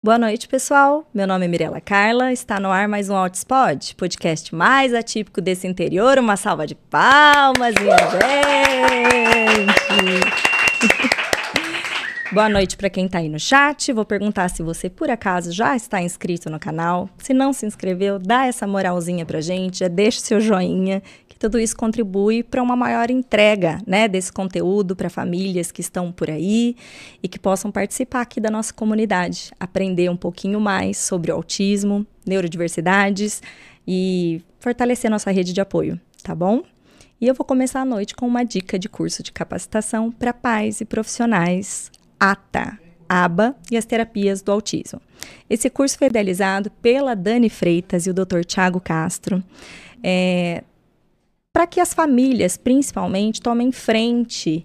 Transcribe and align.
Boa 0.00 0.16
noite, 0.16 0.46
pessoal. 0.46 1.04
Meu 1.12 1.26
nome 1.26 1.44
é 1.44 1.48
Mirela 1.48 1.80
Carla. 1.80 2.32
Está 2.32 2.60
no 2.60 2.70
ar 2.70 2.86
mais 2.86 3.10
um 3.10 3.16
Outspot, 3.16 3.96
podcast 3.96 4.54
mais 4.54 4.94
atípico 4.94 5.40
desse 5.40 5.66
interior. 5.66 6.20
Uma 6.20 6.36
salva 6.36 6.68
de 6.68 6.76
palmas, 6.76 7.74
minha 7.74 7.96
gente! 7.96 9.66
Boa 12.30 12.48
noite 12.48 12.76
para 12.76 12.88
quem 12.88 13.06
está 13.06 13.18
aí 13.18 13.28
no 13.28 13.40
chat. 13.40 13.92
Vou 13.92 14.04
perguntar 14.04 14.48
se 14.50 14.62
você, 14.62 14.88
por 14.88 15.10
acaso, 15.10 15.50
já 15.50 15.74
está 15.74 16.00
inscrito 16.00 16.48
no 16.48 16.60
canal. 16.60 17.10
Se 17.18 17.34
não 17.34 17.52
se 17.52 17.66
inscreveu, 17.66 18.20
dá 18.20 18.46
essa 18.46 18.68
moralzinha 18.68 19.26
pra 19.26 19.40
gente, 19.40 19.80
já 19.80 19.88
deixa 19.88 20.20
seu 20.20 20.40
joinha, 20.40 21.02
tudo 21.38 21.58
isso 21.58 21.76
contribui 21.76 22.42
para 22.42 22.62
uma 22.62 22.74
maior 22.74 23.10
entrega 23.10 23.78
né, 23.86 24.08
desse 24.08 24.32
conteúdo 24.32 24.96
para 24.96 25.08
famílias 25.08 25.70
que 25.70 25.80
estão 25.80 26.10
por 26.10 26.30
aí 26.30 26.76
e 27.22 27.28
que 27.28 27.38
possam 27.38 27.70
participar 27.70 28.22
aqui 28.22 28.40
da 28.40 28.50
nossa 28.50 28.74
comunidade, 28.74 29.52
aprender 29.58 30.10
um 30.10 30.16
pouquinho 30.16 30.60
mais 30.60 30.98
sobre 30.98 31.30
o 31.30 31.34
autismo, 31.34 32.06
neurodiversidades 32.26 33.42
e 33.86 34.42
fortalecer 34.58 35.10
nossa 35.10 35.30
rede 35.30 35.52
de 35.52 35.60
apoio, 35.60 36.00
tá 36.22 36.34
bom? 36.34 36.62
E 37.20 37.26
eu 37.26 37.34
vou 37.34 37.44
começar 37.44 37.80
a 37.80 37.84
noite 37.84 38.14
com 38.14 38.26
uma 38.26 38.44
dica 38.44 38.78
de 38.78 38.88
curso 38.88 39.22
de 39.22 39.32
capacitação 39.32 40.10
para 40.10 40.32
pais 40.32 40.80
e 40.80 40.84
profissionais 40.84 41.90
ATA, 42.18 42.78
ABA 43.08 43.56
e 43.70 43.76
as 43.76 43.84
terapias 43.84 44.42
do 44.42 44.52
autismo. 44.52 45.00
Esse 45.48 45.70
curso 45.70 45.98
foi 45.98 46.08
idealizado 46.08 46.70
pela 46.82 47.14
Dani 47.14 47.48
Freitas 47.48 48.06
e 48.06 48.10
o 48.10 48.14
Dr. 48.14 48.44
Tiago 48.46 48.80
Castro. 48.80 49.42
É, 50.02 50.62
para 51.58 51.66
que 51.66 51.80
as 51.80 51.92
famílias, 51.92 52.56
principalmente, 52.56 53.42
tomem 53.42 53.72
frente 53.72 54.64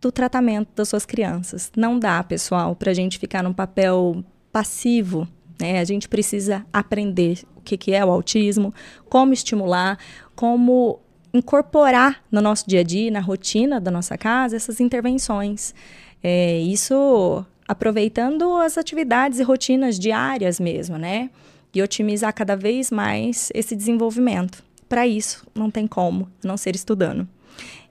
do 0.00 0.12
tratamento 0.12 0.68
das 0.72 0.88
suas 0.88 1.04
crianças. 1.04 1.72
Não 1.76 1.98
dá, 1.98 2.22
pessoal, 2.22 2.76
para 2.76 2.92
a 2.92 2.94
gente 2.94 3.18
ficar 3.18 3.42
num 3.42 3.52
papel 3.52 4.24
passivo. 4.52 5.26
Né? 5.60 5.80
A 5.80 5.84
gente 5.84 6.08
precisa 6.08 6.64
aprender 6.72 7.40
o 7.56 7.60
que, 7.60 7.76
que 7.76 7.92
é 7.92 8.04
o 8.04 8.10
autismo, 8.12 8.72
como 9.08 9.32
estimular, 9.32 9.98
como 10.36 11.00
incorporar 11.34 12.22
no 12.30 12.40
nosso 12.40 12.68
dia 12.68 12.82
a 12.82 12.84
dia, 12.84 13.10
na 13.10 13.18
rotina 13.18 13.80
da 13.80 13.90
nossa 13.90 14.16
casa, 14.16 14.54
essas 14.54 14.78
intervenções. 14.78 15.74
É, 16.22 16.60
isso 16.60 17.44
aproveitando 17.66 18.54
as 18.58 18.78
atividades 18.78 19.40
e 19.40 19.42
rotinas 19.42 19.98
diárias 19.98 20.60
mesmo, 20.60 20.98
né? 20.98 21.30
E 21.74 21.82
otimizar 21.82 22.32
cada 22.32 22.54
vez 22.54 22.92
mais 22.92 23.50
esse 23.52 23.74
desenvolvimento 23.74 24.67
para 24.88 25.06
isso 25.06 25.46
não 25.54 25.70
tem 25.70 25.86
como 25.86 26.28
não 26.42 26.56
ser 26.56 26.74
estudando. 26.74 27.28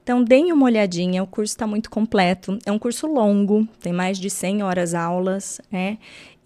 Então, 0.08 0.24
deem 0.24 0.54
uma 0.54 0.66
olhadinha, 0.66 1.22
o 1.22 1.28
curso 1.28 1.52
está 1.52 1.68
muito 1.68 1.90
completo. 1.90 2.58
É 2.66 2.72
um 2.72 2.80
curso 2.80 3.08
longo, 3.08 3.68
tem 3.82 3.92
mais 3.92 4.18
de 4.18 4.30
100 4.30 4.64
horas 4.64 4.94
aulas, 4.94 5.60
né? 5.70 5.98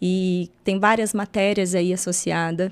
E 0.01 0.49
tem 0.63 0.79
várias 0.79 1.13
matérias 1.13 1.75
aí 1.75 1.93
associadas. 1.93 2.71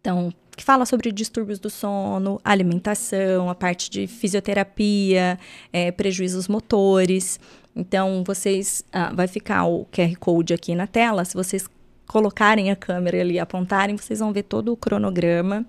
Então, 0.00 0.32
que 0.56 0.62
fala 0.62 0.86
sobre 0.86 1.10
distúrbios 1.10 1.58
do 1.58 1.68
sono, 1.68 2.40
alimentação, 2.44 3.50
a 3.50 3.54
parte 3.54 3.90
de 3.90 4.06
fisioterapia, 4.06 5.36
é, 5.72 5.90
prejuízos 5.90 6.46
motores. 6.46 7.40
Então, 7.74 8.22
vocês. 8.24 8.84
Ah, 8.92 9.12
vai 9.12 9.26
ficar 9.26 9.64
o 9.64 9.86
QR 9.86 10.14
Code 10.20 10.54
aqui 10.54 10.72
na 10.76 10.86
tela. 10.86 11.24
Se 11.24 11.34
vocês 11.34 11.68
colocarem 12.06 12.70
a 12.70 12.76
câmera 12.76 13.20
ali, 13.20 13.40
apontarem, 13.40 13.96
vocês 13.96 14.20
vão 14.20 14.32
ver 14.32 14.44
todo 14.44 14.72
o 14.72 14.76
cronograma 14.76 15.66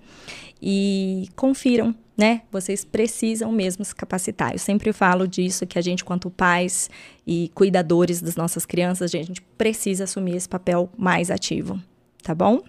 e 0.66 1.28
confiram, 1.36 1.94
né? 2.16 2.40
Vocês 2.50 2.86
precisam 2.86 3.52
mesmo 3.52 3.84
se 3.84 3.94
capacitar. 3.94 4.52
Eu 4.52 4.58
sempre 4.58 4.94
falo 4.94 5.28
disso 5.28 5.66
que 5.66 5.78
a 5.78 5.82
gente, 5.82 6.02
quanto 6.02 6.30
pais 6.30 6.88
e 7.26 7.50
cuidadores 7.54 8.22
das 8.22 8.34
nossas 8.34 8.64
crianças, 8.64 9.14
a 9.14 9.18
gente 9.18 9.42
precisa 9.58 10.04
assumir 10.04 10.36
esse 10.36 10.48
papel 10.48 10.88
mais 10.96 11.30
ativo, 11.30 11.78
tá 12.22 12.34
bom? 12.34 12.62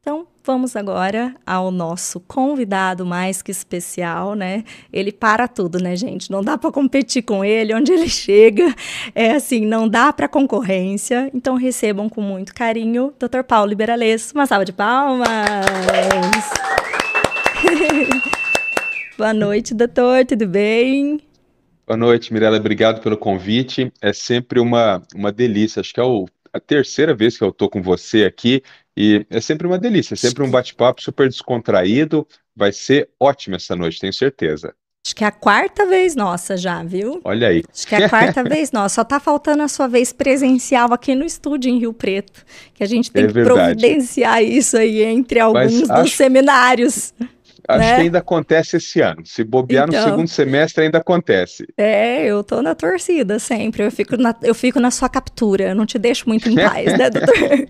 Então, 0.00 0.26
vamos 0.42 0.74
agora 0.74 1.36
ao 1.46 1.70
nosso 1.70 2.18
convidado 2.20 3.06
mais 3.06 3.42
que 3.42 3.52
especial, 3.52 4.34
né? 4.34 4.64
Ele 4.92 5.12
para 5.12 5.46
tudo, 5.46 5.78
né, 5.78 5.94
gente? 5.94 6.32
Não 6.32 6.42
dá 6.42 6.58
para 6.58 6.72
competir 6.72 7.22
com 7.22 7.44
ele, 7.44 7.72
onde 7.74 7.92
ele 7.92 8.08
chega. 8.08 8.74
É 9.14 9.32
assim, 9.32 9.64
não 9.64 9.86
dá 9.88 10.12
para 10.12 10.26
concorrência. 10.26 11.30
Então, 11.32 11.54
recebam 11.54 12.08
com 12.08 12.22
muito 12.22 12.52
carinho 12.54 13.12
Dr. 13.20 13.44
Paulo 13.46 13.68
Liberales. 13.68 14.32
Uma 14.32 14.46
salva 14.46 14.64
de 14.64 14.72
palmas. 14.72 15.28
Boa 19.20 19.34
noite, 19.34 19.74
doutor, 19.74 20.24
tudo 20.24 20.46
bem? 20.46 21.20
Boa 21.86 21.94
noite, 21.94 22.32
Mirella, 22.32 22.56
obrigado 22.56 23.02
pelo 23.02 23.18
convite. 23.18 23.92
É 24.00 24.14
sempre 24.14 24.58
uma, 24.58 25.02
uma 25.14 25.30
delícia. 25.30 25.80
Acho 25.80 25.92
que 25.92 26.00
é 26.00 26.02
o, 26.02 26.26
a 26.50 26.58
terceira 26.58 27.14
vez 27.14 27.36
que 27.36 27.44
eu 27.44 27.50
estou 27.50 27.68
com 27.68 27.82
você 27.82 28.24
aqui 28.24 28.62
e 28.96 29.26
é 29.28 29.38
sempre 29.38 29.66
uma 29.66 29.78
delícia, 29.78 30.14
é 30.14 30.16
sempre 30.16 30.42
um 30.42 30.50
bate-papo 30.50 31.02
super 31.02 31.28
descontraído. 31.28 32.26
Vai 32.56 32.72
ser 32.72 33.10
ótimo 33.20 33.56
essa 33.56 33.76
noite, 33.76 34.00
tenho 34.00 34.14
certeza. 34.14 34.74
Acho 35.04 35.14
que 35.14 35.22
é 35.22 35.26
a 35.26 35.32
quarta 35.32 35.84
vez 35.84 36.16
nossa 36.16 36.56
já, 36.56 36.82
viu? 36.82 37.20
Olha 37.22 37.48
aí. 37.48 37.62
Acho 37.70 37.86
que 37.86 37.94
é 37.94 38.04
a 38.04 38.08
quarta 38.08 38.42
vez 38.48 38.72
nossa. 38.72 38.94
Só 38.94 39.04
tá 39.04 39.20
faltando 39.20 39.62
a 39.62 39.68
sua 39.68 39.86
vez 39.86 40.14
presencial 40.14 40.94
aqui 40.94 41.14
no 41.14 41.26
estúdio 41.26 41.70
em 41.70 41.78
Rio 41.78 41.92
Preto, 41.92 42.42
que 42.72 42.82
a 42.82 42.86
gente 42.86 43.12
tem 43.12 43.24
é 43.24 43.26
que 43.26 43.34
verdade. 43.34 43.78
providenciar 43.78 44.42
isso 44.42 44.78
aí 44.78 45.02
entre 45.02 45.40
alguns 45.40 45.72
Mas 45.72 45.80
dos 45.80 45.90
acho... 45.90 46.16
seminários. 46.16 47.12
Acho 47.70 47.78
né? 47.78 47.94
que 47.96 48.00
ainda 48.02 48.18
acontece 48.18 48.76
esse 48.76 49.00
ano. 49.00 49.22
Se 49.24 49.44
bobear 49.44 49.88
então, 49.88 50.00
no 50.00 50.10
segundo 50.10 50.28
semestre, 50.28 50.84
ainda 50.84 50.98
acontece. 50.98 51.66
É, 51.76 52.24
eu 52.24 52.42
tô 52.42 52.62
na 52.62 52.74
torcida 52.74 53.38
sempre. 53.38 53.84
Eu 53.84 53.90
fico 53.90 54.16
na, 54.16 54.34
eu 54.42 54.54
fico 54.54 54.80
na 54.80 54.90
sua 54.90 55.08
captura. 55.08 55.70
Eu 55.70 55.74
não 55.74 55.86
te 55.86 55.98
deixo 55.98 56.28
muito 56.28 56.48
em 56.48 56.54
paz, 56.54 56.98
né, 56.98 57.08
doutor? 57.10 57.68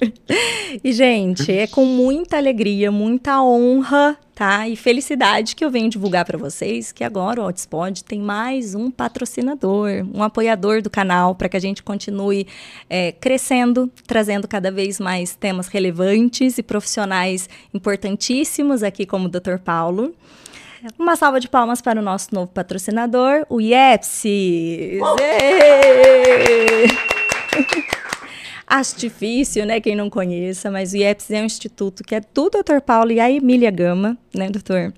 e, 0.82 0.92
gente, 0.92 1.52
é 1.52 1.66
com 1.66 1.84
muita 1.84 2.36
alegria, 2.36 2.90
muita 2.90 3.42
honra 3.42 4.16
tá? 4.40 4.66
E 4.66 4.74
felicidade 4.74 5.54
que 5.54 5.62
eu 5.62 5.70
venho 5.70 5.90
divulgar 5.90 6.24
para 6.24 6.38
vocês 6.38 6.92
que 6.92 7.04
agora 7.04 7.42
o 7.42 7.44
Hotspot 7.44 8.02
tem 8.02 8.18
mais 8.18 8.74
um 8.74 8.90
patrocinador, 8.90 10.02
um 10.14 10.22
apoiador 10.22 10.80
do 10.80 10.88
canal 10.88 11.34
para 11.34 11.46
que 11.46 11.58
a 11.58 11.60
gente 11.60 11.82
continue 11.82 12.46
é, 12.88 13.12
crescendo, 13.12 13.92
trazendo 14.06 14.48
cada 14.48 14.70
vez 14.70 14.98
mais 14.98 15.34
temas 15.34 15.66
relevantes 15.66 16.56
e 16.56 16.62
profissionais 16.62 17.50
importantíssimos 17.74 18.82
aqui 18.82 19.04
como 19.04 19.26
o 19.26 19.28
Dr. 19.28 19.58
Paulo. 19.62 20.14
Uma 20.98 21.16
salva 21.16 21.38
de 21.38 21.46
palmas 21.46 21.82
para 21.82 22.00
o 22.00 22.02
nosso 22.02 22.34
novo 22.34 22.50
patrocinador, 22.50 23.44
o 23.50 23.60
IEPSI. 23.60 25.00
Acho 27.58 27.90
difícil, 28.96 29.66
né, 29.66 29.80
quem 29.80 29.96
não 29.96 30.08
conheça, 30.08 30.70
mas 30.70 30.92
o 30.92 30.96
IEPS 30.96 31.30
é 31.32 31.42
um 31.42 31.44
instituto 31.44 32.04
que 32.04 32.14
é 32.14 32.20
do 32.20 32.48
Dr. 32.48 32.80
Paulo 32.84 33.10
e 33.10 33.18
a 33.18 33.30
Emília 33.30 33.70
Gama, 33.70 34.16
né, 34.34 34.48
doutor? 34.48 34.92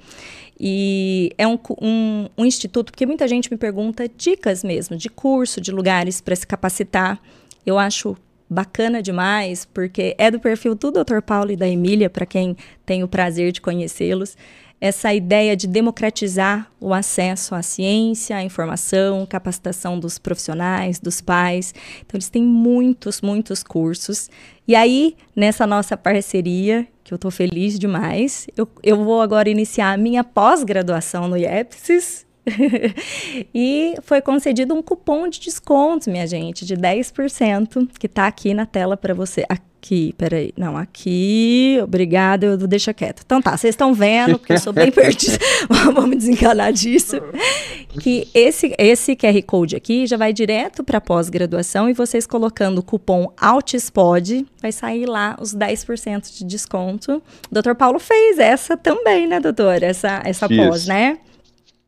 E 0.60 1.32
é 1.38 1.46
um, 1.46 1.58
um, 1.80 2.28
um 2.36 2.44
instituto, 2.44 2.92
porque 2.92 3.06
muita 3.06 3.26
gente 3.26 3.50
me 3.50 3.56
pergunta 3.56 4.08
dicas 4.08 4.62
mesmo, 4.62 4.96
de 4.96 5.08
curso, 5.08 5.60
de 5.60 5.72
lugares 5.72 6.20
para 6.20 6.36
se 6.36 6.46
capacitar. 6.46 7.20
Eu 7.64 7.78
acho 7.78 8.16
bacana 8.48 9.02
demais, 9.02 9.64
porque 9.64 10.14
é 10.18 10.30
do 10.30 10.38
perfil 10.38 10.74
do 10.74 10.90
Dr. 10.90 11.20
Paulo 11.24 11.50
e 11.50 11.56
da 11.56 11.66
Emília, 11.66 12.10
para 12.10 12.26
quem 12.26 12.56
tem 12.84 13.02
o 13.02 13.08
prazer 13.08 13.50
de 13.50 13.60
conhecê-los 13.60 14.36
essa 14.82 15.14
ideia 15.14 15.56
de 15.56 15.68
democratizar 15.68 16.68
o 16.80 16.92
acesso 16.92 17.54
à 17.54 17.62
ciência, 17.62 18.36
à 18.36 18.42
informação, 18.42 19.24
capacitação 19.24 19.96
dos 19.96 20.18
profissionais, 20.18 20.98
dos 20.98 21.20
pais. 21.20 21.72
Então, 22.00 22.18
eles 22.18 22.28
têm 22.28 22.42
muitos, 22.42 23.20
muitos 23.20 23.62
cursos. 23.62 24.28
E 24.66 24.74
aí, 24.74 25.14
nessa 25.36 25.68
nossa 25.68 25.96
parceria, 25.96 26.84
que 27.04 27.14
eu 27.14 27.16
estou 27.16 27.30
feliz 27.30 27.78
demais, 27.78 28.48
eu, 28.56 28.68
eu 28.82 29.04
vou 29.04 29.22
agora 29.22 29.48
iniciar 29.48 29.92
a 29.92 29.96
minha 29.96 30.24
pós-graduação 30.24 31.28
no 31.28 31.36
IEPSIS, 31.36 32.26
e 33.54 33.94
foi 34.02 34.20
concedido 34.20 34.74
um 34.74 34.82
cupom 34.82 35.28
de 35.28 35.38
desconto, 35.38 36.10
minha 36.10 36.26
gente, 36.26 36.66
de 36.66 36.76
10%, 36.76 37.88
que 38.00 38.06
está 38.06 38.26
aqui 38.26 38.52
na 38.52 38.66
tela 38.66 38.96
para 38.96 39.14
você. 39.14 39.46
Aqui, 39.82 40.14
peraí. 40.16 40.54
Não, 40.56 40.76
aqui. 40.76 41.76
Obrigada, 41.82 42.46
eu 42.46 42.56
deixa 42.56 42.94
quieto. 42.94 43.22
Então 43.26 43.42
tá, 43.42 43.56
vocês 43.56 43.72
estão 43.72 43.92
vendo, 43.92 44.38
porque 44.38 44.52
eu 44.52 44.60
sou 44.60 44.72
bem 44.72 44.92
perdida. 44.94 45.36
Vamos 45.92 46.18
desencanar 46.18 46.72
disso. 46.72 47.16
Que 48.00 48.28
esse, 48.32 48.72
esse 48.78 49.16
QR 49.16 49.42
Code 49.44 49.74
aqui 49.74 50.06
já 50.06 50.16
vai 50.16 50.32
direto 50.32 50.84
para 50.84 51.00
pós-graduação 51.00 51.90
e 51.90 51.94
vocês 51.94 52.28
colocando 52.28 52.78
o 52.78 52.82
cupom 52.84 53.32
ALTISPOD, 53.36 54.46
vai 54.62 54.70
sair 54.70 55.04
lá 55.04 55.36
os 55.40 55.52
10% 55.52 56.32
de 56.32 56.44
desconto. 56.44 57.20
O 57.50 57.54
doutor 57.54 57.74
Paulo 57.74 57.98
fez 57.98 58.38
essa 58.38 58.76
também, 58.76 59.26
né, 59.26 59.40
doutor? 59.40 59.82
Essa, 59.82 60.22
essa 60.24 60.48
pós, 60.48 60.86
né? 60.86 61.18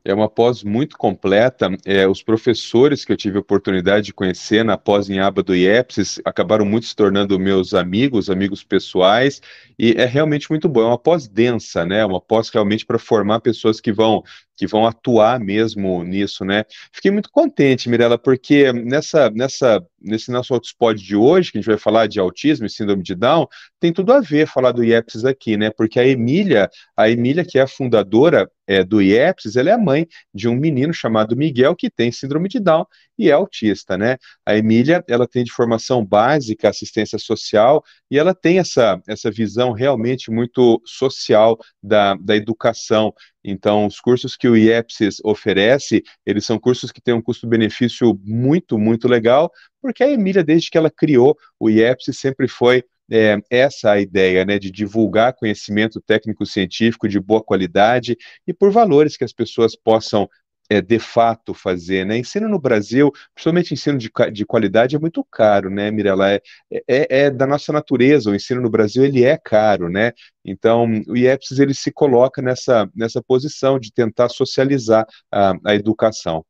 É 0.06 0.12
uma 0.12 0.28
pós 0.28 0.62
muito 0.62 0.98
completa. 0.98 1.70
É, 1.84 2.06
os 2.06 2.22
professores 2.22 3.04
que 3.04 3.12
eu 3.12 3.16
tive 3.16 3.38
a 3.38 3.40
oportunidade 3.40 4.06
de 4.06 4.12
conhecer 4.12 4.62
na 4.62 4.76
pós 4.76 5.08
em 5.08 5.18
aba 5.18 5.42
do 5.42 5.54
IEPSIS 5.56 6.20
acabaram 6.24 6.66
muito 6.66 6.86
se 6.86 6.94
tornando 6.94 7.38
meus 7.38 7.72
amigos, 7.72 8.28
amigos 8.28 8.62
pessoais, 8.62 9.40
e 9.78 9.92
é 9.92 10.04
realmente 10.04 10.50
muito 10.50 10.68
bom. 10.68 10.82
É 10.82 10.86
uma 10.86 10.98
pós 10.98 11.26
densa, 11.26 11.86
né? 11.86 12.04
Uma 12.04 12.20
pós 12.20 12.50
realmente 12.50 12.84
para 12.84 12.98
formar 12.98 13.40
pessoas 13.40 13.80
que 13.80 13.92
vão 13.92 14.22
que 14.56 14.66
vão 14.66 14.86
atuar 14.86 15.40
mesmo 15.40 16.02
nisso, 16.04 16.44
né? 16.44 16.64
Fiquei 16.92 17.10
muito 17.10 17.30
contente, 17.30 17.88
Mirella, 17.88 18.18
porque 18.18 18.72
nessa, 18.72 19.30
nessa, 19.30 19.84
nesse 20.00 20.30
nosso 20.30 20.54
hotspot 20.54 21.00
de 21.00 21.16
hoje, 21.16 21.50
que 21.50 21.58
a 21.58 21.60
gente 21.60 21.70
vai 21.70 21.78
falar 21.78 22.06
de 22.06 22.20
autismo 22.20 22.66
e 22.66 22.70
síndrome 22.70 23.02
de 23.02 23.14
Down, 23.14 23.46
tem 23.80 23.92
tudo 23.92 24.12
a 24.12 24.20
ver 24.20 24.46
falar 24.46 24.72
do 24.72 24.84
IEPS 24.84 25.24
aqui, 25.24 25.56
né? 25.56 25.70
Porque 25.70 25.98
a 25.98 26.06
Emília, 26.06 26.70
a 26.96 27.10
Emília, 27.10 27.44
que 27.44 27.58
é 27.58 27.62
a 27.62 27.66
fundadora 27.66 28.50
é, 28.66 28.82
do 28.82 29.02
IEPS, 29.02 29.56
ela 29.56 29.70
é 29.70 29.72
a 29.72 29.78
mãe 29.78 30.06
de 30.32 30.48
um 30.48 30.54
menino 30.56 30.92
chamado 30.92 31.36
Miguel 31.36 31.76
que 31.76 31.90
tem 31.90 32.10
síndrome 32.10 32.48
de 32.48 32.60
Down 32.60 32.86
e 33.18 33.28
é 33.28 33.32
autista, 33.32 33.96
né? 33.96 34.16
A 34.44 34.56
Emília, 34.56 35.04
ela 35.08 35.26
tem 35.26 35.44
de 35.44 35.52
formação 35.52 36.04
básica 36.04 36.68
assistência 36.68 37.18
social 37.18 37.82
e 38.10 38.18
ela 38.18 38.34
tem 38.34 38.58
essa, 38.58 39.00
essa 39.06 39.30
visão 39.30 39.72
realmente 39.72 40.30
muito 40.30 40.80
social 40.84 41.58
da, 41.82 42.14
da 42.14 42.36
educação. 42.36 43.12
Então, 43.42 43.86
os 43.86 44.00
cursos 44.00 44.36
que 44.36 44.48
o 44.48 44.56
IEPS 44.56 45.20
oferece, 45.24 46.02
eles 46.24 46.44
são 46.44 46.58
cursos 46.58 46.90
que 46.90 47.00
têm 47.00 47.14
um 47.14 47.22
custo-benefício 47.22 48.18
muito, 48.24 48.78
muito 48.78 49.06
legal, 49.06 49.50
porque 49.80 50.02
a 50.02 50.10
Emília, 50.10 50.42
desde 50.42 50.70
que 50.70 50.78
ela 50.78 50.90
criou 50.90 51.36
o 51.60 51.68
IEPS, 51.68 52.16
sempre 52.16 52.48
foi 52.48 52.82
é, 53.10 53.36
essa 53.50 53.92
a 53.92 54.00
ideia, 54.00 54.44
né, 54.44 54.58
de 54.58 54.70
divulgar 54.70 55.34
conhecimento 55.34 56.00
técnico-científico 56.00 57.08
de 57.08 57.20
boa 57.20 57.42
qualidade 57.42 58.16
e 58.46 58.52
por 58.52 58.70
valores 58.70 59.16
que 59.16 59.24
as 59.24 59.32
pessoas 59.32 59.76
possam 59.76 60.28
é, 60.68 60.80
de 60.80 60.98
fato 60.98 61.52
fazer, 61.54 62.04
né? 62.06 62.18
Ensino 62.18 62.48
no 62.48 62.58
Brasil, 62.58 63.12
principalmente 63.34 63.74
ensino 63.74 63.98
de, 63.98 64.10
de 64.32 64.46
qualidade, 64.46 64.96
é 64.96 64.98
muito 64.98 65.24
caro, 65.30 65.70
né, 65.70 65.90
Mirella? 65.90 66.32
É, 66.32 66.42
é, 66.70 67.24
é, 67.24 67.30
da 67.30 67.46
nossa 67.46 67.72
natureza, 67.72 68.30
o 68.30 68.34
ensino 68.34 68.60
no 68.60 68.70
Brasil, 68.70 69.04
ele 69.04 69.24
é 69.24 69.36
caro, 69.36 69.88
né? 69.88 70.12
Então, 70.44 70.86
o 71.08 71.16
IEPS, 71.16 71.58
ele 71.58 71.74
se 71.74 71.92
coloca 71.92 72.40
nessa, 72.42 72.88
nessa 72.94 73.22
posição 73.22 73.78
de 73.78 73.92
tentar 73.92 74.28
socializar 74.28 75.06
a, 75.32 75.54
a 75.64 75.74
educação 75.74 76.44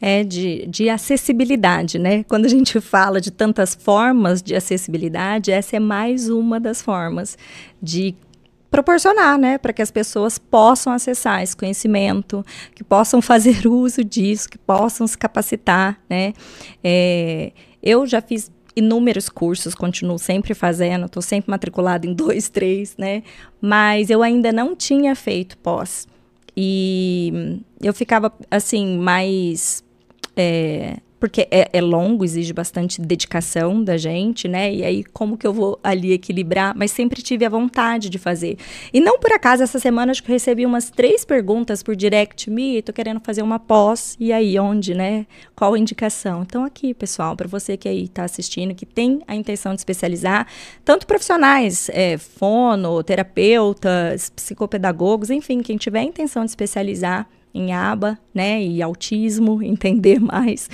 é 0.00 0.22
de, 0.22 0.66
de 0.66 0.90
acessibilidade, 0.90 1.98
né? 1.98 2.24
Quando 2.24 2.44
a 2.44 2.48
gente 2.48 2.78
fala 2.78 3.22
de 3.22 3.30
tantas 3.30 3.74
formas 3.74 4.42
de 4.42 4.54
acessibilidade, 4.54 5.50
essa 5.50 5.76
é 5.76 5.80
mais 5.80 6.28
uma 6.28 6.60
das 6.60 6.82
formas 6.82 7.38
de 7.82 8.14
proporcionar, 8.74 9.38
né, 9.38 9.56
para 9.56 9.72
que 9.72 9.80
as 9.80 9.92
pessoas 9.92 10.36
possam 10.36 10.92
acessar 10.92 11.40
esse 11.44 11.56
conhecimento, 11.56 12.44
que 12.74 12.82
possam 12.82 13.22
fazer 13.22 13.66
uso 13.70 14.02
disso, 14.02 14.48
que 14.50 14.58
possam 14.58 15.06
se 15.06 15.16
capacitar, 15.16 16.00
né? 16.10 16.32
É, 16.82 17.52
eu 17.80 18.04
já 18.04 18.20
fiz 18.20 18.50
inúmeros 18.74 19.28
cursos, 19.28 19.76
continuo 19.76 20.18
sempre 20.18 20.54
fazendo, 20.54 21.06
estou 21.06 21.22
sempre 21.22 21.52
matriculada 21.52 22.04
em 22.04 22.12
dois, 22.14 22.48
três, 22.48 22.96
né? 22.98 23.22
Mas 23.60 24.10
eu 24.10 24.24
ainda 24.24 24.50
não 24.50 24.74
tinha 24.74 25.14
feito 25.14 25.56
pós. 25.58 26.08
E 26.56 27.60
eu 27.80 27.94
ficava, 27.94 28.32
assim, 28.50 28.98
mais 28.98 29.84
é, 30.36 30.96
porque 31.24 31.48
é, 31.50 31.70
é, 31.72 31.80
longo, 31.80 32.22
exige 32.22 32.52
bastante 32.52 33.00
dedicação 33.00 33.82
da 33.82 33.96
gente, 33.96 34.46
né? 34.46 34.70
E 34.70 34.84
aí, 34.84 35.02
como 35.02 35.38
que 35.38 35.46
eu 35.46 35.54
vou 35.54 35.80
ali 35.82 36.12
equilibrar? 36.12 36.76
Mas 36.76 36.90
sempre 36.90 37.22
tive 37.22 37.46
a 37.46 37.48
vontade 37.48 38.10
de 38.10 38.18
fazer. 38.18 38.58
E 38.92 39.00
não 39.00 39.18
por 39.18 39.32
acaso, 39.32 39.62
essa 39.62 39.78
semana 39.78 40.12
acho 40.12 40.22
que 40.22 40.30
recebi 40.30 40.66
umas 40.66 40.90
três 40.90 41.24
perguntas 41.24 41.82
por 41.82 41.96
direct 41.96 42.50
me, 42.50 42.82
tô 42.82 42.92
querendo 42.92 43.20
fazer 43.20 43.40
uma 43.40 43.58
pós, 43.58 44.18
e 44.20 44.34
aí, 44.34 44.58
onde, 44.58 44.92
né? 44.92 45.24
Qual 45.56 45.72
a 45.72 45.78
indicação? 45.78 46.42
Então, 46.42 46.62
aqui, 46.62 46.92
pessoal, 46.92 47.34
para 47.34 47.48
você 47.48 47.74
que 47.74 47.88
aí 47.88 48.04
está 48.04 48.24
assistindo, 48.24 48.74
que 48.74 48.84
tem 48.84 49.22
a 49.26 49.34
intenção 49.34 49.72
de 49.72 49.80
especializar, 49.80 50.46
tanto 50.84 51.06
profissionais, 51.06 51.88
é, 51.94 52.18
fono, 52.18 53.02
terapeutas, 53.02 54.28
psicopedagogos, 54.28 55.30
enfim, 55.30 55.62
quem 55.62 55.78
tiver 55.78 56.00
a 56.00 56.04
intenção 56.04 56.44
de 56.44 56.50
especializar, 56.50 57.26
em 57.54 57.72
aba, 57.72 58.18
né, 58.34 58.60
e 58.62 58.82
autismo, 58.82 59.62
entender 59.64 60.20
mais. 60.20 60.68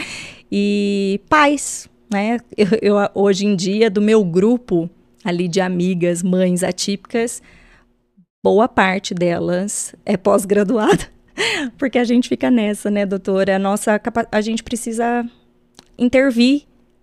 E 0.50 1.20
pais, 1.29 1.88
né? 2.12 2.38
Eu, 2.56 2.67
eu, 2.82 2.97
hoje 3.14 3.47
em 3.47 3.55
dia, 3.55 3.88
do 3.88 4.00
meu 4.00 4.25
grupo 4.25 4.91
ali 5.25 5.47
de 5.47 5.61
amigas, 5.61 6.23
mães 6.23 6.62
atípicas, 6.62 7.43
boa 8.43 8.67
parte 8.67 9.14
delas 9.14 9.94
é 10.05 10.17
pós-graduada, 10.17 11.06
porque 11.79 11.99
a 11.99 12.05
gente 12.05 12.29
fica 12.29 12.50
nessa, 12.50 12.91
né, 12.91 13.06
doutora? 13.06 13.56
A 13.56 13.58
nossa 13.58 14.00
a 14.32 14.41
gente 14.41 14.62
precisa 14.62 15.25
intervir, 15.99 16.62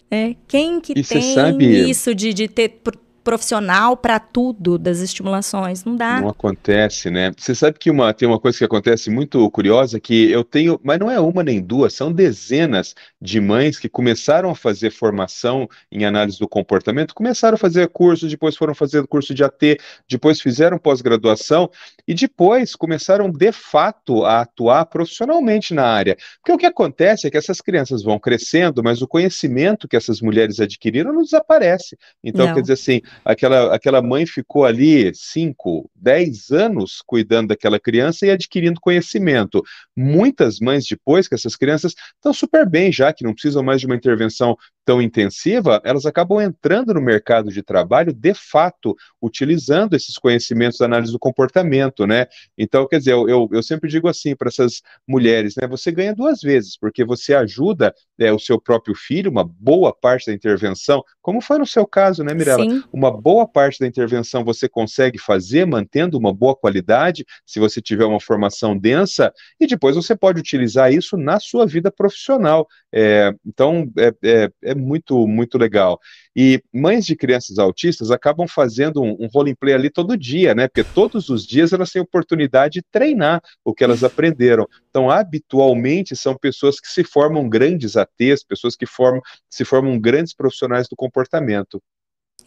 né? 0.09 0.35
Quem 0.47 0.81
que 0.81 0.93
e 0.93 1.03
tem 1.03 1.33
sabe... 1.33 1.89
isso 1.89 2.13
de, 2.13 2.33
de 2.33 2.47
ter 2.47 2.81
profissional 3.27 3.97
para 3.97 4.21
tudo 4.21 4.77
das 4.77 4.99
estimulações, 4.99 5.83
não 5.83 5.97
dá. 5.97 6.21
Não 6.21 6.29
acontece, 6.29 7.09
né? 7.09 7.33
Você 7.37 7.53
sabe 7.53 7.77
que 7.77 7.91
uma, 7.91 8.13
tem 8.13 8.25
uma 8.25 8.39
coisa 8.39 8.57
que 8.57 8.63
acontece 8.63 9.09
muito 9.09 9.51
curiosa, 9.51 9.99
que 9.99 10.31
eu 10.31 10.45
tenho, 10.45 10.79
mas 10.81 10.97
não 10.97 11.11
é 11.11 11.19
uma 11.19 11.43
nem 11.43 11.61
duas, 11.61 11.91
são 11.91 12.09
dezenas 12.09 12.95
de 13.21 13.41
mães 13.41 13.77
que 13.77 13.89
começaram 13.89 14.49
a 14.49 14.55
fazer 14.55 14.91
formação 14.91 15.67
em 15.91 16.05
análise 16.05 16.39
do 16.39 16.47
comportamento, 16.47 17.13
começaram 17.13 17.55
a 17.55 17.57
fazer 17.57 17.89
curso, 17.89 18.29
depois 18.29 18.55
foram 18.55 18.73
fazer 18.73 19.05
curso 19.07 19.33
de 19.33 19.43
AT, 19.43 19.77
depois 20.09 20.39
fizeram 20.39 20.77
pós-graduação 20.77 21.69
e 22.07 22.13
depois 22.13 22.77
começaram 22.77 23.29
de 23.29 23.51
fato 23.51 24.23
a 24.23 24.39
atuar 24.39 24.85
profissionalmente 24.85 25.73
na 25.73 25.83
área. 25.83 26.15
Porque 26.37 26.53
o 26.53 26.57
que 26.57 26.65
acontece 26.65 27.27
é 27.27 27.29
que 27.29 27.37
essas 27.37 27.59
crianças 27.59 28.01
vão 28.03 28.17
crescendo, 28.17 28.81
mas 28.81 29.01
o 29.01 29.07
conhecimento 29.07 29.85
que 29.85 29.97
essas 29.97 30.21
mulheres 30.21 30.61
adquiriram 30.61 31.11
não 31.11 31.23
desaparece. 31.23 31.97
Então, 32.23 32.45
não. 32.45 32.53
quer 32.53 32.61
dizer 32.61 32.73
assim, 32.73 33.01
aquela, 33.23 33.75
aquela 33.75 34.01
mãe 34.01 34.25
ficou 34.25 34.65
ali 34.65 35.13
5, 35.13 35.89
10 35.95 36.51
anos 36.51 37.01
cuidando 37.05 37.49
daquela 37.49 37.79
criança 37.79 38.25
e 38.25 38.31
adquirindo 38.31 38.79
conhecimento. 38.79 39.63
Muitas 39.95 40.59
mães, 40.59 40.85
depois 40.87 41.27
que 41.27 41.35
essas 41.35 41.55
crianças 41.55 41.93
estão 42.15 42.33
super 42.33 42.67
bem 42.67 42.91
já, 42.91 43.11
que 43.13 43.23
não 43.23 43.33
precisam 43.33 43.63
mais 43.63 43.81
de 43.81 43.87
uma 43.87 43.95
intervenção 43.95 44.57
tão 44.87 45.01
intensiva, 45.01 45.81
elas 45.83 46.05
acabam 46.05 46.39
entrando 46.39 46.93
no 46.93 47.01
mercado 47.01 47.51
de 47.51 47.61
trabalho, 47.61 48.13
de 48.13 48.33
fato, 48.33 48.95
utilizando 49.21 49.95
esses 49.95 50.17
conhecimentos 50.17 50.77
da 50.77 50.85
análise 50.85 51.11
do 51.11 51.19
comportamento, 51.19 52.07
né? 52.07 52.25
Então, 52.57 52.87
quer 52.87 52.99
dizer, 52.99 53.11
eu, 53.11 53.27
eu, 53.27 53.49
eu 53.51 53.61
sempre 53.61 53.89
digo 53.89 54.07
assim 54.07 54.33
para 54.33 54.47
essas 54.47 54.81
mulheres, 55.05 55.55
né? 55.61 55.67
Você 55.67 55.91
ganha 55.91 56.15
duas 56.15 56.39
vezes, 56.39 56.77
porque 56.77 57.03
você 57.03 57.33
ajuda 57.33 57.93
é, 58.19 58.31
o 58.31 58.39
seu 58.39 58.59
próprio 58.59 58.95
filho, 58.95 59.31
uma 59.31 59.43
boa 59.43 59.93
parte 59.93 60.27
da 60.27 60.33
intervenção, 60.33 61.03
como 61.21 61.41
foi 61.41 61.57
no 61.57 61.65
seu 61.65 61.85
caso, 61.85 62.23
né, 62.23 62.33
Mirella? 62.33 62.63
Sim. 62.63 62.83
Uma 62.91 63.11
boa 63.11 63.47
parte 63.47 63.79
da 63.79 63.87
intervenção 63.87 64.43
você 64.43 64.67
consegue 64.67 65.17
fazer, 65.17 65.65
mantendo 65.65 66.17
uma 66.17 66.33
boa 66.33 66.55
qualidade, 66.55 67.25
se 67.45 67.59
você 67.59 67.81
tiver 67.81 68.05
uma 68.05 68.19
formação 68.19 68.77
densa, 68.77 69.31
e 69.59 69.67
depois 69.67 69.95
você 69.95 70.15
pode 70.15 70.39
utilizar 70.39 70.91
isso 70.91 71.17
na 71.17 71.39
sua 71.39 71.65
vida 71.65 71.91
profissional. 71.91 72.67
É, 72.93 73.31
então, 73.45 73.91
é, 73.97 74.13
é, 74.23 74.49
é 74.63 74.75
muito, 74.75 75.27
muito 75.27 75.57
legal. 75.57 75.99
E 76.39 76.61
mães 76.71 77.03
de 77.03 77.15
crianças 77.15 77.57
autistas 77.57 78.11
acabam 78.11 78.47
fazendo 78.47 79.01
um, 79.01 79.17
um 79.19 79.27
roleplay 79.27 79.73
ali 79.73 79.89
todo 79.89 80.15
dia, 80.15 80.53
né? 80.53 80.67
Porque 80.67 80.83
todos 80.83 81.29
os 81.29 81.43
dias 81.43 81.73
elas 81.73 81.89
têm 81.89 81.99
oportunidade 81.99 82.73
de 82.73 82.81
treinar 82.91 83.41
o 83.65 83.73
que 83.73 83.83
elas 83.83 84.03
aprenderam. 84.03 84.67
Então, 84.87 85.09
habitualmente, 85.09 86.15
são 86.15 86.37
pessoas 86.37 86.79
que 86.79 86.87
se 86.87 87.03
formam 87.03 87.49
grandes 87.49 87.97
ATs, 87.97 88.43
pessoas 88.47 88.75
que 88.75 88.85
formam, 88.85 89.19
se 89.49 89.65
formam 89.65 89.99
grandes 89.99 90.35
profissionais 90.35 90.87
do 90.87 90.95
comportamento. 90.95 91.81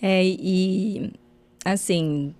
É, 0.01 0.25
e 0.25 1.13
assim, 1.65 2.33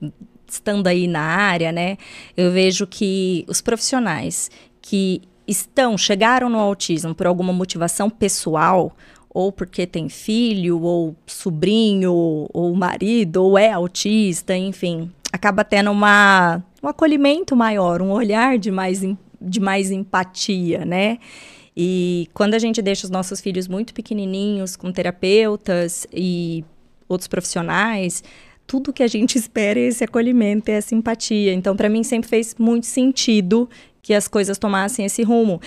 estando 0.47 0.87
aí 0.87 1.09
na 1.09 1.21
área, 1.21 1.73
né, 1.73 1.99
eu 2.37 2.53
vejo 2.53 2.87
que 2.87 3.45
os 3.49 3.61
profissionais 3.61 4.51
que 4.81 5.21
estão, 5.49 5.99
chegaram 5.99 6.49
no 6.49 6.59
autismo 6.59 7.13
por 7.13 7.27
alguma 7.27 7.53
motivação 7.53 8.09
pessoal, 8.09 8.97
ou 9.33 9.53
porque 9.53 9.87
tem 9.87 10.09
filho, 10.09 10.83
ou 10.83 11.15
sobrinho, 11.27 12.13
ou 12.53 12.75
marido, 12.75 13.45
ou 13.45 13.57
é 13.57 13.71
autista, 13.71 14.57
enfim, 14.57 15.11
acaba 15.33 15.65
tendo 15.65 15.91
uma, 15.91 16.63
um 16.83 16.89
acolhimento 16.89 17.55
maior, 17.55 18.03
um 18.03 18.11
olhar 18.11 18.59
de 18.59 18.71
mais, 18.71 19.01
de 19.41 19.61
mais 19.61 19.91
empatia, 19.91 20.85
né? 20.85 21.19
E 21.77 22.29
quando 22.35 22.55
a 22.55 22.59
gente 22.59 22.83
deixa 22.83 23.07
os 23.07 23.11
nossos 23.11 23.41
filhos 23.41 23.69
muito 23.69 23.95
pequenininhos, 23.95 24.77
com 24.77 24.91
terapeutas 24.91 26.07
e 26.13 26.65
outros 27.09 27.29
profissionais, 27.29 28.25
tudo 28.67 28.93
que 28.93 29.03
a 29.03 29.09
gente 29.09 29.37
espera 29.39 29.79
é 29.79 29.85
esse 29.85 30.03
acolhimento, 30.03 30.71
é 30.71 30.75
essa 30.75 30.95
empatia. 30.95 31.53
Então, 31.53 31.77
para 31.77 31.89
mim, 31.89 32.03
sempre 32.03 32.29
fez 32.29 32.55
muito 32.59 32.87
sentido 32.87 33.69
que 34.03 34.13
as 34.13 34.27
coisas 34.27 34.59
tomassem 34.59 35.05
esse 35.05 35.23
rumo. 35.23 35.61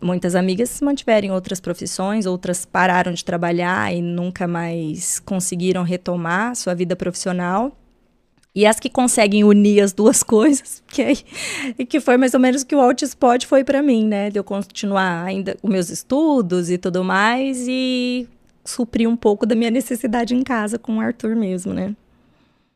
Muitas 0.00 0.34
amigas 0.34 0.80
mantiveram 0.80 1.34
outras 1.34 1.60
profissões, 1.60 2.26
outras 2.26 2.64
pararam 2.64 3.12
de 3.12 3.24
trabalhar 3.24 3.94
e 3.94 4.02
nunca 4.02 4.46
mais 4.46 5.18
conseguiram 5.18 5.82
retomar 5.82 6.54
sua 6.54 6.74
vida 6.74 6.94
profissional. 6.94 7.76
E 8.54 8.66
as 8.66 8.80
que 8.80 8.90
conseguem 8.90 9.44
unir 9.44 9.80
as 9.80 9.92
duas 9.92 10.22
coisas, 10.24 10.82
que, 10.88 11.84
que 11.86 12.00
foi 12.00 12.16
mais 12.16 12.34
ou 12.34 12.40
menos 12.40 12.62
o 12.62 12.66
que 12.66 12.74
o 12.74 12.80
Altispot 12.80 13.46
foi 13.46 13.64
para 13.64 13.82
mim, 13.82 14.06
né? 14.06 14.28
De 14.28 14.38
eu 14.38 14.44
continuar 14.44 15.24
ainda 15.24 15.56
os 15.62 15.70
meus 15.70 15.88
estudos 15.88 16.68
e 16.70 16.76
tudo 16.76 17.04
mais 17.04 17.66
e 17.68 18.28
suprir 18.64 19.08
um 19.08 19.16
pouco 19.16 19.46
da 19.46 19.54
minha 19.54 19.70
necessidade 19.70 20.34
em 20.34 20.42
casa 20.42 20.78
com 20.78 20.98
o 20.98 21.00
Arthur 21.00 21.34
mesmo, 21.36 21.72
né? 21.72 21.94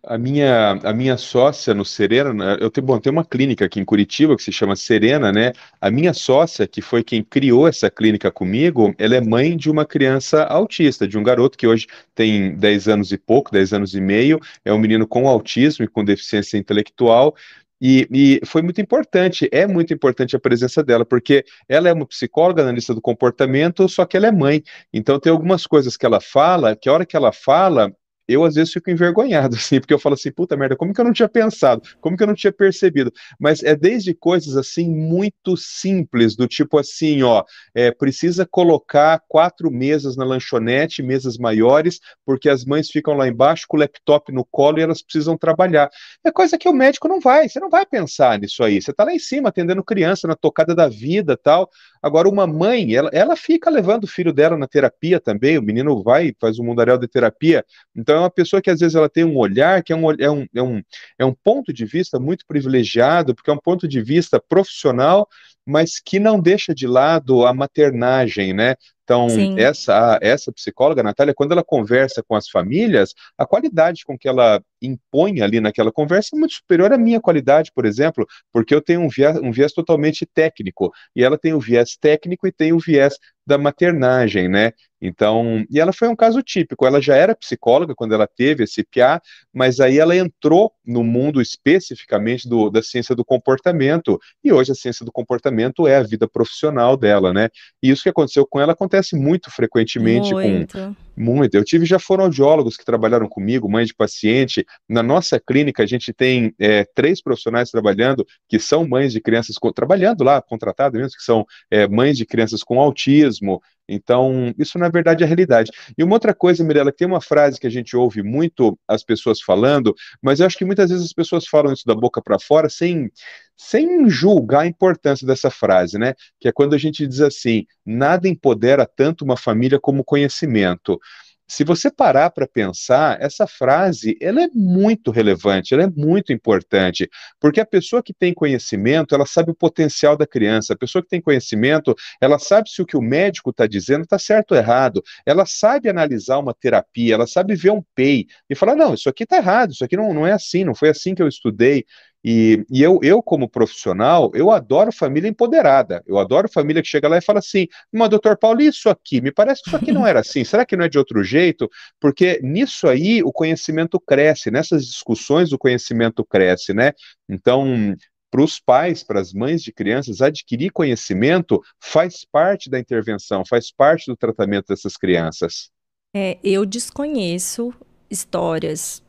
A 0.07 0.19
minha, 0.19 0.73
a 0.83 0.93
minha 0.93 1.17
sócia 1.17 1.73
no 1.73 1.85
Serena, 1.85 2.35
né, 2.35 2.57
eu 2.61 2.71
tenho, 2.71 2.87
bom, 2.87 2.99
tem 2.99 3.11
uma 3.11 3.25
clínica 3.25 3.65
aqui 3.65 3.81
em 3.81 3.85
Curitiba 3.85 4.37
que 4.37 4.43
se 4.43 4.53
chama 4.53 4.77
Serena, 4.77 5.33
né? 5.33 5.53
A 5.81 5.91
minha 5.91 6.13
sócia, 6.13 6.67
que 6.67 6.83
foi 6.83 7.03
quem 7.03 7.23
criou 7.23 7.67
essa 7.67 7.91
clínica 7.91 8.31
comigo, 8.31 8.95
ela 8.99 9.15
é 9.17 9.21
mãe 9.21 9.57
de 9.57 9.71
uma 9.71 9.87
criança 9.87 10.45
autista, 10.45 11.09
de 11.09 11.17
um 11.17 11.23
garoto 11.23 11.57
que 11.57 11.67
hoje 11.67 11.87
tem 12.15 12.55
10 12.55 12.89
anos 12.89 13.13
e 13.13 13.19
pouco, 13.19 13.51
10 13.51 13.73
anos 13.73 13.95
e 13.95 14.01
meio, 14.01 14.39
é 14.65 14.73
um 14.73 14.79
menino 14.79 15.07
com 15.07 15.27
autismo 15.27 15.85
e 15.85 15.89
com 15.89 16.05
deficiência 16.05 16.59
intelectual. 16.59 17.35
E, 17.81 18.09
e, 18.11 18.47
foi 18.47 18.63
muito 18.63 18.81
importante, 18.81 19.49
é 19.53 19.67
muito 19.67 19.93
importante 19.93 20.37
a 20.37 20.41
presença 20.41 20.83
dela, 20.83 21.05
porque 21.05 21.45
ela 21.69 21.89
é 21.89 21.93
uma 21.93 22.07
psicóloga 22.07 22.63
analista 22.63 22.95
do 22.95 23.01
comportamento, 23.01 23.89
só 23.89 24.05
que 24.05 24.17
ela 24.17 24.27
é 24.27 24.33
mãe. 24.33 24.63
Então 24.93 25.19
tem 25.19 25.33
algumas 25.33 25.67
coisas 25.67 25.97
que 25.97 26.07
ela 26.07 26.21
fala, 26.21 26.77
que 26.77 26.89
a 26.89 26.93
hora 26.93 27.07
que 27.07 27.17
ela 27.17 27.33
fala, 27.33 27.95
eu 28.29 28.45
às 28.45 28.55
vezes 28.55 28.73
fico 28.73 28.91
envergonhado, 28.91 29.57
assim, 29.57 29.81
porque 29.81 29.95
eu 29.95 29.99
falo 29.99 30.15
assim, 30.15 30.33
puta 30.33 30.57
merda, 30.57 30.77
como 30.77 30.93
que 30.93 31.01
eu 31.01 31.05
não 31.05 31.13
tinha 31.13 31.29
pensado? 31.29 31.83
Como 32.01 32.17
que 32.17 32.23
eu 32.23 32.27
não 32.27 32.35
tinha 32.35 32.53
percebido? 32.53 33.13
Mas 33.39 33.63
é 33.63 33.75
desde 33.75 34.15
coisas 34.15 34.57
assim 34.57 34.89
muito 34.89 35.57
simples, 35.57 36.37
do 36.37 36.47
tipo 36.47 36.79
assim, 36.79 37.23
ó, 37.23 37.45
é, 37.75 37.91
precisa 37.91 38.47
colocar 38.47 39.21
quatro 39.29 39.71
mesas 39.71 40.17
na 40.17 40.25
lanchonete, 40.25 41.03
mesas 41.03 41.37
maiores, 41.39 42.01
porque 42.25 42.49
as 42.49 42.65
mães 42.65 42.91
ficam 42.91 43.15
lá 43.15 43.29
embaixo 43.29 43.67
com 43.69 43.77
o 43.77 43.81
laptop 43.81 44.33
no 44.33 44.45
colo 44.45 44.79
e 44.79 44.83
elas 44.83 45.03
precisam 45.03 45.37
trabalhar. 45.37 45.91
É 46.25 46.31
coisa 46.31 46.59
que 46.59 46.69
o 46.69 46.73
médico 46.73 47.09
não 47.09 47.21
vai, 47.21 47.49
você 47.49 47.61
não 47.61 47.71
vai 47.71 47.87
pensar 47.87 48.39
nisso 48.39 48.63
aí. 48.63 48.81
Você 48.81 48.93
tá 48.93 49.05
lá 49.05 49.13
em 49.13 49.19
cima 49.19 49.49
atendendo 49.49 49.85
criança 49.85 50.27
na 50.27 50.35
tocada 50.35 50.75
da 50.75 50.89
vida 50.89 51.37
tal. 51.37 51.69
Agora, 52.03 52.29
uma 52.29 52.47
mãe, 52.47 52.95
ela, 52.95 53.11
ela 53.13 53.37
fica 53.37 53.71
levando 53.71 54.05
o 54.05 54.09
filho 54.09 54.33
dela 54.33 54.57
na 54.57 54.67
terapia 54.67 55.19
também, 55.19 55.59
o 55.59 55.63
menino 55.63 56.03
vai, 56.03 56.35
faz 56.41 56.59
um 56.59 56.65
mundaréu 56.65 56.99
de 56.99 57.09
terapia. 57.09 57.65
Então, 57.97 58.14
é 58.15 58.19
uma 58.19 58.31
pessoa 58.31 58.63
que 58.63 58.71
às 58.71 58.81
vezes 58.81 58.95
ela 58.95 59.09
tem 59.09 59.25
um 59.25 59.37
olhar 59.37 59.83
que 59.83 59.93
é 59.93 59.97
um, 59.97 60.11
é 60.13 60.31
um, 60.31 60.47
é 60.55 60.63
um, 60.63 60.83
é 61.19 61.25
um 61.25 61.35
ponto 61.35 61.73
de 61.73 61.85
vista 61.85 62.19
muito 62.19 62.45
privilegiado, 62.47 63.35
porque 63.35 63.51
é 63.51 63.55
um 63.55 63.59
ponto 63.59 63.87
de 63.87 64.01
vista 64.01 64.41
profissional, 64.41 65.29
mas 65.67 66.01
que 66.01 66.19
não 66.19 66.41
deixa 66.41 66.75
de 66.75 66.87
lado 66.87 67.47
a 67.47 67.55
maternagem, 67.55 68.53
né? 68.53 68.77
Então, 69.05 69.27
essa, 69.59 70.19
essa 70.23 70.51
psicóloga, 70.51 71.03
Natália, 71.03 71.35
quando 71.35 71.53
ela 71.53 71.63
conversa 71.63 72.23
com 72.27 72.35
as 72.35 72.49
famílias, 72.49 73.13
a 73.37 73.45
qualidade 73.45 74.03
com 74.03 74.17
que 74.17 74.27
ela 74.27 74.63
impõe 74.81 75.43
ali 75.43 75.61
naquela 75.61 75.93
conversa 75.93 76.31
é 76.35 76.39
muito 76.39 76.55
superior 76.55 76.91
à 76.91 76.97
minha 76.97 77.21
qualidade, 77.21 77.71
por 77.75 77.85
exemplo, 77.85 78.27
porque 78.51 78.75
eu 78.75 78.81
tenho 78.81 79.03
um 79.03 79.09
viés, 79.09 79.37
um 79.37 79.53
viés 79.53 79.73
totalmente 79.73 80.27
técnico, 80.27 80.91
e 81.15 81.23
ela 81.23 81.39
tem 81.39 81.53
o 81.53 81.61
viés 81.61 81.97
técnico 82.01 82.47
e 82.47 82.53
tem 82.53 82.73
o 82.73 82.79
viés 82.79 83.19
da 83.47 83.59
maternagem, 83.59 84.49
né? 84.49 84.73
Então, 85.07 85.67
e 85.71 85.79
ela 85.79 85.93
foi 85.93 86.09
um 86.09 86.17
caso 86.17 86.43
típico. 86.43 86.87
Ela 86.87 86.99
já 86.99 87.15
era 87.15 87.37
psicóloga 87.37 87.95
quando 87.95 88.15
ela 88.15 88.27
teve 88.27 88.65
esse 88.65 88.83
PA, 88.83 89.21
mas 89.53 89.79
aí 89.79 89.99
ela 89.99 90.17
entrou 90.17 90.73
no 90.83 91.05
mundo 91.05 91.43
especificamente 91.43 92.49
do, 92.49 92.71
da 92.71 92.83
ciência 92.83 93.15
do 93.15 93.23
comportamento, 93.23 94.19
e 94.43 94.51
hoje 94.51 94.73
a 94.73 94.75
ciência 94.75 95.05
do 95.05 95.13
comportamento 95.13 95.87
é 95.87 95.97
a 95.97 96.03
vida 96.03 96.27
profissional 96.27 96.97
dela, 96.97 97.35
né? 97.35 97.51
E 97.83 97.91
isso 97.91 98.03
que 98.03 98.09
aconteceu 98.09 98.47
com 98.47 98.59
ela 98.59 98.73
acontece 98.73 99.15
muito 99.15 99.51
frequentemente 99.51 100.33
muito. 100.33 100.73
com 100.79 100.97
muito. 101.17 101.55
Eu 101.55 101.65
tive 101.65 101.87
já 101.87 101.99
fonoaudiólogos 101.99 102.77
que 102.77 102.85
trabalharam 102.85 103.29
comigo, 103.29 103.71
mãe 103.71 103.85
de 103.85 103.95
paciente. 103.95 104.67
Na 104.89 105.03
nossa 105.03 105.39
clínica, 105.39 105.83
a 105.83 105.87
gente 105.87 106.13
tem 106.13 106.55
é, 106.59 106.85
três 106.95 107.23
profissionais 107.23 107.71
trabalhando 107.71 108.27
que 108.49 108.59
são 108.59 108.87
mães 108.87 109.13
de 109.13 109.21
crianças, 109.21 109.57
com, 109.57 109.73
trabalhando 109.73 110.25
lá, 110.25 110.43
contratadas 110.43 111.01
mesmo, 111.01 111.17
que 111.17 111.25
são 111.25 111.47
é, 111.71 111.87
mães 111.87 112.17
de 112.17 112.27
crianças 112.27 112.63
com 112.63 112.81
autismo, 112.81 113.63
então, 113.89 114.55
isso 114.59 114.79
na 114.79 114.89
verdade 114.89 115.23
é 115.23 115.27
a 115.27 115.29
realidade. 115.29 115.71
E 115.97 116.03
uma 116.03 116.15
outra 116.15 116.35
coisa, 116.35 116.65
Mirella, 116.65 116.91
que 116.91 116.99
tem 116.99 117.07
uma 117.07 117.21
frase 117.21 117.61
que 117.61 117.67
a 117.67 117.71
gente 117.71 117.97
ouve 117.97 118.23
muito 118.23 118.79
as 118.89 119.05
pessoas 119.05 119.41
falando, 119.41 119.95
mas 120.23 120.41
eu 120.41 120.47
acho 120.47 120.57
que 120.57 120.65
muitas 120.65 120.91
vezes 120.91 121.05
as 121.05 121.13
pessoas 121.13 121.47
falam 121.47 121.73
isso 121.73 121.85
da 121.87 121.95
boca 121.95 122.23
para 122.23 122.39
fora 122.39 122.69
sem, 122.71 123.11
sem 123.57 124.09
julgar 124.09 124.61
a 124.61 124.67
importância 124.67 125.27
dessa 125.27 125.51
frase, 125.51 125.99
né? 125.99 126.15
Que 126.41 126.49
é 126.49 126.53
quando 126.53 126.75
a 126.75 126.79
gente 126.79 127.07
diz 127.07 127.21
assim: 127.21 127.67
nada 127.85 128.29
empodera 128.29 128.87
tanto 128.87 129.25
uma 129.25 129.37
família 129.37 129.79
como 129.79 130.05
conhecimento 130.05 130.99
se 131.47 131.63
você 131.65 131.91
parar 131.91 132.31
para 132.31 132.47
pensar, 132.47 133.21
essa 133.21 133.47
frase 133.47 134.17
ela 134.21 134.43
é 134.43 134.49
muito 134.53 135.11
relevante, 135.11 135.75
ela 135.75 135.85
é 135.85 135.91
muito 135.91 136.33
importante, 136.33 137.09
porque 137.39 137.61
a 137.61 137.67
pessoa 137.67 138.03
que 138.03 138.15
tem 138.15 138.33
conhecimento, 138.33 139.15
ela 139.15 139.27
sabe 139.27 139.51
o 139.51 139.55
potencial 139.55 140.17
da 140.17 140.27
criança, 140.27 140.73
a 140.73 140.79
pessoa 140.79 141.03
que 141.03 141.09
tem 141.09 141.21
conhecimento, 141.21 141.95
ela 142.21 142.39
sabe 142.39 142.71
se 142.71 142.81
o 142.81 142.87
que 142.87 142.97
o 142.97 143.03
médico 143.03 143.51
está 143.51 143.67
dizendo 143.67 144.05
está 144.05 144.19
certo 144.19 144.53
ou 144.53 144.57
errado, 144.59 145.03
ela 145.27 145.45
sabe 145.47 145.89
analisar 145.89 146.39
uma 146.39 146.55
terapia, 146.55 147.15
ela 147.15 147.27
sabe 147.27 147.55
ver 147.55 147.71
um 147.71 147.83
PEI 147.95 148.27
e 148.49 148.55
falar, 148.55 148.75
não, 148.75 148.95
isso 148.95 149.09
aqui 149.09 149.25
está 149.25 149.37
errado, 149.37 149.73
isso 149.73 149.85
aqui 149.85 149.97
não, 149.97 150.15
não 150.15 150.27
é 150.27 150.33
assim, 150.33 150.65
não 150.65 150.75
foi 150.75 150.89
assim 150.89 151.15
que 151.15 151.23
eu 151.23 151.29
estudei, 151.29 151.85
e, 152.25 152.65
e 152.71 152.83
eu, 152.83 152.99
eu, 153.03 153.23
como 153.23 153.47
profissional, 153.47 154.33
eu 154.35 154.51
adoro 154.51 154.91
família 154.91 155.29
empoderada. 155.29 156.03
Eu 156.07 156.19
adoro 156.19 156.49
família 156.51 156.81
que 156.81 156.89
chega 156.89 157.07
lá 157.07 157.19
e 157.19 157.23
fala 157.23 157.41
assim: 157.41 157.67
mas, 157.93 158.09
doutor 158.09 158.39
Paulo, 158.39 158.63
isso 158.63 158.89
aqui? 158.89 159.21
Me 159.21 159.31
parece 159.31 159.63
que 159.63 159.69
isso 159.69 159.77
aqui 159.77 159.93
não 159.93 160.07
era 160.07 160.21
assim. 160.21 160.43
Será 160.43 160.65
que 160.65 160.75
não 160.75 160.87
é 160.87 160.89
de 160.89 160.97
outro 160.97 161.23
jeito? 161.23 161.69
Porque 162.01 162.41
nisso 162.43 162.89
aí 162.89 163.23
o 163.23 163.31
conhecimento 163.31 164.01
cresce, 164.01 164.51
nessas 164.51 164.87
discussões 164.87 165.53
o 165.53 165.59
conhecimento 165.59 166.25
cresce, 166.25 166.73
né? 166.73 166.93
Então, 167.29 167.95
para 168.31 168.43
os 168.43 168.59
pais, 168.59 169.03
para 169.03 169.21
as 169.21 169.35
mães 169.35 169.63
de 169.63 169.71
crianças, 169.71 170.23
adquirir 170.23 170.73
conhecimento 170.73 171.61
faz 171.79 172.25
parte 172.25 172.71
da 172.71 172.81
intervenção, 172.81 173.45
faz 173.47 173.71
parte 173.71 174.07
do 174.07 174.17
tratamento 174.17 174.69
dessas 174.69 174.97
crianças. 174.97 175.71
É, 176.17 176.39
eu 176.43 176.65
desconheço 176.65 177.75
histórias 178.11 179.04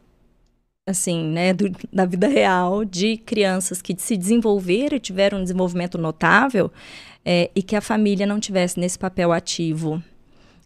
assim, 0.88 1.24
né, 1.24 1.52
do, 1.52 1.72
da 1.92 2.06
vida 2.06 2.28
real 2.28 2.86
de 2.86 3.18
crianças 3.18 3.82
que 3.82 3.96
se 3.98 4.16
desenvolveram 4.16 4.96
e 4.96 5.00
tiveram 5.00 5.40
um 5.40 5.42
desenvolvimento 5.42 5.98
notável 5.98 6.72
é, 7.26 7.50
e 7.56 7.64
que 7.64 7.76
a 7.76 7.82
família 7.82 8.28
não 8.28 8.40
tivesse 8.40 8.80
nesse 8.80 8.98
papel 8.98 9.32
ativo. 9.32 10.02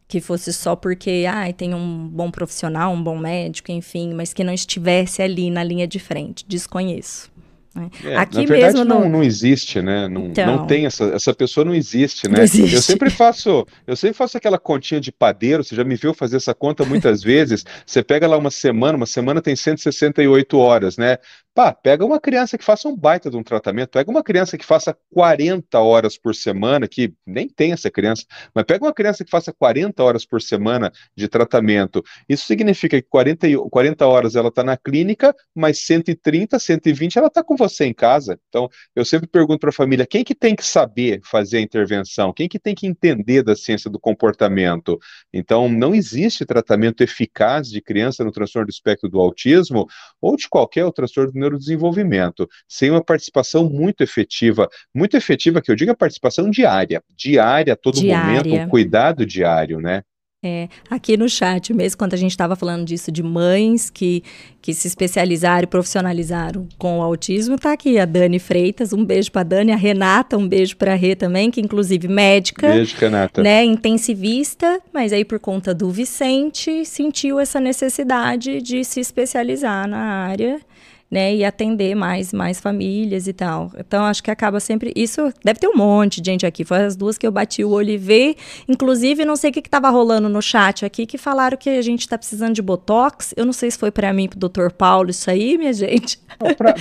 Que 0.10 0.20
fosse 0.20 0.52
só 0.52 0.76
porque, 0.76 1.26
ah, 1.30 1.54
tem 1.54 1.74
um 1.74 2.08
bom 2.08 2.32
profissional, 2.32 2.92
um 2.92 3.02
bom 3.02 3.18
médico, 3.18 3.72
enfim, 3.72 4.12
mas 4.14 4.34
que 4.34 4.44
não 4.44 4.52
estivesse 4.52 5.22
ali 5.22 5.52
na 5.52 5.64
linha 5.64 5.88
de 5.88 6.00
frente. 6.00 6.44
Desconheço. 6.48 7.32
Né? 7.76 7.90
É, 8.04 8.16
Aqui 8.16 8.38
na 8.38 8.46
verdade, 8.46 8.74
mesmo 8.74 8.86
não, 8.86 9.08
não 9.08 9.24
existe, 9.24 9.82
né? 9.82 10.08
Não, 10.08 10.28
então, 10.28 10.46
não 10.46 10.68
tem 10.68 10.86
essa, 10.86 11.06
essa 11.06 11.34
pessoa 11.34 11.64
não 11.64 11.76
existe, 11.76 12.28
né? 12.28 12.38
Não 12.38 12.44
existe. 12.44 12.76
Eu 12.76 12.82
sempre 12.82 13.10
faço, 13.10 13.66
eu 13.86 13.96
sempre 13.96 14.18
faço 14.18 14.38
aquela 14.38 14.58
continha 14.58 15.00
de 15.00 15.12
padeiro, 15.12 15.64
você 15.64 15.76
já 15.76 15.84
me 15.84 15.96
viu 15.96 16.14
fazer 16.14 16.38
essa 16.38 16.54
conta 16.54 16.84
muitas 16.84 17.22
vezes. 17.22 17.64
Você 17.86 18.04
pega 18.04 18.28
lá 18.28 18.38
uma 18.38 18.52
semana, 18.52 18.96
uma 18.96 19.06
semana 19.06 19.42
tem 19.42 19.56
168 19.56 20.58
horas, 20.58 20.98
né? 20.98 21.18
Pá, 21.54 21.74
pega 21.74 22.06
uma 22.06 22.20
criança 22.20 22.58
que 22.58 22.64
faça 22.64 22.88
um 22.88 22.96
baita 22.96 23.30
de 23.30 23.36
um 23.36 23.44
tratamento, 23.44 23.90
pega 23.90 24.10
uma 24.10 24.24
criança 24.24 24.58
que 24.58 24.66
faça 24.66 24.96
40 25.14 25.78
horas 25.80 26.18
por 26.18 26.34
semana, 26.34 26.88
que 26.88 27.14
nem 27.26 27.50
tem 27.50 27.74
essa 27.74 27.92
criança, 27.92 28.24
mas 28.54 28.64
pega 28.64 28.86
uma 28.86 28.94
criança 28.94 29.26
que 29.26 29.32
faça 29.32 29.52
40 29.52 30.02
horas 30.02 30.26
por 30.26 30.42
semana 30.42 30.92
de 31.18 31.28
tratamento. 31.28 32.04
Isso 32.30 32.46
significa 32.46 33.02
que 33.02 33.08
40, 33.10 33.48
40 33.70 34.08
horas 34.08 34.36
ela 34.36 34.48
está 34.48 34.64
na 34.64 34.78
clínica, 34.78 35.36
mas 35.54 35.80
130, 35.86 36.58
120 36.58 37.18
ela 37.18 37.28
está 37.28 37.44
com 37.44 37.58
você 37.60 37.86
em 37.86 37.94
casa. 37.94 38.40
Então, 38.50 38.68
eu 38.96 39.06
sempre 39.06 39.28
pergunto 39.28 39.60
para 39.60 39.70
a 39.70 39.74
família, 39.74 40.08
quem 40.08 40.24
que 40.24 40.34
tem 40.34 40.56
que 40.56 40.66
saber 40.66 41.20
fazer 41.24 41.58
a 41.58 41.62
intervenção? 41.62 42.34
Quem 42.34 42.48
que 42.50 42.58
tem 42.58 42.74
que 42.74 42.88
entender 42.88 43.44
da 43.44 43.56
ciência 43.56 43.90
do 43.90 44.00
comportamento? 44.00 44.98
Então, 45.32 45.70
não 45.70 45.94
existe 45.94 46.46
tratamento 46.46 47.02
eficaz 47.02 47.70
de 47.70 47.82
criança 47.82 48.24
no 48.24 48.32
transtorno 48.32 48.66
do 48.68 48.72
espectro 48.72 49.10
do 49.10 49.20
autismo 49.20 49.86
ou 50.22 50.36
de 50.36 50.48
qualquer 50.50 50.86
outro 50.86 51.04
transtorno 51.04 51.32
do 51.32 51.40
neurodesenvolvimento, 51.40 52.48
sem 52.68 52.90
uma 52.90 53.04
participação 53.04 53.70
muito 53.70 54.02
efetiva, 54.02 54.68
muito 54.94 55.16
efetiva 55.16 55.62
que 55.62 55.70
eu 55.70 55.76
digo 55.76 55.92
a 55.92 55.96
participação 55.96 56.50
diária, 56.50 57.04
diária 57.16 57.74
a 57.74 57.78
todo 57.78 58.00
diária. 58.00 58.44
momento, 58.44 58.66
um 58.66 58.70
cuidado 58.70 59.26
diário, 59.26 59.80
né? 59.80 60.04
É, 60.42 60.70
aqui 60.90 61.18
no 61.18 61.28
chat 61.28 61.74
mesmo, 61.74 61.98
quando 61.98 62.14
a 62.14 62.18
gente 62.18 62.32
estava 62.32 62.56
falando 62.56 62.86
disso 62.86 63.12
de 63.12 63.22
mães 63.22 63.90
que, 63.90 64.24
que 64.62 64.74
se 64.74 64.88
especializaram 64.88 65.64
e 65.64 65.68
profissionalizaram 65.68 66.66
com 66.78 67.00
o 67.00 67.02
autismo, 67.02 67.58
tá 67.58 67.74
aqui 67.74 68.00
a 68.00 68.06
Dani 68.06 68.40
Freitas, 68.40 68.94
um 68.94 69.04
beijo 69.04 69.34
para 69.34 69.44
Dani, 69.44 69.74
a 69.74 69.76
Renata, 69.76 70.38
um 70.38 70.48
beijo 70.48 70.78
para 70.78 70.94
a 70.94 70.96
Rê 70.96 71.14
também, 71.14 71.52
que 71.52 71.60
inclusive 71.60 72.08
médica, 72.08 72.70
beijo, 72.70 72.96
Renata. 72.98 73.44
né, 73.44 73.66
intensivista, 73.66 74.80
mas 74.94 75.12
aí 75.12 75.26
por 75.26 75.42
conta 75.42 75.74
do 75.74 75.92
Vicente 75.92 76.86
sentiu 76.86 77.38
essa 77.38 77.60
necessidade 77.60 78.62
de 78.62 78.86
se 78.86 79.02
especializar 79.02 79.90
na 79.90 80.26
área 80.26 80.62
né, 81.10 81.34
e 81.34 81.44
atender 81.44 81.96
mais 81.96 82.32
mais 82.32 82.60
famílias 82.60 83.28
e 83.28 83.34
tal. 83.34 83.72
Então 83.78 84.06
acho 84.06 84.24
que 84.24 84.30
acaba 84.30 84.60
sempre 84.60 84.94
isso 84.96 85.34
deve 85.44 85.60
ter 85.60 85.68
um 85.68 85.76
monte 85.76 86.22
de 86.22 86.32
gente 86.32 86.46
aqui. 86.46 86.64
Foi 86.64 86.78
as 86.78 86.96
duas 86.96 87.18
que 87.18 87.26
eu 87.26 87.32
bati 87.32 87.64
o 87.64 87.70
olho 87.70 87.90
e 87.90 87.98
vi. 87.98 88.38
Inclusive 88.68 89.26
não 89.26 89.36
sei 89.36 89.50
o 89.50 89.54
que 89.54 89.60
estava 89.60 89.90
rolando 89.90 90.30
no 90.30 90.42
chat 90.42 90.86
aqui 90.86 91.06
que 91.06 91.18
falaram 91.18 91.58
que 91.58 91.70
a 91.70 91.82
gente 91.82 92.02
está 92.02 92.18
precisando 92.18 92.54
de 92.54 92.62
botox. 92.62 93.34
Eu 93.36 93.46
não 93.46 93.54
sei 93.54 93.72
se 93.72 93.78
foi 93.78 93.92
para 93.92 94.14
mim, 94.14 94.28
para 94.28 94.38
o 94.38 94.50
Dr. 94.50 94.72
Paulo 94.72 95.10
isso 95.10 95.30
aí, 95.30 95.58
minha 95.58 95.74
gente. 95.74 96.20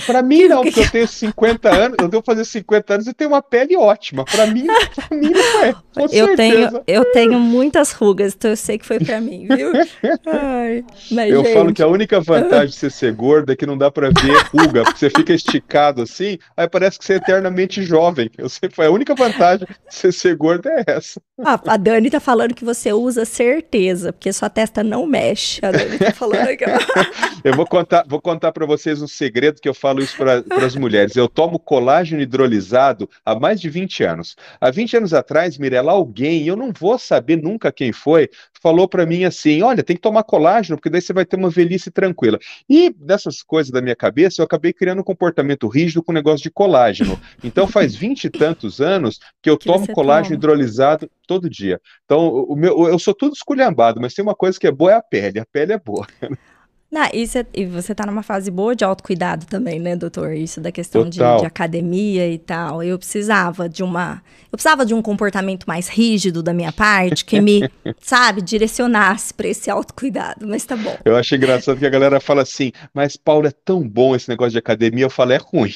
Para 0.05 0.21
mim 0.21 0.45
não, 0.47 0.63
porque 0.63 0.81
eu 0.81 0.91
tenho 0.91 1.07
50 1.07 1.69
anos, 1.69 1.97
eu 1.99 2.07
devo 2.07 2.23
fazer 2.23 2.45
50 2.45 2.93
anos 2.93 3.07
e 3.07 3.13
tenho 3.13 3.31
uma 3.31 3.41
pele 3.41 3.75
ótima. 3.75 4.25
Para 4.25 4.47
mim, 4.47 4.67
pra 4.95 5.17
mim 5.17 5.31
não 5.31 5.63
é. 5.63 5.75
eu 6.11 6.35
tenho 6.35 6.81
eu 6.85 7.05
tenho 7.11 7.39
muitas 7.39 7.91
rugas, 7.91 8.33
então 8.35 8.51
eu 8.51 8.57
sei 8.57 8.77
que 8.77 8.85
foi 8.85 8.99
para 8.99 9.19
mim, 9.19 9.47
viu? 9.47 9.71
Ai, 10.27 10.83
mas, 11.11 11.31
eu 11.31 11.43
gente... 11.43 11.53
falo 11.53 11.73
que 11.73 11.81
a 11.81 11.87
única 11.87 12.19
vantagem 12.19 12.67
de 12.67 12.75
você 12.75 12.89
ser 12.89 13.13
gorda 13.13 13.53
é 13.53 13.55
que 13.55 13.65
não 13.65 13.77
dá 13.77 13.89
para 13.89 14.11
ruga, 14.51 14.83
porque 14.83 14.99
você 14.99 15.09
fica 15.09 15.33
esticado 15.33 16.01
assim, 16.01 16.37
aí 16.55 16.67
parece 16.67 16.99
que 16.99 17.05
você 17.05 17.13
é 17.13 17.17
eternamente 17.17 17.83
jovem. 17.83 18.29
Eu 18.37 18.49
sempre 18.49 18.75
foi 18.75 18.85
a 18.85 18.91
única 18.91 19.15
vantagem 19.15 19.67
de 19.67 19.75
você 19.89 20.11
ser 20.11 20.35
gorda 20.35 20.69
é 20.69 20.83
essa. 20.87 21.21
Ah, 21.43 21.59
a 21.67 21.77
Dani 21.77 22.09
tá 22.09 22.19
falando 22.19 22.53
que 22.53 22.65
você 22.65 22.91
usa 22.91 23.25
certeza, 23.25 24.11
porque 24.11 24.31
sua 24.33 24.49
testa 24.49 24.83
não 24.83 25.05
mexe. 25.05 25.65
A 25.65 25.71
Dani 25.71 25.97
tá 25.97 26.11
falando 26.11 26.49
aqui. 26.49 26.65
eu 27.43 27.53
vou 27.55 27.65
contar, 27.65 28.05
vou 28.07 28.21
contar 28.21 28.51
para 28.51 28.65
vocês 28.65 29.01
um 29.01 29.07
segredo 29.07 29.61
que 29.61 29.69
eu 29.69 29.73
falo 29.73 30.01
isso 30.01 30.17
para 30.17 30.43
as 30.65 30.75
mulheres. 30.75 31.15
Eu 31.15 31.27
tomo 31.27 31.59
colágeno 31.59 32.21
hidrolisado 32.21 33.09
há 33.25 33.39
mais 33.39 33.61
de 33.61 33.69
20 33.69 34.03
anos. 34.03 34.35
Há 34.59 34.69
20 34.69 34.97
anos 34.97 35.13
atrás, 35.13 35.57
Mirella, 35.57 35.91
alguém, 35.91 36.45
eu 36.45 36.55
não 36.55 36.71
vou 36.77 36.97
saber 36.97 37.37
nunca 37.37 37.71
quem 37.71 37.91
foi, 37.91 38.29
falou 38.61 38.87
para 38.87 39.05
mim 39.05 39.23
assim: 39.23 39.61
olha, 39.61 39.83
tem 39.83 39.95
que 39.95 40.01
tomar 40.01 40.23
colágeno, 40.23 40.77
porque 40.77 40.89
daí 40.89 41.01
você 41.01 41.13
vai 41.13 41.25
ter 41.25 41.37
uma 41.37 41.49
velhice 41.49 41.89
tranquila. 41.89 42.39
E 42.69 42.89
dessas 42.89 43.41
coisas 43.41 43.71
da 43.71 43.81
minha 43.81 43.95
cabeça, 43.95 44.08
eu 44.41 44.45
acabei 44.45 44.73
criando 44.73 44.99
um 44.99 45.03
comportamento 45.03 45.67
rígido 45.67 46.03
com 46.03 46.11
o 46.11 46.15
negócio 46.15 46.43
de 46.43 46.51
colágeno. 46.51 47.19
Então 47.43 47.67
faz 47.67 47.95
vinte 47.95 48.25
e 48.25 48.29
tantos 48.29 48.81
anos 48.81 49.19
que 49.41 49.49
eu 49.49 49.57
que 49.57 49.65
tomo 49.65 49.87
colágeno 49.93 50.39
toma? 50.39 50.53
hidrolisado 50.53 51.09
todo 51.27 51.49
dia. 51.49 51.79
Então, 52.05 52.27
o 52.27 52.55
meu, 52.55 52.87
eu 52.87 52.97
sou 52.97 53.13
tudo 53.13 53.33
esculhambado, 53.33 54.01
mas 54.01 54.13
tem 54.13 54.23
uma 54.23 54.35
coisa 54.35 54.59
que 54.59 54.67
é 54.67 54.71
boa 54.71 54.91
é 54.91 54.95
a 54.95 55.01
pele. 55.01 55.39
A 55.39 55.45
pele 55.45 55.73
é 55.73 55.79
boa. 55.79 56.07
Não, 56.91 57.07
isso 57.13 57.37
é, 57.37 57.45
e 57.53 57.65
você 57.65 57.91
está 57.91 58.03
numa 58.03 58.23
fase 58.23 58.49
boa 58.49 58.75
de 58.75 58.83
autocuidado 58.83 59.45
também, 59.45 59.79
né, 59.79 59.95
doutor? 59.95 60.33
Isso 60.33 60.59
da 60.59 60.71
questão 60.71 61.07
de, 61.07 61.19
de, 61.19 61.45
academia 61.45 62.27
e 62.27 62.39
tal. 62.39 62.81
Eu 62.81 62.97
precisava 62.97 63.69
de 63.69 63.83
uma. 63.83 64.23
Eu 64.51 64.57
precisava 64.57 64.83
de 64.83 64.95
um 64.95 65.01
comportamento 65.01 65.65
mais 65.65 65.87
rígido 65.87 66.41
da 66.41 66.51
minha 66.51 66.71
parte, 66.71 67.23
que 67.23 67.39
me, 67.39 67.69
sabe, 68.01 68.41
direcionasse 68.41 69.31
para 69.31 69.47
esse 69.47 69.69
autocuidado, 69.69 70.47
mas 70.47 70.65
tá 70.65 70.75
bom. 70.75 70.97
Eu 71.05 71.15
acho 71.15 71.35
engraçado 71.35 71.77
que 71.77 71.85
a 71.85 71.89
galera 71.91 72.19
fala 72.19 72.41
assim, 72.41 72.71
mas 72.91 73.15
Paulo, 73.15 73.45
é 73.45 73.51
tão 73.51 73.87
bom 73.87 74.15
esse 74.15 74.27
negócio 74.27 74.53
de 74.53 74.57
academia. 74.57 75.05
Eu 75.05 75.11
falo, 75.11 75.33
é 75.33 75.37
ruim. 75.37 75.73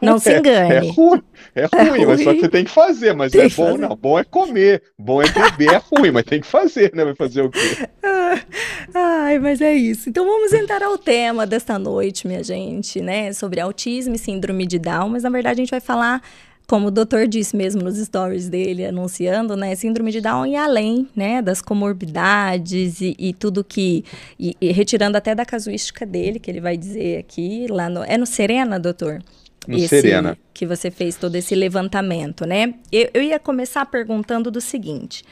Não, 0.00 0.12
não 0.12 0.18
se 0.18 0.30
é, 0.30 0.38
engane. 0.38 0.74
É 0.74 0.78
ruim, 0.92 1.22
é 1.54 1.62
ruim, 1.62 1.70
é 1.86 1.88
ruim, 1.90 2.06
mas 2.06 2.22
só 2.22 2.32
que 2.32 2.40
você 2.40 2.48
tem 2.48 2.64
que 2.64 2.70
fazer, 2.70 3.14
mas 3.14 3.32
tem 3.32 3.42
é 3.42 3.48
bom 3.48 3.50
fazer. 3.50 3.78
não. 3.78 3.96
Bom 3.96 4.18
é 4.18 4.24
comer, 4.24 4.82
bom 4.98 5.20
é 5.20 5.26
beber, 5.28 5.74
é 5.74 5.82
ruim, 5.92 6.10
mas 6.10 6.24
tem 6.24 6.40
que 6.40 6.46
fazer, 6.46 6.92
né? 6.94 7.04
Vai 7.04 7.14
fazer 7.14 7.42
o 7.42 7.50
quê? 7.50 7.88
Ai, 8.94 9.38
mas 9.38 9.60
é 9.60 9.74
isso. 9.74 10.08
Então 10.08 10.24
vamos 10.24 10.52
entrar 10.52 10.82
ao 10.82 10.96
tema 10.96 11.46
desta 11.46 11.78
noite, 11.78 12.26
minha 12.26 12.42
gente, 12.42 13.00
né? 13.00 13.32
Sobre 13.32 13.60
autismo 13.60 14.14
e 14.14 14.18
síndrome 14.18 14.66
de 14.66 14.78
Down, 14.78 15.08
mas 15.10 15.24
na 15.24 15.30
verdade 15.30 15.60
a 15.60 15.64
gente 15.64 15.70
vai 15.70 15.80
falar 15.80 16.22
como 16.68 16.88
o 16.88 16.90
doutor 16.90 17.26
disse 17.26 17.56
mesmo 17.56 17.82
nos 17.82 17.96
stories 17.96 18.50
dele, 18.50 18.84
anunciando, 18.84 19.56
né, 19.56 19.74
síndrome 19.74 20.12
de 20.12 20.20
Down 20.20 20.44
e 20.46 20.54
além, 20.54 21.08
né, 21.16 21.40
das 21.40 21.62
comorbidades 21.62 23.00
e, 23.00 23.16
e 23.18 23.32
tudo 23.32 23.64
que, 23.64 24.04
e, 24.38 24.54
e, 24.60 24.70
retirando 24.70 25.16
até 25.16 25.34
da 25.34 25.46
casuística 25.46 26.04
dele, 26.04 26.38
que 26.38 26.50
ele 26.50 26.60
vai 26.60 26.76
dizer 26.76 27.20
aqui, 27.20 27.66
lá 27.70 27.88
no, 27.88 28.04
é 28.04 28.18
no 28.18 28.26
Serena, 28.26 28.78
doutor? 28.78 29.22
No 29.66 29.78
esse, 29.78 29.88
Serena. 29.88 30.36
Que 30.52 30.66
você 30.66 30.90
fez 30.90 31.16
todo 31.16 31.34
esse 31.36 31.54
levantamento, 31.54 32.44
né? 32.44 32.74
Eu, 32.92 33.08
eu 33.14 33.22
ia 33.22 33.38
começar 33.38 33.86
perguntando 33.86 34.50
do 34.50 34.60
seguinte, 34.60 35.24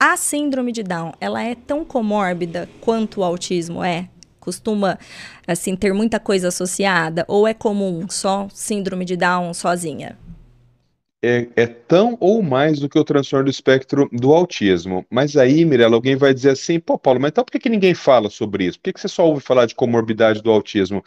a 0.00 0.16
síndrome 0.16 0.72
de 0.72 0.82
Down, 0.82 1.12
ela 1.20 1.44
é 1.44 1.54
tão 1.54 1.84
comórbida 1.84 2.68
quanto 2.80 3.20
o 3.20 3.24
autismo 3.24 3.84
é? 3.84 4.08
Costuma, 4.40 4.98
assim, 5.46 5.76
ter 5.76 5.94
muita 5.94 6.18
coisa 6.18 6.48
associada? 6.48 7.24
Ou 7.28 7.46
é 7.46 7.54
comum 7.54 8.06
só 8.08 8.48
síndrome 8.52 9.04
de 9.04 9.16
Down 9.16 9.54
sozinha? 9.54 10.18
É, 11.22 11.48
é, 11.56 11.66
tão 11.66 12.16
ou 12.20 12.42
mais 12.42 12.78
do 12.78 12.88
que 12.88 12.98
o 12.98 13.04
transtorno 13.04 13.44
do 13.46 13.50
espectro 13.50 14.08
do 14.12 14.32
autismo. 14.32 15.04
Mas 15.10 15.36
aí, 15.36 15.64
Mirella, 15.64 15.96
alguém 15.96 16.16
vai 16.16 16.32
dizer 16.32 16.50
assim, 16.50 16.78
pô, 16.78 16.98
Paulo, 16.98 17.20
mas 17.20 17.30
então 17.30 17.44
por 17.44 17.50
que, 17.50 17.58
que 17.58 17.68
ninguém 17.68 17.94
fala 17.94 18.30
sobre 18.30 18.64
isso? 18.66 18.78
Por 18.78 18.84
que, 18.84 18.92
que 18.92 19.00
você 19.00 19.08
só 19.08 19.26
ouve 19.26 19.40
falar 19.40 19.66
de 19.66 19.74
comorbidade 19.74 20.42
do 20.42 20.50
autismo? 20.50 21.02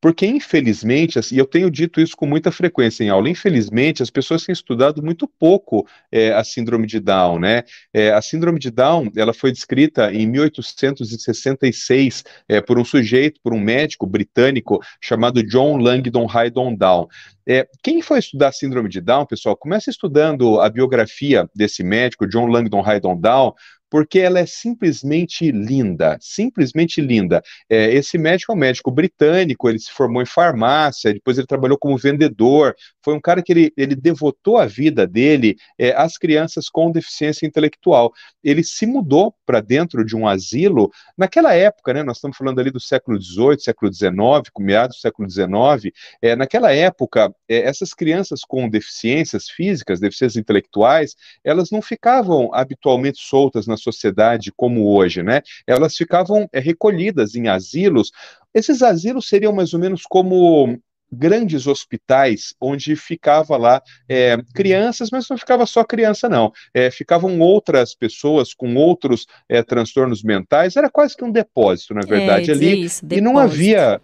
Porque, 0.00 0.26
infelizmente, 0.26 1.18
e 1.32 1.38
eu 1.38 1.46
tenho 1.46 1.70
dito 1.70 2.00
isso 2.00 2.16
com 2.16 2.26
muita 2.26 2.52
frequência 2.52 3.02
em 3.02 3.08
aula, 3.08 3.28
infelizmente, 3.28 4.02
as 4.02 4.10
pessoas 4.10 4.44
têm 4.44 4.52
estudado 4.52 5.02
muito 5.02 5.26
pouco 5.26 5.86
é, 6.12 6.32
a 6.32 6.44
síndrome 6.44 6.86
de 6.86 7.00
Down, 7.00 7.40
né? 7.40 7.64
É, 7.92 8.12
a 8.12 8.22
síndrome 8.22 8.60
de 8.60 8.70
Down, 8.70 9.10
ela 9.16 9.34
foi 9.34 9.50
descrita 9.50 10.12
em 10.12 10.26
1866 10.26 12.24
é, 12.48 12.60
por 12.60 12.78
um 12.78 12.84
sujeito, 12.84 13.40
por 13.42 13.52
um 13.52 13.60
médico 13.60 14.06
britânico 14.06 14.80
chamado 15.00 15.42
John 15.42 15.78
Langdon 15.78 16.28
Haydon 16.30 16.76
Down. 16.76 17.08
É, 17.50 17.66
quem 17.82 18.02
foi 18.02 18.18
estudar 18.18 18.52
síndrome 18.52 18.88
de 18.88 19.00
Down, 19.00 19.26
pessoal, 19.26 19.56
começa 19.56 19.90
estudando 19.90 20.60
a 20.60 20.68
biografia 20.68 21.48
desse 21.54 21.82
médico, 21.82 22.28
John 22.28 22.46
Langdon 22.46 22.82
Haydon 22.86 23.18
Down, 23.18 23.54
porque 23.90 24.18
ela 24.18 24.38
é 24.38 24.46
simplesmente 24.46 25.50
linda, 25.50 26.18
simplesmente 26.20 27.00
linda. 27.00 27.42
É, 27.68 27.92
esse 27.92 28.18
médico 28.18 28.52
é 28.52 28.54
um 28.54 28.58
médico 28.58 28.90
britânico, 28.90 29.68
ele 29.68 29.78
se 29.78 29.90
formou 29.90 30.22
em 30.22 30.26
farmácia, 30.26 31.12
depois 31.12 31.38
ele 31.38 31.46
trabalhou 31.46 31.78
como 31.78 31.96
vendedor, 31.96 32.74
foi 33.02 33.14
um 33.14 33.20
cara 33.20 33.42
que 33.42 33.52
ele, 33.52 33.72
ele 33.76 33.94
devotou 33.94 34.58
a 34.58 34.66
vida 34.66 35.06
dele 35.06 35.56
é, 35.78 35.92
às 35.92 36.18
crianças 36.18 36.68
com 36.68 36.90
deficiência 36.90 37.46
intelectual. 37.46 38.12
Ele 38.44 38.62
se 38.62 38.86
mudou 38.86 39.34
para 39.46 39.60
dentro 39.60 40.04
de 40.04 40.14
um 40.14 40.28
asilo, 40.28 40.90
naquela 41.16 41.54
época, 41.54 41.94
né, 41.94 42.02
nós 42.02 42.18
estamos 42.18 42.36
falando 42.36 42.60
ali 42.60 42.70
do 42.70 42.80
século 42.80 43.20
XVIII, 43.20 43.60
século 43.60 43.92
XIX, 43.92 44.12
meados 44.58 44.96
do 44.96 45.00
século 45.00 45.30
XIX, 45.30 45.94
é, 46.20 46.36
naquela 46.36 46.72
época, 46.72 47.32
é, 47.48 47.62
essas 47.62 47.94
crianças 47.94 48.40
com 48.46 48.68
deficiências 48.68 49.48
físicas, 49.48 50.00
deficiências 50.00 50.36
intelectuais, 50.36 51.14
elas 51.42 51.70
não 51.70 51.80
ficavam 51.80 52.50
habitualmente 52.52 53.18
soltas 53.20 53.66
na 53.66 53.77
sociedade 53.78 54.52
como 54.54 54.94
hoje, 54.94 55.22
né? 55.22 55.40
Elas 55.66 55.96
ficavam 55.96 56.48
é, 56.52 56.60
recolhidas 56.60 57.34
em 57.34 57.48
asilos. 57.48 58.10
Esses 58.54 58.82
asilos 58.82 59.28
seriam 59.28 59.52
mais 59.52 59.72
ou 59.72 59.80
menos 59.80 60.02
como 60.02 60.78
grandes 61.10 61.66
hospitais 61.66 62.54
onde 62.60 62.94
ficava 62.94 63.56
lá 63.56 63.82
é, 64.08 64.36
crianças, 64.54 65.08
mas 65.10 65.26
não 65.28 65.38
ficava 65.38 65.64
só 65.64 65.82
criança, 65.82 66.28
não. 66.28 66.52
É, 66.74 66.90
ficavam 66.90 67.40
outras 67.40 67.94
pessoas 67.94 68.52
com 68.52 68.74
outros 68.74 69.26
é, 69.48 69.62
transtornos 69.62 70.22
mentais, 70.22 70.76
era 70.76 70.90
quase 70.90 71.16
que 71.16 71.24
um 71.24 71.32
depósito, 71.32 71.94
na 71.94 72.02
verdade, 72.02 72.50
ali. 72.50 72.84
Isso, 72.84 73.06
e 73.10 73.20
não 73.20 73.38
havia 73.38 74.00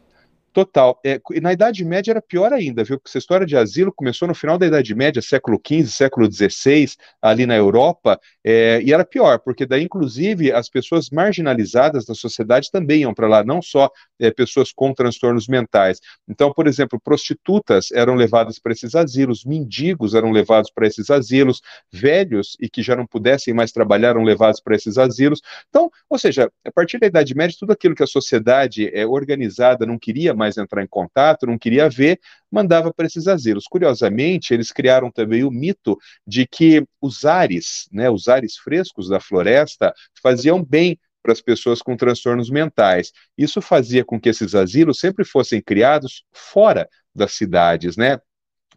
Total. 0.54 1.00
É, 1.04 1.20
na 1.42 1.52
Idade 1.52 1.84
Média 1.84 2.12
era 2.12 2.22
pior 2.22 2.52
ainda, 2.52 2.84
viu? 2.84 2.96
Porque 2.96 3.08
essa 3.08 3.18
história 3.18 3.44
de 3.44 3.56
asilo 3.56 3.92
começou 3.92 4.28
no 4.28 4.36
final 4.36 4.56
da 4.56 4.64
Idade 4.64 4.94
Média, 4.94 5.20
século 5.20 5.60
XV, 5.60 5.88
século 5.88 6.32
XVI, 6.32 6.92
ali 7.20 7.44
na 7.44 7.56
Europa, 7.56 8.20
é, 8.44 8.80
e 8.80 8.92
era 8.92 9.04
pior, 9.04 9.40
porque 9.40 9.66
daí, 9.66 9.82
inclusive, 9.82 10.52
as 10.52 10.70
pessoas 10.70 11.10
marginalizadas 11.10 12.04
da 12.06 12.14
sociedade 12.14 12.70
também 12.70 13.00
iam 13.00 13.12
para 13.12 13.26
lá, 13.26 13.42
não 13.42 13.60
só 13.60 13.90
é, 14.20 14.30
pessoas 14.30 14.70
com 14.72 14.94
transtornos 14.94 15.48
mentais. 15.48 15.98
Então, 16.28 16.52
por 16.52 16.68
exemplo, 16.68 17.00
prostitutas 17.02 17.90
eram 17.90 18.14
levadas 18.14 18.60
para 18.60 18.70
esses 18.70 18.94
asilos, 18.94 19.44
mendigos 19.44 20.14
eram 20.14 20.30
levados 20.30 20.70
para 20.72 20.86
esses 20.86 21.10
asilos, 21.10 21.60
velhos 21.92 22.56
e 22.60 22.70
que 22.70 22.80
já 22.80 22.94
não 22.94 23.08
pudessem 23.08 23.52
mais 23.52 23.72
trabalhar 23.72 24.10
eram 24.10 24.22
levados 24.22 24.60
para 24.60 24.76
esses 24.76 24.98
asilos. 24.98 25.40
Então, 25.68 25.90
ou 26.08 26.16
seja, 26.16 26.48
a 26.64 26.70
partir 26.70 27.00
da 27.00 27.08
Idade 27.08 27.34
Média, 27.34 27.56
tudo 27.58 27.72
aquilo 27.72 27.96
que 27.96 28.04
a 28.04 28.06
sociedade 28.06 28.88
é, 28.94 29.04
organizada 29.04 29.84
não 29.84 29.98
queria 29.98 30.32
mais 30.32 30.43
mais 30.44 30.58
entrar 30.58 30.82
em 30.82 30.86
contato, 30.86 31.46
não 31.46 31.58
queria 31.58 31.88
ver, 31.88 32.20
mandava 32.50 32.92
para 32.92 33.06
esses 33.06 33.26
asilos. 33.26 33.64
Curiosamente, 33.64 34.52
eles 34.52 34.70
criaram 34.70 35.10
também 35.10 35.42
o 35.42 35.50
mito 35.50 35.96
de 36.26 36.46
que 36.46 36.86
os 37.00 37.24
ares, 37.24 37.88
né, 37.90 38.10
os 38.10 38.28
ares 38.28 38.56
frescos 38.56 39.08
da 39.08 39.18
floresta, 39.18 39.92
faziam 40.22 40.62
bem 40.62 40.98
para 41.22 41.32
as 41.32 41.40
pessoas 41.40 41.80
com 41.80 41.96
transtornos 41.96 42.50
mentais. 42.50 43.10
Isso 43.36 43.62
fazia 43.62 44.04
com 44.04 44.20
que 44.20 44.28
esses 44.28 44.54
asilos 44.54 44.98
sempre 44.98 45.24
fossem 45.24 45.62
criados 45.62 46.22
fora 46.30 46.86
das 47.14 47.32
cidades, 47.32 47.96
né? 47.96 48.18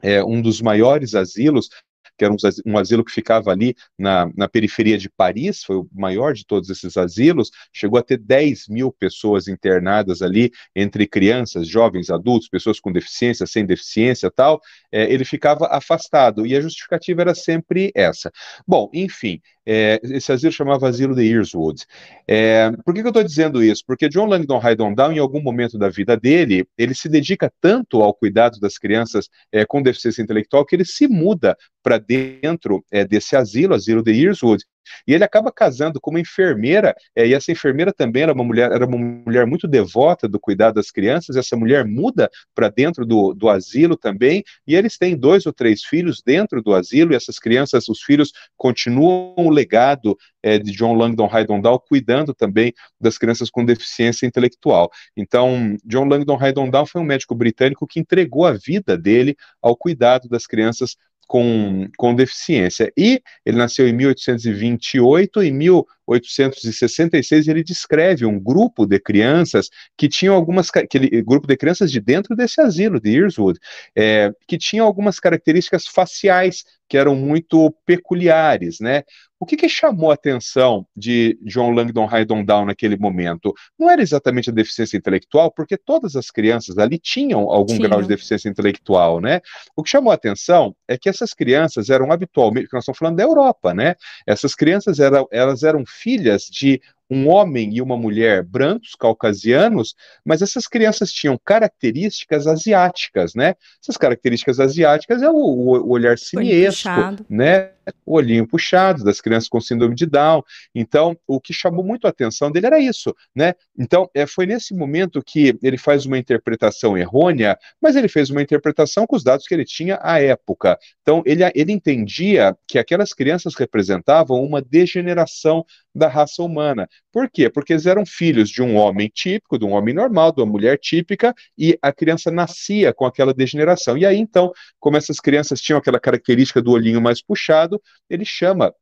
É, 0.01 0.23
um 0.23 0.41
dos 0.41 0.61
maiores 0.61 1.15
asilos 1.15 1.69
que 2.17 2.25
era 2.25 2.33
um, 2.65 2.77
asilo 2.77 3.03
que 3.03 3.11
ficava 3.11 3.51
ali 3.51 3.75
na, 3.97 4.29
na 4.35 4.47
periferia 4.47 4.97
de 4.97 5.09
Paris, 5.09 5.63
foi 5.63 5.77
o 5.77 5.89
maior 5.93 6.33
de 6.33 6.45
todos 6.45 6.69
esses 6.69 6.97
asilos, 6.97 7.51
chegou 7.71 7.99
a 7.99 8.03
ter 8.03 8.17
10 8.17 8.67
mil 8.67 8.91
pessoas 8.91 9.47
internadas 9.47 10.21
ali, 10.21 10.51
entre 10.75 11.07
crianças, 11.07 11.67
jovens, 11.67 12.09
adultos, 12.09 12.49
pessoas 12.49 12.79
com 12.79 12.91
deficiência, 12.91 13.45
sem 13.45 13.65
deficiência 13.65 14.31
tal, 14.31 14.59
é, 14.91 15.11
ele 15.11 15.23
ficava 15.23 15.67
afastado, 15.67 16.45
e 16.45 16.55
a 16.55 16.61
justificativa 16.61 17.21
era 17.21 17.35
sempre 17.35 17.91
essa. 17.95 18.31
Bom, 18.67 18.89
enfim, 18.93 19.39
É, 19.69 19.99
esse 20.01 20.31
asilo 20.31 20.53
chamava 20.53 20.87
Asilo 20.87 21.13
de 21.13 21.29
Earswood. 21.29 21.83
É, 22.25 22.71
por 22.85 22.93
que, 22.93 23.01
que 23.01 23.07
eu 23.07 23.09
estou 23.09 23.23
dizendo 23.23 23.61
isso? 23.61 23.83
Porque 23.85 24.07
John 24.07 24.27
Langdon 24.27 24.61
Haydon 24.63 24.93
Down, 24.93 25.11
em 25.11 25.19
algum 25.19 25.41
momento 25.41 25.77
da 25.77 25.89
vida 25.89 26.15
dele, 26.15 26.65
ele 26.77 26.95
se 26.95 27.09
dedica 27.09 27.51
tanto 27.59 28.01
ao 28.01 28.13
cuidado 28.13 28.61
das 28.61 28.77
crianças 28.77 29.27
é, 29.51 29.65
com 29.65 29.81
deficiência 29.81 30.21
intelectual 30.21 30.65
que 30.65 30.73
ele 30.73 30.85
se 30.85 31.05
muda 31.05 31.57
para 31.83 31.97
dentro 31.97 32.81
é, 32.89 33.03
desse 33.03 33.35
asilo, 33.35 33.73
asilo 33.73 34.01
de 34.01 34.13
Earswood, 34.13 34.63
e 35.07 35.13
ele 35.13 35.23
acaba 35.23 35.51
casando 35.51 35.99
com 35.99 36.11
uma 36.11 36.19
enfermeira, 36.19 36.95
é, 37.15 37.27
e 37.27 37.33
essa 37.33 37.51
enfermeira 37.51 37.93
também 37.93 38.23
era 38.23 38.33
uma 38.33 38.43
mulher, 38.43 38.71
era 38.71 38.85
uma 38.85 38.97
mulher 38.97 39.45
muito 39.45 39.67
devota 39.67 40.27
do 40.27 40.39
cuidado 40.39 40.75
das 40.75 40.91
crianças. 40.91 41.35
Essa 41.35 41.55
mulher 41.55 41.85
muda 41.85 42.29
para 42.53 42.69
dentro 42.69 43.05
do, 43.05 43.33
do 43.33 43.49
asilo 43.49 43.95
também, 43.95 44.43
e 44.65 44.75
eles 44.75 44.97
têm 44.97 45.15
dois 45.15 45.45
ou 45.45 45.53
três 45.53 45.83
filhos 45.83 46.21
dentro 46.25 46.61
do 46.61 46.73
asilo, 46.73 47.13
e 47.13 47.15
essas 47.15 47.39
crianças, 47.39 47.87
os 47.89 48.01
filhos, 48.01 48.31
continuam 48.55 49.33
o 49.37 49.49
legado 49.49 50.17
é, 50.41 50.57
de 50.57 50.71
John 50.71 50.93
Langdon 50.93 51.29
Down, 51.61 51.79
cuidando 51.87 52.33
também 52.33 52.73
das 52.99 53.17
crianças 53.17 53.49
com 53.49 53.65
deficiência 53.65 54.25
intelectual. 54.25 54.89
Então, 55.15 55.75
John 55.83 56.05
Langdon 56.05 56.69
Down 56.69 56.85
foi 56.85 57.01
um 57.01 57.05
médico 57.05 57.35
britânico 57.35 57.87
que 57.87 57.99
entregou 57.99 58.45
a 58.45 58.53
vida 58.53 58.97
dele 58.97 59.35
ao 59.61 59.75
cuidado 59.75 60.29
das 60.29 60.45
crianças 60.45 60.95
com, 61.27 61.87
com 61.97 62.15
deficiência. 62.15 62.91
E 62.97 63.21
ele 63.45 63.57
nasceu 63.57 63.87
em 63.87 63.93
1828, 63.93 65.43
em 65.43 65.51
1866 65.51 67.47
ele 67.47 67.63
descreve 67.63 68.25
um 68.25 68.39
grupo 68.39 68.85
de 68.85 68.97
crianças 68.99 69.69
que 69.97 70.07
tinham 70.07 70.33
algumas, 70.33 70.69
aquele 70.73 71.21
grupo 71.21 71.45
de 71.45 71.57
crianças 71.57 71.91
de 71.91 71.99
dentro 71.99 72.35
desse 72.35 72.61
asilo 72.61 72.99
de 72.99 73.15
Earswood, 73.17 73.59
é, 73.95 74.31
que 74.47 74.57
tinham 74.57 74.85
algumas 74.85 75.19
características 75.19 75.85
faciais 75.85 76.63
que 76.87 76.97
eram 76.97 77.15
muito 77.15 77.69
peculiares, 77.85 78.79
né? 78.79 79.03
O 79.39 79.45
que, 79.45 79.55
que, 79.55 79.69
chamou 79.69 80.09
a 80.09 80.15
atenção 80.15 80.85
de 80.95 81.37
John 81.43 81.71
Langdon 81.71 82.07
Haydon 82.09 82.43
Down 82.43 82.65
naquele 82.65 82.97
momento? 82.97 83.53
Não 83.77 83.89
era 83.89 84.01
exatamente 84.01 84.49
a 84.49 84.53
deficiência 84.53 84.97
intelectual, 84.97 85.51
porque 85.51 85.77
todas 85.77 86.15
as 86.15 86.31
crianças 86.31 86.79
ali 86.79 86.97
tinham 86.97 87.41
algum 87.41 87.77
grau 87.77 88.01
de 88.01 88.07
deficiência 88.07 88.49
intelectual, 88.49 89.21
né? 89.21 89.41
O 89.75 89.83
que 89.83 89.91
chamou 89.91 90.11
a 90.11 90.15
atenção 90.15 90.75
é 90.87 90.97
que 90.97 91.07
essas 91.07 91.33
crianças 91.33 91.91
eram 91.91 92.11
habitualmente, 92.11 92.67
nós 92.73 92.81
estamos 92.81 92.97
falando 92.97 93.17
da 93.17 93.23
Europa, 93.23 93.75
né? 93.75 93.93
Essas 94.25 94.55
crianças 94.55 94.99
eram, 94.99 95.27
elas 95.31 95.61
eram 95.61 95.83
filhas 95.85 96.43
de 96.45 96.81
um 97.09 97.29
homem 97.29 97.73
e 97.73 97.81
uma 97.81 97.97
mulher 97.97 98.43
brancos, 98.43 98.95
caucasianos, 98.95 99.95
mas 100.25 100.41
essas 100.41 100.67
crianças 100.67 101.11
tinham 101.11 101.39
características 101.43 102.47
asiáticas, 102.47 103.33
né? 103.33 103.55
Essas 103.81 103.97
características 103.97 104.59
asiáticas 104.59 105.21
é 105.21 105.29
o, 105.29 105.35
o 105.35 105.89
olhar 105.89 106.17
simiesco, 106.17 106.89
né? 107.29 107.71
O 108.05 108.15
olhinho 108.15 108.45
puxado 108.45 109.03
das 109.03 109.21
crianças 109.21 109.47
com 109.47 109.61
síndrome 109.61 109.95
de 109.95 110.05
Down. 110.05 110.43
Então, 110.75 111.17
o 111.25 111.39
que 111.39 111.53
chamou 111.53 111.83
muito 111.83 112.05
a 112.05 112.09
atenção 112.09 112.51
dele 112.51 112.67
era 112.67 112.79
isso, 112.79 113.15
né? 113.33 113.53
Então, 113.77 114.09
é, 114.13 114.27
foi 114.27 114.45
nesse 114.45 114.73
momento 114.73 115.23
que 115.23 115.57
ele 115.63 115.77
faz 115.77 116.05
uma 116.05 116.17
interpretação 116.17 116.97
errônea, 116.97 117.57
mas 117.81 117.95
ele 117.95 118.09
fez 118.09 118.29
uma 118.29 118.41
interpretação 118.41 119.07
com 119.07 119.15
os 119.15 119.23
dados 119.23 119.47
que 119.47 119.53
ele 119.53 119.63
tinha 119.63 119.97
à 120.01 120.21
época. 120.21 120.77
Então, 121.01 121.23
ele, 121.25 121.43
ele 121.55 121.71
entendia 121.71 122.53
que 122.67 122.77
aquelas 122.77 123.13
crianças 123.13 123.55
representavam 123.55 124.43
uma 124.43 124.61
degeneração 124.61 125.65
da 125.97 126.07
raça 126.07 126.43
humana. 126.43 126.87
Por 127.11 127.29
quê? 127.29 127.49
Porque 127.49 127.73
eles 127.73 127.85
eram 127.85 128.05
filhos 128.05 128.49
de 128.49 128.61
um 128.61 128.75
homem 128.75 129.09
típico, 129.13 129.57
de 129.57 129.65
um 129.65 129.71
homem 129.71 129.93
normal, 129.93 130.31
de 130.31 130.41
uma 130.41 130.51
mulher 130.51 130.77
típica, 130.77 131.33
e 131.57 131.77
a 131.81 131.91
criança 131.91 132.31
nascia 132.31 132.93
com 132.93 133.05
aquela 133.05 133.33
degeneração. 133.33 133.97
E 133.97 134.05
aí, 134.05 134.17
então, 134.17 134.51
como 134.79 134.97
essas 134.97 135.19
crianças 135.19 135.59
tinham 135.59 135.79
aquela 135.79 135.99
característica 135.99 136.61
do 136.61 136.71
olhinho 136.71 137.01
mais 137.01 137.21
puxado, 137.21 137.81
ele 138.09 138.25
chama 138.25 138.73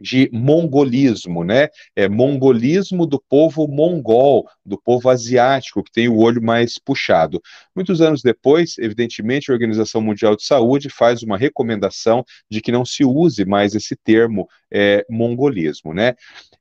de 0.00 0.30
mongolismo, 0.32 1.44
né? 1.44 1.68
É 1.94 2.08
mongolismo 2.08 3.06
do 3.06 3.22
povo 3.28 3.68
mongol, 3.68 4.48
do 4.64 4.80
povo 4.80 5.08
asiático, 5.08 5.82
que 5.82 5.92
tem 5.92 6.08
o 6.08 6.18
olho 6.18 6.42
mais 6.42 6.78
puxado. 6.78 7.40
Muitos 7.74 8.00
anos 8.00 8.22
depois, 8.22 8.78
evidentemente, 8.78 9.50
a 9.50 9.54
Organização 9.54 10.00
Mundial 10.00 10.36
de 10.36 10.44
Saúde 10.44 10.88
faz 10.88 11.22
uma 11.22 11.36
recomendação 11.36 12.24
de 12.50 12.60
que 12.60 12.72
não 12.72 12.84
se 12.84 13.04
use 13.04 13.44
mais 13.44 13.74
esse 13.74 13.96
termo 13.96 14.48
é, 14.72 15.04
mongolismo, 15.08 15.92
né? 15.92 16.14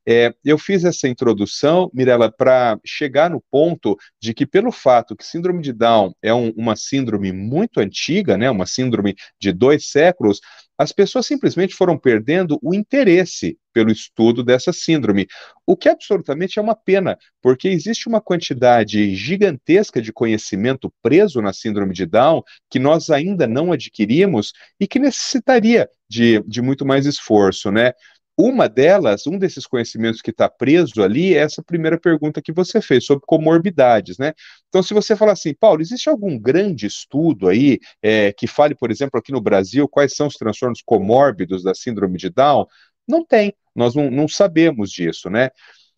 É, 0.08 0.34
eu 0.44 0.58
fiz 0.58 0.84
essa 0.86 1.08
introdução, 1.08 1.90
Mirella, 1.94 2.32
para 2.32 2.80
chegar 2.84 3.30
no 3.30 3.44
ponto 3.52 3.96
de 4.20 4.34
que, 4.34 4.46
pelo 4.46 4.72
fato 4.72 5.16
que 5.16 5.26
síndrome 5.26 5.62
de 5.62 5.72
Down 5.72 6.14
é 6.22 6.34
um, 6.34 6.50
uma 6.58 6.76
síndrome 6.76 7.32
muito 7.32 7.80
antiga, 7.80 8.36
né, 8.36 8.50
uma 8.50 8.66
síndrome 8.66 9.16
de 9.40 9.52
dois 9.52 9.92
séculos, 9.92 10.40
as 10.80 10.94
pessoas 10.94 11.26
simplesmente 11.26 11.76
foram 11.76 11.98
perdendo 11.98 12.58
o 12.64 12.74
interesse 12.74 13.60
pelo 13.74 13.92
estudo 13.92 14.42
dessa 14.42 14.72
síndrome, 14.72 15.28
o 15.68 15.76
que 15.76 15.90
absolutamente 15.90 16.58
é 16.58 16.62
uma 16.62 16.74
pena, 16.74 17.18
porque 17.42 17.68
existe 17.68 18.08
uma 18.08 18.22
quantidade 18.22 19.14
gigantesca 19.14 20.02
de 20.02 20.14
conhecimento 20.14 20.92
preso 21.02 21.42
na 21.42 21.52
síndrome 21.52 21.94
de 21.94 22.06
Down 22.06 22.42
que 22.70 22.80
nós 22.80 23.10
ainda 23.10 23.46
não 23.46 23.74
adquirimos 23.74 24.54
e 24.80 24.88
que 24.88 25.00
necessitaria 25.00 25.90
de, 26.10 26.42
de 26.48 26.62
muito 26.62 26.86
mais 26.86 27.06
esforço, 27.06 27.70
né? 27.70 27.92
Uma 28.42 28.70
delas, 28.70 29.28
um 29.28 29.38
desses 29.38 29.68
conhecimentos 29.68 30.22
que 30.22 30.32
está 30.32 30.48
preso 30.48 31.04
ali, 31.04 31.34
é 31.34 31.40
essa 31.40 31.62
primeira 31.62 32.00
pergunta 32.00 32.42
que 32.42 32.54
você 32.54 32.82
fez, 32.82 33.04
sobre 33.04 33.26
comorbidades, 33.28 34.18
né? 34.18 34.32
Então, 34.70 34.82
se 34.82 34.94
você 34.94 35.14
falar 35.14 35.34
assim, 35.34 35.54
Paulo, 35.54 35.82
existe 35.82 36.08
algum 36.08 36.40
grande 36.40 36.86
estudo 36.86 37.50
aí 37.50 37.80
é, 38.02 38.32
que 38.32 38.48
fale, 38.48 38.74
por 38.74 38.92
exemplo, 38.92 39.20
aqui 39.20 39.34
no 39.34 39.42
Brasil, 39.42 39.90
quais 39.90 40.16
são 40.16 40.28
os 40.28 40.36
transtornos 40.36 40.82
comórbidos 40.82 41.64
da 41.64 41.76
síndrome 41.76 42.18
de 42.18 42.30
Down? 42.30 42.66
Não 43.06 43.26
tem, 43.26 43.54
nós 43.76 43.94
não, 43.94 44.10
não 44.10 44.26
sabemos 44.26 44.90
disso, 44.90 45.30
né? 45.30 45.50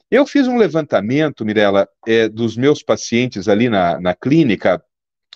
Eu 0.09 0.25
fiz 0.25 0.47
um 0.47 0.57
levantamento, 0.57 1.45
Mirella, 1.45 1.87
é, 2.07 2.27
dos 2.27 2.57
meus 2.57 2.81
pacientes 2.81 3.47
ali 3.47 3.69
na, 3.69 4.01
na 4.01 4.15
clínica, 4.15 4.83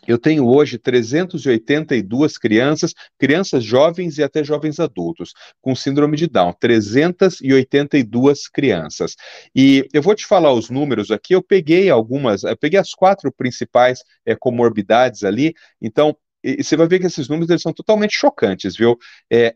eu 0.07 0.17
tenho 0.17 0.47
hoje 0.47 0.77
382 0.77 2.37
crianças, 2.37 2.93
crianças 3.17 3.63
jovens 3.63 4.17
e 4.17 4.23
até 4.23 4.43
jovens 4.43 4.79
adultos, 4.79 5.33
com 5.61 5.75
síndrome 5.75 6.17
de 6.17 6.27
Down. 6.27 6.53
382 6.59 8.47
crianças. 8.47 9.15
E 9.55 9.87
eu 9.93 10.01
vou 10.01 10.15
te 10.15 10.25
falar 10.25 10.53
os 10.53 10.69
números 10.69 11.11
aqui. 11.11 11.33
Eu 11.33 11.41
peguei 11.41 11.89
algumas, 11.89 12.43
eu 12.43 12.57
peguei 12.57 12.79
as 12.79 12.93
quatro 12.93 13.31
principais 13.31 13.99
é, 14.25 14.35
comorbidades 14.35 15.23
ali. 15.23 15.53
Então, 15.81 16.15
e 16.45 16.63
você 16.63 16.77
vai 16.77 16.87
ver 16.87 16.99
que 16.99 17.07
esses 17.07 17.27
números 17.27 17.49
eles 17.49 17.63
são 17.63 17.73
totalmente 17.73 18.15
chocantes, 18.15 18.77
viu? 18.77 18.99
É, 19.31 19.55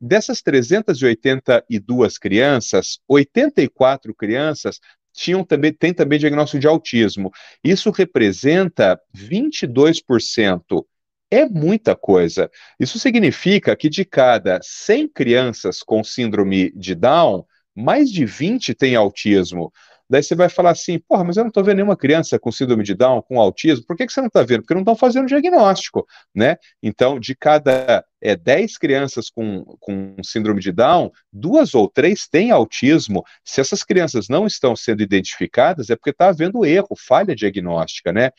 dessas 0.00 0.42
382 0.42 2.18
crianças, 2.18 2.98
84 3.06 4.12
crianças 4.12 4.80
tinham 5.14 5.44
também, 5.44 5.72
tem 5.72 5.94
também 5.94 6.18
diagnóstico 6.18 6.60
de 6.60 6.66
autismo. 6.66 7.30
Isso 7.62 7.90
representa 7.90 9.00
22%. 9.16 10.84
É 11.30 11.48
muita 11.48 11.96
coisa. 11.96 12.50
Isso 12.78 12.98
significa 12.98 13.74
que 13.74 13.88
de 13.88 14.04
cada 14.04 14.60
100 14.62 15.08
crianças 15.08 15.80
com 15.82 16.04
síndrome 16.04 16.70
de 16.76 16.94
Down, 16.94 17.44
mais 17.74 18.10
de 18.10 18.24
20 18.26 18.74
têm 18.74 18.94
autismo. 18.94 19.72
Daí 20.14 20.22
você 20.22 20.36
vai 20.36 20.48
falar 20.48 20.70
assim, 20.70 20.96
porra, 20.96 21.24
mas 21.24 21.36
eu 21.36 21.42
não 21.42 21.48
estou 21.48 21.64
vendo 21.64 21.78
nenhuma 21.78 21.96
criança 21.96 22.38
com 22.38 22.52
síndrome 22.52 22.84
de 22.84 22.94
Down, 22.94 23.20
com 23.20 23.40
autismo, 23.40 23.84
por 23.84 23.96
que, 23.96 24.06
que 24.06 24.12
você 24.12 24.20
não 24.20 24.28
está 24.28 24.44
vendo? 24.44 24.60
Porque 24.60 24.72
não 24.72 24.82
estão 24.82 24.94
fazendo 24.94 25.26
diagnóstico, 25.26 26.06
né? 26.32 26.56
Então, 26.80 27.18
de 27.18 27.34
cada 27.34 28.04
é, 28.22 28.36
10 28.36 28.78
crianças 28.78 29.28
com, 29.28 29.64
com 29.80 30.14
síndrome 30.22 30.60
de 30.60 30.70
Down, 30.70 31.10
duas 31.32 31.74
ou 31.74 31.88
três 31.88 32.28
têm 32.28 32.52
autismo. 32.52 33.24
Se 33.44 33.60
essas 33.60 33.82
crianças 33.82 34.28
não 34.28 34.46
estão 34.46 34.76
sendo 34.76 35.02
identificadas, 35.02 35.90
é 35.90 35.96
porque 35.96 36.10
está 36.10 36.28
havendo 36.28 36.64
erro, 36.64 36.94
falha 36.96 37.34
diagnóstica, 37.34 38.12
né? 38.12 38.30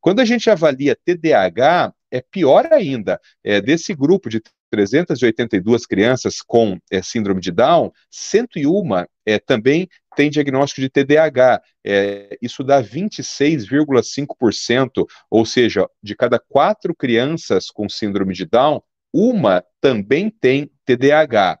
Quando 0.00 0.20
a 0.20 0.24
gente 0.24 0.48
avalia 0.48 0.96
TDAH, 1.04 1.92
é 2.10 2.22
pior 2.22 2.72
ainda. 2.72 3.20
É, 3.44 3.60
desse 3.60 3.94
grupo 3.94 4.30
de 4.30 4.40
382 4.70 5.84
crianças 5.86 6.40
com 6.40 6.78
é, 6.90 7.02
síndrome 7.02 7.40
de 7.40 7.50
Down, 7.50 7.90
101 8.10 9.04
é, 9.26 9.38
também 9.38 9.88
tem 10.16 10.30
diagnóstico 10.30 10.80
de 10.80 10.88
TDAH. 10.88 11.60
É, 11.84 12.38
isso 12.42 12.64
dá 12.64 12.82
26,5%, 12.82 15.06
ou 15.30 15.46
seja, 15.46 15.86
de 16.02 16.16
cada 16.16 16.38
quatro 16.38 16.94
crianças 16.94 17.70
com 17.70 17.88
síndrome 17.88 18.34
de 18.34 18.44
Down, 18.44 18.82
uma 19.12 19.64
também 19.80 20.30
tem 20.30 20.70
TDAH. 20.84 21.58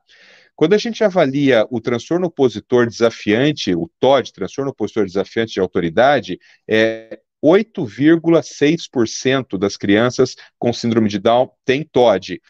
Quando 0.58 0.74
a 0.74 0.78
gente 0.78 1.02
avalia 1.04 1.64
o 1.70 1.80
transtorno 1.80 2.26
opositor 2.26 2.88
desafiante, 2.88 3.72
o 3.74 3.88
TOD, 4.00 4.32
transtorno 4.32 4.72
opositor 4.72 5.06
desafiante 5.06 5.52
de 5.52 5.60
autoridade, 5.60 6.36
é, 6.68 7.20
8,6% 7.40 9.56
das 9.56 9.76
crianças 9.76 10.34
com 10.58 10.72
síndrome 10.72 11.08
de 11.08 11.20
Down 11.20 11.48
têm 11.64 11.84
TOD. 11.84 12.42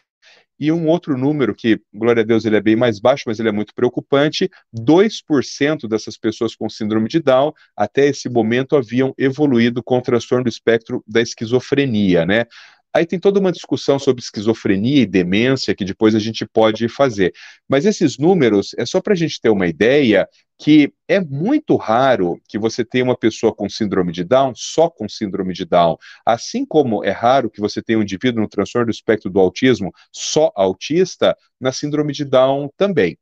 E 0.59 0.73
um 0.73 0.87
outro 0.87 1.17
número 1.17 1.55
que, 1.55 1.81
glória 1.95 2.23
a 2.23 2.27
Deus, 2.27 2.45
ele 2.45 2.57
é 2.57 2.61
bem 2.61 2.75
mais 2.75 2.99
baixo, 2.99 3.25
mas 3.27 3.39
ele 3.39 3.49
é 3.49 3.53
muito 3.53 3.75
preocupante: 3.75 4.51
2% 4.75 5.89
dessas 5.89 6.17
pessoas 6.17 6.55
com 6.57 6.69
síndrome 6.69 7.09
de 7.09 7.21
Down, 7.21 7.53
até 7.77 8.09
esse 8.09 8.29
momento, 8.29 8.77
haviam 8.77 9.15
evoluído 9.17 9.83
com 9.83 10.01
transtorno 10.01 10.45
do 10.45 10.51
espectro 10.51 11.03
da 11.07 11.21
esquizofrenia, 11.21 12.27
né? 12.27 12.47
Aí 12.93 13.07
tem 13.07 13.19
toda 13.19 13.39
uma 13.39 13.53
discussão 13.53 13.99
sobre 13.99 14.23
esquizofrenia 14.23 15.03
e 15.03 15.07
demência 15.07 15.75
que 15.75 15.85
depois 15.85 16.15
a 16.15 16.19
gente 16.19 16.47
pode 16.47 16.89
fazer. 16.89 17.33
Mas 17.69 17.85
esses 17.85 18.19
números 18.19 18.75
é 18.79 18.87
só 18.87 19.01
para 19.01 19.13
a 19.13 19.17
gente 19.17 19.41
ter 19.41 19.51
uma 19.51 19.67
ideia 19.67 20.27
que 20.59 20.93
é 21.07 21.21
muito 21.21 21.77
raro 21.77 22.41
que 22.49 22.59
você 22.59 22.85
tenha 22.85 23.05
uma 23.05 23.17
pessoa 23.17 23.55
com 23.55 23.69
síndrome 23.69 24.13
de 24.13 24.25
Down 24.25 24.53
só 24.57 24.91
com 24.91 25.09
síndrome 25.09 25.55
de 25.55 25.65
Down, 25.65 25.97
assim 26.27 26.67
como 26.67 27.05
é 27.05 27.11
raro 27.11 27.49
que 27.49 27.61
você 27.61 27.81
tenha 27.81 27.99
um 27.99 28.03
indivíduo 28.03 28.43
no 28.43 28.49
transtorno 28.49 28.87
do 28.87 28.93
espectro 28.93 29.31
do 29.31 29.39
autismo 29.39 29.93
só 30.13 30.51
autista, 30.57 31.37
na 31.61 31.71
síndrome 31.71 32.13
de 32.13 32.25
Down 32.25 32.71
também. 32.77 33.17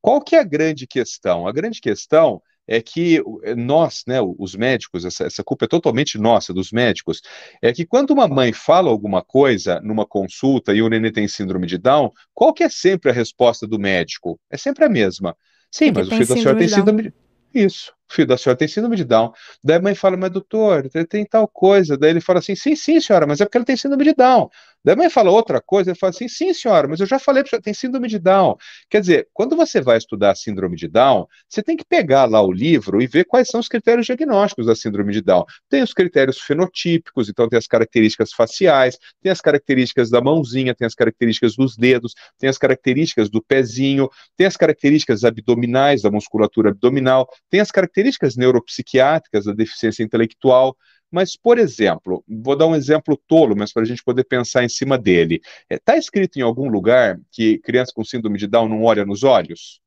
Qual 0.00 0.20
que 0.20 0.34
é 0.34 0.40
a 0.40 0.44
grande 0.44 0.86
questão? 0.86 1.46
A 1.46 1.52
grande 1.52 1.80
questão 1.80 2.42
é 2.66 2.80
que 2.80 3.22
é, 3.42 3.54
nós, 3.54 4.02
né, 4.06 4.18
os 4.38 4.54
médicos, 4.54 5.04
essa, 5.04 5.24
essa, 5.24 5.44
culpa 5.44 5.66
é 5.66 5.68
totalmente 5.68 6.18
nossa, 6.18 6.54
dos 6.54 6.72
médicos, 6.72 7.20
é 7.60 7.72
que 7.72 7.84
quando 7.84 8.10
uma 8.12 8.26
mãe 8.26 8.52
fala 8.52 8.88
alguma 8.90 9.22
coisa 9.22 9.80
numa 9.82 10.06
consulta 10.06 10.74
e 10.74 10.80
o 10.80 10.88
neném 10.88 11.12
tem 11.12 11.28
síndrome 11.28 11.66
de 11.66 11.76
Down, 11.76 12.10
qual 12.32 12.54
que 12.54 12.62
é 12.62 12.68
sempre 12.68 13.10
a 13.10 13.14
resposta 13.14 13.66
do 13.66 13.78
médico? 13.78 14.40
É 14.50 14.56
sempre 14.56 14.84
a 14.84 14.88
mesma. 14.88 15.36
Sim, 15.74 15.90
mas 15.90 16.06
o 16.06 16.10
filho 16.12 16.28
da 16.28 16.36
senhora 16.36 16.56
tem 16.56 16.68
síndrome 16.68 17.02
de 17.02 17.12
Isso, 17.52 17.92
o 18.08 18.14
filho 18.14 18.28
da 18.28 18.38
senhora 18.38 18.56
tem 18.56 18.68
síndrome 18.68 18.94
de 18.94 19.04
Down. 19.04 19.32
Daí 19.62 19.78
a 19.78 19.82
mãe 19.82 19.92
fala, 19.92 20.16
mas 20.16 20.30
doutor, 20.30 20.88
tem 21.08 21.26
tal 21.26 21.48
coisa. 21.48 21.98
Daí 21.98 22.10
ele 22.10 22.20
fala 22.20 22.38
assim, 22.38 22.54
sim, 22.54 22.76
sim, 22.76 23.00
senhora, 23.00 23.26
mas 23.26 23.40
é 23.40 23.44
porque 23.44 23.58
ele 23.58 23.64
tem 23.64 23.76
síndrome 23.76 24.04
de 24.04 24.14
Down. 24.14 24.48
Daí 24.84 24.94
a 24.94 24.96
mãe 24.96 25.08
fala 25.08 25.30
outra 25.30 25.62
coisa, 25.62 25.90
ele 25.90 25.98
fala 25.98 26.10
assim, 26.10 26.28
sim, 26.28 26.52
senhora, 26.52 26.86
mas 26.86 27.00
eu 27.00 27.06
já 27.06 27.18
falei 27.18 27.42
para 27.42 27.60
tem 27.60 27.72
síndrome 27.72 28.06
de 28.06 28.18
Down. 28.18 28.54
Quer 28.90 29.00
dizer, 29.00 29.28
quando 29.32 29.56
você 29.56 29.80
vai 29.80 29.96
estudar 29.96 30.32
a 30.32 30.34
síndrome 30.34 30.76
de 30.76 30.86
Down, 30.88 31.26
você 31.48 31.62
tem 31.62 31.76
que 31.76 31.84
pegar 31.84 32.26
lá 32.26 32.42
o 32.42 32.52
livro 32.52 33.00
e 33.00 33.06
ver 33.06 33.24
quais 33.24 33.48
são 33.48 33.60
os 33.60 33.68
critérios 33.68 34.04
diagnósticos 34.04 34.66
da 34.66 34.76
síndrome 34.76 35.12
de 35.12 35.22
Down. 35.22 35.44
Tem 35.70 35.82
os 35.82 35.94
critérios 35.94 36.38
fenotípicos, 36.38 37.30
então 37.30 37.48
tem 37.48 37.58
as 37.58 37.66
características 37.66 38.32
faciais, 38.32 38.98
tem 39.22 39.32
as 39.32 39.40
características 39.40 40.10
da 40.10 40.20
mãozinha, 40.20 40.74
tem 40.74 40.86
as 40.86 40.94
características 40.94 41.56
dos 41.56 41.76
dedos, 41.76 42.12
tem 42.38 42.50
as 42.50 42.58
características 42.58 43.30
do 43.30 43.42
pezinho, 43.42 44.10
tem 44.36 44.46
as 44.46 44.56
características 44.56 45.24
abdominais, 45.24 46.02
da 46.02 46.10
musculatura 46.10 46.70
abdominal, 46.70 47.26
tem 47.48 47.60
as 47.60 47.70
características 47.70 48.36
neuropsiquiátricas 48.36 49.46
da 49.46 49.52
deficiência 49.52 50.02
intelectual. 50.02 50.76
Mas, 51.14 51.36
por 51.36 51.60
exemplo, 51.60 52.24
vou 52.28 52.56
dar 52.56 52.66
um 52.66 52.74
exemplo 52.74 53.16
tolo, 53.28 53.54
mas 53.56 53.72
para 53.72 53.82
a 53.82 53.86
gente 53.86 54.02
poder 54.02 54.24
pensar 54.24 54.64
em 54.64 54.68
cima 54.68 54.98
dele. 54.98 55.40
Está 55.70 55.94
é, 55.94 55.98
escrito 55.98 56.40
em 56.40 56.42
algum 56.42 56.68
lugar 56.68 57.20
que 57.30 57.58
criança 57.60 57.92
com 57.94 58.02
síndrome 58.02 58.36
de 58.36 58.48
Down 58.48 58.68
não 58.68 58.82
olha 58.82 59.06
nos 59.06 59.22
olhos? 59.22 59.80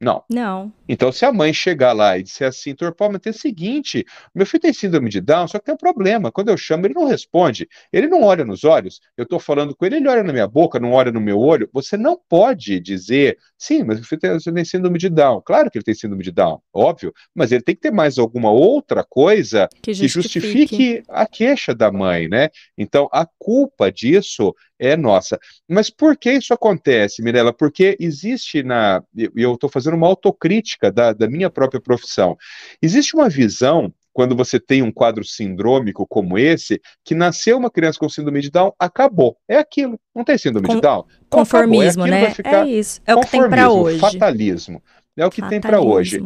Não. 0.00 0.22
Não. 0.28 0.72
Então, 0.88 1.10
se 1.10 1.24
a 1.24 1.32
mãe 1.32 1.52
chegar 1.52 1.92
lá 1.92 2.18
e 2.18 2.22
disser 2.22 2.48
assim, 2.48 2.74
Torpal, 2.74 3.10
mas 3.10 3.20
tem 3.20 3.30
o 3.30 3.34
seguinte, 3.34 4.04
meu 4.34 4.44
filho 4.44 4.60
tem 4.60 4.72
síndrome 4.72 5.08
de 5.08 5.20
Down, 5.20 5.48
só 5.48 5.58
que 5.58 5.64
tem 5.64 5.74
um 5.74 5.78
problema. 5.78 6.30
Quando 6.30 6.50
eu 6.50 6.56
chamo, 6.56 6.86
ele 6.86 6.94
não 6.94 7.06
responde. 7.06 7.68
Ele 7.92 8.06
não 8.06 8.22
olha 8.22 8.44
nos 8.44 8.64
olhos. 8.64 9.00
Eu 9.16 9.22
estou 9.22 9.38
falando 9.38 9.74
com 9.74 9.86
ele, 9.86 9.96
ele 9.96 10.08
olha 10.08 10.22
na 10.22 10.32
minha 10.32 10.48
boca, 10.48 10.78
não 10.80 10.92
olha 10.92 11.10
no 11.10 11.20
meu 11.20 11.38
olho. 11.38 11.68
Você 11.72 11.96
não 11.96 12.18
pode 12.28 12.80
dizer, 12.80 13.38
sim, 13.56 13.82
mas 13.84 14.00
o 14.00 14.04
filho 14.04 14.20
tem, 14.20 14.38
tem 14.38 14.64
síndrome 14.64 14.98
de 14.98 15.08
Down. 15.08 15.40
Claro 15.44 15.70
que 15.70 15.78
ele 15.78 15.84
tem 15.84 15.94
síndrome 15.94 16.22
de 16.22 16.32
Down, 16.32 16.60
óbvio. 16.72 17.12
Mas 17.34 17.52
ele 17.52 17.62
tem 17.62 17.74
que 17.74 17.80
ter 17.80 17.92
mais 17.92 18.18
alguma 18.18 18.50
outra 18.50 19.04
coisa 19.04 19.68
que 19.80 19.94
justifique, 19.94 20.40
que 20.40 20.40
justifique 20.42 21.02
a 21.08 21.26
queixa 21.26 21.74
da 21.74 21.90
mãe, 21.90 22.28
né? 22.28 22.50
Então, 22.76 23.08
a 23.12 23.26
culpa 23.38 23.90
disso 23.90 24.54
é 24.84 24.96
nossa. 24.96 25.38
Mas 25.68 25.90
por 25.90 26.16
que 26.16 26.32
isso 26.32 26.52
acontece, 26.52 27.22
Mirella? 27.22 27.52
Porque 27.52 27.96
existe 27.98 28.62
na. 28.62 29.02
E 29.16 29.30
eu 29.34 29.54
estou 29.54 29.70
fazendo 29.70 29.94
uma 29.94 30.06
autocrítica 30.06 30.92
da, 30.92 31.12
da 31.12 31.28
minha 31.28 31.50
própria 31.50 31.80
profissão. 31.80 32.36
Existe 32.82 33.16
uma 33.16 33.28
visão 33.28 33.92
quando 34.12 34.36
você 34.36 34.60
tem 34.60 34.80
um 34.80 34.92
quadro 34.92 35.24
sindrômico 35.24 36.06
como 36.06 36.38
esse, 36.38 36.80
que 37.04 37.16
nasceu 37.16 37.58
uma 37.58 37.68
criança 37.68 37.98
com 37.98 38.08
síndrome 38.08 38.40
de 38.40 38.50
Down, 38.50 38.72
acabou. 38.78 39.36
É 39.48 39.58
aquilo. 39.58 39.98
Não 40.14 40.22
tem 40.22 40.38
síndrome 40.38 40.68
com, 40.68 40.76
de 40.76 40.80
Down? 40.80 41.04
Então, 41.26 41.40
conformismo, 41.40 42.06
é 42.06 42.10
né? 42.10 42.34
É 42.44 42.64
isso. 42.64 43.00
É 43.04 43.14
o 43.14 43.20
que 43.20 43.30
tem 43.30 43.48
para 43.48 43.70
hoje. 43.70 43.98
Fatalismo. 43.98 44.82
É 45.16 45.26
o 45.26 45.30
que 45.30 45.40
fatalismo. 45.40 45.50
tem 45.50 45.60
para 45.60 45.80
hoje. 45.80 46.22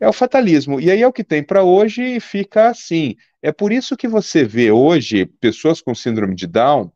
É 0.00 0.08
o 0.08 0.12
fatalismo. 0.12 0.80
E 0.80 0.90
aí 0.90 1.00
é 1.00 1.06
o 1.06 1.12
que 1.12 1.22
tem 1.22 1.42
para 1.42 1.62
hoje 1.62 2.02
e 2.02 2.20
fica 2.20 2.68
assim. 2.68 3.14
É 3.40 3.52
por 3.52 3.72
isso 3.72 3.96
que 3.96 4.08
você 4.08 4.44
vê 4.44 4.72
hoje 4.72 5.26
pessoas 5.40 5.80
com 5.80 5.94
síndrome 5.94 6.34
de 6.34 6.46
Down 6.46 6.90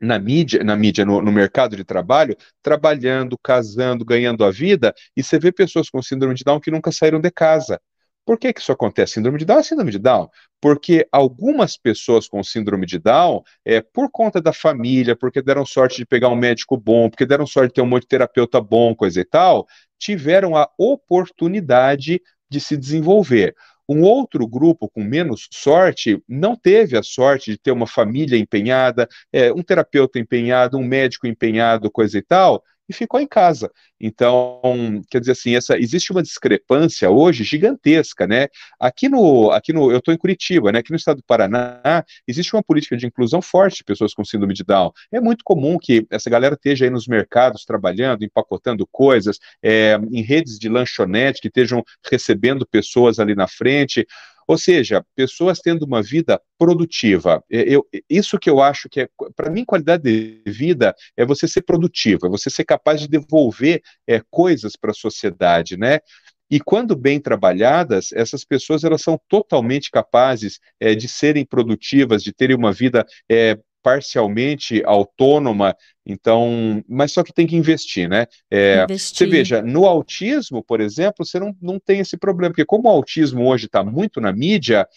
na 0.00 0.18
mídia, 0.18 0.62
na 0.62 0.76
mídia, 0.76 1.04
no, 1.04 1.22
no, 1.22 1.32
mercado 1.32 1.76
de 1.76 1.84
trabalho, 1.84 2.36
trabalhando, 2.62 3.38
casando, 3.38 4.04
ganhando 4.04 4.44
a 4.44 4.50
vida, 4.50 4.94
e 5.16 5.22
você 5.22 5.38
vê 5.38 5.50
pessoas 5.50 5.88
com 5.88 6.02
síndrome 6.02 6.34
de 6.34 6.44
Down 6.44 6.60
que 6.60 6.70
nunca 6.70 6.92
saíram 6.92 7.20
de 7.20 7.30
casa. 7.30 7.80
Por 8.26 8.38
que, 8.38 8.52
que 8.52 8.60
isso 8.60 8.72
acontece? 8.72 9.14
Síndrome 9.14 9.38
de 9.38 9.44
Down 9.44 9.60
é 9.60 9.62
síndrome 9.62 9.92
de 9.92 10.00
Down. 10.00 10.28
Porque 10.60 11.06
algumas 11.12 11.76
pessoas 11.76 12.26
com 12.26 12.42
síndrome 12.42 12.84
de 12.84 12.98
Down, 12.98 13.42
é, 13.64 13.80
por 13.80 14.10
conta 14.10 14.42
da 14.42 14.52
família, 14.52 15.14
porque 15.14 15.40
deram 15.40 15.64
sorte 15.64 15.98
de 15.98 16.04
pegar 16.04 16.28
um 16.28 16.36
médico 16.36 16.76
bom, 16.76 17.08
porque 17.08 17.24
deram 17.24 17.46
sorte 17.46 17.68
de 17.68 17.74
ter 17.74 17.82
um 17.82 17.86
monte 17.86 18.02
de 18.02 18.08
terapeuta 18.08 18.60
bom, 18.60 18.96
coisa 18.96 19.20
e 19.20 19.24
tal, 19.24 19.66
tiveram 19.96 20.56
a 20.56 20.68
oportunidade 20.76 22.20
de 22.50 22.60
se 22.60 22.76
desenvolver. 22.76 23.54
Um 23.88 24.02
outro 24.02 24.46
grupo 24.46 24.88
com 24.88 25.02
menos 25.04 25.48
sorte 25.52 26.22
não 26.28 26.56
teve 26.56 26.96
a 26.96 27.02
sorte 27.02 27.52
de 27.52 27.58
ter 27.58 27.70
uma 27.70 27.86
família 27.86 28.36
empenhada, 28.36 29.08
é, 29.32 29.52
um 29.52 29.62
terapeuta 29.62 30.18
empenhado, 30.18 30.76
um 30.76 30.84
médico 30.84 31.26
empenhado, 31.26 31.90
coisa 31.90 32.18
e 32.18 32.22
tal, 32.22 32.62
e 32.88 32.92
ficou 32.92 33.20
em 33.20 33.26
casa. 33.26 33.70
Então, 34.00 35.02
quer 35.10 35.20
dizer 35.20 35.32
assim, 35.32 35.56
essa, 35.56 35.78
existe 35.78 36.12
uma 36.12 36.22
discrepância 36.22 37.10
hoje 37.10 37.44
gigantesca, 37.44 38.26
né? 38.26 38.48
Aqui 38.78 39.08
no, 39.08 39.50
aqui 39.50 39.72
no, 39.72 39.90
eu 39.90 39.98
estou 39.98 40.12
em 40.12 40.18
Curitiba, 40.18 40.70
né? 40.70 40.80
Aqui 40.80 40.90
no 40.90 40.96
estado 40.96 41.18
do 41.18 41.24
Paraná, 41.24 42.04
existe 42.26 42.54
uma 42.54 42.62
política 42.62 42.96
de 42.96 43.06
inclusão 43.06 43.40
forte 43.40 43.78
de 43.78 43.84
pessoas 43.84 44.12
com 44.12 44.24
síndrome 44.24 44.54
de 44.54 44.64
Down. 44.64 44.92
É 45.10 45.20
muito 45.20 45.42
comum 45.44 45.78
que 45.78 46.06
essa 46.10 46.28
galera 46.28 46.54
esteja 46.54 46.84
aí 46.84 46.90
nos 46.90 47.06
mercados 47.06 47.64
trabalhando, 47.64 48.24
empacotando 48.24 48.86
coisas, 48.86 49.38
é, 49.62 49.98
em 50.10 50.22
redes 50.22 50.58
de 50.58 50.68
lanchonete 50.68 51.40
que 51.40 51.48
estejam 51.48 51.82
recebendo 52.10 52.66
pessoas 52.66 53.18
ali 53.18 53.34
na 53.34 53.48
frente. 53.48 54.06
Ou 54.46 54.56
seja, 54.56 55.04
pessoas 55.14 55.58
tendo 55.58 55.84
uma 55.84 56.02
vida 56.02 56.40
produtiva. 56.58 57.42
É, 57.50 57.62
eu, 57.62 57.86
isso 58.08 58.38
que 58.38 58.48
eu 58.48 58.60
acho 58.60 58.88
que 58.88 59.00
é, 59.00 59.08
para 59.34 59.50
mim, 59.50 59.64
qualidade 59.64 60.02
de 60.04 60.42
vida 60.46 60.94
é 61.16 61.24
você 61.24 61.48
ser 61.48 61.62
produtivo, 61.62 62.26
é 62.26 62.30
você 62.30 62.48
ser 62.48 62.64
capaz 62.64 63.00
de 63.00 63.08
devolver 63.08 63.82
é, 64.06 64.22
coisas 64.30 64.76
para 64.76 64.90
a 64.90 64.94
sociedade, 64.94 65.76
né? 65.76 66.00
E 66.48 66.60
quando 66.60 66.94
bem 66.94 67.20
trabalhadas, 67.20 68.12
essas 68.12 68.44
pessoas 68.44 68.84
elas 68.84 69.02
são 69.02 69.20
totalmente 69.28 69.90
capazes 69.90 70.60
é, 70.78 70.94
de 70.94 71.08
serem 71.08 71.44
produtivas, 71.44 72.22
de 72.22 72.32
terem 72.32 72.56
uma 72.56 72.72
vida 72.72 73.04
é, 73.28 73.58
parcialmente 73.86 74.82
autônoma, 74.84 75.72
então, 76.04 76.82
mas 76.88 77.12
só 77.12 77.22
que 77.22 77.32
tem 77.32 77.46
que 77.46 77.54
investir, 77.54 78.08
né? 78.08 78.26
É, 78.50 78.82
investir. 78.82 79.18
Você 79.18 79.26
veja, 79.26 79.62
no 79.62 79.86
autismo, 79.86 80.60
por 80.60 80.80
exemplo, 80.80 81.24
você 81.24 81.38
não, 81.38 81.56
não 81.62 81.78
tem 81.78 82.00
esse 82.00 82.16
problema, 82.16 82.50
porque 82.50 82.64
como 82.64 82.88
o 82.88 82.90
autismo 82.90 83.46
hoje 83.46 83.66
está 83.66 83.84
muito 83.84 84.20
na 84.20 84.32
mídia, 84.32 84.88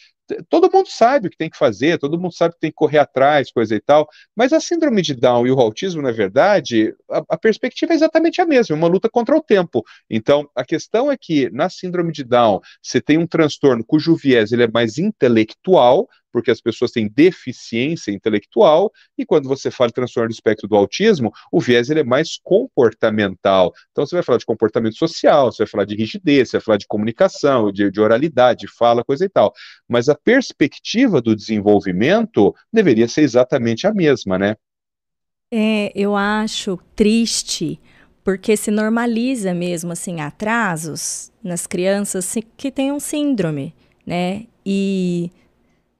todo 0.49 0.71
mundo 0.73 0.89
sabe 0.89 1.27
o 1.27 1.29
que 1.29 1.37
tem 1.37 1.51
que 1.51 1.57
fazer, 1.57 1.99
todo 1.99 2.19
mundo 2.19 2.33
sabe 2.33 2.55
que 2.55 2.61
tem 2.61 2.71
que 2.71 2.75
correr 2.75 2.97
atrás, 2.97 3.51
coisa 3.51 3.75
e 3.75 3.79
tal, 3.79 4.07
mas 4.35 4.53
a 4.53 4.59
síndrome 4.59 5.03
de 5.03 5.13
Down 5.13 5.45
e 5.45 5.51
o 5.51 5.59
autismo, 5.59 6.01
na 6.01 6.11
verdade, 6.11 6.91
a, 7.11 7.23
a, 7.29 7.37
perspectiva 7.37 7.93
é 7.93 7.95
exatamente 7.95 8.41
a 8.41 8.45
mesma, 8.45 8.75
é 8.75 8.77
uma 8.77 8.87
luta 8.87 9.07
contra 9.07 9.35
o 9.35 9.41
tempo. 9.41 9.83
Então, 10.09 10.49
a 10.55 10.65
questão 10.65 11.11
é 11.11 11.17
que 11.19 11.47
na 11.51 11.69
síndrome 11.69 12.11
de 12.11 12.23
Down, 12.23 12.59
você 12.81 12.99
tem 12.99 13.19
um 13.19 13.27
transtorno 13.27 13.85
cujo 13.85 14.15
viés 14.15 14.51
ele 14.51 14.63
é 14.63 14.71
mais 14.71 14.97
intelectual, 14.97 16.07
porque 16.31 16.51
as 16.51 16.61
pessoas 16.61 16.91
têm 16.91 17.07
deficiência 17.07 18.11
intelectual, 18.11 18.91
e 19.17 19.25
quando 19.25 19.47
você 19.47 19.69
fala 19.71 19.89
de 19.89 19.93
transtorno 19.93 20.29
do 20.29 20.33
espectro 20.33 20.67
do 20.67 20.75
autismo, 20.75 21.31
o 21.51 21.59
viés 21.59 21.89
ele 21.89 22.01
é 22.01 22.03
mais 22.03 22.39
comportamental. 22.43 23.73
Então 23.91 24.05
você 24.05 24.15
vai 24.15 24.23
falar 24.23 24.37
de 24.37 24.45
comportamento 24.45 24.97
social, 24.97 25.51
você 25.51 25.63
vai 25.63 25.69
falar 25.69 25.85
de 25.85 25.95
rigidez, 25.95 26.49
você 26.49 26.57
vai 26.57 26.63
falar 26.63 26.77
de 26.77 26.87
comunicação, 26.87 27.71
de, 27.71 27.91
de 27.91 28.01
oralidade, 28.01 28.61
de 28.61 28.67
fala, 28.67 29.03
coisa 29.03 29.25
e 29.25 29.29
tal. 29.29 29.53
Mas 29.87 30.09
a 30.09 30.15
perspectiva 30.15 31.21
do 31.21 31.35
desenvolvimento 31.35 32.53
deveria 32.71 33.07
ser 33.07 33.21
exatamente 33.21 33.87
a 33.87 33.93
mesma, 33.93 34.37
né? 34.37 34.55
É, 35.51 35.91
eu 35.95 36.15
acho 36.15 36.77
triste 36.95 37.79
porque 38.23 38.55
se 38.55 38.69
normaliza 38.69 39.53
mesmo 39.53 39.91
assim 39.91 40.21
atrasos 40.21 41.31
nas 41.43 41.65
crianças 41.65 42.35
que 42.55 42.71
têm 42.71 42.91
um 42.91 42.99
síndrome, 42.99 43.73
né? 44.05 44.45
E 44.63 45.31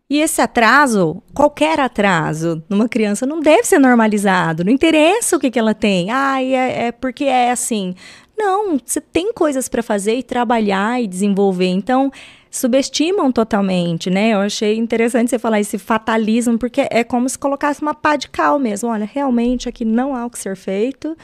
e 0.10 0.20
esse 0.20 0.42
atraso, 0.42 1.22
qualquer 1.36 1.80
atraso 1.80 2.64
numa 2.68 2.90
criança, 2.90 3.28
não 3.28 3.40
deve 3.40 3.64
ser 3.64 3.78
normalizado. 3.78 4.64
Não 4.64 4.72
interessa 4.72 5.38
o 5.38 5.40
que, 5.40 5.52
que 5.52 5.60
ela 5.60 5.76
tem. 5.76 6.10
Ah, 6.10 6.42
é, 6.42 6.88
é 6.88 6.92
porque 6.92 7.26
é 7.26 7.52
assim. 7.52 7.94
Não, 8.36 8.80
você 8.84 9.00
tem 9.00 9.32
coisas 9.32 9.70
para 9.70 9.84
fazer 9.84 10.16
e 10.16 10.24
trabalhar 10.24 11.00
e 11.00 11.06
desenvolver. 11.06 11.68
Então, 11.68 12.12
subestimam 12.50 13.32
totalmente, 13.32 14.10
né? 14.10 14.34
Eu 14.34 14.40
achei 14.40 14.78
interessante 14.78 15.30
você 15.30 15.38
falar 15.38 15.60
esse 15.60 15.78
fatalismo, 15.78 16.58
porque 16.58 16.88
é 16.90 17.04
como 17.04 17.30
se 17.30 17.38
colocasse 17.38 17.82
uma 17.82 17.94
pá 17.94 18.16
de 18.16 18.30
cal 18.30 18.58
mesmo. 18.58 18.90
Olha, 18.90 19.08
realmente 19.12 19.70
aqui 19.70 19.86
não 19.86 20.16
há 20.16 20.26
o 20.26 20.30
que 20.30 20.40
ser 20.40 20.56
feito. 20.56 21.16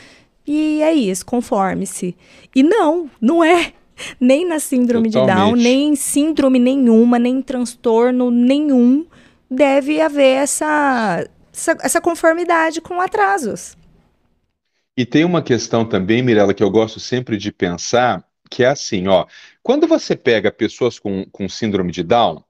E 0.46 0.80
é 0.84 0.94
isso, 0.94 1.26
conforme-se. 1.26 2.16
E 2.56 2.62
não, 2.62 3.10
não 3.20 3.44
é 3.44 3.74
nem 4.20 4.48
na 4.48 4.60
síndrome 4.60 5.10
Totalmente. 5.10 5.36
de 5.36 5.42
Down, 5.42 5.56
nem 5.56 5.90
em 5.90 5.96
síndrome 5.96 6.60
nenhuma, 6.60 7.20
nem 7.20 7.38
em 7.38 7.42
transtorno 7.42 8.30
nenhum. 8.32 9.06
deve 9.50 10.02
haver 10.02 10.38
essa, 10.38 11.28
essa, 11.54 11.78
essa 11.82 12.02
conformidade 12.02 12.82
com 12.82 13.00
atrasos. 13.02 13.78
E 14.98 15.06
tem 15.06 15.26
uma 15.26 15.42
questão 15.42 15.86
também, 15.86 16.22
Mirella, 16.22 16.54
que 16.54 16.64
eu 16.64 16.72
gosto 16.72 17.00
sempre 17.00 17.38
de 17.38 17.52
pensar, 17.52 18.26
que 18.50 18.64
é 18.64 18.68
assim, 18.68 19.08
ó, 19.08 19.26
quando 19.62 19.88
você 19.88 20.16
pega 20.16 20.52
pessoas 20.52 20.98
com, 20.98 21.26
com 21.32 21.50
síndrome 21.50 21.92
de 21.92 22.02
Down, 22.02 22.42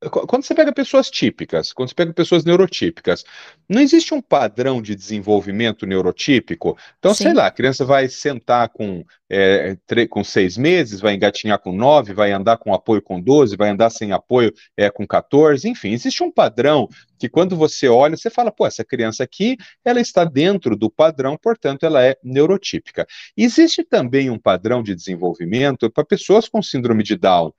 quando 0.00 0.44
você 0.44 0.54
pega 0.54 0.72
pessoas 0.72 1.10
típicas, 1.10 1.72
quando 1.72 1.88
você 1.88 1.94
pega 1.94 2.12
pessoas 2.12 2.44
neurotípicas, 2.44 3.24
não 3.68 3.80
existe 3.80 4.14
um 4.14 4.20
padrão 4.20 4.80
de 4.80 4.94
desenvolvimento 4.94 5.86
neurotípico. 5.86 6.78
Então, 6.98 7.12
Sim. 7.12 7.24
sei 7.24 7.34
lá, 7.34 7.46
a 7.46 7.50
criança 7.50 7.84
vai 7.84 8.08
sentar 8.08 8.68
com, 8.68 9.04
é, 9.28 9.76
com 10.08 10.22
seis 10.22 10.56
meses, 10.56 11.00
vai 11.00 11.14
engatinhar 11.14 11.58
com 11.58 11.72
nove, 11.72 12.12
vai 12.12 12.30
andar 12.30 12.58
com 12.58 12.72
apoio 12.72 13.02
com 13.02 13.20
doze, 13.20 13.56
vai 13.56 13.70
andar 13.70 13.90
sem 13.90 14.12
apoio 14.12 14.54
é, 14.76 14.88
com 14.88 15.04
14, 15.04 15.68
enfim, 15.68 15.90
existe 15.90 16.22
um 16.22 16.30
padrão 16.30 16.88
que 17.18 17.28
quando 17.28 17.56
você 17.56 17.88
olha, 17.88 18.16
você 18.16 18.30
fala, 18.30 18.52
pô, 18.52 18.64
essa 18.64 18.84
criança 18.84 19.24
aqui, 19.24 19.56
ela 19.84 20.00
está 20.00 20.24
dentro 20.24 20.76
do 20.76 20.88
padrão, 20.88 21.36
portanto, 21.36 21.84
ela 21.84 22.04
é 22.04 22.16
neurotípica. 22.22 23.04
Existe 23.36 23.82
também 23.82 24.30
um 24.30 24.38
padrão 24.38 24.80
de 24.80 24.94
desenvolvimento 24.94 25.90
para 25.90 26.04
pessoas 26.04 26.48
com 26.48 26.62
síndrome 26.62 27.02
de 27.02 27.16
Down. 27.16 27.52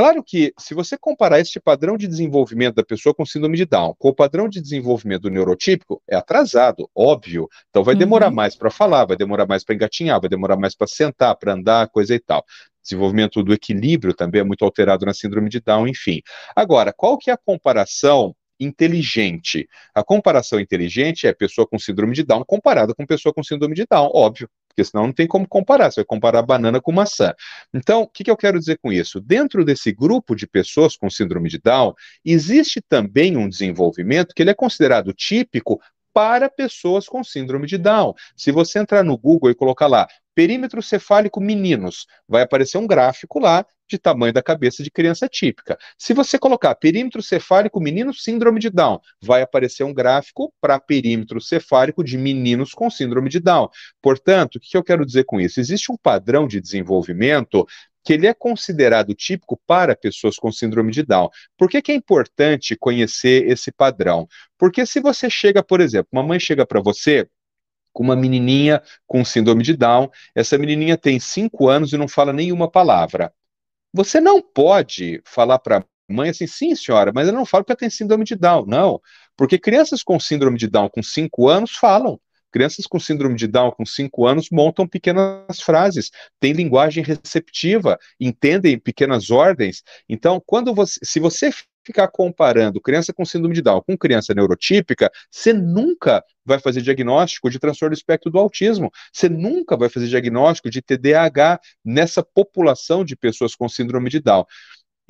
Claro 0.00 0.24
que, 0.24 0.54
se 0.58 0.72
você 0.72 0.96
comparar 0.96 1.40
este 1.40 1.60
padrão 1.60 1.94
de 1.94 2.08
desenvolvimento 2.08 2.76
da 2.76 2.82
pessoa 2.82 3.14
com 3.14 3.26
síndrome 3.26 3.58
de 3.58 3.66
Down 3.66 3.94
com 3.98 4.08
o 4.08 4.14
padrão 4.14 4.48
de 4.48 4.58
desenvolvimento 4.58 5.24
do 5.24 5.30
neurotípico, 5.30 6.02
é 6.08 6.16
atrasado, 6.16 6.88
óbvio. 6.96 7.46
Então, 7.68 7.84
vai 7.84 7.94
demorar 7.94 8.28
uhum. 8.28 8.34
mais 8.34 8.56
para 8.56 8.70
falar, 8.70 9.04
vai 9.04 9.14
demorar 9.14 9.46
mais 9.46 9.62
para 9.62 9.74
engatinhar, 9.74 10.18
vai 10.18 10.30
demorar 10.30 10.56
mais 10.56 10.74
para 10.74 10.86
sentar, 10.86 11.36
para 11.36 11.52
andar, 11.52 11.86
coisa 11.90 12.14
e 12.14 12.18
tal. 12.18 12.42
Desenvolvimento 12.82 13.42
do 13.42 13.52
equilíbrio 13.52 14.14
também 14.14 14.40
é 14.40 14.44
muito 14.44 14.64
alterado 14.64 15.04
na 15.04 15.12
síndrome 15.12 15.50
de 15.50 15.60
Down, 15.60 15.86
enfim. 15.86 16.22
Agora, 16.56 16.94
qual 16.96 17.18
que 17.18 17.28
é 17.28 17.34
a 17.34 17.36
comparação 17.36 18.34
inteligente. 18.58 19.68
A 19.94 20.04
comparação 20.04 20.60
inteligente 20.60 21.26
é 21.26 21.32
pessoa 21.32 21.66
com 21.66 21.78
síndrome 21.78 22.14
de 22.14 22.22
Down 22.22 22.44
comparada 22.46 22.94
com 22.94 23.06
pessoa 23.06 23.32
com 23.32 23.42
síndrome 23.42 23.74
de 23.74 23.86
Down, 23.90 24.10
óbvio, 24.14 24.48
porque 24.80 24.84
senão 24.84 25.06
não 25.06 25.12
tem 25.12 25.26
como 25.26 25.46
comparar, 25.46 25.90
você 25.90 26.00
vai 26.00 26.06
comparar 26.06 26.42
banana 26.42 26.80
com 26.80 26.92
maçã. 26.92 27.34
Então, 27.74 28.02
o 28.02 28.08
que, 28.08 28.24
que 28.24 28.30
eu 28.30 28.36
quero 28.36 28.58
dizer 28.58 28.78
com 28.82 28.92
isso? 28.92 29.20
Dentro 29.20 29.64
desse 29.64 29.92
grupo 29.92 30.34
de 30.34 30.46
pessoas 30.46 30.96
com 30.96 31.10
síndrome 31.10 31.48
de 31.48 31.58
Down, 31.58 31.92
existe 32.24 32.80
também 32.88 33.36
um 33.36 33.48
desenvolvimento 33.48 34.34
que 34.34 34.42
ele 34.42 34.50
é 34.50 34.54
considerado 34.54 35.12
típico 35.12 35.78
para 36.12 36.48
pessoas 36.48 37.06
com 37.06 37.22
síndrome 37.22 37.66
de 37.66 37.78
Down. 37.78 38.14
Se 38.36 38.50
você 38.50 38.78
entrar 38.78 39.04
no 39.04 39.16
Google 39.16 39.50
e 39.50 39.54
colocar 39.54 39.86
lá 39.86 40.06
perímetro 40.34 40.82
cefálico 40.82 41.40
meninos, 41.40 42.06
vai 42.28 42.42
aparecer 42.42 42.78
um 42.78 42.86
gráfico 42.86 43.38
lá 43.38 43.64
de 43.90 43.98
tamanho 43.98 44.32
da 44.32 44.42
cabeça 44.42 44.82
de 44.82 44.90
criança 44.90 45.28
típica. 45.28 45.76
Se 45.98 46.14
você 46.14 46.38
colocar 46.38 46.74
perímetro 46.76 47.20
cefálico 47.20 47.80
menino 47.80 48.14
síndrome 48.14 48.60
de 48.60 48.70
Down, 48.70 49.00
vai 49.20 49.42
aparecer 49.42 49.82
um 49.82 49.92
gráfico 49.92 50.54
para 50.60 50.78
perímetro 50.78 51.40
cefálico 51.40 52.04
de 52.04 52.16
meninos 52.16 52.72
com 52.72 52.88
síndrome 52.88 53.28
de 53.28 53.40
Down. 53.40 53.68
Portanto, 54.00 54.56
o 54.56 54.60
que 54.60 54.76
eu 54.76 54.84
quero 54.84 55.04
dizer 55.04 55.24
com 55.24 55.40
isso? 55.40 55.58
Existe 55.58 55.90
um 55.90 55.96
padrão 55.96 56.46
de 56.46 56.60
desenvolvimento 56.60 57.66
que 58.04 58.12
ele 58.12 58.26
é 58.26 58.34
considerado 58.34 59.14
típico 59.14 59.60
para 59.66 59.94
pessoas 59.94 60.36
com 60.36 60.50
síndrome 60.50 60.92
de 60.92 61.02
Down. 61.02 61.28
Por 61.56 61.68
que, 61.68 61.82
que 61.82 61.92
é 61.92 61.94
importante 61.94 62.76
conhecer 62.76 63.48
esse 63.48 63.70
padrão? 63.70 64.26
Porque 64.58 64.86
se 64.86 65.00
você 65.00 65.28
chega, 65.28 65.62
por 65.62 65.80
exemplo, 65.80 66.08
uma 66.12 66.22
mãe 66.22 66.40
chega 66.40 66.66
para 66.66 66.80
você 66.80 67.28
com 67.92 68.02
uma 68.02 68.16
menininha 68.16 68.82
com 69.06 69.24
síndrome 69.24 69.62
de 69.62 69.76
Down, 69.76 70.08
essa 70.34 70.56
menininha 70.56 70.96
tem 70.96 71.18
cinco 71.18 71.68
anos 71.68 71.92
e 71.92 71.98
não 71.98 72.08
fala 72.08 72.32
nenhuma 72.32 72.70
palavra. 72.70 73.32
Você 73.92 74.20
não 74.20 74.40
pode 74.40 75.20
falar 75.24 75.58
para 75.58 75.78
a 75.78 75.84
mãe 76.08 76.30
assim, 76.30 76.46
sim, 76.46 76.74
senhora, 76.74 77.12
mas 77.12 77.26
eu 77.26 77.34
não 77.34 77.44
falo 77.44 77.64
porque 77.64 77.72
ela 77.72 77.78
tem 77.80 77.90
síndrome 77.90 78.24
de 78.24 78.36
Down. 78.36 78.64
Não, 78.66 79.00
porque 79.36 79.58
crianças 79.58 80.02
com 80.02 80.18
síndrome 80.20 80.56
de 80.56 80.68
Down 80.68 80.88
com 80.88 81.02
5 81.02 81.48
anos 81.48 81.72
falam. 81.72 82.20
Crianças 82.50 82.86
com 82.86 82.98
síndrome 82.98 83.36
de 83.36 83.46
Down 83.46 83.70
com 83.72 83.84
5 83.86 84.26
anos 84.26 84.48
montam 84.50 84.86
pequenas 84.86 85.60
frases, 85.60 86.10
têm 86.38 86.52
linguagem 86.52 87.02
receptiva, 87.02 87.98
entendem 88.18 88.78
pequenas 88.78 89.30
ordens. 89.30 89.82
Então, 90.08 90.42
quando 90.44 90.74
você, 90.74 90.98
se 91.02 91.20
você 91.20 91.50
ficar 91.84 92.08
comparando 92.08 92.80
criança 92.80 93.12
com 93.12 93.24
síndrome 93.24 93.54
de 93.54 93.62
Down 93.62 93.82
com 93.82 93.96
criança 93.96 94.34
neurotípica, 94.34 95.10
você 95.30 95.52
nunca 95.52 96.22
vai 96.44 96.58
fazer 96.58 96.82
diagnóstico 96.82 97.50
de 97.50 97.58
transtorno 97.58 97.94
do 97.94 97.98
espectro 97.98 98.30
do 98.30 98.38
autismo. 98.38 98.90
Você 99.12 99.28
nunca 99.28 99.76
vai 99.76 99.88
fazer 99.88 100.08
diagnóstico 100.08 100.70
de 100.70 100.82
TDAH 100.82 101.60
nessa 101.84 102.22
população 102.22 103.04
de 103.04 103.16
pessoas 103.16 103.54
com 103.54 103.68
síndrome 103.68 104.10
de 104.10 104.20
Down. 104.20 104.44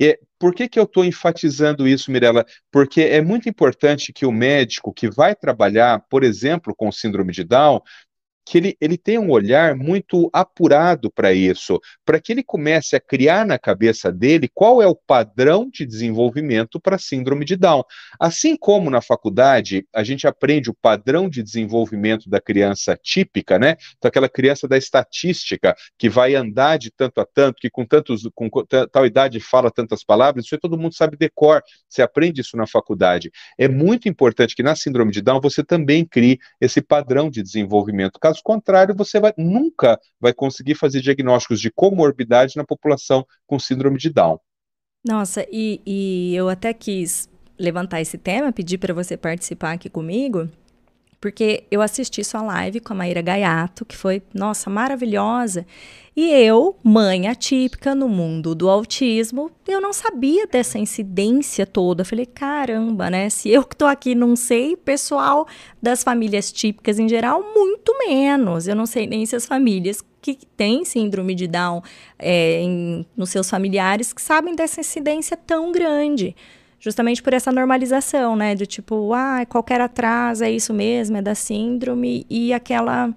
E 0.01 0.19
por 0.39 0.55
que, 0.55 0.67
que 0.67 0.79
eu 0.79 0.85
estou 0.85 1.05
enfatizando 1.05 1.87
isso, 1.87 2.11
Mirella? 2.11 2.43
Porque 2.71 3.01
é 3.01 3.21
muito 3.21 3.47
importante 3.47 4.11
que 4.11 4.25
o 4.25 4.31
médico 4.31 4.91
que 4.91 5.07
vai 5.07 5.35
trabalhar, 5.35 6.03
por 6.09 6.23
exemplo, 6.23 6.73
com 6.75 6.91
síndrome 6.91 7.31
de 7.31 7.43
Down, 7.43 7.79
que 8.51 8.57
ele, 8.57 8.77
ele 8.81 8.97
tenha 8.97 9.21
um 9.21 9.31
olhar 9.31 9.77
muito 9.77 10.29
apurado 10.33 11.09
para 11.09 11.31
isso, 11.31 11.79
para 12.03 12.19
que 12.19 12.33
ele 12.33 12.43
comece 12.43 12.97
a 12.97 12.99
criar 12.99 13.45
na 13.45 13.57
cabeça 13.57 14.11
dele 14.11 14.51
qual 14.53 14.81
é 14.81 14.87
o 14.87 14.93
padrão 14.93 15.69
de 15.69 15.85
desenvolvimento 15.85 16.77
para 16.77 16.97
síndrome 16.97 17.45
de 17.45 17.55
Down. 17.55 17.81
Assim 18.19 18.57
como 18.57 18.89
na 18.89 18.99
faculdade 18.99 19.87
a 19.95 20.03
gente 20.03 20.27
aprende 20.27 20.69
o 20.69 20.73
padrão 20.73 21.29
de 21.29 21.41
desenvolvimento 21.41 22.29
da 22.29 22.41
criança 22.41 22.99
típica, 23.01 23.57
né? 23.57 23.77
Então, 23.97 24.09
aquela 24.09 24.27
criança 24.27 24.67
da 24.67 24.77
estatística 24.77 25.73
que 25.97 26.09
vai 26.09 26.35
andar 26.35 26.75
de 26.75 26.91
tanto 26.91 27.21
a 27.21 27.25
tanto, 27.25 27.55
que 27.61 27.69
com 27.69 27.85
tantos 27.85 28.27
com 28.35 28.49
tal 28.91 29.05
idade 29.05 29.39
fala 29.39 29.71
tantas 29.71 30.03
palavras, 30.03 30.43
isso 30.43 30.57
todo 30.57 30.77
mundo 30.77 30.93
sabe 30.93 31.15
decor, 31.15 31.63
você 31.87 32.01
aprende 32.01 32.41
isso 32.41 32.57
na 32.57 32.67
faculdade. 32.67 33.31
É 33.57 33.69
muito 33.69 34.09
importante 34.09 34.53
que 34.53 34.61
na 34.61 34.75
síndrome 34.75 35.13
de 35.13 35.21
Down 35.21 35.39
você 35.39 35.63
também 35.63 36.03
crie 36.03 36.37
esse 36.59 36.81
padrão 36.81 37.29
de 37.29 37.41
desenvolvimento 37.41 38.19
Caso 38.41 38.43
contrário, 38.43 38.95
você 38.95 39.19
vai, 39.19 39.33
nunca 39.37 39.99
vai 40.19 40.33
conseguir 40.33 40.75
fazer 40.75 41.01
diagnósticos 41.01 41.61
de 41.61 41.71
comorbidade 41.71 42.57
na 42.57 42.65
população 42.65 43.25
com 43.45 43.59
síndrome 43.59 43.97
de 43.97 44.09
Down. 44.09 44.39
Nossa, 45.05 45.45
e, 45.51 45.81
e 45.85 46.35
eu 46.35 46.49
até 46.49 46.73
quis 46.73 47.29
levantar 47.57 48.01
esse 48.01 48.17
tema, 48.17 48.51
pedir 48.51 48.77
para 48.77 48.93
você 48.93 49.15
participar 49.15 49.73
aqui 49.73 49.89
comigo, 49.89 50.49
porque 51.21 51.65
eu 51.69 51.83
assisti 51.83 52.23
sua 52.23 52.41
live 52.41 52.79
com 52.79 52.93
a 52.93 52.95
Maíra 52.95 53.21
Gaiato, 53.21 53.85
que 53.85 53.95
foi, 53.95 54.23
nossa, 54.33 54.71
maravilhosa. 54.71 55.67
E 56.15 56.29
eu, 56.31 56.75
mãe 56.83 57.27
atípica 57.27 57.93
no 57.93 58.09
mundo 58.09 58.55
do 58.55 58.67
autismo, 58.67 59.51
eu 59.67 59.79
não 59.79 59.93
sabia 59.93 60.47
dessa 60.47 60.79
incidência 60.79 61.65
toda. 61.65 62.03
Falei, 62.03 62.25
caramba, 62.25 63.09
né? 63.11 63.29
Se 63.29 63.49
eu 63.49 63.63
que 63.63 63.75
tô 63.75 63.85
aqui 63.85 64.15
não 64.15 64.35
sei, 64.35 64.75
pessoal 64.75 65.47
das 65.81 66.03
famílias 66.03 66.51
típicas 66.51 66.97
em 66.97 67.07
geral, 67.07 67.53
muito 67.55 67.95
menos. 67.99 68.67
Eu 68.67 68.75
não 68.75 68.87
sei 68.87 69.05
nem 69.05 69.23
se 69.25 69.35
as 69.35 69.45
famílias 69.45 70.03
que 70.21 70.39
têm 70.57 70.83
síndrome 70.83 71.35
de 71.35 71.47
Down 71.47 71.83
é, 72.17 72.61
em, 72.61 73.05
nos 73.15 73.29
seus 73.29 73.47
familiares 73.47 74.11
que 74.11 74.21
sabem 74.21 74.55
dessa 74.55 74.81
incidência 74.81 75.37
tão 75.37 75.71
grande 75.71 76.35
justamente 76.81 77.21
por 77.21 77.33
essa 77.33 77.51
normalização, 77.51 78.35
né? 78.35 78.55
De 78.55 78.65
tipo, 78.65 79.13
ah, 79.13 79.45
qualquer 79.45 79.79
atraso 79.79 80.43
é 80.43 80.51
isso 80.51 80.73
mesmo, 80.73 81.15
é 81.15 81.21
da 81.21 81.35
síndrome, 81.35 82.25
e 82.27 82.51
aquela 82.51 83.13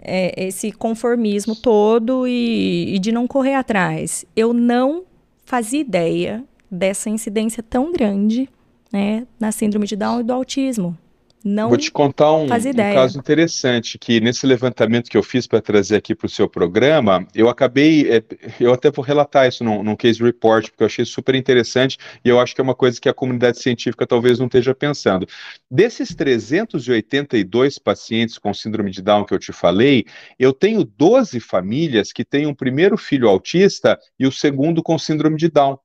é, 0.00 0.46
esse 0.46 0.72
conformismo 0.72 1.54
todo 1.54 2.26
e, 2.26 2.96
e 2.96 2.98
de 2.98 3.12
não 3.12 3.26
correr 3.26 3.54
atrás. 3.54 4.24
Eu 4.34 4.54
não 4.54 5.04
fazia 5.44 5.80
ideia 5.80 6.42
dessa 6.70 7.10
incidência 7.10 7.62
tão 7.62 7.92
grande 7.92 8.48
né, 8.90 9.26
na 9.38 9.52
síndrome 9.52 9.86
de 9.86 9.96
Down 9.96 10.20
e 10.20 10.24
do 10.24 10.32
autismo. 10.32 10.96
Não 11.44 11.68
Vou 11.68 11.76
te 11.76 11.90
contar 11.90 12.32
um, 12.32 12.44
um, 12.44 12.48
caso 12.48 13.18
interessante 13.18 13.98
que 13.98 14.18
nesse 14.18 14.46
levantamento 14.46 15.10
que 15.10 15.16
eu 15.16 15.22
fiz 15.22 15.46
para 15.46 15.60
trazer 15.60 15.96
aqui 15.96 16.14
para 16.14 16.24
o 16.24 16.30
seu 16.30 16.48
programa, 16.48 17.28
eu 17.34 17.50
acabei, 17.50 18.10
é, 18.10 18.22
eu 18.58 18.72
até 18.72 18.90
vou 18.90 19.04
relatar 19.04 19.46
isso 19.46 19.62
num, 19.62 19.82
num, 19.82 19.94
case 19.94 20.22
report, 20.22 20.70
porque 20.70 20.82
eu 20.82 20.86
achei 20.86 21.04
super 21.04 21.34
interessante 21.34 21.98
e 22.24 22.30
eu 22.30 22.40
acho 22.40 22.54
que 22.54 22.62
é 22.62 22.64
uma 22.64 22.74
coisa 22.74 22.98
que 22.98 23.10
a 23.10 23.12
comunidade 23.12 23.58
científica 23.58 24.06
talvez 24.06 24.38
não 24.38 24.46
esteja 24.46 24.74
pensando. 24.74 25.26
Desses 25.70 26.14
382 26.14 27.78
pacientes 27.78 28.38
com 28.38 28.54
síndrome 28.54 28.90
de 28.90 29.02
Down 29.02 29.26
que 29.26 29.34
eu 29.34 29.38
te 29.38 29.52
falei, 29.52 30.06
eu 30.38 30.50
tenho 30.50 30.82
12 30.82 31.40
famílias 31.40 32.10
que 32.10 32.24
têm 32.24 32.46
um 32.46 32.54
primeiro 32.54 32.96
filho 32.96 33.28
autista 33.28 33.98
e 34.18 34.26
o 34.26 34.32
segundo 34.32 34.82
com 34.82 34.98
síndrome 34.98 35.36
de 35.36 35.50
Down. 35.50 35.78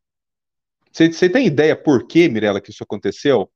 Você 0.89 1.29
tem 1.29 1.45
ideia 1.45 1.75
por 1.75 2.07
que, 2.07 2.29
Mirella, 2.29 2.61
que 2.61 2.71
isso 2.71 2.83
aconteceu? 2.83 3.49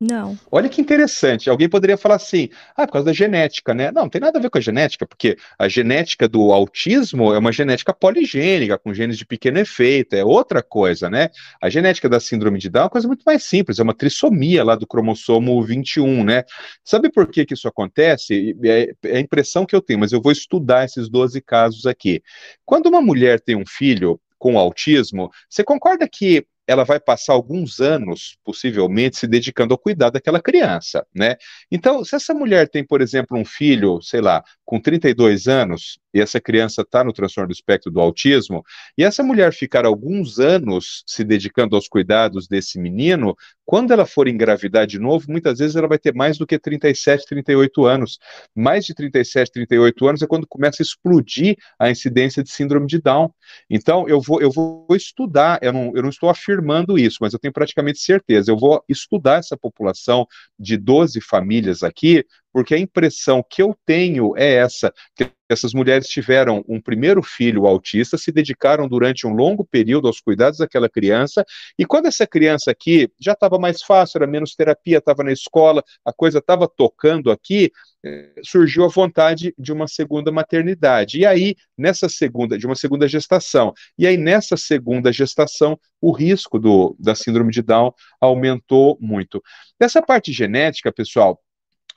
Não. 0.00 0.38
Olha 0.50 0.68
que 0.68 0.80
interessante. 0.80 1.50
Alguém 1.50 1.68
poderia 1.68 1.96
falar 1.96 2.14
assim: 2.14 2.48
ah, 2.76 2.86
por 2.86 2.92
causa 2.92 3.06
da 3.06 3.12
genética, 3.12 3.74
né? 3.74 3.90
Não, 3.90 4.02
não 4.02 4.08
tem 4.08 4.20
nada 4.20 4.38
a 4.38 4.42
ver 4.42 4.48
com 4.48 4.58
a 4.58 4.60
genética, 4.60 5.04
porque 5.04 5.36
a 5.58 5.68
genética 5.68 6.28
do 6.28 6.52
autismo 6.52 7.34
é 7.34 7.38
uma 7.38 7.50
genética 7.50 7.92
poligênica, 7.92 8.78
com 8.78 8.94
genes 8.94 9.18
de 9.18 9.26
pequeno 9.26 9.58
efeito, 9.58 10.14
é 10.14 10.24
outra 10.24 10.62
coisa, 10.62 11.10
né? 11.10 11.30
A 11.60 11.68
genética 11.68 12.08
da 12.08 12.20
síndrome 12.20 12.60
de 12.60 12.70
Down 12.70 12.82
é 12.82 12.84
uma 12.84 12.90
coisa 12.90 13.08
muito 13.08 13.24
mais 13.26 13.42
simples, 13.42 13.80
é 13.80 13.82
uma 13.82 13.94
trissomia 13.94 14.62
lá 14.62 14.76
do 14.76 14.86
cromossomo 14.86 15.60
21, 15.62 16.22
né? 16.22 16.44
Sabe 16.84 17.10
por 17.10 17.26
que, 17.26 17.44
que 17.44 17.54
isso 17.54 17.66
acontece? 17.66 18.56
É, 18.64 18.92
é 19.04 19.16
a 19.16 19.20
impressão 19.20 19.66
que 19.66 19.74
eu 19.74 19.82
tenho, 19.82 19.98
mas 19.98 20.12
eu 20.12 20.22
vou 20.22 20.30
estudar 20.30 20.84
esses 20.84 21.08
12 21.08 21.40
casos 21.40 21.86
aqui. 21.86 22.22
Quando 22.64 22.86
uma 22.86 23.00
mulher 23.00 23.40
tem 23.40 23.56
um 23.56 23.66
filho 23.66 24.20
com 24.38 24.56
autismo, 24.56 25.28
você 25.50 25.64
concorda 25.64 26.08
que 26.08 26.46
ela 26.68 26.84
vai 26.84 27.00
passar 27.00 27.32
alguns 27.32 27.80
anos, 27.80 28.36
possivelmente, 28.44 29.16
se 29.16 29.26
dedicando 29.26 29.72
ao 29.72 29.78
cuidado 29.78 30.12
daquela 30.12 30.40
criança, 30.40 31.06
né? 31.14 31.36
Então, 31.72 32.04
se 32.04 32.14
essa 32.14 32.34
mulher 32.34 32.68
tem, 32.68 32.84
por 32.86 33.00
exemplo, 33.00 33.38
um 33.38 33.44
filho, 33.44 34.02
sei 34.02 34.20
lá, 34.20 34.44
com 34.66 34.78
32 34.78 35.48
anos, 35.48 35.98
e 36.18 36.20
essa 36.20 36.40
criança 36.40 36.82
está 36.82 37.04
no 37.04 37.12
transtorno 37.12 37.48
do 37.48 37.52
espectro 37.52 37.90
do 37.90 38.00
autismo, 38.00 38.64
e 38.96 39.04
essa 39.04 39.22
mulher 39.22 39.52
ficar 39.52 39.86
alguns 39.86 40.38
anos 40.38 41.02
se 41.06 41.24
dedicando 41.24 41.76
aos 41.76 41.88
cuidados 41.88 42.48
desse 42.48 42.78
menino, 42.78 43.36
quando 43.64 43.92
ela 43.92 44.06
for 44.06 44.26
engravidar 44.26 44.86
de 44.86 44.98
novo, 44.98 45.26
muitas 45.28 45.58
vezes 45.58 45.76
ela 45.76 45.86
vai 45.86 45.98
ter 45.98 46.14
mais 46.14 46.38
do 46.38 46.46
que 46.46 46.58
37, 46.58 47.26
38 47.26 47.84
anos. 47.84 48.18
Mais 48.54 48.84
de 48.84 48.94
37, 48.94 49.52
38 49.52 50.08
anos 50.08 50.22
é 50.22 50.26
quando 50.26 50.46
começa 50.46 50.82
a 50.82 50.84
explodir 50.84 51.56
a 51.78 51.90
incidência 51.90 52.42
de 52.42 52.50
síndrome 52.50 52.86
de 52.86 52.98
Down. 52.98 53.30
Então, 53.68 54.08
eu 54.08 54.20
vou, 54.20 54.40
eu 54.40 54.50
vou 54.50 54.86
estudar, 54.92 55.58
eu 55.62 55.72
não, 55.72 55.92
eu 55.94 56.02
não 56.02 56.08
estou 56.08 56.30
afirmando 56.30 56.98
isso, 56.98 57.18
mas 57.20 57.32
eu 57.32 57.38
tenho 57.38 57.52
praticamente 57.52 57.98
certeza, 57.98 58.50
eu 58.50 58.56
vou 58.56 58.82
estudar 58.88 59.38
essa 59.38 59.56
população 59.56 60.26
de 60.58 60.76
12 60.76 61.20
famílias 61.20 61.82
aqui, 61.82 62.24
porque 62.52 62.74
a 62.74 62.78
impressão 62.78 63.44
que 63.48 63.62
eu 63.62 63.76
tenho 63.86 64.36
é 64.36 64.54
essa, 64.54 64.92
que 65.14 65.30
essas 65.48 65.72
mulheres 65.72 66.06
tiveram 66.08 66.62
um 66.68 66.80
primeiro 66.80 67.22
filho 67.22 67.66
autista, 67.66 68.18
se 68.18 68.30
dedicaram 68.30 68.86
durante 68.86 69.26
um 69.26 69.32
longo 69.32 69.64
período 69.64 70.06
aos 70.06 70.20
cuidados 70.20 70.58
daquela 70.58 70.88
criança, 70.88 71.44
e 71.78 71.86
quando 71.86 72.06
essa 72.06 72.26
criança 72.26 72.70
aqui 72.70 73.10
já 73.18 73.32
estava 73.32 73.58
mais 73.58 73.82
fácil, 73.82 74.18
era 74.18 74.26
menos 74.26 74.54
terapia, 74.54 74.98
estava 74.98 75.24
na 75.24 75.32
escola, 75.32 75.82
a 76.04 76.12
coisa 76.12 76.38
estava 76.38 76.68
tocando 76.68 77.30
aqui, 77.30 77.72
eh, 78.04 78.34
surgiu 78.44 78.84
a 78.84 78.88
vontade 78.88 79.54
de 79.58 79.72
uma 79.72 79.88
segunda 79.88 80.30
maternidade. 80.30 81.18
E 81.18 81.26
aí, 81.26 81.56
nessa 81.76 82.08
segunda, 82.08 82.58
de 82.58 82.66
uma 82.66 82.76
segunda 82.76 83.08
gestação. 83.08 83.72
E 83.98 84.06
aí, 84.06 84.16
nessa 84.16 84.56
segunda 84.56 85.12
gestação, 85.12 85.78
o 86.00 86.12
risco 86.12 86.58
do, 86.58 86.94
da 86.98 87.14
síndrome 87.14 87.50
de 87.50 87.62
Down 87.62 87.92
aumentou 88.20 88.98
muito. 89.00 89.42
Dessa 89.80 90.02
parte 90.02 90.32
genética, 90.32 90.92
pessoal, 90.92 91.40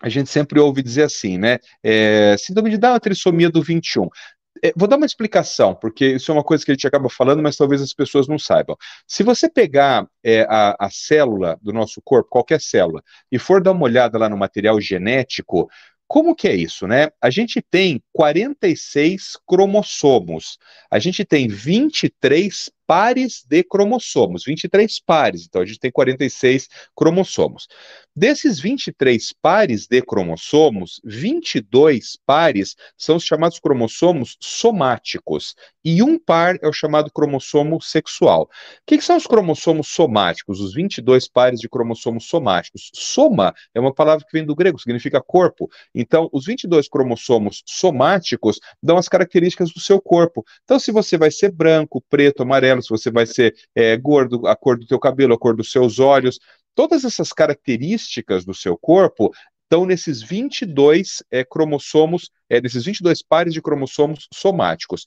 a 0.02 0.10
gente 0.10 0.30
sempre 0.30 0.60
ouve 0.60 0.82
dizer 0.82 1.04
assim, 1.04 1.38
né? 1.38 1.60
É, 1.84 2.36
síndrome 2.38 2.70
de 2.70 2.78
Down 2.78 2.96
é 2.96 3.00
trissomia 3.00 3.50
do 3.50 3.62
21. 3.62 4.10
É, 4.64 4.74
vou 4.76 4.88
dar 4.88 4.98
uma 4.98 5.06
explicação, 5.06 5.74
porque 5.74 6.06
isso 6.06 6.32
é 6.32 6.34
uma 6.34 6.44
coisa 6.44 6.64
que 6.64 6.72
a 6.72 6.74
gente 6.74 6.86
acaba 6.86 7.10
falando, 7.10 7.42
mas 7.42 7.56
talvez 7.56 7.82
as 7.82 7.94
pessoas 7.94 8.28
não 8.28 8.38
saibam. 8.38 8.76
Se 9.08 9.24
você 9.24 9.50
pegar 9.50 10.08
é, 10.24 10.42
a, 10.50 10.76
a 10.80 10.90
célula 10.90 11.58
do 11.62 11.72
nosso 11.72 12.02
corpo, 12.04 12.30
qualquer 12.30 12.62
célula, 12.62 13.02
e 13.32 13.40
for 13.40 13.62
dar 13.62 13.72
uma 13.72 13.84
olhada 13.84 14.18
lá 14.18 14.30
no 14.30 14.38
material 14.38 14.80
genético, 14.80 15.70
como 16.08 16.36
que 16.36 16.48
é 16.48 16.54
isso, 16.54 16.86
né? 16.88 17.08
A 17.22 17.30
gente 17.30 17.62
tem 17.62 18.04
46 18.12 19.38
cromossomos, 19.48 20.58
a 20.92 21.00
gente 21.00 21.24
tem 21.24 21.48
23 21.48 22.70
pares 22.92 23.46
de 23.48 23.64
cromossomos, 23.64 24.44
23 24.44 25.00
pares, 25.00 25.46
então 25.48 25.62
a 25.62 25.66
gente 25.66 25.80
tem 25.80 25.90
46 25.90 26.68
cromossomos. 26.94 27.70
Desses 28.14 28.60
23 28.60 29.32
pares 29.42 29.88
de 29.88 30.02
cromossomos, 30.02 31.00
22 31.06 32.18
pares 32.26 32.76
são 32.98 33.16
os 33.16 33.24
chamados 33.24 33.60
cromossomos 33.60 34.36
somáticos, 34.42 35.56
e 35.84 36.04
um 36.04 36.18
par 36.18 36.58
é 36.62 36.68
o 36.68 36.74
chamado 36.74 37.12
cromossomo 37.12 37.82
sexual. 37.82 38.44
O 38.44 38.48
que, 38.86 38.98
que 38.98 39.04
são 39.04 39.18
os 39.18 39.26
cromossomos 39.26 39.88
somáticos, 39.88 40.60
os 40.60 40.74
22 40.74 41.28
pares 41.28 41.60
de 41.60 41.70
cromossomos 41.70 42.26
somáticos? 42.26 42.90
Soma 42.94 43.54
é 43.74 43.80
uma 43.80 43.94
palavra 43.94 44.26
que 44.26 44.32
vem 44.32 44.46
do 44.46 44.56
grego, 44.56 44.80
significa 44.80 45.22
corpo. 45.22 45.70
Então, 45.94 46.30
os 46.32 46.46
22 46.46 46.88
cromossomos 46.88 47.64
somáticos 47.66 48.60
dão 48.82 48.98
as 48.98 49.10
características 49.10 49.72
do 49.74 49.80
seu 49.80 50.02
corpo. 50.02 50.44
Então, 50.64 50.80
se 50.80 50.92
você 50.92 51.18
vai 51.18 51.32
ser 51.32 51.52
branco, 51.52 52.04
preto, 52.10 52.44
amarelo, 52.44 52.82
se 52.82 52.90
você 52.90 53.12
vai 53.12 53.26
ser 53.26 53.56
é, 53.76 53.98
gordo, 53.98 54.48
a 54.48 54.56
cor 54.56 54.78
do 54.78 54.86
teu 54.86 55.00
cabelo, 55.00 55.34
a 55.34 55.40
cor 55.40 55.56
dos 55.56 55.72
seus 55.72 56.00
olhos, 56.00 56.40
todas 56.76 57.04
essas 57.04 57.34
características 57.34 58.46
do 58.46 58.54
seu 58.54 58.78
corpo 58.78 59.32
estão 59.72 59.86
nesses 59.86 60.22
22 60.22 61.24
é, 61.32 61.46
cromossomos, 61.46 62.30
é, 62.50 62.60
nesses 62.60 62.84
22 62.84 63.24
pares 63.24 63.54
de 63.54 63.62
cromossomos 63.62 64.28
somáticos. 64.34 65.06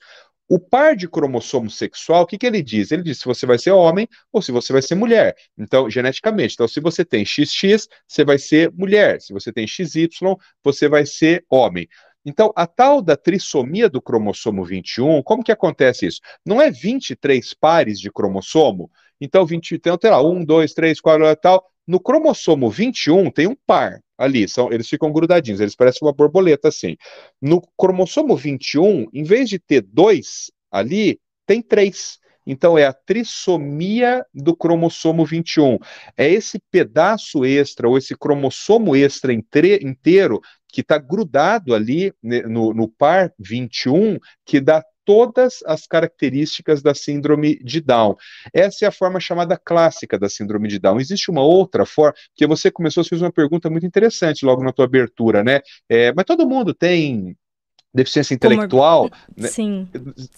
O 0.49 0.59
par 0.59 0.95
de 0.95 1.09
cromossomo 1.09 1.71
sexual, 1.71 2.23
o 2.23 2.27
que, 2.27 2.37
que 2.37 2.47
ele 2.47 2.63
diz? 2.63 2.93
Ele 2.93 3.03
diz 3.03 3.19
se 3.19 3.25
você 3.25 3.47
vai 3.47 3.59
ser 3.59 3.71
homem 3.71 4.07
ou 4.31 4.43
se 4.43 4.53
você 4.53 4.73
vai 4.73 4.83
ser 4.83 4.95
mulher. 4.95 5.35
Então, 5.57 5.89
geneticamente. 5.89 6.55
Então, 6.55 6.69
se 6.69 6.81
você 6.81 7.05
tem 7.05 7.25
XX, 7.25 7.89
você 8.07 8.25
vai 8.25 8.39
ser 8.39 8.71
mulher. 8.73 9.21
Se 9.23 9.33
você 9.33 9.51
tem 9.51 9.67
XY, 9.67 10.09
você 10.63 10.87
vai 10.89 11.07
ser 11.07 11.45
homem. 11.49 11.89
Então, 12.27 12.53
a 12.57 12.67
tal 12.67 13.01
da 13.01 13.17
trissomia 13.17 13.89
do 13.89 14.03
cromossomo 14.03 14.65
21, 14.65 15.23
como 15.23 15.43
que 15.43 15.53
acontece 15.53 16.07
isso? 16.07 16.21
Não 16.45 16.61
é 16.61 16.71
23 16.71 17.55
pares 17.55 17.99
de 17.99 18.11
cromossomo? 18.11 18.91
Então, 19.21 19.47
20, 19.47 19.77
então, 19.77 19.97
tem 19.97 20.11
lá, 20.11 20.23
1, 20.23 20.45
2, 20.45 20.75
3, 20.75 21.01
4, 21.01 21.37
tal. 21.37 21.65
No 21.87 22.01
cromossomo 22.01 22.71
21 22.71 23.31
tem 23.31 23.47
um 23.47 23.57
par 23.67 24.01
ali, 24.17 24.49
são, 24.49 24.73
eles 24.73 24.89
ficam 24.89 25.13
grudadinhos, 25.13 25.61
eles 25.61 25.75
parecem 25.75 26.07
uma 26.07 26.13
borboleta 26.13 26.69
assim. 26.69 26.97
No 27.41 27.61
cromossomo 27.77 28.37
21, 28.37 29.07
em 29.13 29.23
vez 29.23 29.49
de 29.49 29.59
ter 29.59 29.83
dois 29.83 30.51
ali, 30.71 31.21
tem 31.47 31.61
três. 31.61 32.19
Então, 32.47 32.77
é 32.77 32.85
a 32.85 32.93
trissomia 32.93 34.25
do 34.35 34.55
cromossomo 34.55 35.25
21. 35.25 35.79
É 36.17 36.29
esse 36.29 36.61
pedaço 36.71 37.45
extra, 37.45 37.89
ou 37.89 37.97
esse 37.97 38.15
cromossomo 38.15 38.95
extra 38.95 39.33
inteiro, 39.33 40.41
que 40.69 40.81
está 40.81 40.99
grudado 40.99 41.75
ali 41.75 42.13
né, 42.23 42.43
no, 42.43 42.75
no 42.75 42.89
par 42.89 43.33
21, 43.39 44.19
que 44.45 44.61
dá 44.61 44.85
todas 45.05 45.63
as 45.67 45.87
características 45.87 46.83
da 46.83 46.95
síndrome 46.95 47.59
de 47.63 47.81
Down. 47.81 48.17
Essa 48.53 48.85
é 48.87 48.89
a 48.89 48.93
forma 48.93 49.21
chamada 49.21 49.57
clássica 49.57 50.19
da 50.19 50.29
síndrome 50.29 50.69
de 50.69 50.79
Down. 50.79 51.01
Existe 51.01 51.31
uma 51.31 51.43
outra 51.43 51.85
forma, 51.87 52.15
que 52.35 52.47
você 52.47 52.71
começou 52.71 53.03
a 53.03 53.05
fazer 53.05 53.25
uma 53.25 53.33
pergunta 53.33 53.71
muito 53.71 53.87
interessante 53.87 54.45
logo 54.45 54.63
na 54.63 54.73
tua 54.73 54.85
abertura, 54.85 55.45
né? 55.45 55.61
É, 55.89 56.13
mas 56.15 56.25
todo 56.25 56.49
mundo 56.49 56.75
tem 56.75 57.37
deficiência 57.95 58.35
intelectual. 58.35 59.09
Né? 59.37 59.49
Sim. 59.49 59.89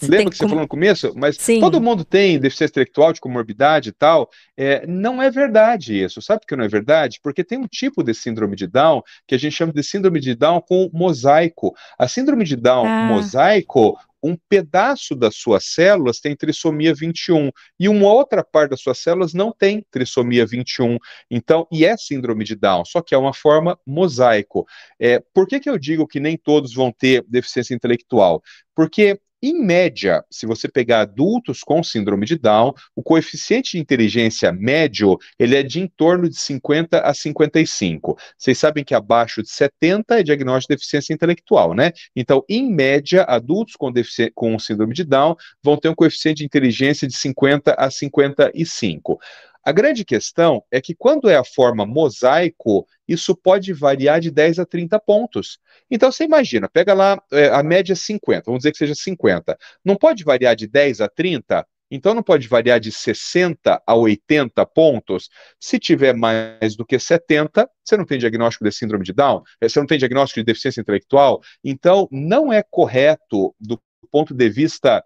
Lembra 0.03 0.29
que 0.29 0.37
você 0.37 0.43
com... 0.43 0.49
falou 0.49 0.61
no 0.61 0.67
começo? 0.67 1.11
Mas 1.15 1.37
Sim. 1.37 1.59
todo 1.59 1.81
mundo 1.81 2.05
tem 2.05 2.39
deficiência 2.39 2.71
intelectual, 2.71 3.11
de 3.11 3.19
comorbidade 3.19 3.89
e 3.89 3.91
tal. 3.91 4.29
É, 4.55 4.85
não 4.85 5.21
é 5.21 5.31
verdade 5.31 6.03
isso. 6.03 6.21
Sabe 6.21 6.41
por 6.41 6.47
que 6.47 6.55
não 6.55 6.65
é 6.65 6.67
verdade? 6.67 7.19
Porque 7.21 7.43
tem 7.43 7.57
um 7.57 7.67
tipo 7.67 8.03
de 8.03 8.13
síndrome 8.13 8.55
de 8.55 8.67
Down 8.67 9.01
que 9.25 9.33
a 9.33 9.39
gente 9.39 9.55
chama 9.55 9.73
de 9.73 9.83
síndrome 9.83 10.19
de 10.19 10.35
Down 10.35 10.61
com 10.61 10.89
mosaico. 10.93 11.75
A 11.97 12.07
síndrome 12.07 12.43
de 12.45 12.55
Down 12.55 12.85
ah. 12.85 13.07
mosaico, 13.07 13.97
um 14.21 14.35
pedaço 14.49 15.15
das 15.15 15.35
suas 15.35 15.65
células 15.65 16.19
tem 16.19 16.35
trissomia 16.35 16.93
21 16.93 17.51
e 17.79 17.87
uma 17.87 18.11
outra 18.11 18.43
parte 18.43 18.71
das 18.71 18.81
suas 18.81 18.99
células 18.99 19.33
não 19.33 19.51
tem 19.51 19.85
trissomia 19.91 20.45
21. 20.45 20.97
Então, 21.29 21.67
e 21.71 21.85
é 21.85 21.95
síndrome 21.97 22.43
de 22.43 22.55
Down, 22.55 22.85
só 22.85 23.01
que 23.01 23.13
é 23.13 23.17
uma 23.17 23.33
forma 23.33 23.79
mosaico. 23.85 24.65
É, 24.99 25.21
por 25.33 25.47
que, 25.47 25.59
que 25.59 25.69
eu 25.69 25.77
digo 25.77 26.07
que 26.07 26.19
nem 26.19 26.37
todos 26.37 26.73
vão 26.73 26.91
ter 26.91 27.23
deficiência 27.27 27.73
intelectual? 27.73 28.41
Porque 28.75 29.19
em 29.41 29.53
média, 29.53 30.23
se 30.31 30.45
você 30.45 30.67
pegar 30.67 31.01
adultos 31.01 31.61
com 31.61 31.83
síndrome 31.83 32.25
de 32.25 32.37
Down, 32.37 32.73
o 32.95 33.03
coeficiente 33.03 33.71
de 33.73 33.79
inteligência 33.79 34.51
médio, 34.51 35.17
ele 35.37 35.55
é 35.55 35.61
de 35.61 35.79
em 35.79 35.87
torno 35.87 36.27
de 36.27 36.35
50 36.37 37.01
a 37.01 37.13
55. 37.13 38.17
Vocês 38.37 38.57
sabem 38.57 38.83
que 38.83 38.95
abaixo 38.95 39.43
de 39.43 39.49
70 39.49 40.19
é 40.19 40.23
diagnóstico 40.23 40.73
de 40.73 40.77
deficiência 40.77 41.13
intelectual, 41.13 41.73
né? 41.75 41.91
Então, 42.15 42.43
em 42.49 42.71
média, 42.71 43.23
adultos 43.23 43.75
com, 43.75 43.91
com 44.33 44.57
síndrome 44.57 44.93
de 44.93 45.03
Down 45.03 45.35
vão 45.61 45.77
ter 45.77 45.89
um 45.89 45.95
coeficiente 45.95 46.39
de 46.39 46.45
inteligência 46.45 47.07
de 47.07 47.15
50 47.15 47.75
a 47.77 47.91
55. 47.91 49.19
A 49.67 49.73
grande 49.73 50.05
questão 50.05 50.63
é 50.71 50.79
que 50.79 50.95
quando 50.95 51.29
é 51.29 51.35
a 51.35 51.43
forma 51.43 51.85
mosaico, 51.85 52.87
isso 53.05 53.35
pode 53.35 53.73
variar 53.73 54.21
de 54.21 54.31
10 54.31 54.59
a 54.59 54.65
30 54.65 54.97
pontos. 54.97 55.59
Então 55.91 56.09
você 56.09 56.23
imagina, 56.23 56.69
pega 56.69 56.93
lá 56.93 57.21
é, 57.29 57.49
a 57.49 57.61
média 57.61 57.93
50, 57.93 58.43
vamos 58.45 58.59
dizer 58.59 58.71
que 58.71 58.77
seja 58.77 58.95
50. 58.95 59.57
Não 59.83 59.97
pode 59.97 60.23
variar 60.23 60.55
de 60.55 60.67
10 60.67 61.01
a 61.01 61.09
30? 61.09 61.67
Então 61.91 62.13
não 62.13 62.23
pode 62.23 62.47
variar 62.47 62.79
de 62.79 62.93
60 62.93 63.83
a 63.85 63.93
80 63.93 64.65
pontos. 64.67 65.27
Se 65.59 65.77
tiver 65.77 66.15
mais 66.15 66.77
do 66.77 66.85
que 66.85 66.97
70, 66.97 67.69
você 67.83 67.97
não 67.97 68.05
tem 68.05 68.17
diagnóstico 68.17 68.63
de 68.63 68.71
síndrome 68.71 69.03
de 69.03 69.11
Down, 69.11 69.43
é, 69.59 69.67
você 69.67 69.81
não 69.81 69.85
tem 69.85 69.99
diagnóstico 69.99 70.39
de 70.39 70.45
deficiência 70.45 70.79
intelectual. 70.79 71.41
Então 71.61 72.07
não 72.09 72.53
é 72.53 72.63
correto 72.63 73.53
do 73.59 73.77
ponto 74.09 74.33
de 74.33 74.49
vista 74.49 75.03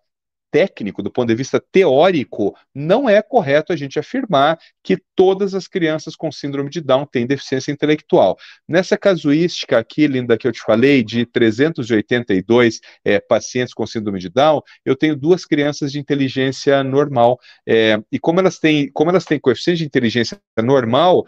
técnico, 0.51 1.01
do 1.01 1.09
ponto 1.09 1.29
de 1.29 1.35
vista 1.35 1.63
teórico, 1.71 2.55
não 2.75 3.09
é 3.09 3.21
correto 3.21 3.71
a 3.71 3.75
gente 3.75 3.97
afirmar 3.97 4.59
que 4.83 4.97
todas 5.15 5.55
as 5.55 5.67
crianças 5.67 6.15
com 6.15 6.31
síndrome 6.31 6.69
de 6.69 6.81
Down 6.81 7.05
têm 7.05 7.25
deficiência 7.25 7.71
intelectual. 7.71 8.37
Nessa 8.67 8.97
casuística 8.97 9.77
aqui, 9.77 10.05
Linda, 10.07 10.37
que 10.37 10.47
eu 10.47 10.51
te 10.51 10.61
falei, 10.61 11.03
de 11.03 11.25
382 11.25 12.81
é, 13.05 13.19
pacientes 13.19 13.73
com 13.73 13.87
síndrome 13.87 14.19
de 14.19 14.29
Down, 14.29 14.61
eu 14.85 14.95
tenho 14.95 15.15
duas 15.15 15.45
crianças 15.45 15.91
de 15.91 15.99
inteligência 15.99 16.83
normal. 16.83 17.39
É, 17.67 17.97
e 18.11 18.19
como 18.19 18.39
elas 18.39 18.59
têm, 18.59 18.91
como 18.91 19.09
elas 19.09 19.25
têm 19.25 19.39
coeficiente 19.39 19.79
de 19.79 19.85
inteligência 19.85 20.39
normal, 20.61 21.25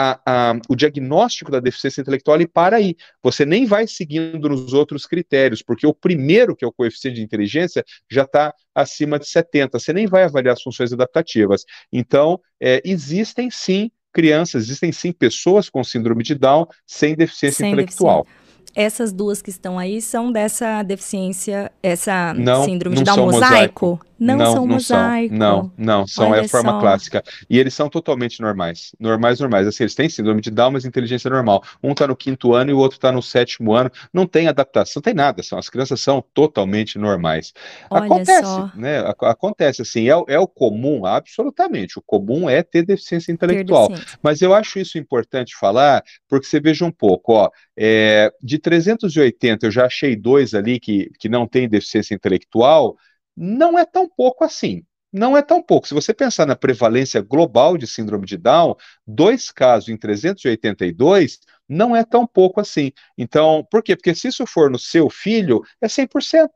a, 0.00 0.20
a, 0.24 0.60
o 0.68 0.76
diagnóstico 0.76 1.50
da 1.50 1.58
deficiência 1.58 2.00
intelectual 2.00 2.36
ele 2.36 2.46
para 2.46 2.76
aí. 2.76 2.94
Você 3.20 3.44
nem 3.44 3.66
vai 3.66 3.88
seguindo 3.88 4.48
nos 4.48 4.72
outros 4.72 5.04
critérios, 5.04 5.60
porque 5.60 5.84
o 5.84 5.92
primeiro, 5.92 6.54
que 6.54 6.64
é 6.64 6.68
o 6.68 6.72
coeficiente 6.72 7.16
de 7.16 7.22
inteligência, 7.22 7.84
já 8.08 8.22
está 8.22 8.54
acima 8.72 9.18
de 9.18 9.26
70. 9.26 9.76
Você 9.76 9.92
nem 9.92 10.06
vai 10.06 10.22
avaliar 10.22 10.54
as 10.54 10.62
funções 10.62 10.92
adaptativas. 10.92 11.64
Então, 11.92 12.40
é, 12.62 12.80
existem 12.84 13.50
sim 13.50 13.90
crianças, 14.12 14.64
existem 14.64 14.92
sim 14.92 15.10
pessoas 15.10 15.68
com 15.68 15.82
síndrome 15.82 16.22
de 16.22 16.36
Down 16.36 16.66
sem 16.86 17.16
deficiência 17.16 17.64
sem 17.64 17.72
intelectual. 17.72 18.22
Deficiência 18.22 18.48
essas 18.74 19.12
duas 19.12 19.42
que 19.42 19.50
estão 19.50 19.76
aí 19.76 20.00
são 20.00 20.30
dessa 20.30 20.84
deficiência, 20.84 21.72
essa 21.82 22.32
não, 22.34 22.64
síndrome 22.64 22.94
não 22.94 23.02
de 23.02 23.10
Down 23.10 23.26
mosaico? 23.26 23.86
mosaico? 23.86 24.07
Não, 24.18 24.36
não 24.36 24.46
são 24.46 24.66
não 24.66 24.74
mosaico. 24.74 25.28
São. 25.28 25.38
Não, 25.38 25.72
não, 25.76 26.06
são 26.06 26.30
Olha 26.30 26.40
é 26.40 26.44
a 26.44 26.48
forma 26.48 26.72
só. 26.72 26.80
clássica. 26.80 27.22
E 27.48 27.58
eles 27.58 27.72
são 27.72 27.88
totalmente 27.88 28.40
normais. 28.40 28.92
Normais, 28.98 29.38
normais. 29.38 29.66
Assim, 29.66 29.84
eles 29.84 29.94
têm 29.94 30.08
síndrome 30.08 30.40
de 30.40 30.50
Down, 30.50 30.72
mas 30.72 30.84
inteligência 30.84 31.30
normal. 31.30 31.62
Um 31.82 31.92
está 31.92 32.06
no 32.06 32.16
quinto 32.16 32.52
ano 32.54 32.70
e 32.70 32.74
o 32.74 32.78
outro 32.78 32.96
está 32.96 33.12
no 33.12 33.22
sétimo 33.22 33.74
ano. 33.74 33.90
Não 34.12 34.26
tem 34.26 34.48
adaptação, 34.48 34.94
não 35.00 35.02
tem 35.02 35.14
nada. 35.14 35.42
São, 35.42 35.58
as 35.58 35.68
crianças 35.68 36.00
são 36.00 36.22
totalmente 36.34 36.98
normais. 36.98 37.52
Olha 37.90 38.06
acontece, 38.06 38.42
só. 38.42 38.70
né? 38.74 38.98
Acontece 39.20 39.82
assim, 39.82 40.08
é, 40.08 40.14
é 40.26 40.38
o 40.38 40.48
comum, 40.48 41.06
absolutamente. 41.06 41.98
O 41.98 42.02
comum 42.02 42.50
é 42.50 42.62
ter 42.62 42.84
deficiência 42.84 43.30
intelectual. 43.30 43.88
Mas 44.22 44.42
eu 44.42 44.52
acho 44.52 44.78
isso 44.78 44.98
importante 44.98 45.54
falar, 45.56 46.02
porque 46.28 46.46
você 46.46 46.60
veja 46.60 46.84
um 46.84 46.90
pouco, 46.90 47.34
ó, 47.34 47.50
é, 47.76 48.32
de 48.42 48.58
380 48.58 49.66
eu 49.66 49.70
já 49.70 49.86
achei 49.86 50.16
dois 50.16 50.54
ali 50.54 50.80
que, 50.80 51.10
que 51.18 51.28
não 51.28 51.46
tem 51.46 51.68
deficiência 51.68 52.14
intelectual 52.14 52.96
não 53.38 53.78
é 53.78 53.84
tão 53.84 54.08
pouco 54.08 54.44
assim. 54.44 54.82
Não 55.12 55.36
é 55.36 55.40
tão 55.40 55.62
pouco. 55.62 55.88
Se 55.88 55.94
você 55.94 56.12
pensar 56.12 56.44
na 56.44 56.56
prevalência 56.56 57.22
global 57.22 57.78
de 57.78 57.86
síndrome 57.86 58.26
de 58.26 58.36
Down, 58.36 58.74
dois 59.06 59.50
casos 59.50 59.88
em 59.88 59.96
382 59.96 61.38
não 61.68 61.96
é 61.96 62.04
tão 62.04 62.26
pouco 62.26 62.60
assim. 62.60 62.92
Então, 63.16 63.66
por 63.70 63.82
quê? 63.82 63.96
Porque 63.96 64.14
se 64.14 64.28
isso 64.28 64.46
for 64.46 64.70
no 64.70 64.78
seu 64.78 65.08
filho, 65.08 65.62
é 65.80 65.86
100%. 65.86 66.48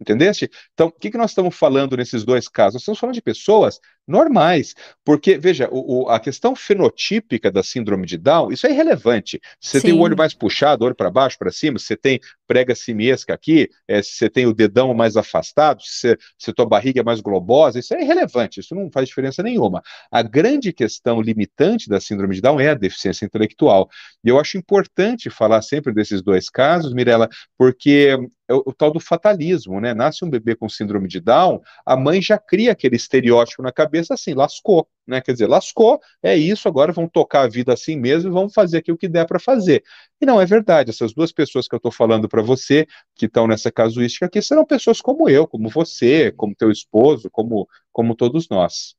Entendeste? 0.00 0.48
Então, 0.72 0.86
o 0.86 0.92
que, 0.92 1.10
que 1.10 1.18
nós 1.18 1.32
estamos 1.32 1.56
falando 1.56 1.96
nesses 1.96 2.24
dois 2.24 2.48
casos? 2.48 2.74
Nós 2.74 2.82
estamos 2.82 3.00
falando 3.00 3.14
de 3.14 3.22
pessoas 3.22 3.80
normais, 4.06 4.74
porque, 5.04 5.36
veja, 5.36 5.68
o, 5.72 6.04
o, 6.04 6.08
a 6.08 6.20
questão 6.20 6.54
fenotípica 6.54 7.50
da 7.50 7.64
síndrome 7.64 8.06
de 8.06 8.16
Down, 8.16 8.52
isso 8.52 8.66
é 8.66 8.70
irrelevante. 8.70 9.40
Você 9.60 9.80
Sim. 9.80 9.88
tem 9.88 9.96
o 9.96 10.00
olho 10.00 10.16
mais 10.16 10.32
puxado, 10.32 10.84
olho 10.84 10.94
para 10.94 11.10
baixo, 11.10 11.36
para 11.36 11.50
cima, 11.50 11.80
você 11.80 11.96
tem 11.96 12.20
prega 12.48 12.74
simiesca 12.74 13.34
aqui, 13.34 13.68
é, 13.86 14.02
se 14.02 14.12
você 14.12 14.30
tem 14.30 14.46
o 14.46 14.54
dedão 14.54 14.92
mais 14.94 15.16
afastado, 15.16 15.82
se, 15.82 16.18
se 16.38 16.52
tua 16.52 16.66
barriga 16.66 17.00
é 17.00 17.04
mais 17.04 17.20
globosa, 17.20 17.78
isso 17.78 17.94
é 17.94 18.02
irrelevante, 18.02 18.58
isso 18.58 18.74
não 18.74 18.90
faz 18.90 19.06
diferença 19.06 19.42
nenhuma. 19.42 19.82
A 20.10 20.22
grande 20.22 20.72
questão 20.72 21.20
limitante 21.20 21.88
da 21.88 22.00
síndrome 22.00 22.34
de 22.34 22.40
Down 22.40 22.58
é 22.58 22.70
a 22.70 22.74
deficiência 22.74 23.26
intelectual. 23.26 23.88
E 24.24 24.30
eu 24.30 24.40
acho 24.40 24.56
importante 24.56 25.28
falar 25.28 25.60
sempre 25.60 25.92
desses 25.92 26.22
dois 26.22 26.48
casos, 26.48 26.94
Mirella, 26.94 27.28
porque 27.56 28.18
é 28.48 28.54
o, 28.54 28.62
o, 28.70 28.72
tal 28.72 28.90
do 28.90 28.98
fatalismo, 28.98 29.78
né? 29.78 29.92
Nasce 29.92 30.24
um 30.24 30.30
bebê 30.30 30.56
com 30.56 30.68
síndrome 30.68 31.06
de 31.06 31.20
Down, 31.20 31.60
a 31.84 31.96
mãe 31.96 32.22
já 32.22 32.38
cria 32.38 32.72
aquele 32.72 32.96
estereótipo 32.96 33.62
na 33.62 33.70
cabeça 33.70 34.14
assim, 34.14 34.32
lascou, 34.32 34.88
né? 35.06 35.20
Quer 35.20 35.32
dizer, 35.32 35.46
lascou, 35.46 36.00
é 36.22 36.34
isso, 36.34 36.66
agora 36.66 36.90
vão 36.90 37.06
tocar 37.06 37.42
a 37.42 37.48
vida 37.48 37.74
assim 37.74 37.96
mesmo 37.96 38.30
e 38.30 38.32
vão 38.32 38.48
fazer 38.48 38.78
aqui 38.78 38.90
o 38.90 38.96
que 38.96 39.06
der 39.06 39.26
para 39.26 39.38
fazer. 39.38 39.82
E 40.20 40.26
não 40.26 40.40
é 40.40 40.46
verdade, 40.46 40.90
essas 40.90 41.12
duas 41.12 41.30
pessoas 41.30 41.68
que 41.68 41.74
eu 41.74 41.78
estou 41.78 41.92
falando 41.92 42.28
para 42.28 42.42
você, 42.42 42.86
que 43.14 43.26
estão 43.26 43.46
nessa 43.46 43.70
casuística 43.70 44.26
aqui, 44.26 44.42
serão 44.42 44.64
pessoas 44.64 45.00
como 45.00 45.28
eu, 45.28 45.46
como 45.46 45.68
você, 45.68 46.32
como 46.32 46.56
teu 46.56 46.70
esposo, 46.70 47.30
como, 47.30 47.68
como 47.92 48.16
todos 48.16 48.48
nós. 48.48 48.96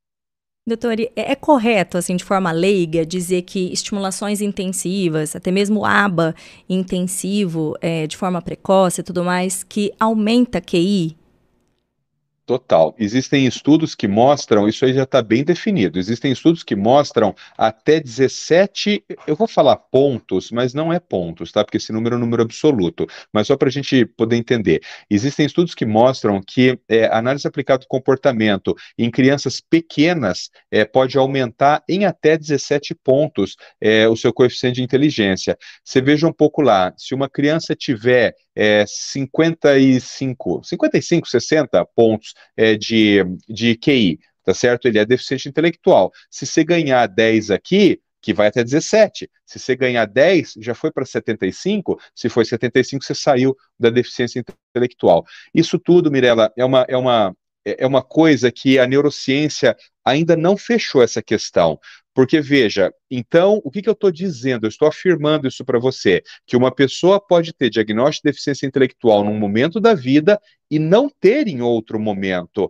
Doutor, 0.65 0.99
é, 0.99 1.09
é 1.15 1.35
correto, 1.35 1.97
assim, 1.97 2.15
de 2.15 2.23
forma 2.23 2.51
leiga, 2.51 3.05
dizer 3.05 3.41
que 3.41 3.71
estimulações 3.73 4.39
intensivas, 4.39 5.35
até 5.35 5.51
mesmo 5.51 5.83
ABA 5.83 6.35
intensivo, 6.69 7.75
é, 7.81 8.05
de 8.05 8.15
forma 8.15 8.41
precoce 8.41 9.01
e 9.01 9.03
tudo 9.03 9.23
mais, 9.23 9.63
que 9.63 9.91
aumenta 9.99 10.61
QI? 10.61 11.18
Total. 12.49 12.95
Existem 12.97 13.45
estudos 13.45 13.93
que 13.93 14.07
mostram, 14.07 14.67
isso 14.67 14.83
aí 14.83 14.91
já 14.91 15.03
está 15.03 15.21
bem 15.21 15.43
definido, 15.43 15.99
existem 15.99 16.31
estudos 16.31 16.63
que 16.63 16.75
mostram 16.75 17.35
até 17.55 17.99
17, 17.99 19.05
eu 19.27 19.35
vou 19.35 19.47
falar 19.47 19.75
pontos, 19.75 20.49
mas 20.49 20.73
não 20.73 20.91
é 20.91 20.99
pontos, 20.99 21.51
tá? 21.51 21.63
Porque 21.63 21.77
esse 21.77 21.93
número 21.93 22.15
é 22.15 22.17
um 22.17 22.21
número 22.21 22.41
absoluto, 22.41 23.05
mas 23.31 23.45
só 23.45 23.55
para 23.55 23.69
a 23.69 23.71
gente 23.71 24.03
poder 24.03 24.35
entender. 24.35 24.81
Existem 25.11 25.45
estudos 25.45 25.75
que 25.75 25.85
mostram 25.85 26.41
que 26.41 26.79
é, 26.89 27.05
análise 27.15 27.47
aplicada 27.47 27.83
ao 27.83 27.87
comportamento 27.87 28.75
em 28.97 29.11
crianças 29.11 29.61
pequenas 29.61 30.49
é, 30.71 30.83
pode 30.83 31.19
aumentar 31.19 31.83
em 31.87 32.05
até 32.05 32.35
17 32.35 32.95
pontos 32.95 33.57
é, 33.79 34.09
o 34.09 34.15
seu 34.15 34.33
coeficiente 34.33 34.77
de 34.77 34.81
inteligência. 34.81 35.55
Você 35.83 36.01
veja 36.01 36.25
um 36.25 36.33
pouco 36.33 36.63
lá, 36.63 36.95
se 36.97 37.13
uma 37.13 37.29
criança 37.29 37.75
tiver 37.75 38.33
é, 38.61 38.83
55, 38.85 40.61
55, 40.65 41.29
60 41.29 41.85
pontos 41.95 42.33
é, 42.57 42.75
de, 42.75 43.23
de 43.47 43.77
QI, 43.77 44.19
tá 44.43 44.53
certo? 44.53 44.85
Ele 44.85 44.99
é 44.99 45.05
deficiente 45.05 45.47
intelectual. 45.47 46.11
Se 46.29 46.45
você 46.45 46.65
ganhar 46.65 47.07
10 47.07 47.51
aqui, 47.51 48.01
que 48.21 48.33
vai 48.33 48.47
até 48.47 48.61
17. 48.61 49.31
Se 49.45 49.59
você 49.59 49.77
ganhar 49.77 50.05
10, 50.05 50.55
já 50.59 50.75
foi 50.75 50.91
para 50.91 51.05
75. 51.05 51.97
Se 52.13 52.27
foi 52.27 52.43
75, 52.43 53.01
você 53.05 53.15
saiu 53.15 53.55
da 53.79 53.89
deficiência 53.89 54.43
intelectual. 54.75 55.25
Isso 55.55 55.79
tudo, 55.79 56.11
Mirella, 56.11 56.51
é 56.57 56.65
uma, 56.65 56.85
é 56.89 56.97
uma, 56.97 57.33
é 57.63 57.87
uma 57.87 58.03
coisa 58.03 58.51
que 58.51 58.77
a 58.77 58.85
neurociência 58.85 59.73
ainda 60.03 60.35
não 60.35 60.57
fechou 60.57 61.01
essa 61.01 61.21
questão. 61.21 61.79
Porque, 62.19 62.41
veja, 62.41 62.93
então, 63.09 63.61
o 63.63 63.71
que, 63.71 63.81
que 63.81 63.87
eu 63.87 63.93
estou 63.93 64.11
dizendo? 64.11 64.65
Eu 64.65 64.67
estou 64.67 64.89
afirmando 64.89 65.47
isso 65.47 65.63
para 65.63 65.79
você, 65.79 66.21
que 66.45 66.57
uma 66.57 66.69
pessoa 66.69 67.17
pode 67.17 67.53
ter 67.53 67.69
diagnóstico 67.69 68.27
de 68.27 68.33
deficiência 68.33 68.67
intelectual 68.67 69.23
num 69.23 69.39
momento 69.39 69.79
da 69.79 69.93
vida 69.93 70.37
e 70.69 70.77
não 70.77 71.09
ter 71.09 71.47
em 71.47 71.61
outro 71.61 71.97
momento. 71.97 72.69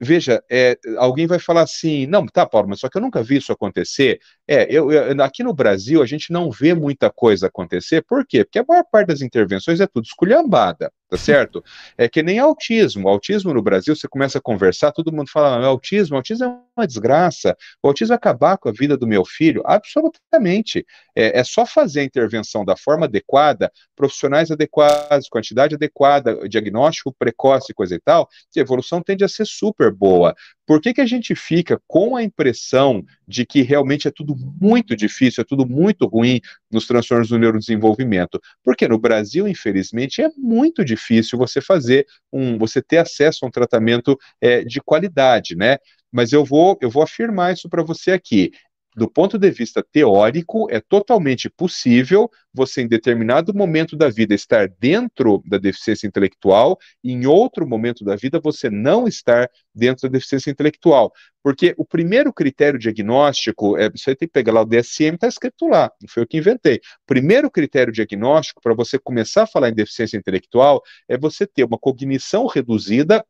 Veja, 0.00 0.40
é, 0.48 0.78
alguém 0.98 1.26
vai 1.26 1.40
falar 1.40 1.62
assim, 1.62 2.06
não, 2.06 2.24
tá, 2.26 2.46
Paulo, 2.46 2.68
mas 2.68 2.78
só 2.78 2.88
que 2.88 2.96
eu 2.96 3.02
nunca 3.02 3.24
vi 3.24 3.38
isso 3.38 3.50
acontecer. 3.50 4.20
É, 4.46 4.68
eu, 4.70 4.92
eu, 4.92 5.20
aqui 5.20 5.42
no 5.42 5.52
Brasil 5.52 6.00
a 6.00 6.06
gente 6.06 6.32
não 6.32 6.48
vê 6.48 6.72
muita 6.72 7.10
coisa 7.10 7.48
acontecer, 7.48 8.04
por 8.06 8.24
quê? 8.24 8.44
Porque 8.44 8.60
a 8.60 8.64
maior 8.68 8.84
parte 8.84 9.08
das 9.08 9.20
intervenções 9.20 9.80
é 9.80 9.86
tudo 9.88 10.04
esculhambada 10.04 10.92
tá 11.08 11.16
certo? 11.16 11.62
É 11.96 12.08
que 12.08 12.22
nem 12.22 12.38
autismo. 12.38 13.08
Autismo 13.08 13.54
no 13.54 13.62
Brasil, 13.62 13.94
você 13.94 14.08
começa 14.08 14.38
a 14.38 14.40
conversar, 14.40 14.92
todo 14.92 15.12
mundo 15.12 15.30
fala, 15.30 15.58
ah, 15.58 15.66
autismo, 15.66 16.16
autismo 16.16 16.44
é 16.44 16.48
uma 16.76 16.86
desgraça, 16.86 17.56
o 17.82 17.88
autismo 17.88 18.08
vai 18.08 18.16
acabar 18.16 18.58
com 18.58 18.68
a 18.68 18.72
vida 18.72 18.96
do 18.96 19.06
meu 19.06 19.24
filho. 19.24 19.62
Absolutamente. 19.64 20.84
É, 21.14 21.40
é 21.40 21.44
só 21.44 21.64
fazer 21.64 22.00
a 22.00 22.04
intervenção 22.04 22.64
da 22.64 22.76
forma 22.76 23.06
adequada, 23.06 23.70
profissionais 23.94 24.50
adequados, 24.50 25.28
quantidade 25.28 25.74
adequada, 25.74 26.48
diagnóstico 26.48 27.14
precoce, 27.18 27.72
coisa 27.72 27.94
e 27.94 28.00
tal, 28.00 28.28
que 28.50 28.58
a 28.58 28.62
evolução 28.62 29.00
tende 29.02 29.24
a 29.24 29.28
ser 29.28 29.46
super 29.46 29.92
boa. 29.92 30.34
Por 30.66 30.80
que, 30.80 30.92
que 30.92 31.00
a 31.00 31.06
gente 31.06 31.34
fica 31.34 31.80
com 31.86 32.16
a 32.16 32.22
impressão 32.22 33.04
de 33.26 33.46
que 33.46 33.62
realmente 33.62 34.08
é 34.08 34.10
tudo 34.10 34.34
muito 34.60 34.96
difícil, 34.96 35.42
é 35.42 35.44
tudo 35.44 35.66
muito 35.66 36.06
ruim 36.06 36.40
nos 36.70 36.86
transtornos 36.86 37.28
do 37.28 37.38
neurodesenvolvimento? 37.38 38.40
Porque 38.64 38.88
no 38.88 38.98
Brasil, 38.98 39.46
infelizmente, 39.46 40.20
é 40.20 40.28
muito 40.36 40.84
difícil 40.84 41.38
você 41.38 41.60
fazer 41.60 42.06
um, 42.32 42.58
você 42.58 42.82
ter 42.82 42.98
acesso 42.98 43.44
a 43.44 43.48
um 43.48 43.50
tratamento 43.50 44.18
é, 44.40 44.64
de 44.64 44.80
qualidade, 44.80 45.54
né? 45.54 45.78
Mas 46.10 46.32
eu 46.32 46.44
vou, 46.44 46.76
eu 46.80 46.90
vou 46.90 47.02
afirmar 47.02 47.52
isso 47.52 47.68
para 47.68 47.82
você 47.82 48.12
aqui 48.12 48.50
do 48.96 49.10
ponto 49.10 49.38
de 49.38 49.50
vista 49.50 49.84
teórico, 49.92 50.66
é 50.70 50.80
totalmente 50.80 51.50
possível 51.50 52.30
você, 52.52 52.80
em 52.80 52.88
determinado 52.88 53.52
momento 53.54 53.94
da 53.94 54.08
vida, 54.08 54.34
estar 54.34 54.68
dentro 54.80 55.42
da 55.46 55.58
deficiência 55.58 56.06
intelectual 56.06 56.78
e, 57.04 57.12
em 57.12 57.26
outro 57.26 57.68
momento 57.68 58.02
da 58.02 58.16
vida, 58.16 58.40
você 58.42 58.70
não 58.70 59.06
estar 59.06 59.50
dentro 59.74 60.08
da 60.08 60.14
deficiência 60.14 60.50
intelectual. 60.50 61.12
Porque 61.42 61.74
o 61.76 61.84
primeiro 61.84 62.32
critério 62.32 62.78
diagnóstico, 62.78 63.76
é, 63.76 63.90
você 63.90 64.16
tem 64.16 64.26
que 64.26 64.32
pegar 64.32 64.54
lá 64.54 64.62
o 64.62 64.64
DSM, 64.64 65.14
está 65.14 65.28
escrito 65.28 65.68
lá, 65.68 65.90
não 66.00 66.08
foi 66.08 66.22
eu 66.22 66.26
que 66.26 66.38
inventei. 66.38 66.80
Primeiro 67.06 67.50
critério 67.50 67.92
diagnóstico 67.92 68.62
para 68.62 68.74
você 68.74 68.98
começar 68.98 69.42
a 69.42 69.46
falar 69.46 69.68
em 69.68 69.74
deficiência 69.74 70.16
intelectual 70.16 70.82
é 71.06 71.18
você 71.18 71.46
ter 71.46 71.64
uma 71.64 71.78
cognição 71.78 72.46
reduzida 72.46 73.22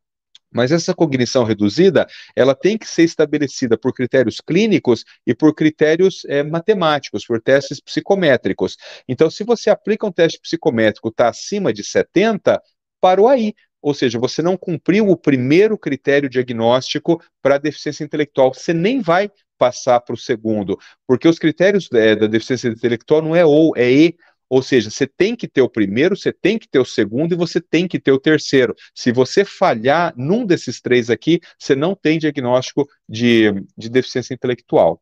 mas 0.53 0.73
essa 0.73 0.95
cognição 0.95 1.45
reduzida, 1.45 2.07
ela 2.35 2.55
tem 2.55 2.79
que 2.79 2.87
ser 2.87 3.05
estabelecida 3.05 3.77
por 3.77 3.93
critérios 3.93 4.41
clínicos 4.41 5.05
e 5.27 5.35
por 5.35 5.55
critérios 5.55 6.25
é, 6.27 6.43
matemáticos, 6.43 7.27
por 7.27 7.41
testes 7.41 7.81
psicométricos. 7.81 8.77
Então, 9.09 9.31
se 9.31 9.45
você 9.45 9.71
aplica 9.71 10.07
um 10.07 10.13
teste 10.13 10.41
psicométrico, 10.41 11.09
está 11.09 11.29
acima 11.29 11.73
de 11.73 11.85
70, 11.85 12.61
parou 13.01 13.29
aí. 13.29 13.55
Ou 13.83 13.95
seja, 13.95 14.19
você 14.19 14.43
não 14.43 14.57
cumpriu 14.57 15.09
o 15.09 15.17
primeiro 15.17 15.79
critério 15.79 16.29
diagnóstico 16.29 17.23
para 17.41 17.59
deficiência 17.59 18.03
intelectual. 18.03 18.53
Você 18.53 18.73
nem 18.73 19.01
vai 19.01 19.31
passar 19.57 20.01
para 20.01 20.15
o 20.15 20.19
segundo, 20.19 20.79
porque 21.07 21.29
os 21.29 21.39
critérios 21.39 21.89
é, 21.93 22.15
da 22.15 22.27
deficiência 22.27 22.69
intelectual 22.69 23.23
não 23.23 23.35
é 23.35 23.45
ou, 23.45 23.77
é 23.77 23.91
e. 23.91 24.17
Ou 24.49 24.63
seja, 24.63 24.91
você 24.91 25.07
tem 25.07 25.35
que 25.37 25.49
ter 25.49 25.63
o 25.63 25.69
primeiro, 25.69 26.17
você 26.17 26.33
tem 26.33 26.59
que 26.59 26.69
ter 26.69 26.79
o 26.79 26.85
segundo 26.85 27.33
e 27.33 27.37
você 27.37 27.61
tem 27.61 27.89
que 27.89 27.99
ter 27.99 28.13
o 28.13 28.21
terceiro. 28.21 28.75
Se 28.95 29.13
você 29.13 29.45
falhar 29.45 30.15
num 30.17 30.47
desses 30.47 30.81
três 30.81 31.11
aqui, 31.11 31.41
você 31.59 31.75
não 31.75 31.95
tem 31.95 32.19
diagnóstico 32.19 32.89
de, 33.09 33.53
de 33.77 33.89
deficiência 33.89 34.35
intelectual. 34.35 35.01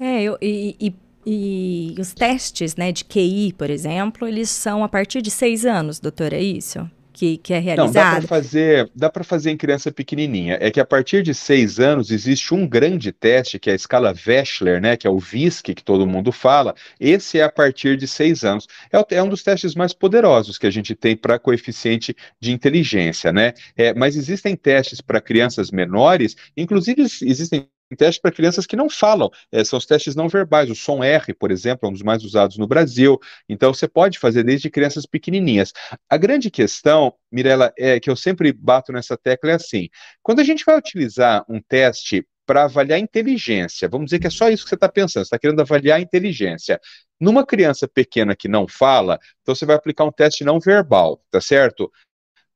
É, 0.00 0.22
eu, 0.22 0.36
e, 0.40 0.76
e 0.80 0.94
E 1.24 1.94
os 2.00 2.12
testes 2.12 2.74
né, 2.74 2.90
de 2.90 3.04
QI, 3.04 3.52
por 3.52 3.70
exemplo, 3.70 4.26
eles 4.26 4.50
são 4.50 4.82
a 4.82 4.88
partir 4.88 5.22
de 5.22 5.30
seis 5.30 5.64
anos, 5.64 6.00
doutora, 6.00 6.34
é 6.36 6.42
isso? 6.42 6.90
Que, 7.22 7.36
que 7.36 7.54
é 7.54 7.60
realizado? 7.60 7.86
Não, 7.86 7.92
dá 7.92 8.18
para 8.18 8.28
fazer, 8.28 8.90
dá 8.96 9.10
para 9.10 9.22
fazer 9.22 9.50
em 9.52 9.56
criança 9.56 9.92
pequenininha. 9.92 10.58
É 10.60 10.72
que 10.72 10.80
a 10.80 10.84
partir 10.84 11.22
de 11.22 11.32
seis 11.32 11.78
anos 11.78 12.10
existe 12.10 12.52
um 12.52 12.66
grande 12.66 13.12
teste 13.12 13.60
que 13.60 13.70
é 13.70 13.74
a 13.74 13.76
escala 13.76 14.12
Wechsler, 14.26 14.80
né? 14.80 14.96
Que 14.96 15.06
é 15.06 15.10
o 15.10 15.20
VISC 15.20 15.72
que 15.72 15.84
todo 15.84 16.04
mundo 16.04 16.32
fala. 16.32 16.74
Esse 16.98 17.38
é 17.38 17.44
a 17.44 17.52
partir 17.52 17.96
de 17.96 18.08
seis 18.08 18.42
anos. 18.42 18.66
É, 18.92 19.16
é 19.16 19.22
um 19.22 19.28
dos 19.28 19.44
testes 19.44 19.76
mais 19.76 19.92
poderosos 19.92 20.58
que 20.58 20.66
a 20.66 20.70
gente 20.70 20.96
tem 20.96 21.16
para 21.16 21.38
coeficiente 21.38 22.16
de 22.40 22.50
inteligência, 22.50 23.32
né? 23.32 23.52
É, 23.76 23.94
mas 23.94 24.16
existem 24.16 24.56
testes 24.56 25.00
para 25.00 25.20
crianças 25.20 25.70
menores, 25.70 26.34
inclusive 26.56 27.02
existem 27.02 27.68
testes 27.96 28.20
para 28.20 28.32
crianças 28.32 28.66
que 28.66 28.76
não 28.76 28.88
falam, 28.88 29.30
é, 29.50 29.64
são 29.64 29.78
os 29.78 29.86
testes 29.86 30.14
não 30.14 30.28
verbais, 30.28 30.70
o 30.70 30.74
som 30.74 31.02
R, 31.02 31.34
por 31.34 31.50
exemplo, 31.50 31.86
é 31.86 31.90
um 31.90 31.92
dos 31.92 32.02
mais 32.02 32.24
usados 32.24 32.56
no 32.58 32.66
Brasil, 32.66 33.18
então 33.48 33.72
você 33.72 33.88
pode 33.88 34.18
fazer 34.18 34.42
desde 34.42 34.70
crianças 34.70 35.06
pequenininhas. 35.06 35.72
A 36.08 36.16
grande 36.16 36.50
questão, 36.50 37.14
Mirella, 37.30 37.72
é 37.78 37.98
que 38.00 38.10
eu 38.10 38.16
sempre 38.16 38.52
bato 38.52 38.92
nessa 38.92 39.16
tecla 39.16 39.52
é 39.52 39.54
assim, 39.54 39.88
quando 40.22 40.40
a 40.40 40.44
gente 40.44 40.64
vai 40.64 40.76
utilizar 40.76 41.44
um 41.48 41.60
teste 41.60 42.26
para 42.44 42.64
avaliar 42.64 42.98
inteligência, 42.98 43.88
vamos 43.88 44.06
dizer 44.06 44.18
que 44.18 44.26
é 44.26 44.30
só 44.30 44.50
isso 44.50 44.64
que 44.64 44.68
você 44.68 44.74
está 44.74 44.88
pensando, 44.88 45.24
você 45.24 45.28
está 45.28 45.38
querendo 45.38 45.60
avaliar 45.60 46.00
inteligência, 46.00 46.80
numa 47.20 47.46
criança 47.46 47.86
pequena 47.86 48.34
que 48.34 48.48
não 48.48 48.66
fala, 48.66 49.18
então 49.42 49.54
você 49.54 49.64
vai 49.64 49.76
aplicar 49.76 50.04
um 50.04 50.12
teste 50.12 50.44
não 50.44 50.58
verbal, 50.58 51.22
tá 51.30 51.40
certo? 51.40 51.90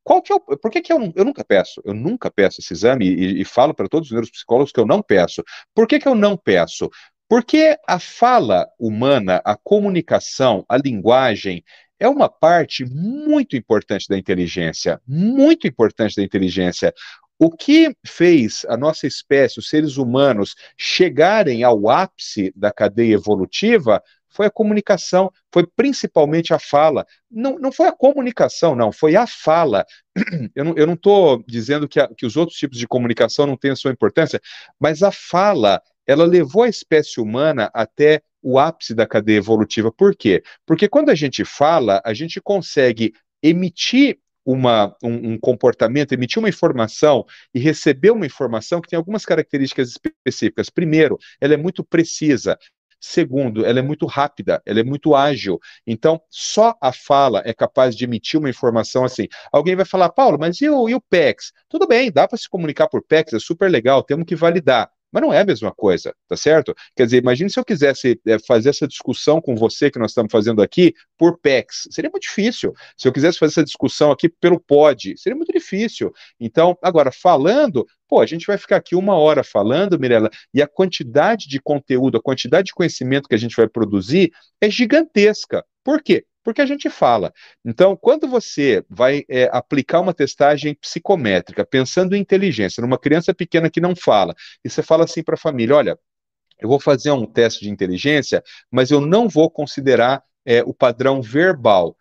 Qual 0.07 0.23
que 0.23 0.33
é 0.33 0.37
o, 0.37 0.41
por 0.41 0.71
que, 0.71 0.81
que 0.81 0.93
eu, 0.93 1.13
eu 1.17 1.25
nunca 1.25 1.45
peço? 1.45 1.83
Eu 1.85 1.93
nunca 1.93 2.31
peço 2.31 2.61
esse 2.61 2.73
exame 2.73 3.05
e, 3.05 3.41
e 3.41 3.45
falo 3.45 3.75
para 3.75 3.89
todos 3.89 4.09
os 4.09 4.15
meus 4.15 4.31
psicólogos 4.31 4.71
que 4.71 4.79
eu 4.79 4.87
não 4.87 5.03
peço. 5.03 5.43
Por 5.75 5.85
que, 5.89 5.99
que 5.99 6.07
eu 6.07 6.15
não 6.15 6.37
peço? 6.37 6.89
Porque 7.29 7.77
a 7.89 7.99
fala 7.99 8.69
humana, 8.79 9.43
a 9.45 9.57
comunicação, 9.57 10.65
a 10.69 10.77
linguagem, 10.77 11.65
é 11.99 12.09
uma 12.09 12.29
parte 12.29 12.85
muito 12.85 13.57
importante 13.57 14.07
da 14.09 14.17
inteligência, 14.17 15.01
muito 15.05 15.67
importante 15.67 16.15
da 16.15 16.23
inteligência. 16.23 16.95
O 17.37 17.51
que 17.51 17.93
fez 18.07 18.65
a 18.69 18.77
nossa 18.77 19.09
espécie, 19.09 19.59
os 19.59 19.69
seres 19.69 19.97
humanos, 19.97 20.55
chegarem 20.79 21.65
ao 21.65 21.89
ápice 21.89 22.53
da 22.55 22.71
cadeia 22.71 23.15
evolutiva 23.15 24.01
foi 24.37 24.47
a 24.47 24.51
comunicação, 24.51 25.33
foi 25.53 25.67
principalmente 25.67 26.53
a 26.53 26.59
fala. 26.59 27.07
Não, 27.31 27.59
não 27.59 27.73
foi 27.73 27.89
a 27.89 27.93
comunicação, 27.93 28.77
não, 28.77 28.93
foi 28.93 29.17
a 29.17 29.27
fala. 29.27 29.85
Eu 30.55 30.87
não 30.87 30.95
estou 30.95 31.43
dizendo 31.49 31.89
que, 31.89 31.99
a, 31.99 32.09
que 32.15 32.27
os 32.27 32.37
outros 32.37 32.59
tipos 32.59 32.79
de 32.79 32.87
comunicação 32.87 33.47
não 33.47 33.59
a 33.71 33.77
sua 33.77 33.91
importância, 33.91 34.41
mas 34.79 35.03
a 35.03 35.11
fala, 35.11 35.81
ela 36.07 36.25
levou 36.25 36.63
a 36.65 36.69
espécie 36.69 37.21
humana 37.21 37.71
até 37.75 38.23
o 38.43 38.59
ápice 38.59 38.95
da 38.95 39.07
cadeia 39.07 39.39
evolutiva. 39.39 39.91
Por 39.91 40.15
quê? 40.15 40.43
Porque 40.65 40.89
quando 40.89 41.11
a 41.11 41.15
gente 41.15 41.45
fala, 41.45 42.01
a 42.05 42.15
gente 42.15 42.41
consegue 42.41 43.13
emitir 43.43 44.19
uma, 44.47 44.97
um, 45.03 45.33
um, 45.33 45.39
comportamento, 45.39 46.13
emitir 46.13 46.39
uma 46.39 46.49
informação 46.49 47.27
e 47.53 47.59
receber 47.59 48.13
uma 48.13 48.25
informação 48.25 48.81
que 48.81 48.89
tem 48.89 48.97
algumas 48.97 49.25
características 49.25 49.91
específicas. 49.91 50.71
Primeiro, 50.71 51.19
ela 51.41 51.55
é 51.55 51.57
muito 51.57 51.83
precisa. 51.83 52.57
Segundo, 53.01 53.65
ela 53.65 53.79
é 53.79 53.83
muito 53.83 54.07
rápida, 54.07 54.63
ela 54.67 54.81
é 54.81 54.85
muito 54.85 55.15
ágil. 55.15 55.59
Então, 55.87 56.21
só 56.31 56.75
a 56.81 56.93
fala 56.93 57.43
é 57.45 57.53
capaz 57.55 57.95
de 57.97 58.05
emitir 58.05 58.39
uma 58.41 58.51
informação 58.51 59.05
assim. 59.05 59.27
Alguém 59.53 59.77
vai 59.77 59.85
falar, 59.85 60.11
Paulo, 60.11 60.39
mas 60.39 60.61
e 60.61 60.69
o, 60.69 60.89
e 60.89 60.95
o 60.95 61.01
PEX? 61.01 61.53
Tudo 61.69 61.87
bem, 61.87 62.11
dá 62.11 62.27
para 62.27 62.39
se 62.39 62.49
comunicar 62.49 62.89
por 62.89 63.03
PEX, 63.03 63.35
é 63.35 63.39
super 63.39 63.71
legal, 63.71 64.03
temos 64.03 64.25
que 64.27 64.35
validar. 64.35 64.91
Mas 65.13 65.23
não 65.23 65.33
é 65.33 65.41
a 65.41 65.45
mesma 65.45 65.73
coisa, 65.73 66.15
tá 66.29 66.37
certo? 66.37 66.75
Quer 66.95 67.05
dizer, 67.05 67.19
imagine 67.19 67.51
se 67.51 67.59
eu 67.59 67.65
quisesse 67.65 68.21
é, 68.27 68.39
fazer 68.39 68.71
essa 68.71 68.87
discussão 68.87 69.41
com 69.41 69.55
você 69.55 69.91
que 69.91 69.99
nós 69.99 70.11
estamos 70.11 70.31
fazendo 70.31 70.61
aqui 70.63 70.93
por 71.17 71.39
PEX. 71.39 71.89
Seria 71.91 72.11
muito 72.11 72.25
difícil. 72.25 72.73
Se 72.97 73.09
eu 73.09 73.13
quisesse 73.13 73.39
fazer 73.39 73.53
essa 73.53 73.65
discussão 73.65 74.11
aqui 74.11 74.29
pelo 74.29 74.61
POD, 74.61 75.17
seria 75.17 75.37
muito 75.37 75.53
difícil. 75.53 76.13
Então, 76.41 76.77
agora, 76.83 77.11
falando, 77.13 77.87
pô, 78.09 78.21
a 78.21 78.27
gente 78.27 78.47
vai 78.47 78.59
ficar 78.59 78.77
aqui 78.77 78.95
uma 78.95 79.17
hora 79.17 79.43
falando, 79.43 79.99
Mirella, 79.99 80.31
e 80.53 80.61
a 80.61 80.67
quantidade 80.67 81.49
de 81.49 81.61
conteúdo, 81.61 82.19
a 82.19 82.23
quantidade 82.23 82.67
de 82.67 82.75
conhecimento 82.75 83.29
que 83.29 83.35
a 83.35 83.39
gente 83.39 83.57
vai 83.57 83.69
produzir 83.69 84.31
é 84.61 84.71
gigantesca. 84.71 85.65
Por 85.85 86.03
quê? 86.03 86.25
Porque 86.47 86.63
a 86.63 86.67
gente 86.67 86.89
fala. 86.89 87.33
Então, 87.65 87.97
quando 87.97 88.29
você 88.29 88.85
vai 88.89 89.25
é, 89.29 89.51
aplicar 89.53 89.99
uma 89.99 90.15
testagem 90.15 90.77
psicométrica, 90.77 91.67
pensando 91.67 92.15
em 92.15 92.21
inteligência, 92.21 92.81
numa 92.81 93.01
criança 93.01 93.35
pequena 93.35 93.69
que 93.69 93.81
não 93.81 93.97
fala, 93.97 94.33
e 94.65 94.71
você 94.71 94.81
fala 94.81 95.03
assim 95.03 95.25
para 95.25 95.35
a 95.35 95.39
família: 95.39 95.75
olha, 95.75 95.99
eu 96.61 96.69
vou 96.69 96.79
fazer 96.79 97.11
um 97.11 97.27
teste 97.27 97.65
de 97.65 97.69
inteligência, 97.69 98.45
mas 98.71 98.93
eu 98.93 99.01
não 99.01 99.29
vou 99.29 99.51
considerar 99.51 100.23
é, 100.45 100.63
o 100.63 100.73
padrão 100.73 101.21
verbal. 101.21 101.97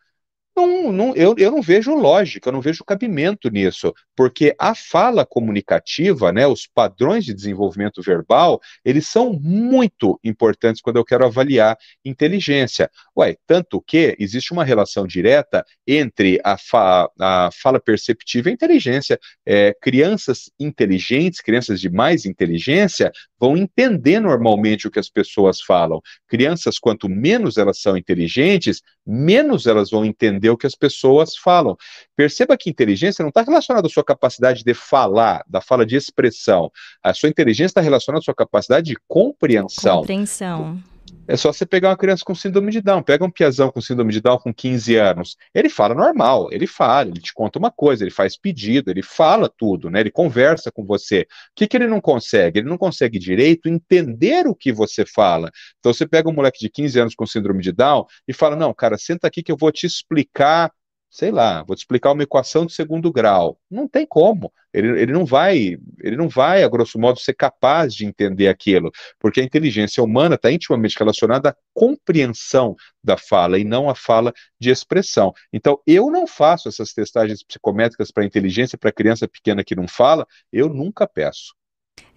Não, 0.56 0.90
não, 0.90 1.14
eu, 1.16 1.36
eu 1.38 1.52
não 1.52 1.62
vejo 1.62 1.94
lógica, 1.94 2.48
eu 2.48 2.54
não 2.54 2.62
vejo 2.62 2.86
cabimento 2.86 3.50
nisso, 3.50 3.94
porque 4.16 4.56
a 4.58 4.74
fala 4.74 5.26
comunicativa, 5.26 6.32
né, 6.32 6.48
os 6.48 6.66
padrões 6.66 7.26
de 7.26 7.34
desenvolvimento 7.34 8.02
verbal, 8.02 8.62
eles 8.84 9.06
são 9.06 9.34
muito 9.34 10.18
importantes 10.24 10.82
quando 10.82 10.96
eu 10.96 11.04
quero 11.04 11.26
avaliar 11.26 11.78
inteligência. 12.06 12.90
Ué, 13.18 13.36
tanto 13.46 13.82
que 13.82 14.16
existe 14.18 14.54
uma 14.54 14.64
relação 14.64 15.06
direta 15.06 15.66
entre 15.86 16.40
a, 16.42 16.58
fa 16.58 17.10
a 17.20 17.50
fala 17.62 17.80
perceptiva 17.80 18.48
e 18.48 18.52
a 18.52 18.54
inteligência. 18.54 19.20
É, 19.46 19.76
crianças 19.82 20.50
inteligentes, 20.58 21.42
crianças 21.42 21.82
de 21.82 21.90
mais 21.90 22.26
inteligência, 22.26 23.12
vão 23.38 23.58
entender 23.58 24.22
normalmente 24.22 24.88
o 24.88 24.92
que 24.92 25.00
as 25.00 25.10
pessoas 25.10 25.60
falam. 25.62 26.00
Crianças, 26.28 26.80
quanto 26.80 27.10
menos 27.10 27.58
elas 27.58 27.82
são 27.82 27.98
inteligentes, 27.98 28.82
menos 29.06 29.68
elas 29.68 29.90
vão 29.90 30.06
entender 30.06 30.45
o 30.52 30.58
que 30.58 30.68
as 30.68 30.76
pessoas 30.76 31.36
falam. 31.36 31.78
Perceba 32.16 32.58
que 32.58 32.70
inteligência 32.70 33.24
não 33.24 33.30
está 33.30 33.42
relacionada 33.42 33.88
à 33.88 33.90
sua 33.90 34.04
capacidade 34.04 34.64
de 34.64 34.74
falar, 34.74 35.44
da 35.48 35.62
fala 35.62 35.86
de 35.86 35.96
expressão. 35.96 36.72
A 37.04 37.14
sua 37.14 37.30
inteligência 37.30 37.72
está 37.72 37.82
relacionada 37.82 38.20
à 38.20 38.24
sua 38.24 38.36
capacidade 38.36 38.88
de 38.88 38.98
compreensão. 39.08 40.00
Compreensão. 40.00 40.80
É 41.28 41.36
só 41.36 41.52
você 41.52 41.66
pegar 41.66 41.90
uma 41.90 41.98
criança 41.98 42.24
com 42.24 42.36
síndrome 42.36 42.72
de 42.72 42.82
Down, 42.82 43.02
pega 43.02 43.26
um 43.26 43.32
piazão 43.32 43.72
com 43.72 43.82
síndrome 43.82 44.14
de 44.14 44.22
Down 44.22 44.38
com 44.38 44.54
15 44.54 44.96
anos, 44.96 45.36
ele 45.54 45.70
fala 45.70 45.96
normal, 45.96 46.50
ele 46.52 46.68
fala, 46.68 47.10
ele 47.10 47.20
te 47.20 47.34
conta 47.34 47.58
uma 47.58 47.72
coisa, 47.72 48.04
ele 48.04 48.12
faz 48.12 48.38
pedido, 48.38 48.92
ele 48.92 49.02
fala 49.02 49.50
tudo, 49.50 49.90
né? 49.90 50.02
Ele 50.02 50.12
conversa 50.12 50.72
com 50.72 50.86
você. 50.86 51.22
O 51.22 51.26
que, 51.56 51.68
que 51.68 51.78
ele 51.78 51.88
não 51.88 52.00
consegue? 52.00 52.60
Ele 52.60 52.70
não 52.70 52.78
consegue 52.78 53.18
direito 53.18 53.68
entender 53.68 54.48
o 54.48 54.56
que 54.56 54.72
você 54.72 55.06
fala. 55.06 55.50
Então 55.80 55.94
você 55.94 56.08
pega 56.08 56.30
um 56.30 56.34
moleque 56.34 56.60
de 56.60 56.70
15 56.70 57.00
anos 57.00 57.16
com 57.16 57.26
síndrome 57.26 57.62
de 57.62 57.72
Down 57.72 58.06
e 58.28 58.34
fala: 58.34 58.56
"Não, 58.56 58.74
cara, 58.74 58.98
senta 58.98 59.28
aqui 59.28 59.42
que 59.42 59.52
eu 59.52 59.58
vou 59.58 59.72
te 59.72 59.86
explicar 59.86 60.72
sei 61.16 61.32
lá, 61.32 61.64
vou 61.64 61.78
te 61.78 61.80
explicar 61.80 62.12
uma 62.12 62.24
equação 62.24 62.66
de 62.66 62.74
segundo 62.74 63.10
grau. 63.10 63.58
Não 63.72 63.88
tem 63.88 64.06
como. 64.06 64.52
Ele, 64.74 65.02
ele 65.02 65.14
não 65.14 65.26
vai, 65.26 65.78
ele 66.04 66.18
não 66.18 66.28
vai, 66.28 66.62
a 66.62 66.68
grosso 66.68 67.00
modo, 67.00 67.22
ser 67.22 67.34
capaz 67.34 67.96
de 67.96 68.06
entender 68.06 68.50
aquilo, 68.50 68.92
porque 69.18 69.40
a 69.40 69.44
inteligência 69.44 70.04
humana 70.04 70.36
está 70.36 70.52
intimamente 70.52 71.00
relacionada 71.00 71.52
à 71.52 71.56
compreensão 71.74 72.76
da 73.02 73.16
fala 73.16 73.58
e 73.58 73.64
não 73.64 73.90
à 73.90 73.96
fala 73.96 74.34
de 74.60 74.70
expressão. 74.70 75.32
Então, 75.54 75.80
eu 75.88 76.12
não 76.12 76.28
faço 76.28 76.68
essas 76.68 76.92
testagens 76.92 77.42
psicométricas 77.42 78.12
para 78.12 78.26
inteligência 78.26 78.78
para 78.78 78.92
criança 78.92 79.26
pequena 79.26 79.64
que 79.64 79.74
não 79.74 79.88
fala, 79.88 80.28
eu 80.52 80.68
nunca 80.68 81.08
peço. 81.08 81.56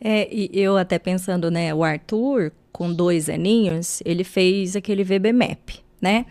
É, 0.01 0.29
e 0.35 0.51
eu 0.53 0.77
até 0.77 0.99
pensando, 0.99 1.53
né, 1.53 1.73
o 1.73 1.85
Arthur, 1.85 2.51
com 2.73 2.93
dois 2.93 3.29
aninhos, 3.29 4.03
ele 4.05 4.25
fez 4.25 4.75
aquele 4.75 5.05
VBMAP, 5.05 5.85
né? 6.01 6.27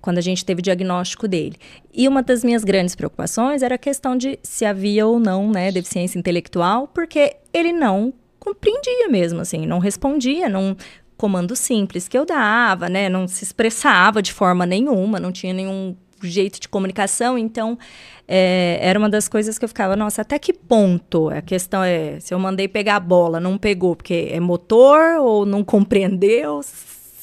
Quando 0.00 0.18
a 0.18 0.20
gente 0.20 0.44
teve 0.44 0.60
o 0.60 0.62
diagnóstico 0.62 1.26
dele. 1.26 1.56
E 1.92 2.06
uma 2.06 2.22
das 2.22 2.44
minhas 2.44 2.64
grandes 2.64 2.94
preocupações 2.94 3.62
era 3.62 3.74
a 3.74 3.78
questão 3.78 4.16
de 4.16 4.38
se 4.42 4.64
havia 4.64 5.06
ou 5.06 5.18
não, 5.18 5.50
né, 5.50 5.72
deficiência 5.72 6.18
intelectual, 6.18 6.88
porque 6.88 7.36
ele 7.52 7.72
não 7.72 8.12
compreendia 8.38 9.08
mesmo, 9.08 9.40
assim, 9.40 9.66
não 9.66 9.78
respondia, 9.78 10.48
não 10.48 10.76
comando 11.16 11.56
simples 11.56 12.06
que 12.06 12.16
eu 12.16 12.24
dava, 12.24 12.88
né, 12.88 13.08
não 13.08 13.26
se 13.26 13.42
expressava 13.42 14.22
de 14.22 14.32
forma 14.32 14.66
nenhuma, 14.66 15.18
não 15.18 15.32
tinha 15.32 15.52
nenhum 15.52 15.96
jeito 16.22 16.60
de 16.60 16.68
comunicação, 16.68 17.36
então 17.36 17.78
é, 18.26 18.78
era 18.80 18.98
uma 18.98 19.08
das 19.08 19.28
coisas 19.28 19.58
que 19.58 19.64
eu 19.64 19.68
ficava, 19.68 19.96
nossa, 19.96 20.22
até 20.22 20.38
que 20.38 20.52
ponto? 20.52 21.28
A 21.28 21.42
questão 21.42 21.82
é, 21.82 22.18
se 22.20 22.32
eu 22.32 22.38
mandei 22.38 22.68
pegar 22.68 22.96
a 22.96 23.00
bola, 23.00 23.38
não 23.38 23.58
pegou 23.58 23.94
porque 23.94 24.28
é 24.30 24.40
motor 24.40 25.18
ou 25.20 25.46
não 25.46 25.62
compreendeu, 25.64 26.60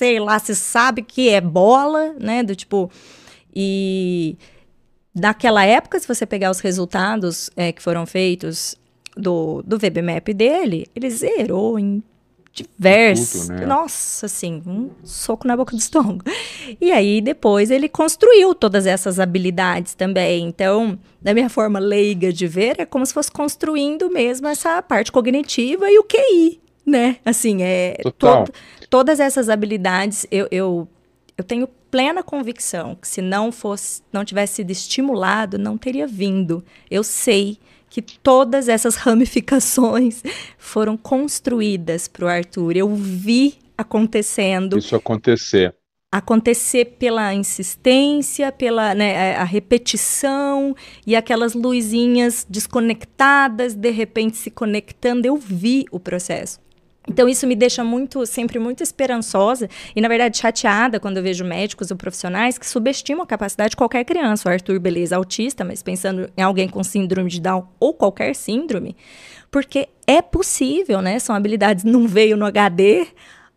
sei 0.04 0.20
lá, 0.20 0.38
se 0.38 0.54
sabe 0.54 1.02
que 1.02 1.30
é 1.30 1.40
bola, 1.40 2.14
né? 2.20 2.44
Do 2.44 2.54
tipo. 2.54 2.92
E 3.56 4.36
naquela 5.16 5.64
época, 5.64 5.98
se 5.98 6.08
você 6.08 6.26
pegar 6.26 6.52
os 6.52 6.60
resultados 6.60 7.50
é, 7.56 7.72
que 7.72 7.82
foram 7.82 8.06
feitos 8.06 8.76
do, 9.16 9.64
do 9.66 9.78
VBMAP 9.78 10.34
dele, 10.34 10.88
ele 10.94 11.10
zerou 11.10 11.80
em 11.80 12.04
diversos. 12.52 13.48
Né? 13.48 13.66
Nossa, 13.66 14.26
assim, 14.26 14.62
um 14.68 14.90
soco 15.06 15.48
na 15.48 15.56
boca 15.56 15.72
do 15.72 15.80
estômago. 15.80 16.24
E 16.82 16.92
aí, 16.92 17.22
depois, 17.22 17.72
ele 17.72 17.88
construiu 17.88 18.54
todas 18.54 18.86
essas 18.86 19.20
habilidades 19.20 19.94
também. 19.94 20.46
Então, 20.46 21.00
da 21.22 21.34
minha 21.34 21.50
forma 21.50 21.80
leiga 21.80 22.34
de 22.34 22.46
ver, 22.46 22.76
é 22.80 22.86
como 22.86 23.06
se 23.06 23.14
fosse 23.14 23.32
construindo 23.32 24.10
mesmo 24.10 24.48
essa 24.48 24.82
parte 24.82 25.12
cognitiva 25.12 25.90
e 25.90 25.98
o 25.98 26.04
QI 26.04 26.62
né? 26.86 27.18
Assim, 27.26 27.62
é. 27.62 27.96
To 28.04 28.12
todas 28.94 29.20
essas 29.20 29.50
habilidades, 29.50 30.28
eu, 30.30 30.48
eu, 30.52 30.88
eu 31.36 31.44
tenho 31.44 31.68
plena 31.90 32.22
convicção 32.22 32.94
que 32.94 33.08
se 33.08 33.24
não 33.24 33.52
fosse, 33.52 34.04
não 34.14 34.24
tivesse 34.24 34.58
sido 34.58 34.70
estimulado, 34.70 35.58
não 35.58 35.80
teria 35.80 36.06
vindo. 36.06 36.64
Eu 36.92 37.04
sei 37.04 37.58
que 37.90 38.04
todas 38.04 38.70
essas 38.70 38.94
ramificações 39.02 40.22
foram 40.60 40.96
construídas 40.96 42.08
para 42.08 42.26
o 42.26 42.28
Arthur. 42.28 42.78
Eu 42.78 42.94
vi 42.94 43.56
acontecendo. 43.76 44.78
Isso 44.78 44.96
acontecer. 44.96 45.74
Acontecer 46.12 46.86
pela 47.00 47.34
insistência, 47.34 48.52
pela 48.52 48.94
né, 48.94 49.36
a 49.38 49.44
repetição 49.44 50.76
e 51.08 51.16
aquelas 51.16 51.56
luzinhas 51.56 52.46
desconectadas, 52.48 53.74
de 53.74 53.90
repente 53.90 54.38
se 54.38 54.52
conectando. 54.52 55.26
Eu 55.26 55.36
vi 55.36 55.88
o 55.90 56.00
processo. 56.00 56.62
Então 57.08 57.28
isso 57.28 57.46
me 57.46 57.56
deixa 57.56 57.84
muito, 57.84 58.26
sempre 58.26 58.60
muito 58.60 58.82
esperançosa 58.82 59.70
e 59.96 60.00
na 60.00 60.08
verdade 60.08 60.38
chateada 60.38 61.00
quando 61.00 61.18
eu 61.18 61.24
vejo 61.24 61.44
médicos 61.44 61.92
ou 61.92 61.98
profissionais 61.98 62.58
que 62.58 62.66
subestimam 62.66 63.24
a 63.24 63.28
capacidade 63.28 63.72
de 63.72 63.76
qualquer 63.76 64.06
criança. 64.06 64.48
O 64.48 64.52
Arthur, 64.52 64.80
beleza, 64.80 65.16
autista, 65.16 65.66
mas 65.66 65.84
pensando 65.84 66.30
em 66.38 66.42
alguém 66.42 66.70
com 66.70 66.84
síndrome 66.84 67.30
de 67.30 67.42
Down 67.42 67.68
ou 67.80 67.94
qualquer 67.94 68.34
síndrome, 68.36 68.96
porque 69.52 69.90
é 70.08 70.22
possível, 70.22 71.02
né? 71.02 71.20
São 71.20 71.36
habilidades 71.36 71.84
não 71.84 72.08
veio 72.08 72.38
no 72.38 72.46
HD, 72.46 73.08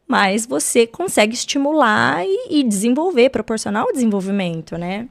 mas 0.06 0.44
você 0.44 0.86
consegue 0.86 1.34
estimular 1.34 2.24
e, 2.24 2.60
e 2.60 2.62
desenvolver, 2.62 3.30
proporcionar 3.30 3.84
o 3.84 3.92
desenvolvimento, 3.92 4.76
né? 4.76 5.08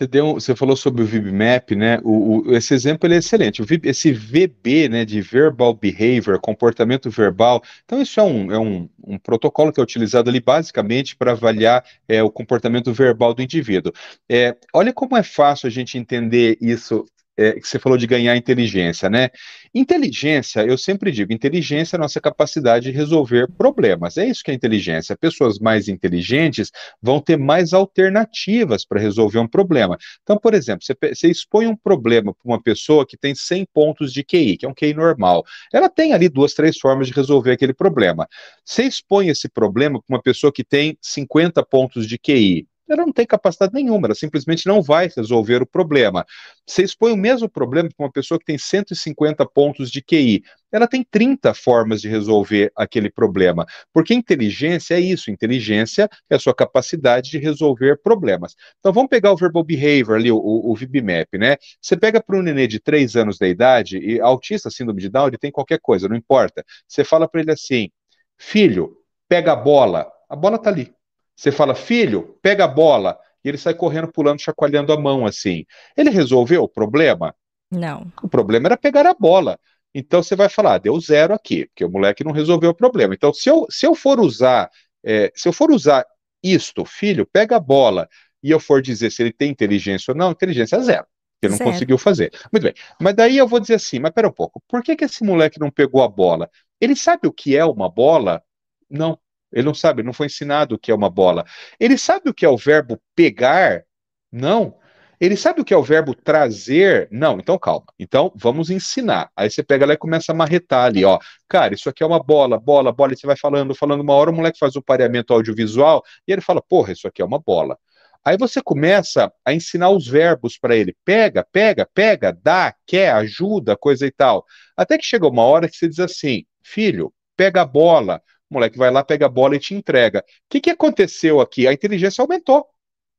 Você, 0.00 0.06
deu, 0.06 0.32
você 0.32 0.56
falou 0.56 0.74
sobre 0.76 1.02
o 1.02 1.04
VibMap, 1.04 1.72
né? 1.76 1.98
O, 2.02 2.38
o, 2.38 2.56
esse 2.56 2.72
exemplo 2.72 3.12
é 3.12 3.18
excelente. 3.18 3.60
O 3.60 3.66
VIB, 3.66 3.90
esse 3.90 4.10
VB, 4.10 4.88
né, 4.88 5.04
de 5.04 5.20
Verbal 5.20 5.74
Behavior, 5.74 6.40
comportamento 6.40 7.10
verbal. 7.10 7.62
Então, 7.84 8.00
isso 8.00 8.18
é 8.18 8.22
um, 8.22 8.50
é 8.50 8.58
um, 8.58 8.88
um 9.04 9.18
protocolo 9.18 9.70
que 9.70 9.78
é 9.78 9.82
utilizado 9.82 10.30
ali 10.30 10.40
basicamente 10.40 11.14
para 11.14 11.32
avaliar 11.32 11.84
é, 12.08 12.22
o 12.22 12.30
comportamento 12.30 12.90
verbal 12.94 13.34
do 13.34 13.42
indivíduo. 13.42 13.92
É, 14.26 14.56
olha 14.72 14.90
como 14.90 15.18
é 15.18 15.22
fácil 15.22 15.66
a 15.66 15.70
gente 15.70 15.98
entender 15.98 16.56
isso 16.62 17.04
é, 17.40 17.52
que 17.58 17.66
você 17.66 17.78
falou 17.78 17.96
de 17.96 18.06
ganhar 18.06 18.36
inteligência, 18.36 19.08
né? 19.08 19.30
Inteligência, 19.74 20.60
eu 20.60 20.76
sempre 20.76 21.10
digo, 21.10 21.32
inteligência 21.32 21.96
é 21.96 21.98
a 21.98 22.00
nossa 22.00 22.20
capacidade 22.20 22.90
de 22.90 22.96
resolver 22.96 23.48
problemas. 23.56 24.18
É 24.18 24.26
isso 24.26 24.44
que 24.44 24.50
é 24.50 24.54
inteligência. 24.54 25.16
Pessoas 25.16 25.58
mais 25.58 25.88
inteligentes 25.88 26.70
vão 27.00 27.20
ter 27.20 27.38
mais 27.38 27.72
alternativas 27.72 28.84
para 28.84 29.00
resolver 29.00 29.38
um 29.38 29.48
problema. 29.48 29.96
Então, 30.22 30.36
por 30.36 30.52
exemplo, 30.52 30.84
você, 30.84 30.94
você 31.14 31.30
expõe 31.30 31.66
um 31.66 31.76
problema 31.76 32.34
para 32.34 32.52
uma 32.52 32.62
pessoa 32.62 33.06
que 33.06 33.16
tem 33.16 33.34
100 33.34 33.66
pontos 33.72 34.12
de 34.12 34.22
QI, 34.22 34.58
que 34.58 34.66
é 34.66 34.68
um 34.68 34.74
QI 34.74 34.92
normal. 34.92 35.44
Ela 35.72 35.88
tem 35.88 36.12
ali 36.12 36.28
duas, 36.28 36.52
três 36.52 36.78
formas 36.78 37.06
de 37.06 37.14
resolver 37.14 37.52
aquele 37.52 37.72
problema. 37.72 38.28
Você 38.64 38.82
expõe 38.82 39.28
esse 39.28 39.48
problema 39.48 40.02
para 40.02 40.16
uma 40.16 40.22
pessoa 40.22 40.52
que 40.52 40.64
tem 40.64 40.98
50 41.00 41.64
pontos 41.64 42.06
de 42.06 42.18
QI 42.18 42.66
ela 42.92 43.04
não 43.04 43.12
tem 43.12 43.26
capacidade 43.26 43.72
nenhuma, 43.72 44.06
ela 44.06 44.14
simplesmente 44.14 44.66
não 44.66 44.82
vai 44.82 45.10
resolver 45.14 45.62
o 45.62 45.66
problema. 45.66 46.24
Você 46.66 46.82
expõe 46.82 47.12
o 47.12 47.16
mesmo 47.16 47.48
problema 47.48 47.88
para 47.94 48.06
uma 48.06 48.12
pessoa 48.12 48.38
que 48.38 48.44
tem 48.44 48.58
150 48.58 49.46
pontos 49.46 49.90
de 49.90 50.02
QI, 50.02 50.42
ela 50.72 50.86
tem 50.86 51.04
30 51.04 51.52
formas 51.52 52.00
de 52.00 52.08
resolver 52.08 52.70
aquele 52.76 53.10
problema, 53.10 53.66
porque 53.92 54.14
inteligência 54.14 54.94
é 54.94 55.00
isso, 55.00 55.30
inteligência 55.30 56.08
é 56.28 56.36
a 56.36 56.38
sua 56.38 56.54
capacidade 56.54 57.30
de 57.30 57.38
resolver 57.38 58.00
problemas. 58.02 58.54
Então 58.78 58.92
vamos 58.92 59.08
pegar 59.08 59.32
o 59.32 59.36
Verbal 59.36 59.64
Behavior 59.64 60.16
ali, 60.16 60.30
o, 60.30 60.38
o, 60.38 60.74
VibMap, 60.74 61.28
né? 61.38 61.56
Você 61.80 61.96
pega 61.96 62.22
para 62.22 62.38
um 62.38 62.42
nenê 62.42 62.66
de 62.66 62.78
3 62.78 63.16
anos 63.16 63.36
de 63.38 63.48
idade, 63.48 63.98
e 63.98 64.20
autista, 64.20 64.70
síndrome 64.70 65.00
de 65.00 65.08
Down, 65.08 65.28
ele 65.28 65.38
tem 65.38 65.50
qualquer 65.50 65.80
coisa, 65.80 66.08
não 66.08 66.16
importa. 66.16 66.64
Você 66.86 67.04
fala 67.04 67.28
para 67.28 67.40
ele 67.40 67.50
assim, 67.50 67.90
filho, 68.38 68.96
pega 69.28 69.52
a 69.52 69.56
bola, 69.56 70.10
a 70.28 70.36
bola 70.36 70.56
está 70.56 70.70
ali. 70.70 70.92
Você 71.40 71.50
fala, 71.50 71.74
filho, 71.74 72.38
pega 72.42 72.64
a 72.64 72.68
bola. 72.68 73.18
E 73.42 73.48
ele 73.48 73.56
sai 73.56 73.72
correndo, 73.72 74.08
pulando, 74.08 74.42
chacoalhando 74.42 74.92
a 74.92 75.00
mão 75.00 75.24
assim. 75.24 75.64
Ele 75.96 76.10
resolveu 76.10 76.62
o 76.62 76.68
problema? 76.68 77.34
Não. 77.70 78.12
O 78.22 78.28
problema 78.28 78.68
era 78.68 78.76
pegar 78.76 79.06
a 79.06 79.14
bola. 79.14 79.58
Então 79.94 80.22
você 80.22 80.36
vai 80.36 80.50
falar, 80.50 80.74
ah, 80.74 80.78
deu 80.78 81.00
zero 81.00 81.32
aqui, 81.32 81.64
porque 81.64 81.82
o 81.82 81.90
moleque 81.90 82.22
não 82.22 82.32
resolveu 82.32 82.68
o 82.68 82.74
problema. 82.74 83.14
Então, 83.14 83.32
se 83.32 83.48
eu, 83.48 83.66
se 83.70 83.86
eu 83.86 83.94
for 83.94 84.20
usar, 84.20 84.70
é, 85.02 85.32
se 85.34 85.48
eu 85.48 85.52
for 85.54 85.70
usar 85.70 86.04
isto, 86.42 86.84
filho, 86.84 87.24
pega 87.24 87.56
a 87.56 87.60
bola, 87.60 88.06
e 88.42 88.50
eu 88.50 88.60
for 88.60 88.82
dizer 88.82 89.10
se 89.10 89.22
ele 89.22 89.32
tem 89.32 89.50
inteligência 89.50 90.12
ou 90.12 90.18
não, 90.18 90.32
inteligência 90.32 90.76
é 90.76 90.80
zero. 90.80 91.06
Que 91.40 91.46
ele 91.46 91.52
não 91.52 91.58
zero. 91.58 91.70
conseguiu 91.70 91.96
fazer. 91.96 92.30
Muito 92.52 92.64
bem. 92.64 92.74
Mas 93.00 93.14
daí 93.14 93.38
eu 93.38 93.48
vou 93.48 93.60
dizer 93.60 93.76
assim, 93.76 93.98
mas 93.98 94.12
pera 94.12 94.28
um 94.28 94.32
pouco, 94.32 94.62
por 94.68 94.82
que, 94.82 94.94
que 94.94 95.06
esse 95.06 95.24
moleque 95.24 95.58
não 95.58 95.70
pegou 95.70 96.02
a 96.02 96.08
bola? 96.08 96.50
Ele 96.78 96.94
sabe 96.94 97.26
o 97.26 97.32
que 97.32 97.56
é 97.56 97.64
uma 97.64 97.88
bola? 97.88 98.42
Não. 98.90 99.18
Ele 99.52 99.66
não 99.66 99.74
sabe, 99.74 100.02
não 100.02 100.12
foi 100.12 100.26
ensinado 100.26 100.74
o 100.74 100.78
que 100.78 100.90
é 100.90 100.94
uma 100.94 101.10
bola. 101.10 101.44
Ele 101.78 101.98
sabe 101.98 102.30
o 102.30 102.34
que 102.34 102.44
é 102.44 102.48
o 102.48 102.56
verbo 102.56 103.00
pegar? 103.14 103.84
Não. 104.30 104.76
Ele 105.20 105.36
sabe 105.36 105.60
o 105.60 105.64
que 105.64 105.74
é 105.74 105.76
o 105.76 105.82
verbo 105.82 106.14
trazer? 106.14 107.06
Não. 107.10 107.38
Então 107.38 107.58
calma. 107.58 107.86
Então 107.98 108.32
vamos 108.34 108.70
ensinar. 108.70 109.30
Aí 109.36 109.50
você 109.50 109.62
pega 109.62 109.84
lá 109.84 109.92
e 109.92 109.98
começa 109.98 110.32
a 110.32 110.34
marretar 110.34 110.86
ali, 110.86 111.04
ó. 111.04 111.18
Cara, 111.48 111.74
isso 111.74 111.88
aqui 111.90 112.02
é 112.02 112.06
uma 112.06 112.22
bola, 112.22 112.58
bola, 112.58 112.90
bola. 112.92 113.12
E 113.12 113.16
você 113.16 113.26
vai 113.26 113.36
falando, 113.36 113.74
falando 113.74 114.00
uma 114.00 114.14
hora, 114.14 114.30
o 114.30 114.34
moleque 114.34 114.58
faz 114.58 114.76
o 114.76 114.82
pareamento 114.82 115.34
audiovisual 115.34 116.02
e 116.26 116.32
ele 116.32 116.40
fala, 116.40 116.62
porra, 116.62 116.92
isso 116.92 117.06
aqui 117.06 117.20
é 117.20 117.24
uma 117.24 117.38
bola. 117.38 117.76
Aí 118.24 118.36
você 118.36 118.62
começa 118.62 119.32
a 119.44 119.52
ensinar 119.54 119.90
os 119.90 120.06
verbos 120.06 120.58
para 120.58 120.76
ele. 120.76 120.94
Pega, 121.04 121.46
pega, 121.50 121.88
pega, 121.92 122.36
dá, 122.42 122.74
quer, 122.86 123.12
ajuda, 123.12 123.76
coisa 123.76 124.06
e 124.06 124.10
tal. 124.10 124.44
Até 124.76 124.98
que 124.98 125.04
chega 125.04 125.26
uma 125.26 125.42
hora 125.42 125.68
que 125.68 125.76
você 125.76 125.88
diz 125.88 126.00
assim: 126.00 126.44
filho, 126.62 127.12
pega 127.36 127.62
a 127.62 127.64
bola, 127.66 128.22
o 128.50 128.54
moleque 128.54 128.76
vai 128.76 128.90
lá, 128.90 129.04
pega 129.04 129.26
a 129.26 129.28
bola 129.28 129.54
e 129.54 129.60
te 129.60 129.74
entrega. 129.74 130.18
O 130.18 130.22
que, 130.50 130.60
que 130.60 130.70
aconteceu 130.70 131.40
aqui? 131.40 131.68
A 131.68 131.72
inteligência 131.72 132.20
aumentou. 132.20 132.66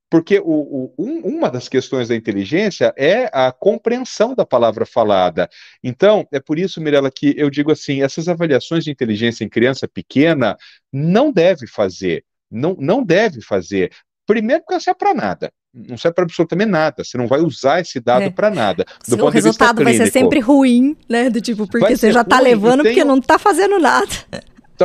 Porque 0.10 0.40
o, 0.40 0.44
o, 0.44 0.94
um, 1.00 1.20
uma 1.20 1.50
das 1.50 1.70
questões 1.70 2.10
da 2.10 2.16
inteligência 2.16 2.94
é 2.98 3.30
a 3.32 3.50
compreensão 3.50 4.36
da 4.36 4.46
palavra 4.46 4.86
falada. 4.86 5.50
Então, 5.82 6.28
é 6.34 6.40
por 6.42 6.60
isso, 6.60 6.82
Mirella, 6.82 7.10
que 7.10 7.34
eu 7.38 7.50
digo 7.50 7.72
assim: 7.72 8.04
essas 8.04 8.28
avaliações 8.28 8.84
de 8.84 8.92
inteligência 8.92 9.46
em 9.46 9.50
criança 9.50 9.88
pequena 9.88 10.58
não 10.92 11.32
deve 11.32 11.66
fazer. 11.66 12.26
Não, 12.52 12.76
não 12.78 13.02
deve 13.02 13.42
fazer. 13.42 13.90
Primeiro, 14.28 14.64
porque 14.64 14.74
não 14.74 14.82
serve 14.82 14.98
para 14.98 15.14
nada. 15.14 15.54
Não 15.74 15.98
serve 15.98 16.16
para 16.16 16.26
absolutamente 16.26 16.70
nada. 16.70 17.06
Você 17.06 17.18
não 17.18 17.28
vai 17.28 17.40
usar 17.40 17.80
esse 17.80 18.02
dado 18.02 18.24
é. 18.24 18.30
para 18.30 18.50
nada. 18.50 18.86
Do 19.08 19.24
o 19.24 19.30
resultado 19.30 19.82
vai 19.82 19.94
ser 19.94 20.12
sempre 20.12 20.42
ruim, 20.42 20.98
né? 21.08 21.30
Do 21.30 21.40
tipo, 21.40 21.66
porque 21.66 21.96
você 21.96 22.12
já 22.12 22.20
está 22.20 22.38
levando 22.42 22.84
porque 22.84 23.06
não 23.06 23.18
está 23.18 23.40
fazendo 23.40 23.80
nada 23.80 24.14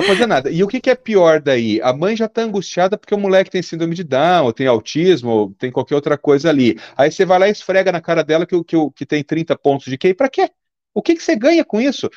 tá 0.01 0.03
fazendo 0.03 0.29
nada. 0.29 0.51
E 0.51 0.63
o 0.63 0.69
que, 0.69 0.81
que, 0.81 0.91
é 0.91 0.95
pior 0.95 1.41
daí? 1.41 1.81
A 1.83 1.93
mãe 1.93 2.17
já 2.17 2.29
tá 2.29 2.43
angustiada 2.43 2.99
porque 2.99 3.15
o 3.15 3.19
moleque 3.19 3.51
tem 3.51 3.63
síndrome 3.63 3.95
de 3.95 4.05
Down, 4.05 4.45
ou 4.45 4.53
tem 4.53 4.67
autismo, 4.67 5.31
ou 5.31 5.55
tem 5.55 5.71
qualquer 5.71 5.95
outra 5.95 6.19
coisa 6.19 6.51
ali. 6.51 6.79
Aí 6.97 7.11
você 7.11 7.25
vai 7.25 7.39
lá 7.39 7.49
e 7.49 7.53
esfrega 7.53 7.91
na 7.91 8.01
cara 8.01 8.23
dela 8.23 8.47
que, 8.47 8.63
que, 8.65 8.77
que 8.95 9.07
tem 9.07 9.25
30 9.25 9.57
pontos 9.57 9.87
de 9.87 9.97
QI. 9.97 10.15
Pra 10.15 10.29
quê? 10.29 10.51
O 10.95 11.03
que, 11.03 11.15
que 11.15 11.23
você 11.23 11.37
ganha 11.37 11.65
com 11.65 11.81
isso? 11.81 12.09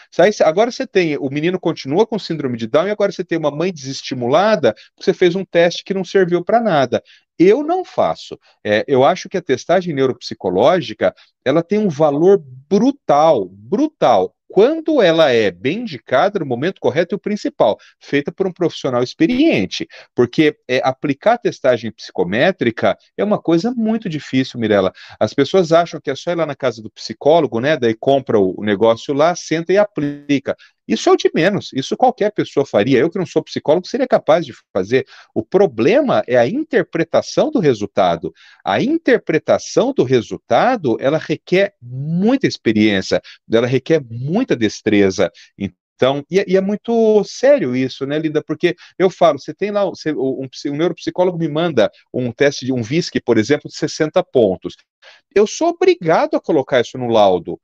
Agora 0.45 0.71
você 0.71 0.87
tem, 0.87 1.17
o 1.17 1.29
menino 1.29 1.59
continua 1.59 2.07
com 2.07 2.17
síndrome 2.17 2.57
de 2.57 2.65
Down 2.65 2.87
e 2.87 2.91
agora 2.91 3.11
você 3.11 3.25
tem 3.25 3.37
uma 3.37 3.51
mãe 3.51 3.73
desestimulada 3.73 4.73
porque 4.95 5.03
você 5.03 5.13
fez 5.13 5.35
um 5.35 5.43
teste 5.43 5.83
que 5.83 5.93
não 5.93 6.05
serviu 6.05 6.43
para 6.43 6.61
nada. 6.61 7.03
Eu 7.37 7.61
não 7.63 7.83
faço. 7.83 8.39
É, 8.65 8.85
eu 8.87 9.03
acho 9.03 9.27
que 9.27 9.37
a 9.37 9.41
testagem 9.41 9.93
neuropsicológica 9.93 11.13
ela 11.43 11.61
tem 11.61 11.77
um 11.77 11.89
valor 11.89 12.41
brutal, 12.69 13.49
brutal 13.49 14.33
quando 14.49 14.99
ela 15.01 15.31
é 15.31 15.51
bem 15.51 15.81
indicada 15.81 16.39
no 16.39 16.45
momento 16.45 16.81
correto 16.81 17.13
e 17.13 17.17
o 17.17 17.19
principal, 17.19 17.77
feita 17.99 18.31
por 18.31 18.47
um 18.47 18.51
profissional 18.51 19.03
experiente, 19.03 19.87
porque 20.15 20.57
é, 20.67 20.81
aplicar 20.83 21.37
testagem 21.37 21.91
psicométrica 21.91 22.97
é 23.15 23.23
uma 23.23 23.39
coisa 23.39 23.71
muito 23.71 24.09
difícil, 24.09 24.59
Mirella. 24.59 24.91
As 25.19 25.35
pessoas 25.35 25.71
acham 25.71 26.01
que 26.01 26.09
é 26.09 26.15
só 26.15 26.31
ir 26.31 26.35
lá 26.35 26.47
na 26.47 26.55
casa 26.55 26.81
do 26.81 26.89
psicólogo, 26.89 27.59
né, 27.59 27.77
daí 27.77 27.93
compra 27.93 28.39
o 28.39 28.63
negócio 28.63 29.13
lá, 29.13 29.35
senta 29.35 29.71
e 29.71 29.77
aplica. 29.77 30.55
Isso 30.89 31.07
é 31.07 31.11
o 31.11 31.15
de 31.15 31.29
menos, 31.35 31.71
isso 31.71 31.95
qualquer 31.95 32.31
pessoa 32.31 32.65
faria. 32.65 32.97
Eu, 32.97 33.11
que 33.11 33.19
não 33.19 33.25
sou 33.25 33.43
psicólogo, 33.43 33.85
seria 33.85 34.07
capaz 34.07 34.43
de 34.43 34.53
fazer. 34.73 35.05
O 35.35 35.45
problema 35.45 36.23
é 36.25 36.35
a 36.35 36.47
interpretação 36.47 37.51
do 37.51 37.59
resultado. 37.59 38.33
A 38.65 38.81
interpretação 38.81 39.93
do 39.93 40.03
resultado, 40.03 40.97
ela 40.99 41.19
requer 41.19 41.75
muita 41.79 42.47
experiência, 42.47 43.21
ela 43.51 43.67
requer 43.67 44.03
muita 44.09 44.55
destreza. 44.55 45.31
Então, 45.55 46.25
e, 46.27 46.39
é, 46.39 46.45
e, 46.47 46.57
é 46.57 46.61
muito 46.61 47.23
sério 47.23 47.75
isso, 47.75 48.07
né, 48.07 48.17
Linda? 48.17 48.43
Porque 48.43 48.75
eu 48.97 49.11
falo, 49.11 49.37
você 49.37 49.53
tem 49.53 49.69
lá, 49.69 49.85
você, 49.85 50.11
um, 50.11 50.47
um, 50.65 50.75
neuropsicólogo 50.75 51.37
me 51.37 51.47
manda 51.47 51.91
um 52.11 52.31
teste 52.31 52.65
de 52.65 52.73
um 52.73 52.81
VISC, 52.81 53.21
por 53.23 53.37
exemplo, 53.37 53.69
de 53.69 53.77
60 53.77 54.23
pontos. 54.23 54.75
Eu 55.35 55.45
sou 55.45 55.69
obrigado 55.69 56.35
a 56.35 56.41
colocar 56.41 56.81
isso 56.81 56.97
no 56.97 57.09
laudo 57.09 57.59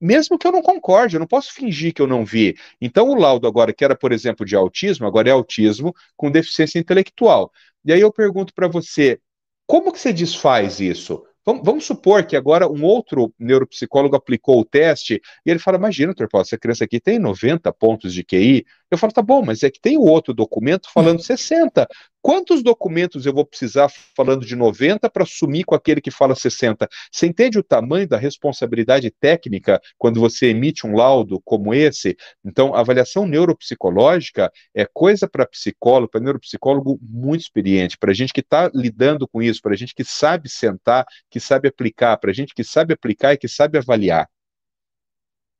mesmo 0.00 0.38
que 0.38 0.46
eu 0.46 0.52
não 0.52 0.62
concorde, 0.62 1.16
eu 1.16 1.20
não 1.20 1.26
posso 1.26 1.52
fingir 1.52 1.92
que 1.92 2.02
eu 2.02 2.06
não 2.06 2.24
vi. 2.24 2.56
Então, 2.80 3.08
o 3.08 3.14
laudo 3.14 3.46
agora, 3.46 3.72
que 3.72 3.84
era, 3.84 3.96
por 3.96 4.12
exemplo, 4.12 4.44
de 4.44 4.56
autismo, 4.56 5.06
agora 5.06 5.28
é 5.28 5.32
autismo 5.32 5.94
com 6.16 6.30
deficiência 6.30 6.78
intelectual. 6.78 7.50
E 7.84 7.92
aí 7.92 8.00
eu 8.00 8.12
pergunto 8.12 8.54
para 8.54 8.68
você, 8.68 9.20
como 9.66 9.92
que 9.92 10.00
você 10.00 10.12
desfaz 10.12 10.80
isso? 10.80 11.24
Vamos, 11.46 11.84
supor 11.84 12.24
que 12.24 12.36
agora 12.36 12.66
um 12.66 12.82
outro 12.84 13.34
neuropsicólogo 13.38 14.16
aplicou 14.16 14.60
o 14.60 14.64
teste 14.64 15.20
e 15.44 15.50
ele 15.50 15.58
fala: 15.58 15.76
Imagina, 15.76 16.06
doutor 16.06 16.26
Paulo, 16.26 16.42
essa 16.42 16.56
criança 16.56 16.84
aqui 16.84 16.98
tem 16.98 17.18
90 17.18 17.70
pontos 17.74 18.14
de 18.14 18.24
QI. 18.24 18.64
Eu 18.90 18.98
falo: 18.98 19.12
Tá 19.12 19.22
bom, 19.22 19.42
mas 19.42 19.62
é 19.62 19.70
que 19.70 19.80
tem 19.80 19.96
o 19.96 20.02
outro 20.02 20.32
documento 20.34 20.90
falando 20.92 21.22
60. 21.22 21.86
Quantos 22.24 22.62
documentos 22.62 23.26
eu 23.26 23.34
vou 23.34 23.44
precisar 23.44 23.90
falando 24.16 24.46
de 24.46 24.56
90 24.56 25.10
para 25.10 25.26
sumir 25.26 25.62
com 25.64 25.74
aquele 25.74 26.00
que 26.00 26.10
fala 26.10 26.34
60? 26.34 26.88
Você 27.12 27.26
entende 27.26 27.58
o 27.58 27.62
tamanho 27.62 28.08
da 28.08 28.16
responsabilidade 28.16 29.10
técnica 29.10 29.78
quando 29.98 30.20
você 30.20 30.46
emite 30.46 30.86
um 30.86 30.96
laudo 30.96 31.38
como 31.44 31.74
esse? 31.74 32.16
Então, 32.42 32.74
a 32.74 32.80
avaliação 32.80 33.26
neuropsicológica 33.26 34.50
é 34.74 34.86
coisa 34.90 35.28
para 35.28 35.44
psicólogo, 35.46 36.12
para 36.12 36.20
neuropsicólogo 36.22 36.98
muito 37.02 37.42
experiente, 37.42 37.98
para 37.98 38.14
gente 38.14 38.32
que 38.32 38.40
está 38.40 38.70
lidando 38.74 39.28
com 39.28 39.42
isso, 39.42 39.60
para 39.60 39.76
gente 39.76 39.94
que 39.94 40.02
sabe 40.02 40.48
sentar, 40.48 41.04
que 41.28 41.38
sabe 41.38 41.68
aplicar, 41.68 42.16
para 42.16 42.32
gente 42.32 42.54
que 42.54 42.64
sabe 42.64 42.94
aplicar 42.94 43.34
e 43.34 43.38
que 43.38 43.48
sabe 43.48 43.76
avaliar. 43.76 44.26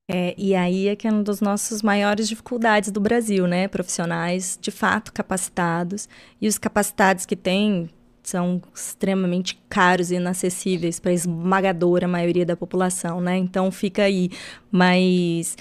É, 0.07 0.35
e 0.37 0.55
aí 0.55 0.89
é 0.89 0.97
que 0.97 1.09
é 1.09 1.11
uma 1.11 1.23
das 1.23 1.41
nossas 1.41 1.81
maiores 1.83 2.29
dificuldades 2.29 2.91
do 2.91 3.01
Brasil, 3.01 3.47
né? 3.47 3.69
Profissionais 3.69 4.59
de 4.61 4.71
fato 4.71 5.13
capacitados. 5.13 6.09
E 6.41 6.47
os 6.47 6.59
capacitados 6.59 7.25
que 7.25 7.35
tem 7.35 7.89
são 8.23 8.61
extremamente 8.75 9.61
caros 9.69 10.11
e 10.11 10.17
inacessíveis 10.17 11.01
para 11.01 11.11
a 11.11 11.15
esmagadora 11.15 12.07
maioria 12.07 12.45
da 12.45 12.57
população, 12.57 13.21
né? 13.21 13.37
Então 13.39 13.71
fica 13.71 14.03
aí. 14.03 14.31
Mas. 14.71 15.57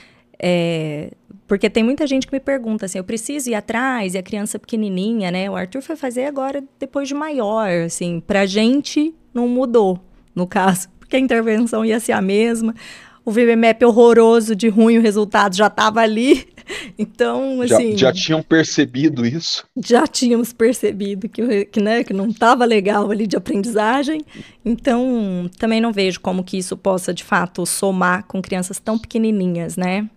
É, 0.45 1.11
porque 1.47 1.69
tem 1.69 1.83
muita 1.83 2.05
gente 2.05 2.27
que 2.27 2.33
me 2.33 2.39
pergunta 2.39 2.85
assim, 2.85 2.97
eu 2.97 3.03
preciso 3.03 3.49
ir 3.49 3.55
atrás, 3.55 4.13
e 4.13 4.17
a 4.17 4.23
criança 4.23 4.59
pequenininha, 4.59 5.31
né? 5.31 5.49
O 5.49 5.55
Arthur 5.55 5.81
foi 5.81 5.95
fazer 5.95 6.25
agora 6.25 6.63
depois 6.79 7.07
de 7.07 7.13
maior, 7.13 7.69
assim, 7.85 8.19
pra 8.19 8.45
gente 8.45 9.13
não 9.33 9.47
mudou, 9.47 9.99
no 10.35 10.47
caso, 10.47 10.89
porque 10.99 11.15
a 11.15 11.19
intervenção 11.19 11.85
ia 11.85 11.99
ser 11.99 12.13
a 12.13 12.21
mesma 12.21 12.73
o 13.25 13.31
VBMAP 13.31 13.83
horroroso 13.83 14.55
de 14.55 14.67
ruim, 14.67 14.97
o 14.97 15.01
resultado 15.01 15.55
já 15.55 15.67
estava 15.67 16.01
ali. 16.01 16.47
Então, 16.97 17.61
assim. 17.61 17.97
Já, 17.97 18.07
já, 18.07 18.13
tinham 18.13 18.41
percebido 18.41 19.25
isso? 19.25 19.65
Já 19.75 20.07
tínhamos 20.07 20.53
percebido 20.53 21.27
que, 21.27 21.65
que, 21.65 21.81
né, 21.81 22.05
que 22.05 22.13
não 22.13 22.29
estava 22.29 22.63
legal 22.63 23.11
ali 23.11 23.27
de 23.27 23.35
aprendizagem. 23.35 24.21
Então, 24.63 25.51
também 25.59 25.81
não 25.81 25.91
vejo 25.91 26.21
como 26.21 26.41
que 26.41 26.57
isso 26.57 26.77
possa, 26.77 27.13
de 27.13 27.21
fato, 27.21 27.65
somar 27.65 28.23
com 28.27 28.41
crianças 28.41 28.79
tão 28.79 28.97
pequenininhas, 28.97 29.75
né? 29.75 30.09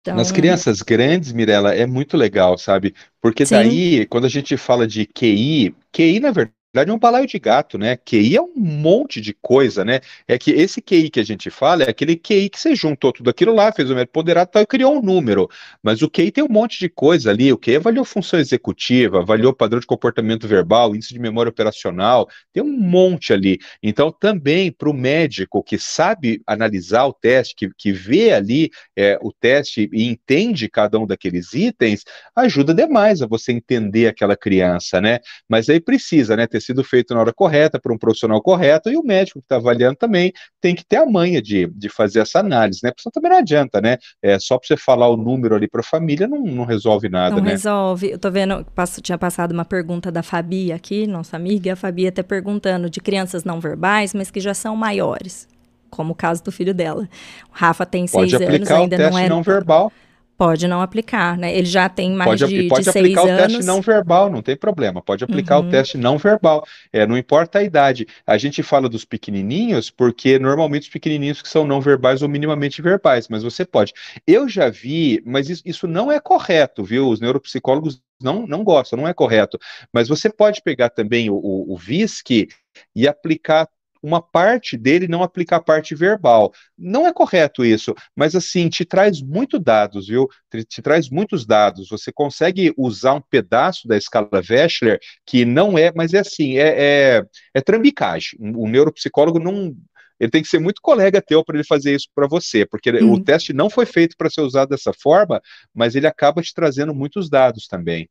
Então... 0.00 0.16
Nas 0.16 0.32
crianças 0.32 0.80
grandes, 0.82 1.32
Mirella, 1.32 1.74
é 1.74 1.84
muito 1.84 2.16
legal, 2.16 2.56
sabe? 2.56 2.94
Porque 3.20 3.44
daí, 3.44 3.98
Sim. 3.98 4.06
quando 4.08 4.24
a 4.24 4.30
gente 4.30 4.56
fala 4.56 4.86
de 4.86 5.04
QI, 5.04 5.74
QI, 5.92 6.20
na 6.20 6.30
verdade, 6.30 6.55
verdade 6.76 6.90
é 6.90 6.94
um 6.94 6.98
balaio 6.98 7.26
de 7.26 7.38
gato, 7.38 7.78
né? 7.78 7.96
QI 7.96 8.36
é 8.36 8.40
um 8.40 8.52
monte 8.54 9.18
de 9.18 9.32
coisa, 9.32 9.82
né? 9.82 10.00
É 10.28 10.36
que 10.36 10.50
esse 10.50 10.82
QI 10.82 11.08
que 11.08 11.18
a 11.18 11.24
gente 11.24 11.48
fala 11.48 11.84
é 11.84 11.88
aquele 11.88 12.16
QI 12.16 12.50
que 12.50 12.60
você 12.60 12.74
juntou 12.74 13.12
tudo 13.12 13.30
aquilo 13.30 13.54
lá, 13.54 13.72
fez 13.72 13.90
o 13.90 13.94
método 13.94 14.12
ponderado 14.12 14.50
tal, 14.50 14.62
e 14.62 14.66
criou 14.66 14.98
um 14.98 15.00
número. 15.00 15.48
Mas 15.82 16.02
o 16.02 16.10
QI 16.10 16.30
tem 16.30 16.44
um 16.44 16.48
monte 16.48 16.78
de 16.78 16.90
coisa 16.90 17.30
ali. 17.30 17.50
O 17.50 17.56
QI 17.56 17.76
avaliou 17.76 18.04
função 18.04 18.38
executiva, 18.38 19.20
avaliou 19.20 19.54
padrão 19.54 19.80
de 19.80 19.86
comportamento 19.86 20.46
verbal, 20.46 20.94
índice 20.94 21.14
de 21.14 21.18
memória 21.18 21.48
operacional, 21.48 22.28
tem 22.52 22.62
um 22.62 22.78
monte 22.78 23.32
ali. 23.32 23.58
Então, 23.82 24.12
também 24.12 24.70
para 24.70 24.90
o 24.90 24.92
médico 24.92 25.62
que 25.62 25.78
sabe 25.78 26.42
analisar 26.46 27.06
o 27.06 27.12
teste, 27.14 27.54
que, 27.56 27.70
que 27.74 27.90
vê 27.90 28.32
ali 28.32 28.70
é, 28.94 29.18
o 29.22 29.32
teste 29.32 29.88
e 29.90 30.04
entende 30.04 30.68
cada 30.68 30.98
um 30.98 31.06
daqueles 31.06 31.54
itens, 31.54 32.04
ajuda 32.34 32.74
demais 32.74 33.22
a 33.22 33.26
você 33.26 33.50
entender 33.50 34.08
aquela 34.08 34.36
criança, 34.36 35.00
né? 35.00 35.20
Mas 35.48 35.70
aí 35.70 35.80
precisa, 35.80 36.36
né, 36.36 36.46
ter 36.46 36.65
sido 36.66 36.84
feito 36.84 37.14
na 37.14 37.20
hora 37.20 37.32
correta, 37.32 37.80
por 37.80 37.92
um 37.92 37.98
profissional 37.98 38.40
correto, 38.42 38.90
e 38.90 38.96
o 38.96 39.02
médico 39.02 39.40
que 39.40 39.44
está 39.44 39.56
avaliando 39.56 39.96
também 39.96 40.32
tem 40.60 40.74
que 40.74 40.84
ter 40.84 40.96
a 40.96 41.06
manha 41.06 41.40
de, 41.40 41.66
de 41.68 41.88
fazer 41.88 42.20
essa 42.20 42.40
análise, 42.40 42.80
né? 42.82 42.90
Porque 42.90 43.10
também 43.10 43.30
não 43.30 43.38
adianta, 43.38 43.80
né? 43.80 43.98
É, 44.22 44.38
só 44.38 44.58
para 44.58 44.66
você 44.66 44.76
falar 44.76 45.08
o 45.08 45.16
número 45.16 45.54
ali 45.54 45.68
para 45.68 45.80
a 45.80 45.84
família 45.84 46.26
não, 46.26 46.42
não 46.42 46.64
resolve 46.64 47.08
nada, 47.08 47.36
não 47.36 47.42
né? 47.42 47.50
resolve. 47.50 48.10
Eu 48.10 48.18
tô 48.18 48.30
vendo, 48.30 48.64
passo, 48.74 49.00
tinha 49.00 49.16
passado 49.16 49.52
uma 49.52 49.64
pergunta 49.64 50.10
da 50.10 50.22
Fabi 50.22 50.72
aqui, 50.72 51.06
nossa 51.06 51.36
amiga, 51.36 51.72
a 51.72 51.76
Fabi 51.76 52.06
até 52.06 52.22
perguntando 52.22 52.90
de 52.90 53.00
crianças 53.00 53.44
não 53.44 53.60
verbais, 53.60 54.12
mas 54.12 54.30
que 54.30 54.40
já 54.40 54.54
são 54.54 54.76
maiores 54.76 55.48
como 55.88 56.12
o 56.12 56.16
caso 56.16 56.42
do 56.44 56.52
filho 56.52 56.74
dela. 56.74 57.08
O 57.48 57.52
Rafa 57.52 57.86
tem 57.86 58.06
Pode 58.06 58.30
seis 58.30 58.42
anos, 58.42 58.70
ainda 58.70 59.10
não 59.10 59.18
é. 59.18 59.28
não 59.28 59.42
verbal. 59.42 59.92
Pode 60.36 60.68
não 60.68 60.82
aplicar, 60.82 61.38
né? 61.38 61.56
Ele 61.56 61.66
já 61.66 61.88
tem 61.88 62.12
mais 62.12 62.40
pode, 62.40 62.46
de, 62.46 62.68
pode 62.68 62.84
de 62.84 62.90
aplicar 62.90 63.22
seis 63.22 63.30
o 63.30 63.32
anos. 63.32 63.52
teste 63.54 63.66
não 63.66 63.80
verbal, 63.80 64.30
não 64.30 64.42
tem 64.42 64.54
problema. 64.54 65.00
Pode 65.00 65.24
aplicar 65.24 65.58
uhum. 65.58 65.68
o 65.68 65.70
teste 65.70 65.96
não 65.96 66.18
verbal. 66.18 66.66
É, 66.92 67.06
não 67.06 67.16
importa 67.16 67.58
a 67.58 67.62
idade. 67.62 68.06
A 68.26 68.36
gente 68.36 68.62
fala 68.62 68.88
dos 68.88 69.04
pequenininhos 69.04 69.88
porque 69.88 70.38
normalmente 70.38 70.82
os 70.82 70.88
pequenininhos 70.90 71.40
que 71.40 71.48
são 71.48 71.66
não 71.66 71.80
verbais 71.80 72.20
ou 72.20 72.28
minimamente 72.28 72.82
verbais, 72.82 73.28
mas 73.28 73.42
você 73.42 73.64
pode. 73.64 73.94
Eu 74.26 74.46
já 74.46 74.68
vi, 74.68 75.22
mas 75.24 75.48
isso, 75.48 75.62
isso 75.64 75.86
não 75.86 76.12
é 76.12 76.20
correto, 76.20 76.84
viu? 76.84 77.08
Os 77.08 77.18
neuropsicólogos 77.18 78.02
não, 78.20 78.46
não 78.46 78.62
gostam, 78.62 78.98
não 78.98 79.08
é 79.08 79.14
correto. 79.14 79.58
Mas 79.92 80.08
você 80.08 80.28
pode 80.28 80.60
pegar 80.62 80.90
também 80.90 81.30
o, 81.30 81.34
o, 81.34 81.72
o 81.72 81.76
VISC 81.76 82.48
e 82.94 83.08
aplicar 83.08 83.66
uma 84.02 84.20
parte 84.20 84.76
dele 84.76 85.08
não 85.08 85.22
aplica 85.22 85.56
a 85.56 85.60
parte 85.60 85.94
verbal. 85.94 86.52
Não 86.76 87.06
é 87.06 87.12
correto 87.12 87.64
isso, 87.64 87.94
mas 88.14 88.34
assim, 88.34 88.68
te 88.68 88.84
traz 88.84 89.20
muito 89.20 89.58
dados, 89.58 90.08
viu? 90.08 90.28
Te, 90.50 90.64
te, 90.64 90.82
traz 90.82 91.08
muitos 91.10 91.46
dados. 91.46 91.88
Você 91.88 92.12
consegue 92.12 92.72
usar 92.76 93.14
um 93.14 93.20
pedaço 93.20 93.86
da 93.88 93.96
escala 93.96 94.28
Wechsler 94.48 94.98
que 95.24 95.44
não 95.44 95.78
é, 95.78 95.92
mas 95.94 96.14
é 96.14 96.20
assim, 96.20 96.58
é, 96.58 96.74
é, 97.18 97.22
é 97.54 97.60
trambicagem. 97.60 98.38
O 98.54 98.68
neuropsicólogo 98.68 99.38
não 99.38 99.74
ele 100.18 100.30
tem 100.30 100.42
que 100.42 100.48
ser 100.48 100.58
muito 100.58 100.80
colega 100.80 101.20
teu 101.20 101.44
para 101.44 101.56
ele 101.56 101.64
fazer 101.66 101.94
isso 101.94 102.08
para 102.14 102.26
você, 102.26 102.64
porque 102.64 102.90
hum. 102.90 103.12
o 103.12 103.22
teste 103.22 103.52
não 103.52 103.68
foi 103.68 103.84
feito 103.84 104.16
para 104.16 104.30
ser 104.30 104.40
usado 104.40 104.70
dessa 104.70 104.92
forma, 104.92 105.40
mas 105.74 105.94
ele 105.94 106.06
acaba 106.06 106.42
te 106.42 106.54
trazendo 106.54 106.94
muitos 106.94 107.28
dados 107.28 107.66
também. 107.66 108.08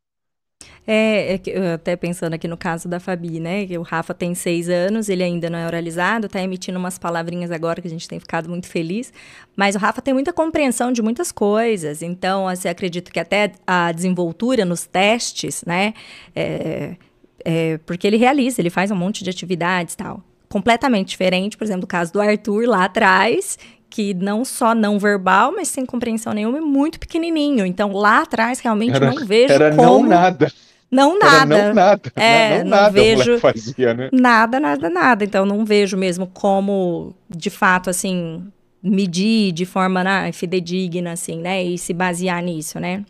É, 0.88 1.40
é 1.48 1.74
até 1.74 1.96
pensando 1.96 2.36
aqui 2.36 2.48
no 2.48 2.56
caso 2.56 2.88
da 2.88 3.00
Fabi, 3.00 3.40
né? 3.40 3.66
Que 3.66 3.78
o 3.78 3.82
Rafa 3.82 4.14
tem 4.14 4.36
seis 4.36 4.70
anos, 4.70 5.10
ele 5.10 5.24
ainda 5.24 5.50
não 5.50 5.58
é 5.58 5.66
oralizado, 5.66 6.28
está 6.28 6.42
emitindo 6.42 6.78
umas 6.78 6.98
palavrinhas 6.98 7.52
agora 7.52 7.82
que 7.82 7.88
a 7.88 7.90
gente 7.90 8.08
tem 8.08 8.20
ficado 8.20 8.50
muito 8.50 8.68
feliz. 8.68 9.12
Mas 9.56 9.76
o 9.76 9.80
Rafa 9.80 10.02
tem 10.02 10.14
muita 10.14 10.32
compreensão 10.32 10.92
de 10.92 11.02
muitas 11.02 11.32
coisas. 11.32 12.02
Então, 12.04 12.48
assim, 12.48 12.68
acredito 12.68 13.12
que 13.12 13.20
até 13.20 13.52
a 13.66 13.92
desenvoltura 13.92 14.64
nos 14.64 14.86
testes, 14.86 15.64
né? 15.66 15.94
É, 16.36 16.96
é, 17.44 17.80
porque 17.86 18.06
ele 18.06 18.18
realiza, 18.18 18.62
ele 18.62 18.70
faz 18.70 18.92
um 18.92 18.96
monte 18.96 19.24
de 19.24 19.30
atividades 19.30 19.96
tal. 19.96 20.24
Completamente 20.50 21.10
diferente, 21.10 21.58
por 21.58 21.64
exemplo, 21.64 21.82
do 21.82 21.88
caso 21.88 22.14
do 22.14 22.22
Arthur 22.22 22.68
lá 22.68 22.86
atrás, 22.86 23.58
que 23.90 24.14
não 24.14 24.46
só 24.46 24.76
não 24.76 25.00
verbal, 25.00 25.52
mas 25.52 25.68
sem 25.68 25.86
compreensão 25.86 26.34
nenhuma, 26.34 26.58
e 26.60 26.62
muito 26.62 27.00
pequenininho. 27.00 27.66
Então, 27.66 27.92
lá 27.92 28.22
atrás, 28.22 28.60
realmente 28.60 28.96
era, 28.96 29.12
não 29.12 29.26
vejo 29.26 29.54
era 29.54 29.76
como... 29.76 29.82
não 29.82 30.04
nada. 30.04 30.52
Não 30.96 31.20
nada. 31.20 31.56
Era 31.56 31.68
não 31.68 31.76
nada. 31.76 32.12
É, 32.16 32.58
não, 32.60 32.64
não, 32.64 32.70
nada 32.78 32.90
vejo 32.92 33.40
fazia, 33.40 33.94
né? 33.94 34.10
nada, 34.14 34.62
nada, 34.62 34.90
nada. 34.90 35.26
Então, 35.26 35.46
não 35.46 35.66
vejo 35.66 35.98
mesmo 35.98 36.26
como, 36.26 37.14
de 37.30 37.50
fato, 37.50 37.90
assim, 37.90 38.48
medir 38.82 39.52
de 39.52 39.66
forma 39.66 40.06
né, 40.06 40.32
fidedigna, 40.32 41.12
assim, 41.12 41.42
né? 41.42 41.62
E 41.62 41.78
se 41.78 41.94
basear 41.94 42.42
nisso, 42.42 42.80
né? 42.80 43.04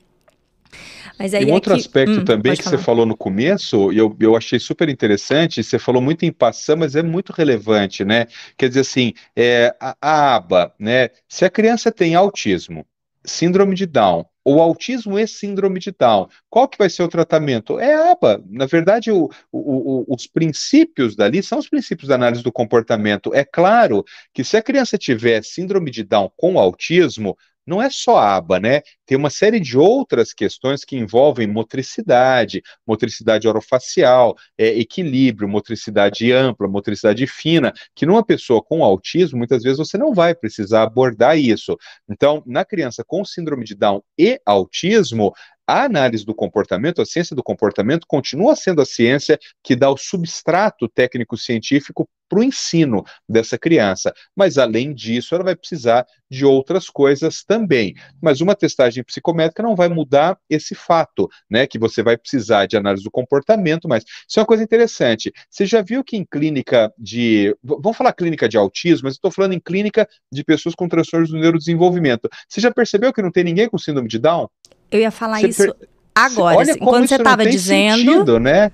Mas 1.20 1.34
aí 1.36 1.44
e 1.44 1.46
um 1.46 1.54
outro 1.54 1.74
que... 1.74 1.80
aspecto 1.80 2.22
hum, 2.22 2.26
também 2.26 2.56
que 2.56 2.64
falar. 2.64 2.78
você 2.78 2.84
falou 2.84 3.06
no 3.06 3.16
começo, 3.16 3.94
e 3.94 3.98
eu, 4.00 4.16
eu 4.20 4.36
achei 4.36 4.60
super 4.60 4.90
interessante, 4.90 5.64
você 5.64 5.78
falou 5.78 6.02
muito 6.02 6.26
em 6.26 6.32
passão, 6.32 6.78
mas 6.78 6.96
é 6.96 7.04
muito 7.04 7.32
relevante, 7.32 8.04
né? 8.04 8.26
Quer 8.58 8.70
dizer 8.70 8.82
assim, 8.82 9.14
é, 9.36 9.74
a, 9.80 9.96
a 10.02 10.36
aba, 10.36 10.74
né? 10.80 11.10
Se 11.30 11.46
a 11.46 11.50
criança 11.52 11.92
tem 11.92 12.16
autismo, 12.16 12.84
síndrome 13.24 13.76
de 13.76 13.86
Down, 13.86 14.26
ou 14.46 14.62
autismo 14.62 15.18
e 15.18 15.28
síndrome 15.28 15.80
de 15.80 15.92
Down, 15.92 16.30
qual 16.52 16.68
que 16.68 16.78
vai 16.78 16.88
ser 16.88 17.02
o 17.02 17.08
tratamento? 17.08 17.80
É 17.80 17.96
a 17.96 18.12
aba. 18.12 18.42
Na 18.48 18.68
verdade, 18.68 19.12
o, 19.12 19.28
o, 19.52 20.04
o, 20.04 20.06
os 20.08 20.28
princípios 20.28 21.16
dali 21.16 21.42
são 21.42 21.58
os 21.58 21.68
princípios 21.68 22.10
da 22.10 22.16
análise 22.16 22.44
do 22.44 22.52
comportamento. 22.52 23.34
É 23.34 23.44
claro 23.44 24.06
que 24.32 24.44
se 24.44 24.56
a 24.56 24.62
criança 24.62 25.00
tiver 25.00 25.44
síndrome 25.44 25.90
de 25.90 26.04
Down 26.04 26.32
com 26.38 26.60
autismo, 26.60 27.36
não 27.66 27.82
é 27.82 27.90
só 27.90 28.18
aba, 28.18 28.60
né? 28.60 28.82
Tem 29.06 29.18
uma 29.18 29.30
série 29.30 29.60
de 29.60 29.78
outras 29.78 30.34
questões 30.34 30.84
que 30.84 30.96
envolvem 30.96 31.48
motricidade, 31.48 32.62
motricidade 32.86 33.48
orofacial, 33.48 34.36
é, 34.58 34.68
equilíbrio, 34.80 35.48
motricidade 35.48 36.32
ampla, 36.32 36.68
motricidade 36.68 37.26
fina, 37.28 37.74
que 37.96 38.06
numa 38.06 38.24
pessoa 38.26 38.62
com 38.62 38.84
autismo, 38.84 39.38
muitas 39.38 39.64
vezes 39.64 39.78
você 39.78 39.98
não 39.98 40.14
vai 40.14 40.36
precisar 40.36 40.84
abordar 40.84 41.38
isso. 41.38 41.78
Então, 42.10 42.44
na 42.46 42.64
criança 42.64 43.04
com 43.06 43.24
síndrome 43.26 43.66
de 43.66 43.76
Down 43.76 44.02
e 44.18 44.40
autismo, 44.46 45.34
a 45.68 45.84
análise 45.84 46.26
do 46.26 46.34
comportamento, 46.34 47.02
a 47.02 47.06
ciência 47.06 47.36
do 47.36 47.44
comportamento, 47.44 48.06
continua 48.08 48.56
sendo 48.56 48.82
a 48.82 48.86
ciência 48.86 49.40
que 49.64 49.76
dá 49.76 49.90
o 49.90 49.98
substrato 49.98 50.88
técnico-científico 50.88 52.08
para 52.28 52.40
o 52.40 52.44
ensino 52.44 53.04
dessa 53.28 53.58
criança. 53.58 54.14
Mas, 54.36 54.58
além 54.58 54.94
disso, 54.94 55.36
ela 55.36 55.44
vai 55.44 55.56
precisar 55.56 56.06
de 56.30 56.44
outras 56.44 56.90
coisas 56.90 57.44
também. 57.44 57.94
Mas 58.22 58.42
uma 58.42 58.56
testagem 58.56 59.04
psicométrica 59.04 59.62
não 59.62 59.76
vai 59.76 59.88
mudar 59.88 60.38
esse 60.50 60.74
fato, 60.74 61.30
né? 61.50 61.68
Que 61.68 61.78
você 61.78 62.02
vai 62.02 62.18
precisar 62.18 62.66
de 62.66 62.78
análise 62.78 63.04
do 63.04 63.12
comportamento, 63.12 63.88
mas 63.88 64.04
isso 64.28 64.40
é 64.40 64.42
uma 64.42 64.48
coisa 64.48 64.64
interessante. 64.64 65.32
Você 65.50 65.66
já 65.66 65.82
viu 65.82 66.04
que 66.04 66.18
em 66.18 66.26
clínica 66.26 66.92
de. 66.98 67.56
Vamos 67.64 67.98
falar 67.98 68.14
clínica 68.14 68.50
de 68.50 68.58
autismo, 68.58 69.06
mas 69.06 69.14
estou 69.14 69.32
falando 69.32 69.54
em 69.54 69.60
clínica 69.60 70.08
de 70.32 70.44
pessoas 70.44 70.76
com 70.76 70.88
transtornos 70.88 71.30
do 71.30 71.38
neurodesenvolvimento. 71.38 72.28
Você 72.50 72.60
já 72.60 72.72
percebeu 72.72 73.14
que 73.14 73.22
não 73.22 73.32
tem 73.32 73.44
ninguém 73.44 73.70
com 73.70 73.78
síndrome 73.78 74.08
de 74.08 74.18
Down? 74.18 74.48
Eu 74.96 75.02
ia 75.02 75.12
falar 75.12 75.40
você 75.40 75.48
isso 75.48 75.64
per... 75.64 75.76
agora. 76.14 76.58
Olha 76.58 76.72
enquanto 76.72 77.08
você 77.08 77.16
estava 77.16 77.46
dizendo. 77.46 78.12
Sentido, 78.12 78.40
né? 78.40 78.72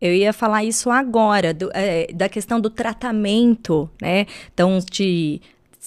Eu 0.00 0.14
ia 0.14 0.32
falar 0.32 0.62
isso 0.64 0.90
agora, 0.90 1.52
do, 1.52 1.70
é, 1.74 2.06
da 2.14 2.28
questão 2.28 2.60
do 2.60 2.70
tratamento, 2.70 3.90
né? 4.00 4.26
Então, 4.54 4.78
de, 4.90 5.40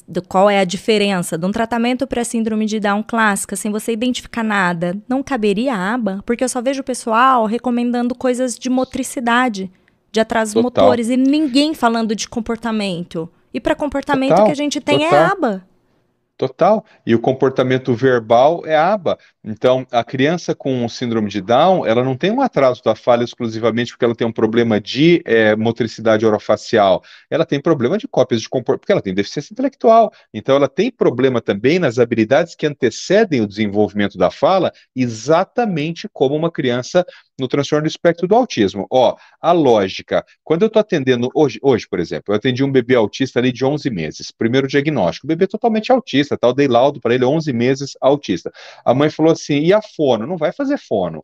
do 0.06 0.22
qual 0.22 0.50
é 0.50 0.60
a 0.60 0.66
diferença 0.66 1.38
de 1.38 1.46
um 1.46 1.52
tratamento 1.52 2.06
para 2.06 2.24
síndrome 2.26 2.66
de 2.66 2.78
Down 2.78 3.04
clássica, 3.04 3.56
sem 3.56 3.72
você 3.72 3.94
identificar 3.94 4.44
nada, 4.44 4.98
não 5.08 5.24
caberia 5.24 5.74
a 5.74 5.94
aba? 5.94 6.22
Porque 6.26 6.44
eu 6.44 6.50
só 6.50 6.62
vejo 6.62 6.82
o 6.82 6.84
pessoal 6.84 7.46
recomendando 7.46 8.14
coisas 8.14 8.60
de 8.60 8.70
motricidade, 8.70 9.72
de 10.12 10.20
atrasos 10.20 10.54
Total. 10.54 10.84
motores, 10.84 11.10
e 11.10 11.16
ninguém 11.16 11.74
falando 11.74 12.14
de 12.14 12.28
comportamento. 12.28 13.30
E 13.54 13.62
para 13.62 13.76
comportamento 13.76 14.32
Total. 14.32 14.46
que 14.46 14.52
a 14.52 14.56
gente 14.56 14.82
tem 14.82 15.06
é 15.06 15.10
Total. 15.10 15.20
é 15.20 15.32
aba. 15.32 15.71
Total. 16.42 16.84
E 17.06 17.14
o 17.14 17.20
comportamento 17.20 17.94
verbal 17.94 18.64
é 18.66 18.76
aba. 18.76 19.16
Então, 19.44 19.86
a 19.92 20.04
criança 20.04 20.56
com 20.56 20.90
síndrome 20.90 21.30
de 21.30 21.40
Down, 21.40 21.86
ela 21.86 22.04
não 22.04 22.18
tem 22.18 22.32
um 22.32 22.42
atraso 22.42 22.82
da 22.84 22.96
fala 22.96 23.24
exclusivamente 23.24 23.92
porque 23.92 24.06
ela 24.06 24.16
tem 24.16 24.26
um 24.26 24.32
problema 24.32 24.82
de 24.82 25.22
é, 25.24 25.56
motricidade 25.56 26.26
orofacial. 26.26 27.04
Ela 27.30 27.46
tem 27.46 27.62
problema 27.62 27.96
de 27.96 28.08
cópias 28.08 28.42
de 28.42 28.50
comportamento, 28.50 28.80
porque 28.80 28.92
ela 28.92 29.04
tem 29.04 29.14
deficiência 29.14 29.54
intelectual. 29.54 30.12
Então, 30.34 30.56
ela 30.56 30.68
tem 30.68 30.90
problema 30.90 31.40
também 31.40 31.78
nas 31.78 32.00
habilidades 32.00 32.56
que 32.56 32.66
antecedem 32.66 33.42
o 33.42 33.48
desenvolvimento 33.48 34.18
da 34.18 34.32
fala, 34.32 34.72
exatamente 34.96 36.10
como 36.12 36.36
uma 36.36 36.50
criança 36.50 37.06
no 37.40 37.48
transtorno 37.48 37.84
do 37.84 37.90
espectro 37.90 38.28
do 38.28 38.36
autismo. 38.36 38.88
Ó, 38.92 39.16
a 39.42 39.52
lógica, 39.52 40.26
quando 40.44 40.64
eu 40.64 40.68
estou 40.68 40.80
atendendo, 40.80 41.30
hoje, 41.34 41.60
hoje, 41.62 41.88
por 41.88 42.00
exemplo, 42.00 42.34
eu 42.34 42.36
atendi 42.36 42.64
um 42.64 42.72
bebê 42.72 42.96
autista 42.96 43.40
ali 43.40 43.52
de 43.52 43.66
11 43.66 43.90
meses, 43.90 44.32
primeiro 44.32 44.68
diagnóstico, 44.68 45.28
bebê 45.28 45.48
totalmente 45.48 45.92
autista, 45.92 46.38
tal, 46.38 46.54
dei 46.54 46.68
laudo 46.68 47.00
para 47.00 47.14
ele, 47.14 47.26
11 47.26 47.52
meses 47.54 47.98
autista. 48.02 48.52
A 48.86 48.94
mãe 48.94 49.10
falou 49.10 49.32
assim, 49.32 49.60
e 49.60 49.74
a 49.74 49.82
fono? 49.82 50.28
Não 50.28 50.38
vai 50.38 50.52
fazer 50.52 50.78
fono 50.78 51.24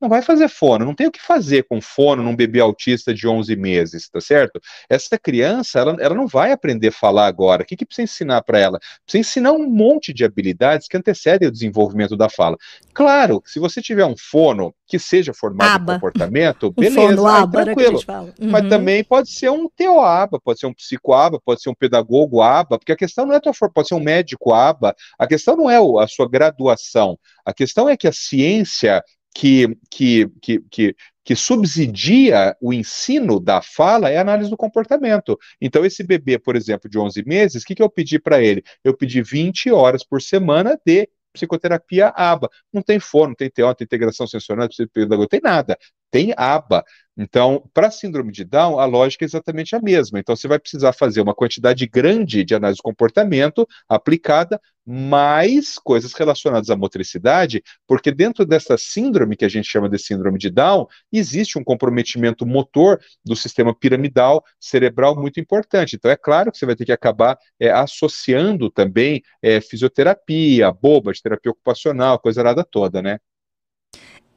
não 0.00 0.08
vai 0.08 0.22
fazer 0.22 0.48
fono, 0.48 0.84
não 0.84 0.94
tem 0.94 1.06
o 1.06 1.10
que 1.10 1.20
fazer 1.20 1.64
com 1.64 1.80
fono 1.80 2.22
num 2.22 2.34
bebê 2.34 2.60
autista 2.60 3.12
de 3.12 3.28
11 3.28 3.54
meses, 3.56 4.08
tá 4.08 4.20
certo? 4.20 4.60
Essa 4.88 5.18
criança, 5.18 5.78
ela, 5.78 5.96
ela 6.00 6.14
não 6.14 6.26
vai 6.26 6.52
aprender 6.52 6.88
a 6.88 6.92
falar 6.92 7.26
agora. 7.26 7.62
O 7.62 7.66
que, 7.66 7.76
que 7.76 7.84
precisa 7.84 8.04
ensinar 8.04 8.42
para 8.42 8.58
ela? 8.58 8.78
Precisa 9.04 9.20
ensinar 9.20 9.52
um 9.52 9.68
monte 9.68 10.12
de 10.12 10.24
habilidades 10.24 10.88
que 10.88 10.96
antecedem 10.96 11.48
o 11.48 11.52
desenvolvimento 11.52 12.16
da 12.16 12.28
fala. 12.28 12.56
Claro, 12.94 13.42
se 13.44 13.58
você 13.58 13.82
tiver 13.82 14.06
um 14.06 14.16
fono 14.16 14.74
que 14.86 14.98
seja 14.98 15.32
formado 15.32 15.76
aba. 15.76 15.92
em 15.92 15.96
comportamento, 15.96 16.72
beleza, 16.74 17.00
um 17.00 17.08
fono, 17.08 17.26
aí, 17.26 17.42
aba, 17.42 17.64
tranquilo. 17.64 18.00
Uhum. 18.08 18.50
Mas 18.50 18.68
também 18.68 19.04
pode 19.04 19.30
ser 19.30 19.50
um 19.50 19.68
teoaba, 19.68 20.40
pode 20.40 20.58
ser 20.58 20.66
um 20.66 20.74
psicoaba, 20.74 21.40
pode 21.44 21.62
ser 21.62 21.70
um 21.70 21.74
pedagogo 21.74 22.42
aba, 22.42 22.78
porque 22.78 22.92
a 22.92 22.96
questão 22.96 23.26
não 23.26 23.34
é 23.34 23.40
tua 23.40 23.52
pode 23.72 23.88
ser 23.88 23.94
um 23.94 24.00
médico 24.00 24.52
aba, 24.52 24.94
a 25.18 25.26
questão 25.26 25.56
não 25.56 25.70
é 25.70 25.76
a 25.76 26.08
sua 26.08 26.28
graduação, 26.28 27.18
a 27.44 27.52
questão 27.52 27.88
é 27.88 27.96
que 27.96 28.08
a 28.08 28.12
ciência 28.12 29.02
que, 29.40 29.74
que, 29.90 30.28
que, 30.42 30.60
que, 30.70 30.96
que 31.24 31.34
subsidia 31.34 32.54
o 32.60 32.74
ensino 32.74 33.40
da 33.40 33.62
fala 33.62 34.10
é 34.10 34.18
a 34.18 34.20
análise 34.20 34.50
do 34.50 34.56
comportamento. 34.56 35.38
Então, 35.58 35.82
esse 35.82 36.02
bebê, 36.02 36.38
por 36.38 36.56
exemplo, 36.56 36.90
de 36.90 36.98
11 36.98 37.24
meses, 37.24 37.62
o 37.62 37.66
que, 37.66 37.74
que 37.74 37.82
eu 37.82 37.88
pedi 37.88 38.18
para 38.18 38.42
ele? 38.42 38.62
Eu 38.84 38.94
pedi 38.94 39.22
20 39.22 39.70
horas 39.70 40.04
por 40.04 40.20
semana 40.20 40.78
de 40.84 41.08
psicoterapia 41.32 42.08
ABA. 42.08 42.50
Não 42.70 42.82
tem 42.82 43.00
fono, 43.00 43.28
não 43.28 43.34
tem 43.34 43.48
TO, 43.48 43.62
não 43.62 43.74
tem 43.74 43.86
integração 43.86 44.26
sensorial, 44.26 44.68
não 45.08 45.26
tem 45.26 45.40
nada. 45.42 45.78
Tem 46.10 46.32
ABA. 46.36 46.84
Então, 47.16 47.68
para 47.74 47.90
síndrome 47.90 48.32
de 48.32 48.44
Down, 48.44 48.78
a 48.78 48.86
lógica 48.86 49.24
é 49.24 49.26
exatamente 49.26 49.76
a 49.76 49.80
mesma. 49.80 50.18
Então, 50.18 50.34
você 50.34 50.48
vai 50.48 50.58
precisar 50.58 50.92
fazer 50.94 51.20
uma 51.20 51.34
quantidade 51.34 51.86
grande 51.86 52.42
de 52.44 52.54
análise 52.54 52.78
de 52.78 52.82
comportamento 52.82 53.68
aplicada, 53.86 54.58
mais 54.86 55.78
coisas 55.78 56.14
relacionadas 56.14 56.70
à 56.70 56.76
motricidade, 56.76 57.62
porque 57.86 58.10
dentro 58.10 58.46
dessa 58.46 58.78
síndrome, 58.78 59.36
que 59.36 59.44
a 59.44 59.48
gente 59.48 59.68
chama 59.68 59.88
de 59.88 59.98
síndrome 59.98 60.38
de 60.38 60.50
Down, 60.50 60.86
existe 61.12 61.58
um 61.58 61.64
comprometimento 61.64 62.46
motor 62.46 62.98
do 63.24 63.36
sistema 63.36 63.74
piramidal 63.74 64.42
cerebral 64.58 65.14
muito 65.14 65.38
importante. 65.38 65.96
Então, 65.96 66.10
é 66.10 66.16
claro 66.16 66.50
que 66.50 66.58
você 66.58 66.64
vai 66.64 66.74
ter 66.74 66.86
que 66.86 66.92
acabar 66.92 67.38
é, 67.60 67.70
associando 67.70 68.70
também 68.70 69.22
é, 69.42 69.60
fisioterapia, 69.60 70.72
boba 70.72 71.12
de 71.12 71.22
terapia 71.22 71.52
ocupacional, 71.52 72.18
coisa 72.18 72.42
nada 72.42 72.64
toda, 72.64 73.02
né? 73.02 73.18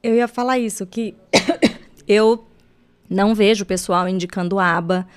Eu 0.04 0.14
ia 0.14 0.28
falar 0.28 0.58
isso, 0.58 0.86
que 0.86 1.14
eu 2.06 2.44
não 3.08 3.34
vejo 3.34 3.64
o 3.64 3.66
pessoal 3.66 4.06
indicando 4.06 4.58
aba 4.58 5.08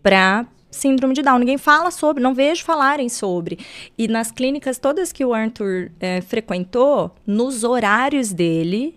para 0.00 0.46
síndrome 0.70 1.14
de 1.14 1.22
Down. 1.22 1.40
Ninguém 1.40 1.58
fala 1.58 1.90
sobre, 1.90 2.22
não 2.22 2.32
vejo 2.32 2.62
falarem 2.62 3.08
sobre. 3.08 3.58
E 3.98 4.06
nas 4.06 4.30
clínicas 4.30 4.78
todas 4.78 5.10
que 5.10 5.24
o 5.24 5.34
Arthur 5.34 5.90
é, 5.98 6.20
frequentou, 6.20 7.10
nos 7.26 7.64
horários 7.64 8.32
dele, 8.32 8.96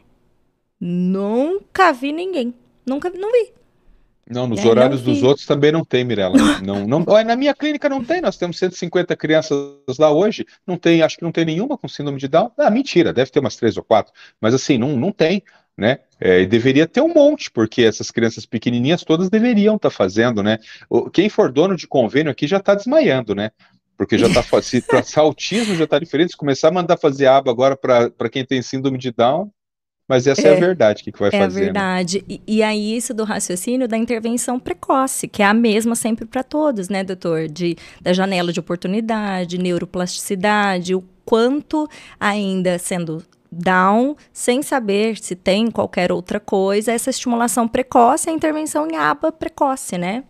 nunca 0.79 1.91
vi 1.93 2.11
ninguém. 2.11 2.53
Nunca 2.85 3.09
não 3.09 3.31
vi. 3.31 3.51
Não, 4.29 4.47
nos 4.47 4.63
é, 4.63 4.67
horários 4.67 5.01
dos 5.01 5.23
outros 5.23 5.45
também 5.45 5.71
não 5.71 5.83
tem, 5.83 6.03
Mirella. 6.03 6.37
Não, 6.61 6.85
não, 6.85 6.99
na 7.25 7.35
minha 7.35 7.53
clínica 7.53 7.89
não 7.89 8.03
tem, 8.03 8.21
nós 8.21 8.37
temos 8.37 8.59
150 8.59 9.15
crianças 9.15 9.57
lá 9.97 10.11
hoje, 10.11 10.45
não 10.67 10.77
tem, 10.77 11.01
acho 11.01 11.17
que 11.17 11.23
não 11.23 11.31
tem 11.31 11.45
nenhuma 11.45 11.77
com 11.77 11.87
síndrome 11.87 12.19
de 12.19 12.27
Down. 12.27 12.51
Ah, 12.57 12.69
mentira, 12.69 13.11
deve 13.11 13.31
ter 13.31 13.39
umas 13.39 13.55
três 13.55 13.75
ou 13.77 13.83
quatro, 13.83 14.13
mas 14.39 14.53
assim, 14.53 14.77
não, 14.77 14.95
não 14.95 15.11
tem 15.11 15.41
né? 15.79 15.99
É, 16.19 16.41
e 16.41 16.45
deveria 16.45 16.85
ter 16.85 16.99
um 17.01 17.13
monte, 17.13 17.49
porque 17.49 17.83
essas 17.83 18.11
crianças 18.11 18.45
pequenininhas 18.45 19.03
todas 19.03 19.29
deveriam 19.29 19.77
estar 19.77 19.89
tá 19.89 19.95
fazendo, 19.95 20.43
né? 20.43 20.59
Quem 21.13 21.29
for 21.29 21.51
dono 21.51 21.75
de 21.75 21.87
convênio 21.87 22.29
aqui 22.29 22.45
já 22.45 22.57
está 22.57 22.75
desmaiando, 22.75 23.33
né? 23.33 23.51
Porque 23.97 24.17
já 24.17 24.27
está 24.27 24.43
se 24.61 24.81
para 24.85 25.03
autismo 25.15 25.75
já 25.75 25.85
está 25.85 25.97
diferente. 25.97 26.31
Se 26.31 26.37
começar 26.37 26.67
a 26.67 26.71
mandar 26.71 26.97
fazer 26.97 27.27
aba 27.27 27.49
agora 27.49 27.77
para 27.77 28.29
quem 28.29 28.45
tem 28.45 28.61
síndrome 28.61 28.97
de 28.97 29.11
Down, 29.11 29.49
mas 30.09 30.25
essa 30.25 30.41
é, 30.41 30.51
é 30.51 30.57
a 30.57 30.59
verdade 30.59 31.03
que, 31.03 31.11
que 31.11 31.19
vai 31.19 31.29
é 31.29 31.39
fazer. 31.39 31.59
É 31.59 31.61
a 31.61 31.65
verdade. 31.65 32.25
Né? 32.27 32.39
E, 32.47 32.57
e, 32.57 32.63
aí, 32.63 32.97
isso 32.97 33.13
do 33.13 33.23
raciocínio 33.23 33.87
da 33.87 33.95
intervenção 33.95 34.59
precoce, 34.59 35.27
que 35.27 35.43
é 35.43 35.45
a 35.45 35.53
mesma 35.53 35.95
sempre 35.95 36.25
para 36.25 36.41
todos, 36.41 36.89
né, 36.89 37.03
doutor? 37.03 37.47
De, 37.47 37.77
da 38.01 38.11
janela 38.11 38.51
de 38.51 38.59
oportunidade, 38.59 39.59
neuroplasticidade, 39.59 40.95
o 40.95 41.03
quanto 41.23 41.87
ainda 42.19 42.79
sendo 42.79 43.23
down, 43.51 44.15
sem 44.33 44.63
saber 44.63 45.17
se 45.17 45.35
tem 45.35 45.69
qualquer 45.69 46.11
outra 46.11 46.39
coisa, 46.39 46.91
essa 46.91 47.11
estimulação 47.11 47.67
precoce, 47.67 48.31
a 48.31 48.33
intervenção 48.33 48.87
em 48.87 48.95
aba 48.95 49.31
precoce, 49.31 49.95
né? 49.95 50.23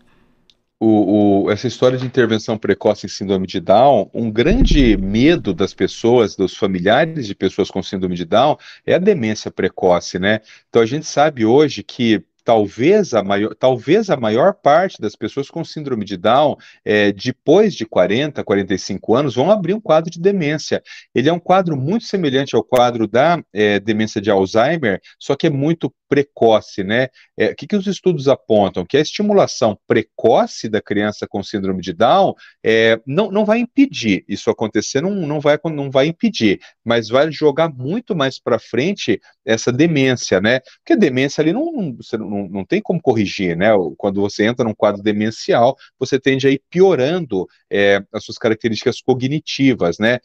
O, 0.82 1.42
o, 1.44 1.50
essa 1.50 1.68
história 1.68 1.98
de 1.98 2.06
intervenção 2.06 2.56
precoce 2.56 3.04
em 3.04 3.08
síndrome 3.08 3.46
de 3.46 3.60
Down, 3.60 4.10
um 4.14 4.30
grande 4.30 4.96
medo 4.96 5.52
das 5.52 5.74
pessoas, 5.74 6.34
dos 6.34 6.56
familiares 6.56 7.26
de 7.26 7.34
pessoas 7.34 7.70
com 7.70 7.82
síndrome 7.82 8.16
de 8.16 8.24
Down, 8.24 8.56
é 8.86 8.94
a 8.94 8.98
demência 8.98 9.50
precoce, 9.50 10.18
né? 10.18 10.40
Então 10.70 10.80
a 10.80 10.86
gente 10.86 11.04
sabe 11.04 11.44
hoje 11.44 11.82
que 11.82 12.24
talvez 12.50 13.14
a 13.14 13.22
maior, 13.22 13.54
talvez 13.54 14.10
a 14.10 14.16
maior 14.16 14.54
parte 14.54 15.00
das 15.00 15.14
pessoas 15.14 15.48
com 15.48 15.62
síndrome 15.62 16.04
de 16.04 16.16
Down, 16.16 16.56
é, 16.84 17.12
depois 17.12 17.76
de 17.76 17.86
40, 17.86 18.42
45 18.42 19.14
anos, 19.14 19.36
vão 19.36 19.52
abrir 19.52 19.72
um 19.72 19.80
quadro 19.80 20.10
de 20.10 20.18
demência. 20.18 20.82
Ele 21.14 21.28
é 21.28 21.32
um 21.32 21.38
quadro 21.38 21.76
muito 21.76 22.06
semelhante 22.06 22.56
ao 22.56 22.64
quadro 22.64 23.06
da 23.06 23.40
é, 23.52 23.78
demência 23.78 24.20
de 24.20 24.32
Alzheimer, 24.32 25.00
só 25.16 25.36
que 25.36 25.46
é 25.46 25.50
muito 25.50 25.94
precoce, 26.08 26.82
né? 26.82 27.06
É, 27.38 27.52
o 27.52 27.54
que, 27.54 27.68
que 27.68 27.76
os 27.76 27.86
estudos 27.86 28.26
apontam? 28.26 28.84
Que 28.84 28.96
a 28.96 29.00
estimulação 29.00 29.78
precoce 29.86 30.68
da 30.68 30.82
criança 30.82 31.24
com 31.24 31.40
síndrome 31.40 31.80
de 31.80 31.92
Down 31.92 32.34
é, 32.64 33.00
não, 33.06 33.30
não 33.30 33.44
vai 33.44 33.60
impedir 33.60 34.24
isso 34.26 34.50
acontecer, 34.50 35.00
não, 35.00 35.14
não, 35.14 35.38
vai, 35.38 35.56
não 35.66 35.88
vai 35.88 36.08
impedir, 36.08 36.58
mas 36.84 37.08
vai 37.08 37.30
jogar 37.30 37.72
muito 37.72 38.16
mais 38.16 38.40
para 38.40 38.58
frente 38.58 39.20
essa 39.44 39.70
demência, 39.70 40.40
né? 40.40 40.58
Porque 40.78 40.94
a 40.94 40.96
demência 40.96 41.42
ali 41.42 41.52
não, 41.52 41.94
você 41.94 42.18
não, 42.18 42.39
não 42.48 42.64
tem 42.64 42.80
como 42.80 43.00
corrigir, 43.00 43.56
né? 43.56 43.68
Quando 43.96 44.20
você 44.20 44.44
entra 44.44 44.64
num 44.64 44.74
quadro 44.74 45.02
demencial, 45.02 45.76
você 45.98 46.18
tende 46.18 46.46
a 46.46 46.50
ir 46.50 46.62
piorando 46.70 47.46
é, 47.70 48.02
as 48.12 48.24
suas 48.24 48.38
características 48.38 49.00
cognitivas, 49.00 49.98
né? 49.98 50.18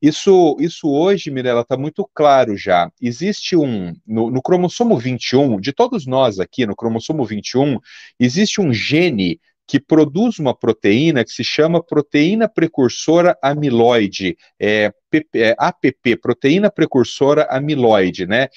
Isso, 0.00 0.56
isso 0.60 0.88
hoje, 0.88 1.30
Mirella, 1.30 1.62
está 1.62 1.76
muito 1.76 2.08
claro 2.14 2.56
já. 2.56 2.90
Existe 3.02 3.56
um, 3.56 3.94
no, 4.06 4.30
no, 4.30 4.40
cromossomo 4.40 4.96
21, 4.96 5.60
de 5.60 5.72
todos 5.72 6.06
nós 6.06 6.38
aqui, 6.38 6.64
no 6.64 6.76
cromossomo 6.76 7.24
21, 7.24 7.78
existe 8.18 8.60
um 8.60 8.72
gene 8.72 9.40
que 9.66 9.78
produz 9.78 10.38
uma 10.38 10.56
proteína 10.56 11.22
que 11.22 11.30
se 11.30 11.44
chama 11.44 11.82
proteína 11.82 12.48
precursora 12.48 13.36
amiloide, 13.42 14.34
é, 14.58 14.90
é, 15.34 15.54
APP, 15.58 16.16
proteína 16.16 16.70
precursora 16.70 17.46
amiloide, 17.50 18.26
né? 18.26 18.48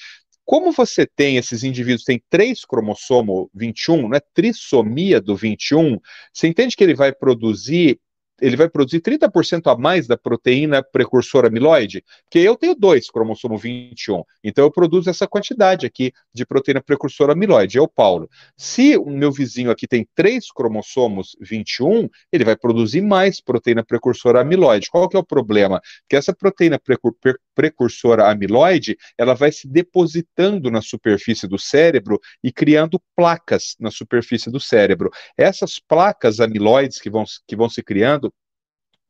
Como 0.44 0.72
você 0.72 1.06
tem 1.06 1.36
esses 1.36 1.62
indivíduos, 1.62 2.04
tem 2.04 2.22
três 2.28 2.64
cromossomo 2.64 3.50
21, 3.54 4.08
né, 4.08 4.18
trissomia 4.34 5.20
do 5.20 5.36
21, 5.36 5.98
você 6.32 6.48
entende 6.48 6.76
que 6.76 6.82
ele 6.84 6.94
vai 6.94 7.12
produzir 7.12 8.00
ele 8.42 8.56
vai 8.56 8.68
produzir 8.68 9.00
30% 9.00 9.72
a 9.72 9.76
mais 9.78 10.08
da 10.08 10.16
proteína 10.16 10.82
precursora 10.82 11.46
amiloide, 11.46 12.04
porque 12.24 12.40
eu 12.40 12.56
tenho 12.56 12.74
dois 12.74 13.08
cromossomo 13.08 13.56
21, 13.56 14.24
então 14.42 14.64
eu 14.64 14.70
produzo 14.70 15.08
essa 15.08 15.28
quantidade 15.28 15.86
aqui 15.86 16.12
de 16.34 16.44
proteína 16.44 16.82
precursora 16.82 17.32
amiloide, 17.32 17.78
é 17.78 17.80
o 17.80 17.86
Paulo. 17.86 18.28
Se 18.56 18.96
o 18.96 19.08
meu 19.08 19.30
vizinho 19.30 19.70
aqui 19.70 19.86
tem 19.86 20.06
três 20.14 20.50
cromossomos 20.50 21.36
21, 21.40 22.08
ele 22.32 22.44
vai 22.44 22.56
produzir 22.56 23.00
mais 23.00 23.40
proteína 23.40 23.84
precursora 23.84 24.40
amiloide. 24.40 24.90
Qual 24.90 25.08
que 25.08 25.16
é 25.16 25.20
o 25.20 25.24
problema? 25.24 25.80
Que 26.08 26.16
essa 26.16 26.34
proteína 26.34 26.80
precur 26.80 27.14
precursora 27.54 28.30
amiloide, 28.30 28.96
ela 29.16 29.34
vai 29.34 29.52
se 29.52 29.68
depositando 29.68 30.70
na 30.70 30.80
superfície 30.80 31.46
do 31.46 31.58
cérebro 31.58 32.18
e 32.42 32.52
criando 32.52 33.00
placas 33.14 33.76
na 33.78 33.90
superfície 33.90 34.50
do 34.50 34.60
cérebro. 34.60 35.10
Essas 35.36 35.78
placas 35.78 36.40
amiloides 36.40 37.00
que 37.00 37.10
vão, 37.10 37.24
que 37.46 37.56
vão 37.56 37.68
se 37.68 37.82
criando 37.82 38.32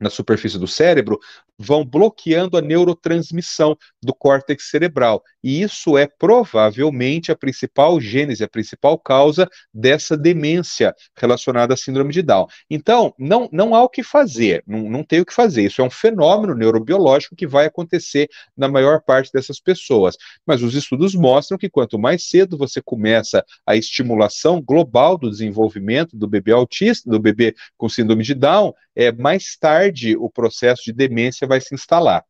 na 0.03 0.11
superfície 0.11 0.59
do 0.59 0.67
cérebro 0.67 1.19
vão 1.59 1.85
bloqueando 1.85 2.57
a 2.57 2.61
neurotransmissão 2.61 3.77
do 4.03 4.13
córtex 4.13 4.69
cerebral. 4.69 5.23
E 5.43 5.63
isso 5.63 5.97
é 5.97 6.07
provavelmente 6.07 7.31
a 7.31 7.37
principal 7.37 8.01
gênese, 8.01 8.43
a 8.43 8.49
principal 8.49 8.99
causa 8.99 9.49
dessa 9.73 10.17
demência 10.17 10.95
relacionada 11.17 11.75
à 11.75 11.77
síndrome 11.77 12.13
de 12.13 12.23
Down. 12.23 12.47
Então, 12.69 13.15
não, 13.19 13.49
não 13.53 13.75
há 13.75 13.83
o 13.83 13.89
que 13.89 14.03
fazer, 14.03 14.65
não, 14.67 14.91
não 14.91 15.05
tem 15.05 15.21
o 15.21 15.27
que 15.27 15.33
fazer. 15.33 15.63
Isso 15.63 15.81
é 15.81 15.85
um 15.85 15.91
fenômeno 15.91 16.55
neurobiológico 16.55 17.37
que 17.37 17.47
vai 17.47 17.67
acontecer 17.67 18.29
na 18.57 18.69
maior 18.69 19.01
parte 19.01 19.31
dessas 19.33 19.61
pessoas. 19.61 20.17
Mas 20.45 20.63
os 20.63 20.75
estudos 20.75 21.15
mostram 21.15 21.57
que 21.57 21.71
quanto 21.71 21.99
mais 21.99 22.29
cedo 22.29 22.59
você 22.59 22.83
começa 22.83 23.45
a 23.67 23.77
estimulação 23.77 24.61
global 24.61 25.17
do 25.17 25.31
desenvolvimento 25.31 26.17
do 26.17 26.27
bebê 26.27 26.51
autista, 26.53 27.09
do 27.09 27.21
bebê 27.21 27.55
com 27.77 27.89
síndrome 27.89 28.25
de 28.25 28.35
Down, 28.35 28.73
é 28.95 29.13
mais 29.13 29.57
tarde 29.57 29.92
o 30.19 30.29
processo 30.31 30.83
de 30.85 30.93
demência 30.93 31.47
vai 31.47 31.61
se 31.61 31.75
instalar. 31.75 32.25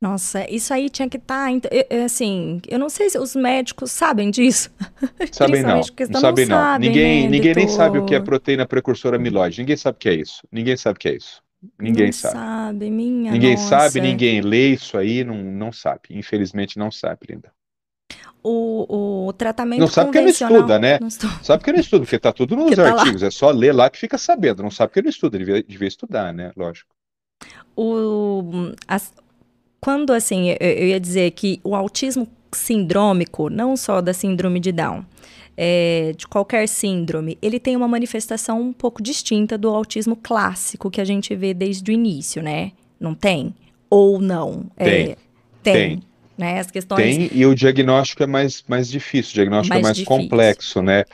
Nossa, 0.00 0.50
isso 0.50 0.72
aí 0.72 0.88
tinha 0.88 1.08
que 1.10 1.18
estar, 1.18 1.50
tá, 1.60 1.68
assim, 2.06 2.62
eu 2.68 2.78
não 2.78 2.88
sei 2.88 3.10
se 3.10 3.18
os 3.18 3.36
médicos 3.36 3.92
sabem 3.92 4.30
disso. 4.30 4.70
Sabem 5.30 5.62
não, 5.62 5.76
não 5.76 6.20
sabem 6.20 6.46
não. 6.46 6.56
Sabem, 6.56 6.88
ninguém, 6.88 7.24
né, 7.24 7.28
ninguém 7.28 7.54
nem 7.54 7.68
sabe 7.68 7.98
o 7.98 8.06
que 8.06 8.14
é 8.14 8.20
proteína 8.20 8.66
precursora 8.66 9.16
amiloide, 9.16 9.60
ninguém 9.60 9.76
sabe 9.76 9.96
o 9.96 9.98
que 9.98 10.08
é 10.08 10.14
isso, 10.14 10.40
ninguém 10.50 10.74
sabe 10.74 10.96
o 10.96 11.00
que 11.00 11.08
é 11.08 11.16
isso. 11.16 11.42
Ninguém 11.78 12.06
não 12.06 12.12
sabe. 12.12 12.34
sabe 12.34 12.90
ninguém 12.90 13.52
nossa. 13.52 13.68
sabe, 13.68 14.00
ninguém 14.00 14.40
lê 14.40 14.68
isso 14.68 14.96
aí, 14.96 15.22
não, 15.22 15.36
não 15.36 15.70
sabe. 15.70 16.00
Infelizmente 16.10 16.78
não 16.78 16.90
sabe, 16.90 17.26
Linda. 17.28 17.52
O, 18.42 19.26
o 19.28 19.32
tratamento 19.34 19.80
Não 19.80 19.86
sabe 19.86 20.06
porque 20.06 20.20
não 20.22 20.28
estuda, 20.28 20.78
né? 20.78 20.98
Não 20.98 21.10
sabe 21.10 21.58
porque 21.58 21.72
não 21.72 21.80
estuda, 21.80 22.04
porque 22.04 22.16
está 22.16 22.32
tudo 22.32 22.56
nos 22.56 22.74
tá 22.74 22.90
artigos. 22.90 23.20
Lá. 23.20 23.28
É 23.28 23.30
só 23.30 23.50
ler 23.50 23.74
lá 23.74 23.90
que 23.90 23.98
fica 23.98 24.16
sabendo. 24.16 24.62
Não 24.62 24.70
sabe 24.70 24.88
porque 24.88 25.02
não 25.02 25.10
estuda, 25.10 25.36
devia, 25.36 25.62
devia 25.62 25.88
estudar, 25.88 26.32
né? 26.32 26.50
Lógico 26.56 26.88
o, 27.76 28.72
as, 28.86 29.12
quando 29.80 30.12
assim, 30.12 30.50
eu, 30.50 30.56
eu 30.60 30.86
ia 30.88 31.00
dizer 31.00 31.30
que 31.32 31.60
o 31.64 31.74
autismo 31.74 32.28
sindrômico, 32.52 33.48
não 33.48 33.76
só 33.76 34.00
da 34.00 34.12
síndrome 34.12 34.60
de 34.60 34.72
Down, 34.72 35.04
é, 35.56 36.12
de 36.16 36.26
qualquer 36.26 36.68
síndrome, 36.68 37.38
ele 37.40 37.58
tem 37.60 37.76
uma 37.76 37.88
manifestação 37.88 38.60
um 38.60 38.72
pouco 38.72 39.02
distinta 39.02 39.56
do 39.56 39.68
autismo 39.68 40.16
clássico 40.16 40.90
que 40.90 41.00
a 41.00 41.04
gente 41.04 41.34
vê 41.34 41.54
desde 41.54 41.90
o 41.90 41.94
início, 41.94 42.42
né? 42.42 42.72
Não 42.98 43.14
tem? 43.14 43.54
Ou 43.88 44.20
não? 44.20 44.64
Tem. 44.76 44.86
É, 44.86 45.16
tem. 45.62 45.74
tem. 45.74 46.02
Né? 46.40 46.58
As 46.58 46.70
questões... 46.70 47.16
Tem, 47.16 47.30
e 47.32 47.44
o 47.44 47.54
diagnóstico 47.54 48.22
é 48.22 48.26
mais, 48.26 48.64
mais 48.66 48.88
difícil, 48.88 49.32
o 49.32 49.34
diagnóstico 49.34 49.74
mais 49.74 49.80
é 49.80 49.82
mais 49.82 49.96
difícil. 49.96 50.18
complexo, 50.18 50.82
né? 50.82 51.04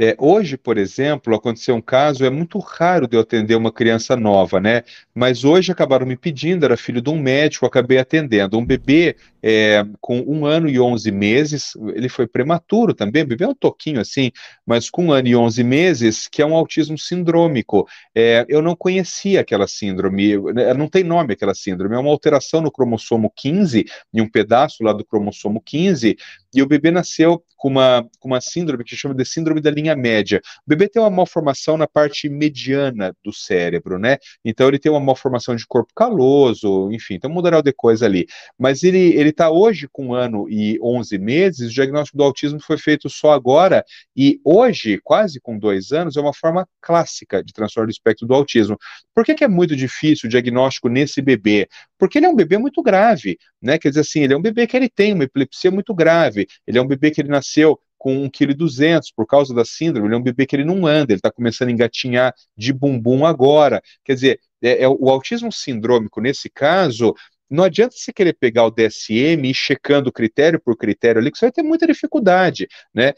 É, 0.00 0.16
hoje, 0.18 0.56
por 0.56 0.78
exemplo, 0.78 1.34
aconteceu 1.34 1.74
um 1.74 1.80
caso, 1.80 2.24
é 2.24 2.30
muito 2.30 2.58
raro 2.58 3.06
de 3.06 3.16
eu 3.16 3.20
atender 3.20 3.54
uma 3.54 3.70
criança 3.70 4.16
nova, 4.16 4.58
né? 4.58 4.82
Mas 5.14 5.44
hoje 5.44 5.70
acabaram 5.70 6.06
me 6.06 6.16
pedindo, 6.16 6.64
era 6.64 6.76
filho 6.76 7.02
de 7.02 7.10
um 7.10 7.18
médico, 7.18 7.66
acabei 7.66 7.98
atendendo. 7.98 8.58
Um 8.58 8.64
bebê 8.64 9.16
é, 9.42 9.84
com 10.00 10.20
um 10.20 10.46
ano 10.46 10.68
e 10.68 10.80
onze 10.80 11.10
meses, 11.10 11.72
ele 11.94 12.08
foi 12.08 12.26
prematuro 12.26 12.94
também, 12.94 13.24
bebê 13.24 13.44
é 13.44 13.48
um 13.48 13.54
toquinho 13.54 14.00
assim, 14.00 14.30
mas 14.64 14.88
com 14.88 15.06
um 15.06 15.12
ano 15.12 15.28
e 15.28 15.36
onze 15.36 15.62
meses, 15.62 16.26
que 16.26 16.40
é 16.40 16.46
um 16.46 16.56
autismo 16.56 16.96
sindrômico. 16.96 17.86
É, 18.14 18.46
eu 18.48 18.62
não 18.62 18.74
conhecia 18.74 19.40
aquela 19.40 19.66
síndrome, 19.66 20.36
né, 20.52 20.72
não 20.74 20.88
tem 20.88 21.04
nome 21.04 21.34
aquela 21.34 21.54
síndrome, 21.54 21.94
é 21.96 21.98
uma 21.98 22.10
alteração 22.10 22.60
no 22.60 22.70
cromossomo 22.70 23.30
15, 23.34 23.84
em 24.14 24.20
um 24.20 24.28
pedaço 24.28 24.82
lá 24.82 24.92
do 24.92 25.04
cromossomo 25.04 25.60
15, 25.60 26.16
e 26.54 26.62
o 26.62 26.66
bebê 26.66 26.90
nasceu 26.90 27.42
com 27.56 27.68
uma, 27.68 28.04
com 28.18 28.28
uma 28.28 28.40
síndrome 28.40 28.82
que 28.82 28.96
chama 28.96 29.14
de 29.14 29.24
síndrome 29.24 29.60
da 29.60 29.70
linha 29.70 29.94
média. 29.94 30.40
O 30.66 30.68
bebê 30.68 30.88
tem 30.88 31.00
uma 31.00 31.10
malformação 31.10 31.76
na 31.76 31.86
parte 31.86 32.28
mediana 32.28 33.14
do 33.24 33.32
cérebro, 33.32 34.00
né? 34.00 34.18
Então 34.44 34.66
ele 34.66 34.80
tem 34.80 34.90
uma 34.90 34.98
malformação 34.98 35.54
de 35.54 35.64
corpo 35.64 35.92
caloso, 35.94 36.90
enfim, 36.90 37.20
tem 37.20 37.30
um 37.30 37.34
moderal 37.34 37.62
de 37.62 37.72
coisa 37.72 38.04
ali. 38.04 38.26
Mas 38.58 38.82
ele, 38.82 39.14
ele 39.14 39.30
está 39.30 39.48
hoje 39.48 39.88
com 39.92 40.08
um 40.08 40.14
ano 40.14 40.48
e 40.50 40.76
11 40.82 41.18
meses, 41.18 41.70
o 41.70 41.72
diagnóstico 41.72 42.18
do 42.18 42.24
autismo 42.24 42.60
foi 42.60 42.76
feito 42.76 43.08
só 43.08 43.32
agora, 43.32 43.84
e 44.16 44.40
hoje, 44.44 44.98
quase 45.02 45.40
com 45.40 45.56
dois 45.56 45.92
anos, 45.92 46.16
é 46.16 46.20
uma 46.20 46.34
forma 46.34 46.66
clássica 46.80 47.44
de 47.44 47.52
transtorno 47.52 47.86
do 47.86 47.92
espectro 47.92 48.26
do 48.26 48.34
autismo. 48.34 48.76
Por 49.14 49.24
que, 49.24 49.34
que 49.34 49.44
é 49.44 49.48
muito 49.48 49.76
difícil 49.76 50.26
o 50.26 50.30
diagnóstico 50.30 50.88
nesse 50.88 51.22
bebê? 51.22 51.68
Porque 51.96 52.18
ele 52.18 52.26
é 52.26 52.28
um 52.28 52.34
bebê 52.34 52.58
muito 52.58 52.82
grave, 52.82 53.38
né? 53.60 53.78
Quer 53.78 53.90
dizer 53.90 54.00
assim, 54.00 54.24
ele 54.24 54.34
é 54.34 54.36
um 54.36 54.42
bebê 54.42 54.66
que 54.66 54.76
ele 54.76 54.88
tem 54.88 55.12
uma 55.12 55.24
epilepsia 55.24 55.70
muito 55.70 55.94
grave, 55.94 56.41
ele 56.66 56.78
é 56.78 56.82
um 56.82 56.86
bebê 56.86 57.10
que 57.10 57.20
ele 57.20 57.28
nasceu 57.28 57.78
com 58.02 58.28
1,2 58.28 58.30
kg 58.30 59.00
por 59.14 59.26
causa 59.26 59.54
da 59.54 59.64
síndrome, 59.64 60.08
ele 60.08 60.16
é 60.16 60.18
um 60.18 60.22
bebê 60.22 60.44
que 60.44 60.56
ele 60.56 60.64
não 60.64 60.86
anda, 60.86 61.12
ele 61.12 61.18
está 61.18 61.30
começando 61.30 61.68
a 61.68 61.72
engatinhar 61.72 62.34
de 62.56 62.72
bumbum 62.72 63.24
agora. 63.24 63.80
Quer 64.04 64.14
dizer, 64.14 64.40
é, 64.60 64.82
é, 64.82 64.88
o 64.88 65.08
autismo 65.08 65.52
sindrômico, 65.52 66.20
nesse 66.20 66.50
caso, 66.50 67.14
não 67.48 67.62
adianta 67.62 67.94
você 67.96 68.12
querer 68.12 68.32
pegar 68.32 68.64
o 68.64 68.70
DSM 68.70 69.46
e 69.46 69.50
ir 69.50 69.54
checando 69.54 70.10
critério 70.10 70.58
por 70.58 70.76
critério 70.76 71.20
ali, 71.20 71.30
que 71.30 71.38
você 71.38 71.44
vai 71.44 71.52
ter 71.52 71.62
muita 71.62 71.86
dificuldade, 71.86 72.66
né? 72.92 73.12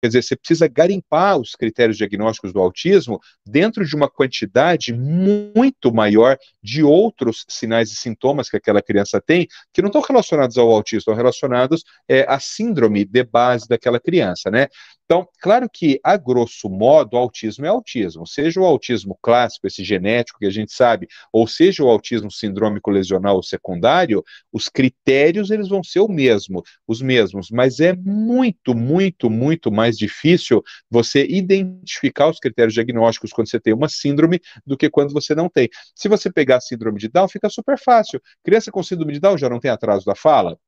Quer 0.00 0.08
dizer, 0.08 0.22
você 0.22 0.36
precisa 0.36 0.68
garimpar 0.68 1.38
os 1.38 1.56
critérios 1.56 1.96
diagnósticos 1.96 2.52
do 2.52 2.60
autismo 2.60 3.20
dentro 3.44 3.84
de 3.84 3.96
uma 3.96 4.08
quantidade 4.08 4.92
muito 4.92 5.92
maior 5.92 6.38
de 6.62 6.84
outros 6.84 7.44
sinais 7.48 7.90
e 7.90 7.96
sintomas 7.96 8.48
que 8.48 8.56
aquela 8.56 8.80
criança 8.80 9.20
tem, 9.20 9.48
que 9.72 9.82
não 9.82 9.88
estão 9.88 10.02
relacionados 10.02 10.56
ao 10.56 10.70
autismo, 10.70 10.98
estão 10.98 11.14
relacionados 11.14 11.82
é, 12.08 12.24
à 12.28 12.38
síndrome 12.38 13.04
de 13.04 13.24
base 13.24 13.66
daquela 13.66 13.98
criança, 13.98 14.50
né? 14.50 14.68
Então, 15.10 15.26
claro 15.40 15.70
que, 15.72 15.98
a 16.04 16.18
grosso 16.18 16.68
modo, 16.68 17.14
o 17.14 17.16
autismo 17.16 17.64
é 17.64 17.68
autismo, 17.70 18.26
seja 18.26 18.60
o 18.60 18.64
autismo 18.66 19.18
clássico, 19.22 19.66
esse 19.66 19.82
genético 19.82 20.38
que 20.38 20.44
a 20.44 20.50
gente 20.50 20.70
sabe, 20.70 21.08
ou 21.32 21.46
seja 21.46 21.82
o 21.82 21.88
autismo 21.88 22.30
sindrômico 22.30 22.90
lesional 22.90 23.36
ou 23.36 23.42
secundário, 23.42 24.22
os 24.52 24.68
critérios 24.68 25.50
eles 25.50 25.66
vão 25.66 25.82
ser 25.82 26.00
o 26.00 26.08
mesmo, 26.08 26.62
os 26.86 27.00
mesmos, 27.00 27.48
mas 27.50 27.80
é 27.80 27.94
muito, 27.96 28.74
muito, 28.74 29.30
muito 29.30 29.72
mais 29.72 29.96
difícil 29.96 30.62
você 30.90 31.24
identificar 31.26 32.28
os 32.28 32.38
critérios 32.38 32.74
diagnósticos 32.74 33.32
quando 33.32 33.48
você 33.48 33.58
tem 33.58 33.72
uma 33.72 33.88
síndrome 33.88 34.38
do 34.66 34.76
que 34.76 34.90
quando 34.90 35.14
você 35.14 35.34
não 35.34 35.48
tem. 35.48 35.70
Se 35.94 36.06
você 36.06 36.30
pegar 36.30 36.56
a 36.56 36.60
síndrome 36.60 36.98
de 36.98 37.08
Down, 37.08 37.28
fica 37.28 37.48
super 37.48 37.78
fácil. 37.78 38.20
Criança 38.44 38.70
com 38.70 38.82
síndrome 38.82 39.14
de 39.14 39.20
Down 39.20 39.38
já 39.38 39.48
não 39.48 39.58
tem 39.58 39.70
atraso 39.70 40.04
da 40.04 40.14
fala? 40.14 40.58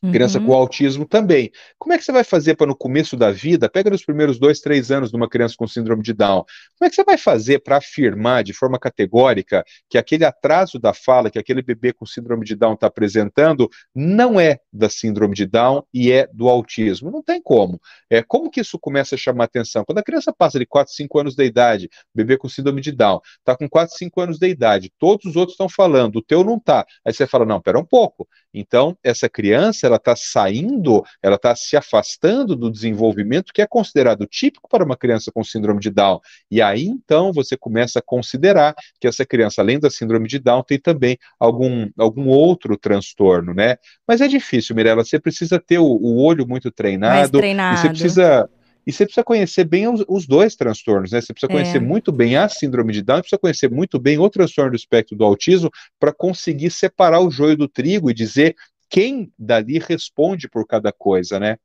Criança 0.00 0.38
uhum. 0.38 0.46
com 0.46 0.54
autismo 0.54 1.06
também. 1.06 1.50
Como 1.78 1.92
é 1.92 1.98
que 1.98 2.04
você 2.04 2.12
vai 2.12 2.24
fazer 2.24 2.54
para 2.54 2.66
no 2.66 2.76
começo 2.76 3.16
da 3.16 3.30
vida, 3.30 3.68
pega 3.68 3.90
nos 3.90 4.04
primeiros 4.04 4.38
dois, 4.38 4.60
três 4.60 4.90
anos 4.90 5.10
de 5.10 5.16
uma 5.16 5.28
criança 5.28 5.54
com 5.58 5.66
síndrome 5.66 6.02
de 6.02 6.14
Down, 6.14 6.44
como 6.78 6.86
é 6.86 6.88
que 6.88 6.94
você 6.94 7.04
vai 7.04 7.18
fazer 7.18 7.58
para 7.58 7.76
afirmar 7.76 8.42
de 8.42 8.54
forma 8.54 8.78
categórica 8.78 9.62
que 9.88 9.98
aquele 9.98 10.24
atraso 10.24 10.78
da 10.78 10.94
fala 10.94 11.30
que 11.30 11.38
aquele 11.38 11.60
bebê 11.60 11.92
com 11.92 12.06
síndrome 12.06 12.44
de 12.44 12.56
Down 12.56 12.74
está 12.74 12.86
apresentando 12.86 13.68
não 13.94 14.40
é 14.40 14.58
da 14.72 14.88
síndrome 14.88 15.34
de 15.34 15.46
Down 15.46 15.82
e 15.92 16.10
é 16.10 16.26
do 16.32 16.48
autismo? 16.48 17.10
Não 17.10 17.22
tem 17.22 17.40
como. 17.42 17.80
É, 18.08 18.22
como 18.22 18.50
que 18.50 18.60
isso 18.60 18.78
começa 18.78 19.14
a 19.14 19.18
chamar 19.18 19.44
atenção? 19.44 19.84
Quando 19.84 19.98
a 19.98 20.02
criança 20.02 20.32
passa 20.32 20.58
de 20.58 20.66
4, 20.66 20.94
5 20.94 21.18
anos 21.18 21.34
de 21.34 21.44
idade, 21.44 21.90
bebê 22.14 22.38
com 22.38 22.48
síndrome 22.48 22.80
de 22.80 22.92
Down, 22.92 23.20
está 23.38 23.56
com 23.56 23.68
4, 23.68 23.96
5 23.96 24.20
anos 24.20 24.38
de 24.38 24.48
idade, 24.48 24.92
todos 24.98 25.26
os 25.26 25.36
outros 25.36 25.54
estão 25.54 25.68
falando, 25.68 26.16
o 26.16 26.22
teu 26.22 26.42
não 26.42 26.56
está. 26.56 26.86
Aí 27.04 27.12
você 27.12 27.26
fala, 27.26 27.44
não, 27.44 27.60
pera 27.60 27.78
um 27.78 27.84
pouco. 27.84 28.26
Então, 28.52 28.96
essa 29.02 29.28
criança, 29.28 29.86
ela 29.86 29.96
está 29.96 30.14
saindo, 30.16 31.02
ela 31.22 31.36
está 31.36 31.54
se 31.54 31.76
afastando 31.76 32.56
do 32.56 32.70
desenvolvimento 32.70 33.52
que 33.52 33.62
é 33.62 33.66
considerado 33.66 34.26
típico 34.26 34.68
para 34.68 34.84
uma 34.84 34.96
criança 34.96 35.30
com 35.32 35.42
síndrome 35.44 35.80
de 35.80 35.90
Down. 35.90 36.20
E 36.50 36.60
aí 36.60 36.84
então 36.84 37.32
você 37.32 37.56
começa 37.56 37.98
a 37.98 38.02
considerar 38.02 38.74
que 39.00 39.06
essa 39.06 39.24
criança, 39.24 39.60
além 39.60 39.78
da 39.78 39.90
síndrome 39.90 40.28
de 40.28 40.38
Down, 40.38 40.62
tem 40.62 40.78
também 40.78 41.16
algum, 41.38 41.88
algum 41.98 42.28
outro 42.28 42.76
transtorno, 42.76 43.54
né? 43.54 43.76
Mas 44.06 44.20
é 44.20 44.28
difícil, 44.28 44.74
Mirella, 44.74 45.04
você 45.04 45.18
precisa 45.18 45.58
ter 45.58 45.78
o, 45.78 45.86
o 45.86 46.22
olho 46.22 46.46
muito 46.46 46.70
treinado, 46.70 47.38
treinado. 47.38 47.80
você 47.80 47.88
precisa 47.88 48.48
E 48.86 48.92
você 48.92 49.04
precisa 49.04 49.24
conhecer 49.24 49.64
bem 49.64 49.88
os, 49.88 50.04
os 50.08 50.26
dois 50.26 50.56
transtornos, 50.56 51.12
né? 51.12 51.20
Você 51.20 51.32
precisa 51.32 51.52
conhecer 51.52 51.76
é. 51.78 51.80
muito 51.80 52.10
bem 52.10 52.36
a 52.36 52.48
síndrome 52.48 52.92
de 52.92 53.02
Down, 53.02 53.20
precisa 53.20 53.38
conhecer 53.38 53.70
muito 53.70 53.98
bem 53.98 54.18
o 54.18 54.30
transtorno 54.30 54.70
do 54.70 54.76
espectro 54.76 55.16
do 55.16 55.24
autismo 55.24 55.70
para 55.98 56.12
conseguir 56.12 56.70
separar 56.70 57.20
o 57.20 57.30
joio 57.30 57.56
do 57.56 57.68
trigo 57.68 58.10
e 58.10 58.14
dizer 58.14 58.54
quem 58.88 59.30
dali 59.38 59.78
responde 59.78 60.48
por 60.48 60.66
cada 60.66 60.92
coisa, 60.92 61.38
né? 61.38 61.56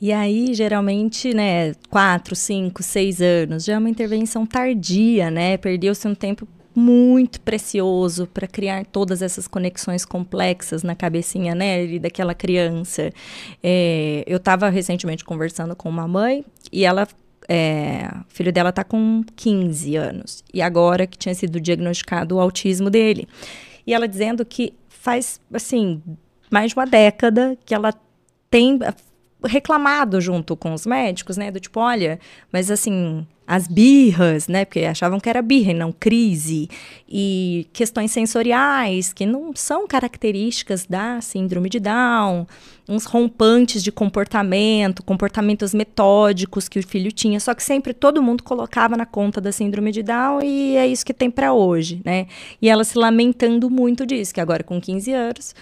E 0.00 0.12
aí, 0.12 0.54
geralmente, 0.54 1.34
né, 1.34 1.74
quatro, 1.90 2.36
cinco, 2.36 2.82
seis 2.84 3.20
anos, 3.20 3.64
já 3.64 3.74
é 3.74 3.78
uma 3.78 3.90
intervenção 3.90 4.46
tardia, 4.46 5.30
né? 5.30 5.56
Perdeu-se 5.56 6.06
um 6.06 6.14
tempo 6.14 6.46
muito 6.78 7.40
precioso 7.40 8.26
para 8.26 8.46
criar 8.46 8.86
todas 8.86 9.20
essas 9.20 9.46
conexões 9.46 10.04
complexas 10.04 10.82
na 10.82 10.94
cabecinha, 10.94 11.54
né, 11.54 11.98
daquela 11.98 12.34
criança. 12.34 13.12
É, 13.62 14.24
eu 14.26 14.36
estava 14.36 14.68
recentemente 14.68 15.24
conversando 15.24 15.74
com 15.74 15.88
uma 15.88 16.06
mãe 16.08 16.44
e 16.72 16.84
ela 16.84 17.06
é, 17.48 18.08
o 18.28 18.32
filho 18.32 18.52
dela 18.52 18.68
está 18.68 18.84
com 18.84 19.24
15 19.34 19.96
anos. 19.96 20.44
E 20.52 20.60
agora 20.60 21.06
que 21.06 21.16
tinha 21.16 21.34
sido 21.34 21.58
diagnosticado 21.58 22.36
o 22.36 22.40
autismo 22.40 22.90
dele. 22.90 23.26
E 23.86 23.94
ela 23.94 24.06
dizendo 24.06 24.44
que 24.44 24.74
faz, 24.88 25.40
assim, 25.52 26.02
mais 26.50 26.70
de 26.70 26.76
uma 26.76 26.86
década 26.86 27.56
que 27.64 27.74
ela 27.74 27.94
tem 28.50 28.78
reclamado 29.44 30.20
junto 30.20 30.56
com 30.56 30.74
os 30.74 30.84
médicos, 30.84 31.36
né? 31.36 31.50
Do 31.50 31.58
tipo, 31.58 31.80
olha, 31.80 32.20
mas 32.52 32.70
assim, 32.70 33.26
as 33.48 33.66
birras, 33.66 34.46
né? 34.46 34.66
Porque 34.66 34.80
achavam 34.80 35.18
que 35.18 35.26
era 35.26 35.40
birra 35.40 35.70
e 35.70 35.74
não 35.74 35.90
crise. 35.90 36.68
E 37.08 37.66
questões 37.72 38.12
sensoriais 38.12 39.10
que 39.14 39.24
não 39.24 39.52
são 39.54 39.88
características 39.88 40.84
da 40.84 41.18
síndrome 41.22 41.70
de 41.70 41.80
Down. 41.80 42.46
Uns 42.86 43.06
rompantes 43.06 43.82
de 43.82 43.90
comportamento, 43.90 45.02
comportamentos 45.02 45.72
metódicos 45.72 46.68
que 46.68 46.78
o 46.78 46.86
filho 46.86 47.10
tinha. 47.10 47.40
Só 47.40 47.54
que 47.54 47.62
sempre 47.62 47.94
todo 47.94 48.22
mundo 48.22 48.42
colocava 48.42 48.98
na 48.98 49.06
conta 49.06 49.40
da 49.40 49.50
síndrome 49.50 49.92
de 49.92 50.02
Down 50.02 50.42
e 50.42 50.76
é 50.76 50.86
isso 50.86 51.06
que 51.06 51.14
tem 51.14 51.30
para 51.30 51.54
hoje, 51.54 52.02
né? 52.04 52.26
E 52.60 52.68
ela 52.68 52.84
se 52.84 52.98
lamentando 52.98 53.70
muito 53.70 54.04
disso, 54.04 54.34
que 54.34 54.42
agora 54.42 54.62
com 54.62 54.78
15 54.78 55.10
anos 55.10 55.54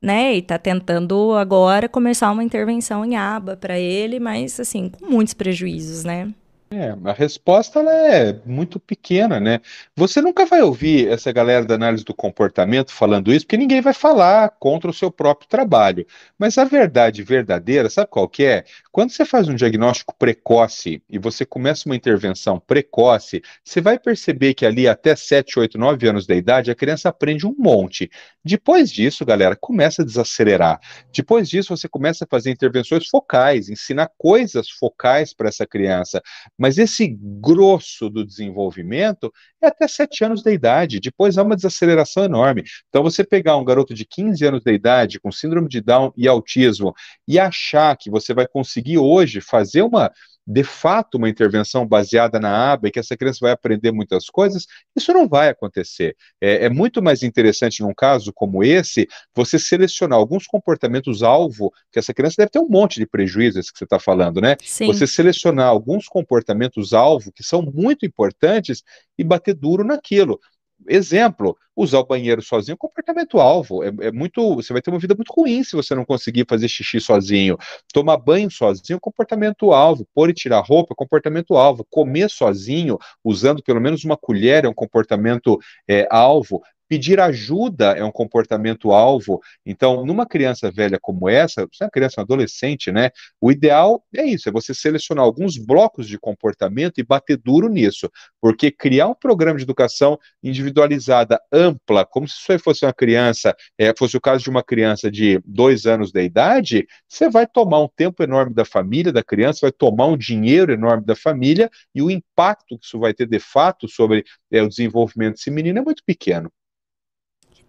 né? 0.00 0.36
E 0.36 0.42
tá 0.42 0.56
tentando 0.56 1.32
agora 1.34 1.88
começar 1.88 2.30
uma 2.30 2.44
intervenção 2.44 3.04
em 3.04 3.16
aba 3.16 3.56
para 3.56 3.76
ele, 3.76 4.20
mas 4.20 4.60
assim, 4.60 4.88
com 4.88 5.06
muitos 5.10 5.34
prejuízos, 5.34 6.04
né? 6.04 6.32
É, 6.70 6.90
a 7.08 7.14
resposta 7.14 7.78
ela 7.80 7.90
é 7.92 8.42
muito 8.44 8.78
pequena, 8.78 9.40
né? 9.40 9.58
Você 9.96 10.20
nunca 10.20 10.44
vai 10.44 10.60
ouvir 10.60 11.08
essa 11.08 11.32
galera 11.32 11.64
da 11.64 11.74
análise 11.74 12.04
do 12.04 12.12
comportamento 12.12 12.92
falando 12.92 13.32
isso, 13.32 13.46
porque 13.46 13.56
ninguém 13.56 13.80
vai 13.80 13.94
falar 13.94 14.50
contra 14.50 14.90
o 14.90 14.92
seu 14.92 15.10
próprio 15.10 15.48
trabalho. 15.48 16.06
Mas 16.38 16.58
a 16.58 16.64
verdade 16.64 17.22
verdadeira, 17.22 17.88
sabe 17.88 18.08
qual 18.10 18.28
que 18.28 18.44
é? 18.44 18.64
Quando 18.98 19.12
você 19.12 19.24
faz 19.24 19.46
um 19.46 19.54
diagnóstico 19.54 20.12
precoce 20.18 21.00
e 21.08 21.20
você 21.20 21.46
começa 21.46 21.88
uma 21.88 21.94
intervenção 21.94 22.58
precoce, 22.58 23.40
você 23.62 23.80
vai 23.80 23.96
perceber 23.96 24.54
que 24.54 24.66
ali 24.66 24.88
até 24.88 25.14
7, 25.14 25.56
8, 25.56 25.78
9 25.78 26.08
anos 26.08 26.26
da 26.26 26.34
idade, 26.34 26.68
a 26.68 26.74
criança 26.74 27.08
aprende 27.08 27.46
um 27.46 27.54
monte. 27.56 28.10
Depois 28.44 28.90
disso, 28.90 29.24
galera, 29.24 29.54
começa 29.54 30.02
a 30.02 30.04
desacelerar. 30.04 30.80
Depois 31.14 31.48
disso, 31.48 31.76
você 31.76 31.88
começa 31.88 32.24
a 32.24 32.28
fazer 32.28 32.50
intervenções 32.50 33.06
focais, 33.06 33.68
ensinar 33.68 34.10
coisas 34.18 34.68
focais 34.68 35.32
para 35.32 35.48
essa 35.48 35.64
criança. 35.64 36.20
Mas 36.58 36.76
esse 36.76 37.06
grosso 37.06 38.10
do 38.10 38.26
desenvolvimento 38.26 39.32
é 39.62 39.68
até 39.68 39.86
7 39.86 40.24
anos 40.24 40.42
da 40.42 40.50
idade, 40.50 40.98
depois 40.98 41.38
há 41.38 41.44
uma 41.44 41.54
desaceleração 41.54 42.24
enorme. 42.24 42.64
Então, 42.88 43.04
você 43.04 43.22
pegar 43.22 43.58
um 43.58 43.64
garoto 43.64 43.94
de 43.94 44.04
15 44.04 44.44
anos 44.44 44.64
da 44.64 44.72
idade 44.72 45.20
com 45.20 45.30
síndrome 45.30 45.68
de 45.68 45.80
Down 45.80 46.12
e 46.16 46.26
autismo 46.26 46.92
e 47.28 47.38
achar 47.38 47.96
que 47.96 48.10
você 48.10 48.34
vai 48.34 48.48
conseguir 48.48 48.87
hoje 48.96 49.40
fazer 49.40 49.82
uma 49.82 50.10
de 50.50 50.64
fato 50.64 51.18
uma 51.18 51.28
intervenção 51.28 51.86
baseada 51.86 52.40
na 52.40 52.72
aba 52.72 52.88
e 52.88 52.90
que 52.90 52.98
essa 52.98 53.14
criança 53.14 53.40
vai 53.42 53.52
aprender 53.52 53.92
muitas 53.92 54.30
coisas, 54.30 54.66
isso 54.96 55.12
não 55.12 55.28
vai 55.28 55.50
acontecer. 55.50 56.16
É, 56.40 56.64
é 56.64 56.68
muito 56.70 57.02
mais 57.02 57.22
interessante, 57.22 57.82
num 57.82 57.92
caso 57.92 58.32
como 58.32 58.64
esse, 58.64 59.06
você 59.34 59.58
selecionar 59.58 60.18
alguns 60.18 60.46
comportamentos-alvo, 60.46 61.70
que 61.92 61.98
essa 61.98 62.14
criança 62.14 62.36
deve 62.38 62.50
ter 62.50 62.60
um 62.60 62.68
monte 62.68 62.98
de 62.98 63.06
prejuízos 63.06 63.70
que 63.70 63.76
você 63.76 63.84
está 63.84 63.98
falando, 63.98 64.40
né? 64.40 64.56
Sim. 64.62 64.86
Você 64.86 65.06
selecionar 65.06 65.66
alguns 65.66 66.06
comportamentos-alvo 66.06 67.30
que 67.30 67.42
são 67.42 67.60
muito 67.60 68.06
importantes 68.06 68.82
e 69.18 69.24
bater 69.24 69.54
duro 69.54 69.84
naquilo. 69.84 70.40
Exemplo, 70.88 71.56
usar 71.76 71.98
o 71.98 72.06
banheiro 72.06 72.42
sozinho 72.42 72.72
é 72.72 72.74
um 72.74 72.78
comportamento 72.78 73.38
alvo. 73.38 73.84
É, 73.84 73.88
é, 74.00 74.12
muito. 74.12 74.56
Você 74.56 74.72
vai 74.72 74.82
ter 74.82 74.90
uma 74.90 74.98
vida 74.98 75.14
muito 75.14 75.32
ruim 75.32 75.62
se 75.62 75.76
você 75.76 75.94
não 75.94 76.04
conseguir 76.04 76.46
fazer 76.48 76.68
xixi 76.68 77.00
sozinho. 77.00 77.56
Tomar 77.92 78.16
banho 78.16 78.50
sozinho 78.50 78.96
é 78.96 79.00
comportamento 79.00 79.72
alvo. 79.72 80.06
Pôr 80.14 80.30
e 80.30 80.34
tirar 80.34 80.60
roupa 80.60 80.94
é 80.94 80.96
comportamento 80.96 81.56
alvo. 81.56 81.86
Comer 81.90 82.30
sozinho, 82.30 82.98
usando 83.22 83.62
pelo 83.62 83.80
menos 83.80 84.04
uma 84.04 84.16
colher, 84.16 84.64
é 84.64 84.68
um 84.68 84.74
comportamento 84.74 85.58
é, 85.86 86.08
alvo. 86.10 86.62
Pedir 86.88 87.20
ajuda 87.20 87.92
é 87.92 88.02
um 88.02 88.10
comportamento 88.10 88.92
alvo. 88.92 89.40
Então, 89.64 90.06
numa 90.06 90.26
criança 90.26 90.70
velha 90.70 90.98
como 91.00 91.28
essa, 91.28 91.66
você 91.70 91.84
é 91.84 91.86
uma 91.86 91.90
criança, 91.90 92.20
um 92.20 92.24
adolescente, 92.24 92.90
né? 92.90 93.10
O 93.40 93.52
ideal 93.52 94.02
é 94.14 94.24
isso, 94.24 94.48
é 94.48 94.52
você 94.52 94.72
selecionar 94.72 95.24
alguns 95.24 95.58
blocos 95.58 96.08
de 96.08 96.18
comportamento 96.18 96.98
e 96.98 97.04
bater 97.04 97.36
duro 97.36 97.68
nisso. 97.68 98.10
Porque 98.40 98.70
criar 98.70 99.08
um 99.08 99.14
programa 99.14 99.58
de 99.58 99.64
educação 99.64 100.18
individualizada, 100.42 101.40
ampla, 101.52 102.06
como 102.06 102.26
se 102.26 102.36
isso 102.36 102.58
fosse 102.58 102.84
uma 102.86 102.92
criança, 102.92 103.54
é, 103.76 103.94
fosse 103.96 104.16
o 104.16 104.20
caso 104.20 104.42
de 104.44 104.50
uma 104.50 104.62
criança 104.62 105.10
de 105.10 105.40
dois 105.44 105.86
anos 105.86 106.10
de 106.10 106.22
idade, 106.22 106.86
você 107.08 107.28
vai 107.28 107.46
tomar 107.46 107.80
um 107.80 107.88
tempo 107.88 108.22
enorme 108.22 108.54
da 108.54 108.64
família, 108.64 109.12
da 109.12 109.22
criança, 109.22 109.60
vai 109.62 109.72
tomar 109.72 110.06
um 110.06 110.16
dinheiro 110.16 110.72
enorme 110.72 111.04
da 111.04 111.14
família, 111.14 111.70
e 111.94 112.02
o 112.02 112.10
impacto 112.10 112.78
que 112.78 112.86
isso 112.86 112.98
vai 112.98 113.12
ter 113.12 113.26
de 113.26 113.38
fato 113.38 113.88
sobre 113.88 114.24
é, 114.50 114.62
o 114.62 114.68
desenvolvimento 114.68 115.34
desse 115.34 115.50
menino 115.50 115.78
é 115.78 115.82
muito 115.82 116.02
pequeno 116.04 116.50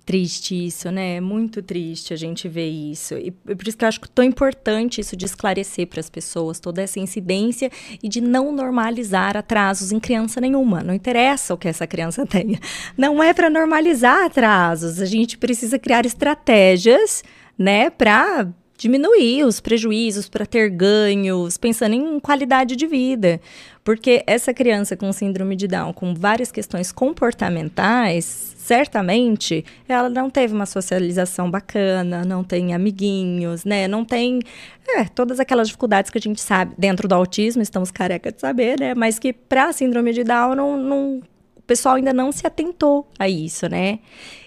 triste 0.09 0.65
isso, 0.65 0.89
né? 0.89 1.17
É 1.17 1.21
muito 1.21 1.61
triste 1.61 2.15
a 2.15 2.17
gente 2.17 2.49
ver 2.49 2.67
isso. 2.67 3.13
E 3.13 3.29
por 3.29 3.67
isso 3.67 3.77
que 3.77 3.85
eu 3.85 3.87
acho 3.87 3.99
tão 4.09 4.25
importante 4.25 4.99
isso 4.99 5.15
de 5.15 5.23
esclarecer 5.23 5.85
para 5.85 5.99
as 5.99 6.09
pessoas 6.09 6.59
toda 6.59 6.81
essa 6.81 6.99
incidência 6.99 7.69
e 8.01 8.09
de 8.09 8.19
não 8.19 8.51
normalizar 8.51 9.37
atrasos 9.37 9.91
em 9.91 9.99
criança 9.99 10.41
nenhuma. 10.41 10.81
Não 10.81 10.95
interessa 10.95 11.53
o 11.53 11.57
que 11.59 11.67
essa 11.67 11.85
criança 11.85 12.25
tenha. 12.27 12.59
Não 12.97 13.21
é 13.21 13.35
para 13.35 13.51
normalizar 13.51 14.25
atrasos. 14.25 14.99
A 14.99 15.05
gente 15.05 15.37
precisa 15.37 15.77
criar 15.77 16.07
estratégias, 16.07 17.23
né, 17.55 17.91
para 17.91 18.47
diminuir 18.79 19.43
os 19.43 19.59
prejuízos, 19.59 20.27
para 20.27 20.43
ter 20.43 20.71
ganhos, 20.71 21.55
pensando 21.55 21.93
em 21.93 22.19
qualidade 22.19 22.75
de 22.75 22.87
vida. 22.87 23.39
Porque 23.83 24.23
essa 24.25 24.55
criança 24.55 24.97
com 24.97 25.13
síndrome 25.13 25.55
de 25.55 25.67
Down, 25.67 25.93
com 25.93 26.15
várias 26.15 26.51
questões 26.51 26.91
comportamentais, 26.91 28.55
certamente 28.69 29.65
ela 29.87 30.09
não 30.09 30.29
teve 30.29 30.53
uma 30.53 30.67
socialização 30.67 31.49
bacana, 31.49 32.23
não 32.23 32.43
tem 32.43 32.71
amiguinhos, 32.75 33.65
né? 33.65 33.87
Não 33.87 34.05
tem 34.05 34.41
é, 34.87 35.05
todas 35.05 35.39
aquelas 35.39 35.69
dificuldades 35.69 36.11
que 36.11 36.19
a 36.19 36.21
gente 36.21 36.39
sabe 36.39 36.75
dentro 36.77 37.07
do 37.07 37.15
autismo, 37.15 37.63
estamos 37.63 37.89
careca 37.89 38.31
de 38.31 38.39
saber, 38.39 38.79
né? 38.79 38.93
Mas 38.93 39.17
que 39.17 39.33
para 39.33 39.73
síndrome 39.73 40.13
de 40.13 40.23
Down 40.23 40.53
não, 40.53 40.77
não, 40.77 41.17
o 41.55 41.61
pessoal 41.63 41.95
ainda 41.95 42.13
não 42.13 42.31
se 42.31 42.45
atentou 42.45 43.09
a 43.17 43.27
isso, 43.27 43.67
né? 43.67 43.97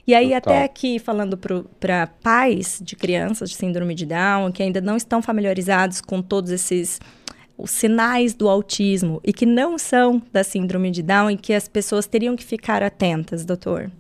E 0.07 0.15
aí, 0.15 0.31
Total. 0.31 0.55
até 0.55 0.65
aqui, 0.65 1.01
falando 1.01 1.37
para 1.81 2.07
pais 2.07 2.81
de 2.81 2.95
crianças 2.95 3.51
de 3.51 3.57
síndrome 3.57 3.93
de 3.93 4.07
Down, 4.07 4.53
que 4.53 4.63
ainda 4.63 4.81
não 4.81 4.97
estão 4.97 5.21
familiarizados 5.21 6.01
com 6.01 6.23
todos 6.23 6.53
esses 6.53 7.01
os 7.59 7.71
sinais 7.71 8.35
do 8.35 8.49
autismo 8.49 9.21
e 9.25 9.33
que 9.33 9.47
não 9.47 9.79
são 9.79 10.23
da 10.33 10.45
síndrome 10.45 10.93
de 10.93 11.03
Down 11.03 11.33
e 11.33 11.37
que 11.37 11.53
as 11.53 11.69
pessoas 11.69 12.07
teriam 12.07 12.37
que 12.37 12.45
ficar 12.45 12.85
atentas, 12.85 13.45
doutor? 13.45 13.91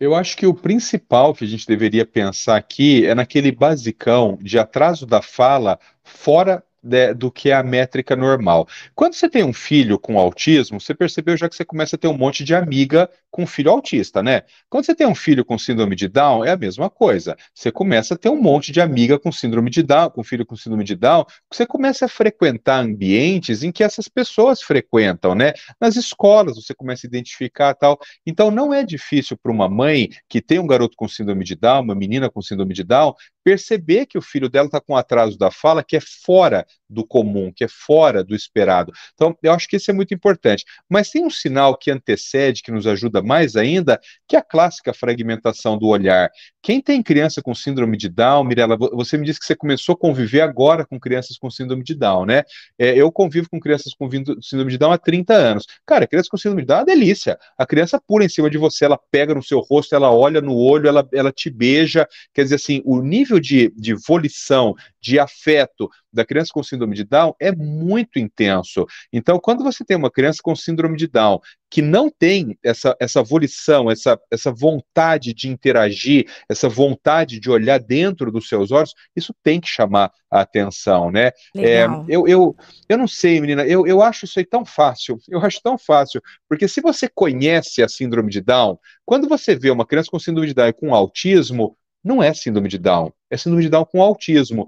Eu 0.00 0.14
acho 0.14 0.34
que 0.34 0.46
o 0.46 0.54
principal 0.54 1.34
que 1.34 1.44
a 1.44 1.46
gente 1.46 1.66
deveria 1.66 2.06
pensar 2.06 2.56
aqui 2.56 3.06
é 3.06 3.14
naquele 3.14 3.52
basicão 3.52 4.38
de 4.40 4.58
atraso 4.58 5.04
da 5.04 5.20
fala 5.20 5.78
fora 6.02 6.64
de, 6.82 7.14
do 7.14 7.30
que 7.30 7.50
é 7.50 7.54
a 7.54 7.62
métrica 7.62 8.16
normal. 8.16 8.66
Quando 8.94 9.14
você 9.14 9.28
tem 9.28 9.44
um 9.44 9.52
filho 9.52 9.98
com 9.98 10.18
autismo, 10.18 10.80
você 10.80 10.94
percebeu 10.94 11.36
já 11.36 11.48
que 11.48 11.56
você 11.56 11.64
começa 11.64 11.96
a 11.96 11.98
ter 11.98 12.08
um 12.08 12.16
monte 12.16 12.44
de 12.44 12.54
amiga 12.54 13.08
com 13.30 13.46
filho 13.46 13.70
autista, 13.70 14.22
né? 14.22 14.42
Quando 14.68 14.84
você 14.84 14.94
tem 14.94 15.06
um 15.06 15.14
filho 15.14 15.44
com 15.44 15.56
síndrome 15.56 15.94
de 15.94 16.08
Down, 16.08 16.44
é 16.44 16.50
a 16.50 16.56
mesma 16.56 16.90
coisa. 16.90 17.36
Você 17.54 17.70
começa 17.70 18.14
a 18.14 18.16
ter 18.16 18.28
um 18.28 18.40
monte 18.40 18.72
de 18.72 18.80
amiga 18.80 19.18
com 19.18 19.30
síndrome 19.30 19.70
de 19.70 19.82
Down, 19.82 20.10
com 20.10 20.24
filho 20.24 20.44
com 20.44 20.56
síndrome 20.56 20.84
de 20.84 20.96
Down, 20.96 21.24
você 21.52 21.64
começa 21.64 22.06
a 22.06 22.08
frequentar 22.08 22.82
ambientes 22.82 23.62
em 23.62 23.70
que 23.70 23.84
essas 23.84 24.08
pessoas 24.08 24.62
frequentam, 24.62 25.34
né? 25.34 25.52
Nas 25.80 25.96
escolas 25.96 26.56
você 26.56 26.74
começa 26.74 27.06
a 27.06 27.08
identificar 27.08 27.74
tal. 27.74 27.98
Então 28.26 28.50
não 28.50 28.74
é 28.74 28.84
difícil 28.84 29.36
para 29.36 29.52
uma 29.52 29.68
mãe 29.68 30.08
que 30.28 30.40
tem 30.40 30.58
um 30.58 30.66
garoto 30.66 30.96
com 30.96 31.06
síndrome 31.08 31.44
de 31.44 31.54
Down, 31.54 31.82
uma 31.82 31.94
menina 31.94 32.28
com 32.30 32.42
síndrome 32.42 32.74
de 32.74 32.82
Down, 32.82 33.14
perceber 33.44 34.06
que 34.06 34.18
o 34.18 34.22
filho 34.22 34.48
dela 34.48 34.66
está 34.66 34.80
com 34.80 34.96
atraso 34.96 35.38
da 35.38 35.50
fala 35.50 35.84
que 35.84 35.96
é 35.96 36.00
fora 36.00 36.66
much. 36.70 36.79
Do 36.90 37.06
comum, 37.06 37.52
que 37.54 37.64
é 37.64 37.68
fora 37.68 38.24
do 38.24 38.34
esperado. 38.34 38.92
Então, 39.14 39.36
eu 39.42 39.52
acho 39.52 39.68
que 39.68 39.76
isso 39.76 39.90
é 39.90 39.94
muito 39.94 40.12
importante. 40.12 40.64
Mas 40.88 41.10
tem 41.10 41.24
um 41.24 41.30
sinal 41.30 41.76
que 41.76 41.90
antecede, 41.90 42.62
que 42.62 42.72
nos 42.72 42.86
ajuda 42.86 43.22
mais 43.22 43.56
ainda, 43.56 44.00
que 44.26 44.36
é 44.36 44.40
a 44.40 44.42
clássica 44.42 44.92
fragmentação 44.92 45.78
do 45.78 45.86
olhar. 45.86 46.30
Quem 46.62 46.80
tem 46.80 47.02
criança 47.02 47.40
com 47.40 47.54
síndrome 47.54 47.96
de 47.96 48.08
Down, 48.08 48.44
Mirella, 48.44 48.76
você 48.76 49.16
me 49.16 49.24
disse 49.24 49.40
que 49.40 49.46
você 49.46 49.56
começou 49.56 49.94
a 49.94 49.98
conviver 49.98 50.42
agora 50.42 50.84
com 50.84 50.98
crianças 50.98 51.38
com 51.38 51.48
síndrome 51.48 51.82
de 51.82 51.94
Down, 51.94 52.26
né? 52.26 52.42
É, 52.78 52.94
eu 52.94 53.10
convivo 53.10 53.48
com 53.48 53.60
crianças 53.60 53.94
com 53.94 54.10
síndrome 54.42 54.70
de 54.70 54.78
Down 54.78 54.92
há 54.92 54.98
30 54.98 55.32
anos. 55.32 55.66
Cara, 55.86 56.06
criança 56.06 56.28
com 56.30 56.36
síndrome 56.36 56.62
de 56.62 56.66
Down 56.66 56.78
é 56.78 56.80
uma 56.80 56.86
delícia. 56.86 57.38
A 57.56 57.64
criança 57.64 58.00
pula 58.00 58.24
em 58.24 58.28
cima 58.28 58.50
de 58.50 58.58
você, 58.58 58.84
ela 58.84 58.98
pega 59.10 59.34
no 59.34 59.42
seu 59.42 59.60
rosto, 59.60 59.94
ela 59.94 60.10
olha 60.10 60.40
no 60.40 60.56
olho, 60.56 60.88
ela, 60.88 61.08
ela 61.12 61.32
te 61.32 61.48
beija. 61.48 62.06
Quer 62.34 62.42
dizer 62.42 62.56
assim, 62.56 62.82
o 62.84 63.00
nível 63.00 63.38
de, 63.38 63.72
de 63.76 63.94
volição, 63.94 64.74
de 65.00 65.18
afeto 65.18 65.88
da 66.12 66.24
criança 66.24 66.50
com 66.52 66.62
síndrome 66.62 66.79
de 66.88 67.04
Down 67.04 67.34
é 67.40 67.52
muito 67.52 68.18
intenso. 68.18 68.86
Então, 69.12 69.38
quando 69.38 69.62
você 69.62 69.84
tem 69.84 69.96
uma 69.96 70.10
criança 70.10 70.40
com 70.42 70.54
síndrome 70.54 70.96
de 70.96 71.06
Down 71.06 71.40
que 71.70 71.80
não 71.80 72.10
tem 72.10 72.58
essa, 72.64 72.96
essa 72.98 73.22
volição, 73.22 73.88
essa, 73.90 74.18
essa 74.30 74.50
vontade 74.50 75.32
de 75.32 75.48
interagir, 75.48 76.26
essa 76.48 76.68
vontade 76.68 77.38
de 77.38 77.48
olhar 77.48 77.78
dentro 77.78 78.32
dos 78.32 78.48
seus 78.48 78.72
olhos, 78.72 78.92
isso 79.14 79.32
tem 79.42 79.60
que 79.60 79.68
chamar 79.68 80.10
a 80.28 80.40
atenção, 80.40 81.10
né? 81.12 81.30
É, 81.56 81.84
eu, 82.08 82.26
eu, 82.26 82.56
eu 82.88 82.98
não 82.98 83.06
sei, 83.06 83.40
menina, 83.40 83.64
eu, 83.64 83.86
eu 83.86 84.02
acho 84.02 84.24
isso 84.24 84.38
aí 84.38 84.44
tão 84.44 84.64
fácil, 84.64 85.18
eu 85.30 85.40
acho 85.40 85.60
tão 85.62 85.78
fácil, 85.78 86.20
porque 86.48 86.66
se 86.66 86.80
você 86.80 87.08
conhece 87.08 87.82
a 87.82 87.88
síndrome 87.88 88.30
de 88.30 88.40
Down, 88.40 88.76
quando 89.04 89.28
você 89.28 89.54
vê 89.54 89.70
uma 89.70 89.86
criança 89.86 90.10
com 90.10 90.18
síndrome 90.18 90.48
de 90.48 90.54
Down 90.54 90.68
e 90.68 90.72
com 90.72 90.94
autismo, 90.94 91.76
não 92.02 92.22
é 92.22 92.32
síndrome 92.32 92.68
de 92.68 92.78
Down, 92.78 93.12
é 93.30 93.36
síndrome 93.36 93.62
de 93.62 93.68
Down 93.68 93.84
com 93.84 94.02
autismo. 94.02 94.66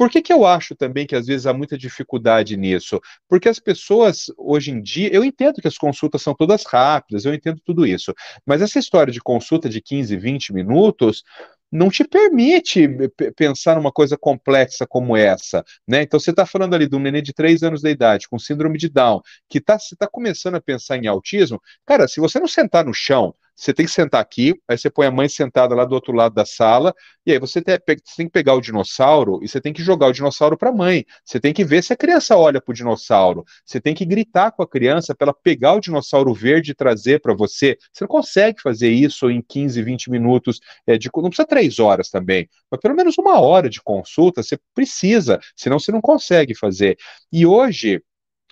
Por 0.00 0.08
que, 0.08 0.22
que 0.22 0.32
eu 0.32 0.46
acho 0.46 0.74
também 0.74 1.06
que 1.06 1.14
às 1.14 1.26
vezes 1.26 1.46
há 1.46 1.52
muita 1.52 1.76
dificuldade 1.76 2.56
nisso? 2.56 2.98
Porque 3.28 3.50
as 3.50 3.58
pessoas, 3.58 4.32
hoje 4.34 4.70
em 4.70 4.80
dia, 4.80 5.12
eu 5.12 5.22
entendo 5.22 5.60
que 5.60 5.68
as 5.68 5.76
consultas 5.76 6.22
são 6.22 6.34
todas 6.34 6.64
rápidas, 6.64 7.26
eu 7.26 7.34
entendo 7.34 7.60
tudo 7.62 7.86
isso, 7.86 8.14
mas 8.46 8.62
essa 8.62 8.78
história 8.78 9.12
de 9.12 9.20
consulta 9.20 9.68
de 9.68 9.78
15, 9.78 10.16
20 10.16 10.54
minutos 10.54 11.22
não 11.70 11.90
te 11.90 12.02
permite 12.02 12.88
pensar 13.36 13.76
numa 13.76 13.92
coisa 13.92 14.16
complexa 14.16 14.86
como 14.86 15.14
essa, 15.14 15.62
né? 15.86 16.00
Então 16.00 16.18
você 16.18 16.30
está 16.30 16.46
falando 16.46 16.72
ali 16.72 16.88
de 16.88 16.96
um 16.96 17.00
neném 17.00 17.22
de 17.22 17.34
3 17.34 17.62
anos 17.62 17.82
de 17.82 17.90
idade 17.90 18.26
com 18.26 18.38
síndrome 18.38 18.78
de 18.78 18.88
Down, 18.88 19.20
que 19.50 19.58
está 19.58 19.76
tá 19.98 20.08
começando 20.08 20.54
a 20.54 20.62
pensar 20.62 20.96
em 20.96 21.08
autismo, 21.08 21.60
cara, 21.84 22.08
se 22.08 22.20
você 22.20 22.40
não 22.40 22.48
sentar 22.48 22.86
no 22.86 22.94
chão, 22.94 23.34
você 23.60 23.74
tem 23.74 23.84
que 23.84 23.92
sentar 23.92 24.22
aqui, 24.22 24.54
aí 24.66 24.78
você 24.78 24.88
põe 24.88 25.06
a 25.06 25.10
mãe 25.10 25.28
sentada 25.28 25.74
lá 25.74 25.84
do 25.84 25.94
outro 25.94 26.14
lado 26.14 26.34
da 26.34 26.46
sala, 26.46 26.94
e 27.26 27.32
aí 27.32 27.38
você 27.38 27.60
tem, 27.60 27.76
você 27.86 28.16
tem 28.16 28.26
que 28.26 28.32
pegar 28.32 28.54
o 28.54 28.60
dinossauro 28.60 29.38
e 29.42 29.48
você 29.48 29.60
tem 29.60 29.70
que 29.70 29.82
jogar 29.82 30.06
o 30.06 30.12
dinossauro 30.12 30.56
para 30.56 30.70
a 30.70 30.72
mãe. 30.72 31.04
Você 31.22 31.38
tem 31.38 31.52
que 31.52 31.62
ver 31.62 31.84
se 31.84 31.92
a 31.92 31.96
criança 31.96 32.34
olha 32.36 32.58
para 32.58 32.72
o 32.72 32.74
dinossauro. 32.74 33.44
Você 33.62 33.78
tem 33.78 33.94
que 33.94 34.06
gritar 34.06 34.50
com 34.52 34.62
a 34.62 34.68
criança 34.68 35.14
para 35.14 35.26
ela 35.26 35.34
pegar 35.34 35.74
o 35.74 35.80
dinossauro 35.80 36.32
verde 36.32 36.70
e 36.70 36.74
trazer 36.74 37.20
para 37.20 37.34
você. 37.34 37.76
Você 37.92 38.04
não 38.04 38.08
consegue 38.08 38.62
fazer 38.62 38.88
isso 38.88 39.30
em 39.30 39.42
15, 39.46 39.82
20 39.82 40.10
minutos, 40.10 40.58
é, 40.86 40.96
de, 40.96 41.10
não 41.14 41.28
precisa 41.28 41.46
três 41.46 41.78
horas 41.78 42.08
também, 42.08 42.48
mas 42.70 42.80
pelo 42.80 42.94
menos 42.94 43.18
uma 43.18 43.38
hora 43.40 43.68
de 43.68 43.82
consulta 43.82 44.42
você 44.42 44.58
precisa, 44.74 45.38
senão 45.54 45.78
você 45.78 45.92
não 45.92 46.00
consegue 46.00 46.54
fazer. 46.54 46.96
E 47.30 47.44
hoje, 47.44 48.00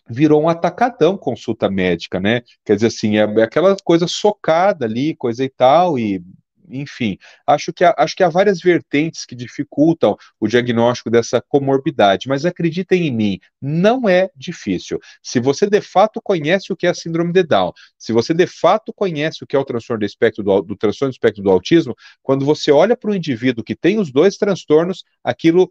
virou 0.09 0.43
um 0.43 0.49
atacadão 0.49 1.17
consulta 1.17 1.71
médica, 1.71 2.21
né? 2.21 2.43
Quer 2.65 2.77
dizer 2.77 2.89
assim, 2.89 3.19
é, 3.19 3.23
é 3.23 3.43
aquela 3.43 3.77
coisa 3.85 4.07
socada 4.07 4.87
ali, 4.87 5.15
coisa 5.15 5.45
e 5.45 5.49
tal, 5.49 5.99
e 5.99 6.23
enfim, 6.71 7.19
acho 7.47 7.73
que, 7.73 7.85
há, 7.85 7.95
acho 7.97 8.15
que 8.15 8.23
há 8.23 8.29
várias 8.29 8.61
vertentes 8.61 9.25
que 9.25 9.35
dificultam 9.35 10.17
o 10.39 10.47
diagnóstico 10.47 11.11
dessa 11.11 11.41
comorbidade, 11.41 12.29
mas 12.29 12.45
acreditem 12.45 13.07
em 13.07 13.11
mim, 13.11 13.41
não 13.61 14.09
é 14.09 14.31
difícil. 14.37 14.99
Se 15.23 15.41
você 15.41 15.67
de 15.67 15.81
fato 15.81 16.21
conhece 16.23 16.73
o 16.73 16.77
que 16.77 16.87
é 16.87 16.91
a 16.91 16.95
síndrome 16.95 17.33
de 17.33 17.43
Down, 17.43 17.73
se 17.97 18.13
você 18.13 18.35
de 18.35 18.47
fato 18.47 18.93
conhece 18.93 19.43
o 19.43 19.47
que 19.47 19.57
é 19.57 19.59
o 19.59 19.65
transtorno 19.65 20.01
do 20.01 20.07
espectro 20.07 20.45
do, 20.45 20.63
do 20.63 20.77
transtorno 20.77 21.11
do 21.11 21.15
espectro 21.15 21.43
do 21.43 21.51
autismo, 21.51 21.97
quando 22.23 22.45
você 22.45 22.71
olha 22.71 22.97
para 22.97 23.11
o 23.11 23.15
indivíduo 23.15 23.65
que 23.65 23.75
tem 23.75 23.99
os 23.99 24.13
dois 24.13 24.37
transtornos, 24.37 25.05
aquilo 25.25 25.71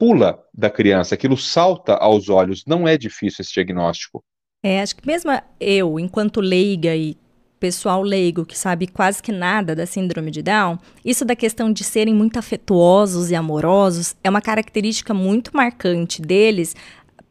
pula 0.00 0.42
da 0.54 0.70
criança, 0.70 1.14
aquilo 1.14 1.36
salta 1.36 1.92
aos 1.92 2.30
olhos. 2.30 2.64
Não 2.66 2.88
é 2.88 2.96
difícil 2.96 3.42
esse 3.42 3.52
diagnóstico. 3.52 4.24
É, 4.62 4.80
acho 4.80 4.96
que 4.96 5.06
mesmo 5.06 5.30
eu, 5.60 6.00
enquanto 6.00 6.40
leiga 6.40 6.96
e 6.96 7.18
pessoal 7.58 8.02
leigo 8.02 8.46
que 8.46 8.56
sabe 8.56 8.86
quase 8.86 9.22
que 9.22 9.30
nada 9.30 9.76
da 9.76 9.84
síndrome 9.84 10.30
de 10.30 10.40
Down, 10.40 10.78
isso 11.04 11.26
da 11.26 11.36
questão 11.36 11.70
de 11.70 11.84
serem 11.84 12.14
muito 12.14 12.38
afetuosos 12.38 13.30
e 13.30 13.34
amorosos 13.34 14.16
é 14.24 14.30
uma 14.30 14.40
característica 14.40 15.12
muito 15.12 15.50
marcante 15.54 16.22
deles, 16.22 16.74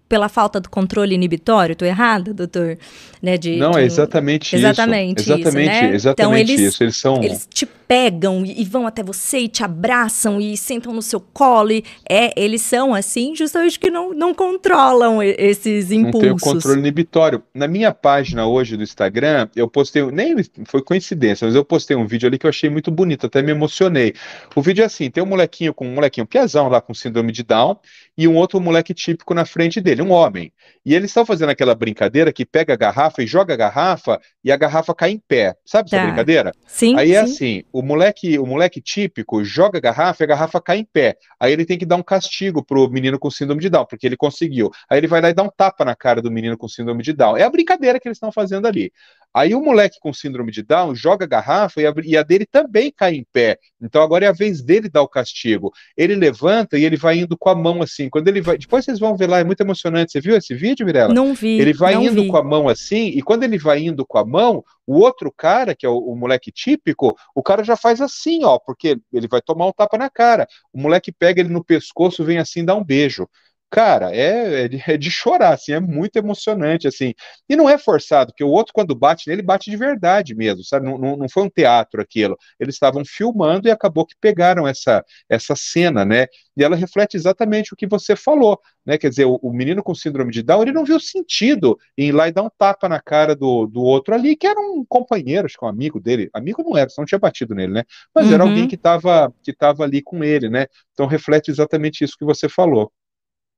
pela 0.08 0.30
falta 0.30 0.60
do 0.60 0.70
controle 0.70 1.16
inibitório, 1.16 1.74
estou 1.74 1.88
errada, 1.88 2.34
doutor? 2.34 2.78
Né, 3.22 3.38
de, 3.38 3.58
não, 3.58 3.72
de... 3.72 3.80
é 3.80 3.84
exatamente, 3.84 4.56
exatamente 4.56 5.22
isso. 5.22 5.32
Exatamente 5.32 5.72
isso, 5.72 5.84
né? 5.84 5.96
Exatamente 5.96 6.52
então, 6.52 6.56
eles, 6.56 6.74
isso. 6.74 6.84
Eles 6.84 6.98
são. 6.98 7.24
Eles 7.24 7.48
te 7.52 7.68
pegam 7.90 8.44
e 8.45 8.64
vão 8.66 8.86
até 8.86 9.02
você 9.02 9.40
e 9.40 9.48
te 9.48 9.64
abraçam 9.64 10.40
e 10.40 10.56
sentam 10.56 10.94
no 10.94 11.02
seu 11.02 11.20
colo. 11.20 11.72
E, 11.72 11.84
é, 12.07 12.32
eles 12.40 12.61
são 12.61 12.94
assim, 12.94 13.36
justamente 13.36 13.80
que 13.80 13.90
não, 13.90 14.14
não 14.14 14.32
controlam 14.32 15.24
esses 15.24 15.91
impulsos. 15.91 16.30
Não 16.30 16.38
tem 16.38 16.49
o 16.52 16.53
controle 16.53 16.80
inibitório. 16.80 17.41
Na 17.52 17.68
minha 17.68 17.91
página 17.91 18.45
hoje 18.45 18.78
do 18.78 18.84
Instagram, 18.84 19.49
eu 19.56 19.68
postei, 19.68 20.03
nem 20.11 20.36
foi 20.66 20.84
coincidência, 20.84 21.48
mas 21.48 21.56
eu 21.56 21.66
postei 21.66 21.98
um 21.98 22.06
vídeo 22.06 22.28
ali 22.28 22.38
que 22.38 22.45
eu 22.45 22.49
achei 22.49 22.70
muito 22.70 22.91
bonito, 22.91 23.26
até 23.26 23.41
me 23.41 23.49
emocionei. 23.49 24.14
O 24.56 24.61
vídeo 24.61 24.84
é 24.84 24.86
assim: 24.86 25.10
tem 25.10 25.24
um 25.24 25.28
molequinho 25.28 25.74
com 25.74 25.88
um 25.88 25.95
molequinho 25.95 26.28
piazão 26.28 26.70
lá 26.70 26.80
com 26.80 26.94
síndrome 26.94 27.32
de 27.32 27.41
Down 27.41 27.76
e 28.16 28.28
um 28.28 28.36
outro 28.36 28.61
moleque 28.61 28.94
típico 28.94 29.34
na 29.34 29.45
frente 29.45 29.82
dele, 29.82 30.03
um 30.03 30.11
homem. 30.11 30.52
E 30.86 30.94
eles 30.94 31.10
estão 31.10 31.26
fazendo 31.26 31.49
aquela 31.49 31.74
brincadeira 31.74 32.32
que 32.32 32.45
pega 32.45 32.74
a 32.74 32.78
garrafa 32.78 33.24
e 33.24 33.28
joga 33.28 33.53
a 33.53 33.57
garrafa 33.57 34.20
e 34.44 34.52
a 34.52 34.57
garrafa 34.57 34.94
cai 34.94 35.11
em 35.11 35.18
pé. 35.18 35.56
Sabe 35.66 35.90
tá. 35.90 35.98
essa 35.98 36.06
brincadeira? 36.06 36.52
Sim. 36.68 36.95
Aí 36.98 37.14
é 37.14 37.26
sim. 37.26 37.34
assim, 37.34 37.64
o 37.72 37.78
moleque, 37.84 38.38
o 38.39 38.45
moleque 38.45 38.81
típico 38.81 39.43
joga 39.43 39.77
a 39.77 39.81
garrafa 39.81 40.23
e 40.23 40.26
a 40.26 40.27
garrafa 40.27 40.61
cai 40.61 40.80
em 40.80 40.85
pé. 40.85 41.18
Aí 41.39 41.51
ele 41.53 41.65
tem 41.65 41.77
que 41.77 41.85
dar 41.85 41.95
um 41.95 42.03
castigo 42.03 42.64
pro 42.64 42.89
menino 42.89 43.19
com 43.19 43.30
síndrome 43.30 43.61
de 43.61 43.69
Down, 43.69 43.85
porque 43.85 44.06
ele 44.06 44.18
conseguiu. 44.18 44.69
Aí 44.89 44.97
ele 44.97 45.07
vai 45.07 45.22
lá 45.22 45.30
e 45.30 45.34
dá 45.34 45.43
um 45.43 45.49
tapa 45.49 45.85
na 45.85 45.95
cara 45.95 46.22
do 46.22 46.31
menino 46.31 46.57
com 46.57 46.68
síndrome 46.68 47.03
de 47.03 47.14
Down. 47.14 47.38
É 47.38 47.43
a 47.43 47.49
brincadeira 47.49 47.99
que 47.99 48.07
eles 48.07 48.18
estão 48.18 48.31
fazendo 48.31 48.68
ali. 48.68 48.91
Aí 49.34 49.53
o 49.53 49.61
moleque 49.61 49.99
com 49.99 50.11
síndrome 50.11 50.51
de 50.51 50.64
Down 50.64 50.95
joga 50.95 51.26
a 51.26 51.27
garrafa 51.27 51.81
e 51.81 51.85
a, 51.85 51.93
e 52.03 52.18
a, 52.18 52.23
dele 52.23 52.45
também 52.45 52.91
cai 52.91 53.15
em 53.15 53.26
pé. 53.31 53.57
Então 53.81 54.01
agora 54.01 54.26
é 54.26 54.27
a 54.27 54.34
vez 54.34 54.61
dele 54.61 54.89
dar 54.89 55.03
o 55.03 55.07
castigo. 55.07 55.72
Ele 55.95 56.15
levanta 56.15 56.77
e 56.77 56.84
ele 56.84 56.97
vai 56.97 57.19
indo 57.19 57.38
com 57.38 57.49
a 57.49 57.56
mão 57.56 57.81
assim. 57.81 58.10
Quando 58.10 58.27
ele 58.27 58.41
vai. 58.41 58.57
Depois 58.57 58.85
vocês 58.85 58.99
vão 58.99 59.15
ver 59.15 59.27
lá, 59.27 59.39
é 59.39 59.43
muito 59.43 59.61
emocionante. 59.61 60.11
Você 60.11 60.19
viu 60.19 60.35
esse 60.35 60.56
vídeo, 60.56 60.85
Mirella? 60.85 61.14
Não 61.14 61.34
vi. 61.34 61.60
Ele 61.60 61.73
vai 61.73 61.93
indo 61.93 62.23
vi. 62.23 62.27
com 62.27 62.38
a 62.38 62.43
mão 62.43 62.68
assim, 62.68 63.10
e 63.10 63.22
quando 63.22 63.43
ele 63.43 63.57
vai 63.57 63.80
indo 63.80 64.06
com 64.06 64.18
a 64.18 64.26
mão, 64.26 64.64
o 64.85 64.99
outro 64.99 65.31
cara, 65.31 65.76
que 65.76 65.85
é 65.85 65.89
o, 65.89 65.97
o, 65.97 66.15
moleque 66.15 66.51
típico, 66.51 67.15
o 67.35 67.43
cara 67.43 67.64
já 67.64 67.76
faz 67.76 68.01
assim, 68.01 68.43
ó, 68.43 68.57
porque 68.57 68.97
ele 69.14 69.27
vai 69.27 69.41
tomar 69.41 69.68
um 69.68 69.72
tapa 69.72 69.97
na 69.97 70.10
cara. 70.10 70.47
O 70.73 70.81
moleque 70.81 71.11
pega 71.11 71.41
ele 71.41 71.49
no 71.49 71.64
pescoço, 71.64 72.23
vem 72.23 72.39
assim, 72.39 72.65
dá 72.65 72.73
um 72.73 72.84
beijo. 72.84 73.27
Cara, 73.72 74.12
é, 74.16 74.64
é 74.64 74.68
de, 74.68 74.84
é, 74.88 74.98
de, 74.98 75.12
chorar, 75.12 75.54
assim, 75.54 75.74
é 75.74 75.80
muito 75.80 76.16
emocionante, 76.16 76.88
assim. 76.88 77.14
E 77.48 77.56
não 77.56 77.70
é 77.70 77.78
forçado, 77.78 78.32
porque 78.32 78.44
o 78.44 78.50
outro, 78.50 78.74
quando 78.74 78.96
bate 78.96 79.30
nele, 79.30 79.44
bate 79.44 79.70
de 79.70 79.78
verdade 79.78 80.34
mesmo, 80.34 80.64
sabe? 80.64 80.88
Não, 80.88 80.98
não, 80.98 81.16
não 81.16 81.30
foi 81.30 81.44
um 81.44 81.50
teatro 81.50 82.02
aquilo. 82.02 82.36
Eles 82.60 82.74
estavam 82.74 83.04
filmando 83.06 83.68
e 83.68 83.72
acabou 83.72 84.08
que 84.08 84.16
pegaram 84.20 84.68
essa, 84.68 85.06
essa 85.30 85.56
cena, 85.56 86.04
né? 86.04 86.26
E 86.58 86.64
ela 86.64 86.76
reflete 86.76 87.16
exatamente 87.16 87.72
o 87.72 87.76
que 87.76 87.86
você 87.86 88.16
falou, 88.16 88.60
né? 88.84 88.98
Quer 88.98 89.10
dizer, 89.10 89.26
o, 89.26 89.36
o 89.36 89.54
menino 89.54 89.84
com 89.84 89.94
síndrome 89.94 90.32
de 90.32 90.41
Down, 90.41 90.64
ele 90.64 90.72
não 90.72 90.84
viu 90.84 91.00
sentido 91.00 91.78
em 91.96 92.08
ir 92.08 92.12
lá 92.12 92.28
e 92.28 92.32
dar 92.32 92.41
um 92.41 92.50
tapa 92.58 92.90
na 92.90 93.00
cara 93.00 93.36
do, 93.36 93.68
do 93.68 93.82
outro 93.84 94.16
ali, 94.16 94.36
que 94.36 94.48
era 94.48 94.60
um 94.60 94.84
companheiro, 94.84 95.46
acho 95.46 95.58
que 95.60 95.66
um 95.66 95.68
amigo 95.68 96.00
dele. 96.00 96.28
Amigo 96.34 96.64
não 96.64 96.76
era, 96.76 96.90
não 96.98 97.06
tinha 97.06 97.20
batido 97.20 97.54
nele, 97.54 97.72
né? 97.74 97.84
Mas 98.16 98.28
uhum. 98.28 98.34
era 98.34 98.44
alguém 98.44 98.68
que 98.68 98.76
estava 98.76 99.32
que 99.44 99.54
tava 99.54 99.84
ali 99.84 100.02
com 100.02 100.24
ele, 100.24 100.50
né? 100.50 100.66
Então 100.94 101.06
reflete 101.06 101.52
exatamente 101.52 102.04
isso 102.04 102.18
que 102.18 102.26
você 102.26 102.50
falou. 102.50 102.91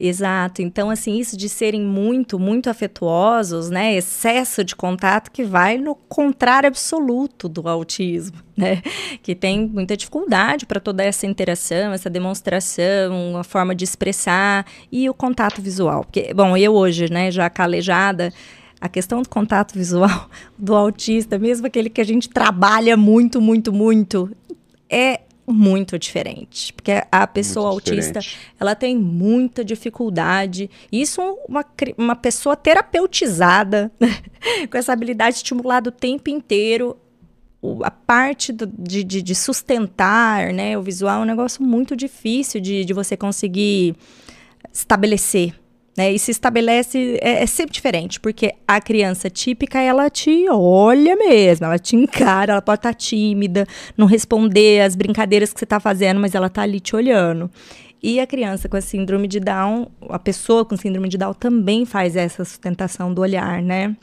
Exato. 0.03 0.63
Então, 0.63 0.89
assim, 0.89 1.19
isso 1.19 1.37
de 1.37 1.47
serem 1.47 1.83
muito, 1.83 2.39
muito 2.39 2.71
afetuosos, 2.71 3.69
né? 3.69 3.93
Excesso 3.95 4.63
de 4.63 4.75
contato 4.75 5.29
que 5.29 5.43
vai 5.43 5.77
no 5.77 5.93
contrário 5.93 6.67
absoluto 6.67 7.47
do 7.47 7.69
autismo, 7.69 8.37
né? 8.57 8.81
Que 9.21 9.35
tem 9.35 9.67
muita 9.67 9.95
dificuldade 9.95 10.65
para 10.65 10.79
toda 10.79 11.03
essa 11.03 11.27
interação, 11.27 11.93
essa 11.93 12.09
demonstração, 12.09 13.37
a 13.37 13.43
forma 13.43 13.75
de 13.75 13.83
expressar 13.83 14.65
e 14.91 15.07
o 15.07 15.13
contato 15.13 15.61
visual. 15.61 16.03
Porque, 16.03 16.33
bom, 16.33 16.57
eu 16.57 16.73
hoje, 16.73 17.05
né, 17.11 17.29
já 17.29 17.47
calejada, 17.47 18.33
a 18.81 18.89
questão 18.89 19.21
do 19.21 19.29
contato 19.29 19.75
visual 19.75 20.27
do 20.57 20.73
autista, 20.73 21.37
mesmo 21.37 21.67
aquele 21.67 21.91
que 21.91 22.01
a 22.01 22.05
gente 22.05 22.27
trabalha 22.27 22.97
muito, 22.97 23.39
muito, 23.39 23.71
muito, 23.71 24.35
é 24.89 25.21
muito 25.47 25.97
diferente, 25.97 26.71
porque 26.73 27.03
a 27.11 27.27
pessoa 27.27 27.69
autista 27.69 28.19
ela 28.59 28.75
tem 28.75 28.95
muita 28.95 29.63
dificuldade. 29.63 30.69
Isso 30.91 31.21
uma, 31.47 31.65
uma 31.97 32.15
pessoa 32.15 32.55
terapeutizada 32.55 33.91
com 34.69 34.77
essa 34.77 34.93
habilidade 34.93 35.37
estimulada 35.37 35.89
o 35.89 35.91
tempo 35.91 36.29
inteiro, 36.29 36.97
a 37.83 37.91
parte 37.91 38.51
do, 38.51 38.65
de, 38.65 39.03
de, 39.03 39.21
de, 39.21 39.35
sustentar, 39.35 40.51
né, 40.51 40.77
o 40.77 40.81
visual 40.81 41.19
é 41.19 41.23
um 41.23 41.27
negócio 41.27 41.63
muito 41.63 41.95
difícil 41.95 42.59
de, 42.59 42.83
de 42.83 42.93
você 42.93 43.15
conseguir 43.15 43.95
estabelecer. 44.73 45.60
Né? 45.97 46.13
E 46.13 46.19
se 46.19 46.31
estabelece, 46.31 47.19
é, 47.21 47.43
é, 47.43 47.45
sempre 47.45 47.73
diferente, 47.73 48.19
porque 48.19 48.53
a 48.67 48.79
criança 48.79 49.29
típica, 49.29 49.79
ela 49.79 50.09
te 50.09 50.47
olha 50.49 51.15
mesmo, 51.17 51.65
ela 51.65 51.77
te 51.77 51.95
encara, 51.95 52.53
ela 52.53 52.61
pode 52.61 52.79
estar 52.79 52.93
tá 52.93 52.97
tímida, 52.97 53.67
não 53.97 54.05
responder 54.05 54.81
as 54.81 54.95
brincadeiras 54.95 55.51
que 55.51 55.59
você 55.59 55.65
está 55.65 55.79
fazendo, 55.79 56.19
mas 56.19 56.33
ela 56.33 56.47
está 56.47 56.61
ali 56.61 56.79
te 56.79 56.95
olhando. 56.95 57.51
E 58.01 58.19
a 58.19 58.25
criança 58.25 58.67
com 58.67 58.77
a 58.77 58.81
síndrome 58.81 59.27
de 59.27 59.39
Down, 59.39 59.91
a 60.09 60.17
pessoa 60.17 60.65
com 60.65 60.75
síndrome 60.75 61.07
de 61.07 61.17
Down 61.17 61.33
também 61.33 61.85
faz 61.85 62.15
essa 62.15 62.43
sustentação 62.43 63.13
do 63.13 63.21
olhar, 63.21 63.61
né? 63.61 63.95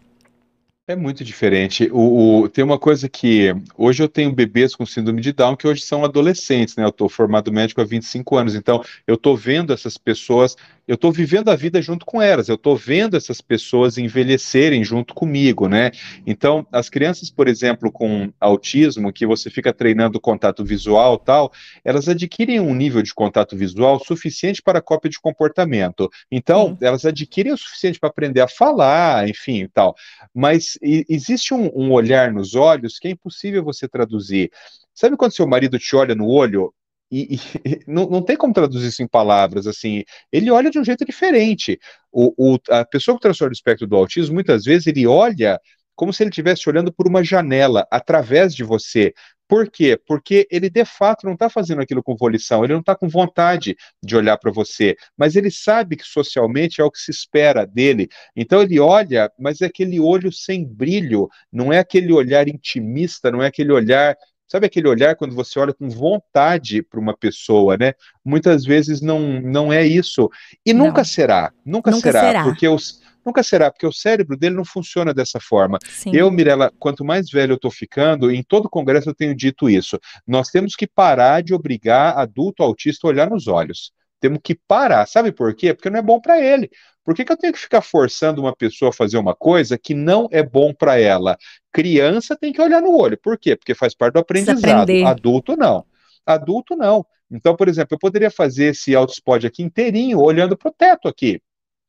É 0.86 0.96
muito 0.96 1.22
diferente. 1.22 1.90
O, 1.92 2.44
o, 2.44 2.48
tem 2.48 2.64
uma 2.64 2.78
coisa 2.78 3.10
que 3.10 3.54
hoje 3.76 4.02
eu 4.02 4.08
tenho 4.08 4.32
bebês 4.32 4.74
com 4.74 4.86
síndrome 4.86 5.20
de 5.20 5.32
Down 5.32 5.54
que 5.54 5.68
hoje 5.68 5.82
são 5.82 6.02
adolescentes, 6.02 6.76
né? 6.76 6.84
Eu 6.84 6.88
estou 6.88 7.08
formado 7.10 7.52
médico 7.52 7.80
há 7.80 7.84
25 7.84 8.36
anos, 8.36 8.54
então 8.54 8.82
eu 9.06 9.16
estou 9.16 9.36
vendo 9.36 9.72
essas 9.72 9.98
pessoas 9.98 10.56
eu 10.88 10.94
estou 10.94 11.12
vivendo 11.12 11.50
a 11.50 11.54
vida 11.54 11.82
junto 11.82 12.06
com 12.06 12.20
elas, 12.20 12.48
eu 12.48 12.54
estou 12.54 12.74
vendo 12.74 13.14
essas 13.14 13.42
pessoas 13.42 13.98
envelhecerem 13.98 14.82
junto 14.82 15.12
comigo, 15.12 15.68
né? 15.68 15.90
Então, 16.26 16.66
as 16.72 16.88
crianças, 16.88 17.30
por 17.30 17.46
exemplo, 17.46 17.92
com 17.92 18.32
autismo, 18.40 19.12
que 19.12 19.26
você 19.26 19.50
fica 19.50 19.70
treinando 19.70 20.18
contato 20.18 20.64
visual 20.64 21.18
tal, 21.18 21.52
elas 21.84 22.08
adquirem 22.08 22.58
um 22.58 22.74
nível 22.74 23.02
de 23.02 23.12
contato 23.12 23.54
visual 23.54 24.02
suficiente 24.02 24.62
para 24.62 24.80
cópia 24.80 25.10
de 25.10 25.20
comportamento. 25.20 26.08
Então, 26.32 26.70
Sim. 26.70 26.86
elas 26.86 27.04
adquirem 27.04 27.52
o 27.52 27.58
suficiente 27.58 28.00
para 28.00 28.08
aprender 28.08 28.40
a 28.40 28.48
falar, 28.48 29.28
enfim, 29.28 29.68
tal. 29.74 29.94
Mas 30.34 30.78
e, 30.82 31.04
existe 31.06 31.52
um, 31.52 31.70
um 31.74 31.92
olhar 31.92 32.32
nos 32.32 32.54
olhos 32.54 32.98
que 32.98 33.08
é 33.08 33.10
impossível 33.10 33.62
você 33.62 33.86
traduzir. 33.86 34.50
Sabe 34.94 35.18
quando 35.18 35.32
seu 35.32 35.46
marido 35.46 35.78
te 35.78 35.94
olha 35.94 36.14
no 36.14 36.26
olho 36.26 36.72
e, 37.10 37.36
e 37.36 37.38
não, 37.86 38.08
não, 38.08 38.22
tem 38.22 38.36
como 38.36 38.52
traduzir 38.52 38.88
isso 38.88 39.02
em 39.02 39.08
palavras, 39.08 39.66
assim, 39.66 40.04
ele 40.32 40.50
olha 40.50 40.70
de 40.70 40.78
um 40.78 40.84
jeito 40.84 41.04
diferente. 41.04 41.78
O, 42.12 42.54
o, 42.54 42.58
a 42.70 42.84
pessoa 42.84 43.14
com 43.14 43.20
transtorno 43.20 43.52
do 43.52 43.56
espectro 43.56 43.86
do 43.86 43.96
autismo, 43.96 44.34
muitas 44.34 44.64
vezes, 44.64 44.86
ele 44.86 45.06
olha 45.06 45.60
como 45.98 46.12
se 46.12 46.22
ele 46.22 46.30
estivesse 46.30 46.68
olhando 46.68 46.92
por 46.92 47.08
uma 47.08 47.24
janela, 47.24 47.84
através 47.90 48.54
de 48.54 48.62
você. 48.62 49.12
Por 49.48 49.68
quê? 49.68 49.98
Porque 50.06 50.46
ele, 50.48 50.70
de 50.70 50.84
fato, 50.84 51.26
não 51.26 51.32
está 51.32 51.50
fazendo 51.50 51.80
aquilo 51.82 52.02
com 52.04 52.14
volição, 52.14 52.62
ele 52.62 52.74
não 52.74 52.80
está 52.80 52.94
com 52.94 53.08
vontade 53.08 53.74
de 54.00 54.14
olhar 54.14 54.36
para 54.36 54.52
você, 54.52 54.94
mas 55.16 55.34
ele 55.34 55.50
sabe 55.50 55.96
que 55.96 56.04
socialmente 56.04 56.80
é 56.80 56.84
o 56.84 56.90
que 56.90 57.00
se 57.00 57.10
espera 57.10 57.66
dele. 57.66 58.08
Então 58.36 58.62
ele 58.62 58.78
olha, 58.78 59.28
mas 59.36 59.60
é 59.60 59.66
aquele 59.66 59.98
olho 59.98 60.30
sem 60.30 60.64
brilho, 60.64 61.28
não 61.50 61.72
é 61.72 61.78
aquele 61.78 62.12
olhar 62.12 62.46
intimista, 62.46 63.30
não 63.32 63.42
é 63.42 63.46
aquele 63.46 63.72
olhar 63.72 64.16
Sabe 64.48 64.66
aquele 64.66 64.88
olhar 64.88 65.14
quando 65.14 65.34
você 65.34 65.58
olha 65.58 65.74
com 65.74 65.88
vontade 65.88 66.82
para 66.82 66.98
uma 66.98 67.16
pessoa, 67.16 67.76
né? 67.76 67.92
Muitas 68.24 68.64
vezes 68.64 69.00
não, 69.00 69.40
não 69.40 69.72
é 69.72 69.86
isso. 69.86 70.30
E 70.64 70.72
não. 70.72 70.86
nunca 70.86 71.04
será. 71.04 71.52
Nunca, 71.64 71.90
nunca 71.90 72.02
será, 72.02 72.20
será, 72.20 72.44
porque 72.44 72.66
os 72.66 73.00
nunca 73.24 73.42
será, 73.42 73.70
porque 73.70 73.86
o 73.86 73.92
cérebro 73.92 74.38
dele 74.38 74.56
não 74.56 74.64
funciona 74.64 75.12
dessa 75.12 75.38
forma. 75.38 75.78
Sim. 75.86 76.12
Eu, 76.14 76.30
Mirella, 76.30 76.72
quanto 76.78 77.04
mais 77.04 77.30
velho 77.30 77.52
eu 77.52 77.56
estou 77.56 77.70
ficando, 77.70 78.30
em 78.30 78.42
todo 78.42 78.70
congresso 78.70 79.10
eu 79.10 79.14
tenho 79.14 79.34
dito 79.34 79.68
isso. 79.68 79.98
Nós 80.26 80.48
temos 80.48 80.74
que 80.74 80.86
parar 80.86 81.42
de 81.42 81.52
obrigar 81.52 82.16
adulto 82.16 82.62
autista 82.62 83.06
a 83.06 83.10
olhar 83.10 83.28
nos 83.28 83.46
olhos. 83.46 83.92
Temos 84.20 84.40
que 84.42 84.54
parar. 84.54 85.06
Sabe 85.06 85.32
por 85.32 85.54
quê? 85.54 85.74
Porque 85.74 85.90
não 85.90 85.98
é 85.98 86.02
bom 86.02 86.20
para 86.20 86.40
ele. 86.40 86.70
Por 87.04 87.14
que, 87.14 87.24
que, 87.24 87.32
eu 87.32 87.36
tenho 87.36 87.52
que 87.52 87.58
ficar 87.58 87.80
forçando 87.80 88.40
uma 88.40 88.54
pessoa 88.54 88.90
a 88.90 88.92
fazer 88.92 89.16
uma 89.16 89.34
coisa 89.34 89.78
que 89.78 89.94
não 89.94 90.28
é 90.30 90.42
bom 90.42 90.74
para 90.74 90.98
ela? 91.00 91.38
Criança 91.72 92.36
tem 92.36 92.52
que 92.52 92.60
olhar 92.60 92.82
no 92.82 92.94
olho. 92.96 93.16
Por 93.16 93.38
quê? 93.38 93.56
Porque 93.56 93.74
faz 93.74 93.94
parte 93.94 94.14
do 94.14 94.20
aprendizado. 94.20 94.90
Adulto 95.06 95.56
não. 95.56 95.86
Adulto 96.26 96.76
não. 96.76 97.06
Então, 97.30 97.56
por 97.56 97.68
exemplo, 97.68 97.94
eu 97.94 97.98
poderia 97.98 98.30
fazer 98.30 98.66
esse 98.66 98.94
autospot 98.94 99.46
aqui 99.46 99.62
inteirinho, 99.62 100.20
olhando 100.20 100.56
para 100.56 100.68
o 100.68 100.72
teto 100.72 101.08
aqui. 101.08 101.40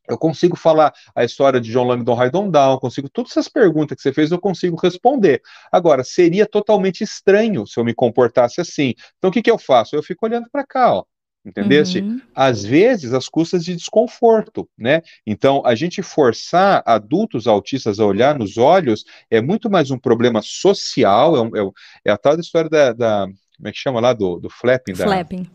Eu 0.09 0.17
consigo 0.17 0.57
falar 0.57 0.91
a 1.13 1.23
história 1.23 1.61
de 1.61 1.71
John 1.71 1.85
Langdon 1.85 2.19
Haydon 2.19 2.49
Down, 2.49 2.79
consigo 2.79 3.07
todas 3.09 3.31
essas 3.31 3.47
perguntas 3.47 3.95
que 3.95 4.01
você 4.01 4.11
fez, 4.11 4.31
eu 4.31 4.39
consigo 4.39 4.75
responder. 4.75 5.41
Agora, 5.71 6.03
seria 6.03 6.47
totalmente 6.47 7.03
estranho 7.03 7.67
se 7.67 7.79
eu 7.79 7.85
me 7.85 7.93
comportasse 7.93 8.59
assim. 8.59 8.95
Então, 9.17 9.29
o 9.29 9.33
que, 9.33 9.41
que 9.41 9.51
eu 9.51 9.57
faço? 9.57 9.95
Eu 9.95 10.01
fico 10.01 10.25
olhando 10.25 10.49
para 10.51 10.65
cá, 10.65 10.95
ó. 10.95 11.03
Entendeste? 11.49 12.01
Uhum. 12.01 12.21
Às 12.35 12.63
vezes, 12.63 13.13
as 13.13 13.27
custas 13.27 13.63
de 13.65 13.75
desconforto, 13.75 14.69
né? 14.77 15.01
Então, 15.25 15.63
a 15.65 15.73
gente 15.73 16.01
forçar 16.01 16.83
adultos 16.85 17.47
autistas 17.47 17.99
a 17.99 18.05
olhar 18.05 18.37
nos 18.37 18.57
olhos 18.57 19.03
é 19.29 19.41
muito 19.41 19.69
mais 19.69 19.89
um 19.89 19.97
problema 19.97 20.41
social, 20.41 21.35
é, 21.35 21.59
é, 21.59 21.69
é 22.05 22.11
a 22.11 22.17
tal 22.17 22.35
da 22.35 22.41
história 22.41 22.69
da, 22.69 22.93
da, 22.93 23.27
Como 23.57 23.67
é 23.67 23.71
que 23.71 23.79
chama 23.79 23.99
lá? 23.99 24.13
Do, 24.13 24.39
do 24.39 24.49
flapping. 24.49 24.93
Flapping. 24.93 25.43
Da, 25.43 25.49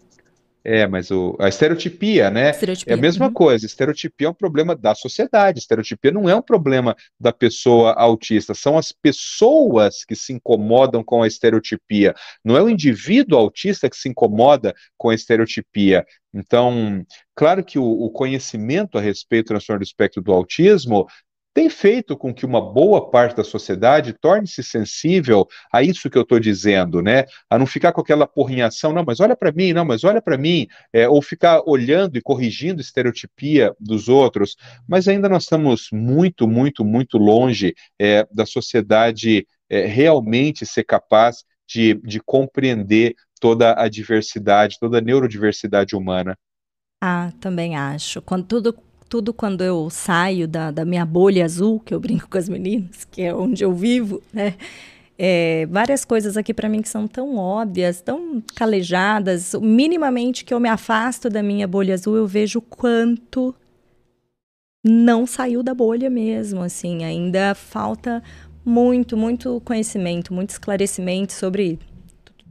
é, 0.64 0.86
mas 0.86 1.10
o, 1.10 1.36
a 1.38 1.48
estereotipia, 1.48 2.30
né? 2.30 2.50
Estereotipia. 2.50 2.94
É 2.94 2.96
a 2.96 3.00
mesma 3.00 3.26
uhum. 3.26 3.32
coisa. 3.32 3.66
Estereotipia 3.66 4.26
é 4.26 4.30
um 4.30 4.34
problema 4.34 4.74
da 4.74 4.94
sociedade. 4.94 5.58
Estereotipia 5.58 6.10
não 6.10 6.26
é 6.26 6.34
um 6.34 6.40
problema 6.40 6.96
da 7.20 7.32
pessoa 7.32 7.92
autista. 7.92 8.54
São 8.54 8.78
as 8.78 8.90
pessoas 8.90 10.04
que 10.04 10.16
se 10.16 10.32
incomodam 10.32 11.04
com 11.04 11.22
a 11.22 11.26
estereotipia. 11.26 12.14
Não 12.42 12.56
é 12.56 12.62
o 12.62 12.70
indivíduo 12.70 13.38
autista 13.38 13.90
que 13.90 13.96
se 13.96 14.08
incomoda 14.08 14.74
com 14.96 15.10
a 15.10 15.14
estereotipia. 15.14 16.06
Então, 16.32 17.04
claro 17.36 17.62
que 17.62 17.78
o, 17.78 17.84
o 17.84 18.10
conhecimento 18.10 18.96
a 18.96 19.02
respeito 19.02 19.46
do 19.46 19.48
transtorno 19.48 19.80
do 19.80 19.84
espectro 19.84 20.22
do 20.22 20.32
autismo 20.32 21.06
tem 21.54 21.70
feito 21.70 22.16
com 22.16 22.34
que 22.34 22.44
uma 22.44 22.60
boa 22.60 23.08
parte 23.10 23.36
da 23.36 23.44
sociedade 23.44 24.12
torne-se 24.12 24.60
sensível 24.62 25.46
a 25.72 25.84
isso 25.84 26.10
que 26.10 26.18
eu 26.18 26.22
estou 26.22 26.40
dizendo, 26.40 27.00
né? 27.00 27.24
A 27.48 27.56
não 27.56 27.64
ficar 27.64 27.92
com 27.92 28.00
aquela 28.00 28.26
porrinhação, 28.26 28.92
não, 28.92 29.04
mas 29.06 29.20
olha 29.20 29.36
para 29.36 29.52
mim, 29.52 29.72
não, 29.72 29.84
mas 29.84 30.02
olha 30.02 30.20
para 30.20 30.36
mim, 30.36 30.66
é, 30.92 31.08
ou 31.08 31.22
ficar 31.22 31.62
olhando 31.64 32.18
e 32.18 32.20
corrigindo 32.20 32.80
estereotipia 32.80 33.72
dos 33.78 34.08
outros. 34.08 34.56
Mas 34.86 35.06
ainda 35.06 35.28
nós 35.28 35.44
estamos 35.44 35.88
muito, 35.92 36.48
muito, 36.48 36.84
muito 36.84 37.16
longe 37.16 37.72
é, 38.00 38.26
da 38.32 38.44
sociedade 38.44 39.46
é, 39.70 39.86
realmente 39.86 40.66
ser 40.66 40.82
capaz 40.82 41.44
de, 41.68 41.94
de 42.02 42.18
compreender 42.20 43.14
toda 43.40 43.80
a 43.80 43.88
diversidade, 43.88 44.78
toda 44.80 44.98
a 44.98 45.00
neurodiversidade 45.00 45.94
humana. 45.94 46.36
Ah, 47.00 47.30
também 47.40 47.76
acho. 47.76 48.20
Quando 48.22 48.46
tudo 48.46 48.72
tudo 49.08 49.32
quando 49.32 49.62
eu 49.62 49.88
saio 49.90 50.48
da, 50.48 50.70
da 50.70 50.84
minha 50.84 51.04
bolha 51.04 51.44
azul, 51.44 51.80
que 51.80 51.94
eu 51.94 52.00
brinco 52.00 52.28
com 52.28 52.38
as 52.38 52.48
meninas, 52.48 53.04
que 53.10 53.22
é 53.22 53.34
onde 53.34 53.64
eu 53.64 53.72
vivo, 53.72 54.22
né? 54.32 54.54
É, 55.16 55.66
várias 55.66 56.04
coisas 56.04 56.36
aqui 56.36 56.52
para 56.52 56.68
mim 56.68 56.82
que 56.82 56.88
são 56.88 57.06
tão 57.06 57.36
óbvias, 57.36 58.00
tão 58.00 58.42
calejadas. 58.54 59.54
Minimamente 59.54 60.44
que 60.44 60.52
eu 60.52 60.58
me 60.58 60.68
afasto 60.68 61.30
da 61.30 61.42
minha 61.42 61.68
bolha 61.68 61.94
azul, 61.94 62.16
eu 62.16 62.26
vejo 62.26 62.60
quanto 62.60 63.54
não 64.84 65.26
saiu 65.26 65.62
da 65.62 65.72
bolha 65.72 66.10
mesmo. 66.10 66.62
Assim, 66.62 67.04
ainda 67.04 67.54
falta 67.54 68.22
muito, 68.64 69.16
muito 69.16 69.60
conhecimento, 69.64 70.34
muito 70.34 70.50
esclarecimento 70.50 71.32
sobre 71.32 71.78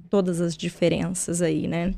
todas 0.10 0.40
as 0.40 0.56
diferenças 0.56 1.42
aí, 1.42 1.68
né? 1.68 1.94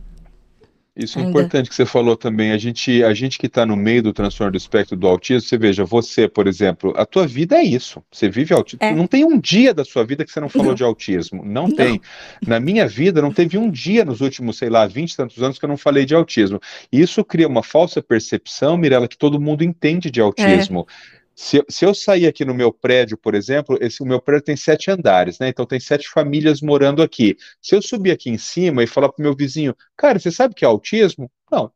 Isso 0.95 1.19
é 1.19 1.21
Ainda. 1.21 1.31
importante 1.31 1.67
que 1.67 1.75
você 1.75 1.85
falou 1.85 2.15
também. 2.15 2.51
A 2.51 2.57
gente, 2.57 3.03
a 3.03 3.13
gente 3.13 3.37
que 3.37 3.47
está 3.47 3.65
no 3.65 3.75
meio 3.75 4.01
do 4.01 4.13
transtorno 4.13 4.53
do 4.53 4.57
espectro 4.57 4.95
do 4.95 5.05
autismo, 5.05 5.41
você 5.41 5.57
veja, 5.57 5.83
você, 5.83 6.25
por 6.25 6.47
exemplo, 6.47 6.93
a 6.95 7.05
tua 7.05 7.27
vida 7.27 7.57
é 7.57 7.63
isso. 7.63 8.01
Você 8.09 8.29
vive 8.29 8.53
autismo. 8.53 8.79
É. 8.81 8.93
Não 8.93 9.05
tem 9.05 9.25
um 9.25 9.37
dia 9.37 9.73
da 9.73 9.83
sua 9.83 10.05
vida 10.05 10.23
que 10.23 10.31
você 10.31 10.39
não 10.39 10.47
falou 10.47 10.69
não. 10.69 10.75
de 10.75 10.83
autismo. 10.83 11.43
Não, 11.43 11.67
não, 11.67 11.75
tem. 11.75 12.01
Na 12.47 12.61
minha 12.61 12.87
vida, 12.87 13.21
não 13.21 13.33
teve 13.33 13.57
um 13.57 13.69
dia 13.69 14.05
nos 14.05 14.21
últimos, 14.21 14.57
sei 14.57 14.69
lá, 14.69 14.87
20 14.87 15.11
e 15.11 15.17
tantos 15.17 15.43
anos 15.43 15.59
que 15.59 15.65
eu 15.65 15.69
não 15.69 15.77
falei 15.77 16.05
de 16.05 16.15
autismo. 16.15 16.61
E 16.89 17.01
isso 17.01 17.25
cria 17.25 17.47
uma 17.47 17.61
falsa 17.61 18.01
percepção, 18.01 18.77
Mirella, 18.77 19.07
que 19.07 19.17
todo 19.17 19.39
mundo 19.39 19.65
entende 19.65 20.09
de 20.09 20.21
autismo. 20.21 20.87
É. 20.89 21.24
Se, 21.35 21.61
se, 21.67 21.85
eu 21.85 21.93
sair 21.93 22.27
aqui 22.27 22.45
no 22.45 22.53
meu 22.53 22.71
prédio, 22.71 23.17
por 23.17 23.35
exemplo, 23.35 23.77
esse, 23.81 24.01
o 24.01 24.05
meu 24.05 24.21
prédio 24.21 24.45
tem 24.45 24.55
sete 24.55 24.89
andares, 24.89 25.37
né? 25.37 25.49
Então 25.49 25.65
tem 25.65 25.79
sete 25.79 26.07
famílias 26.07 26.61
morando 26.61 27.03
aqui. 27.03 27.35
Se 27.61 27.75
eu 27.75 27.81
subir 27.81 28.11
aqui 28.11 28.29
em 28.29 28.37
cima 28.37 28.81
e 28.83 28.87
falar 28.87 29.09
pro 29.09 29.21
meu 29.21 29.35
vizinho, 29.35 29.75
cara, 29.97 30.17
você 30.17 30.31
sabe 30.31 30.53
o 30.53 30.55
que 30.55 30.63
é 30.63 30.67
autismo? 30.67 31.29
Não. 31.51 31.69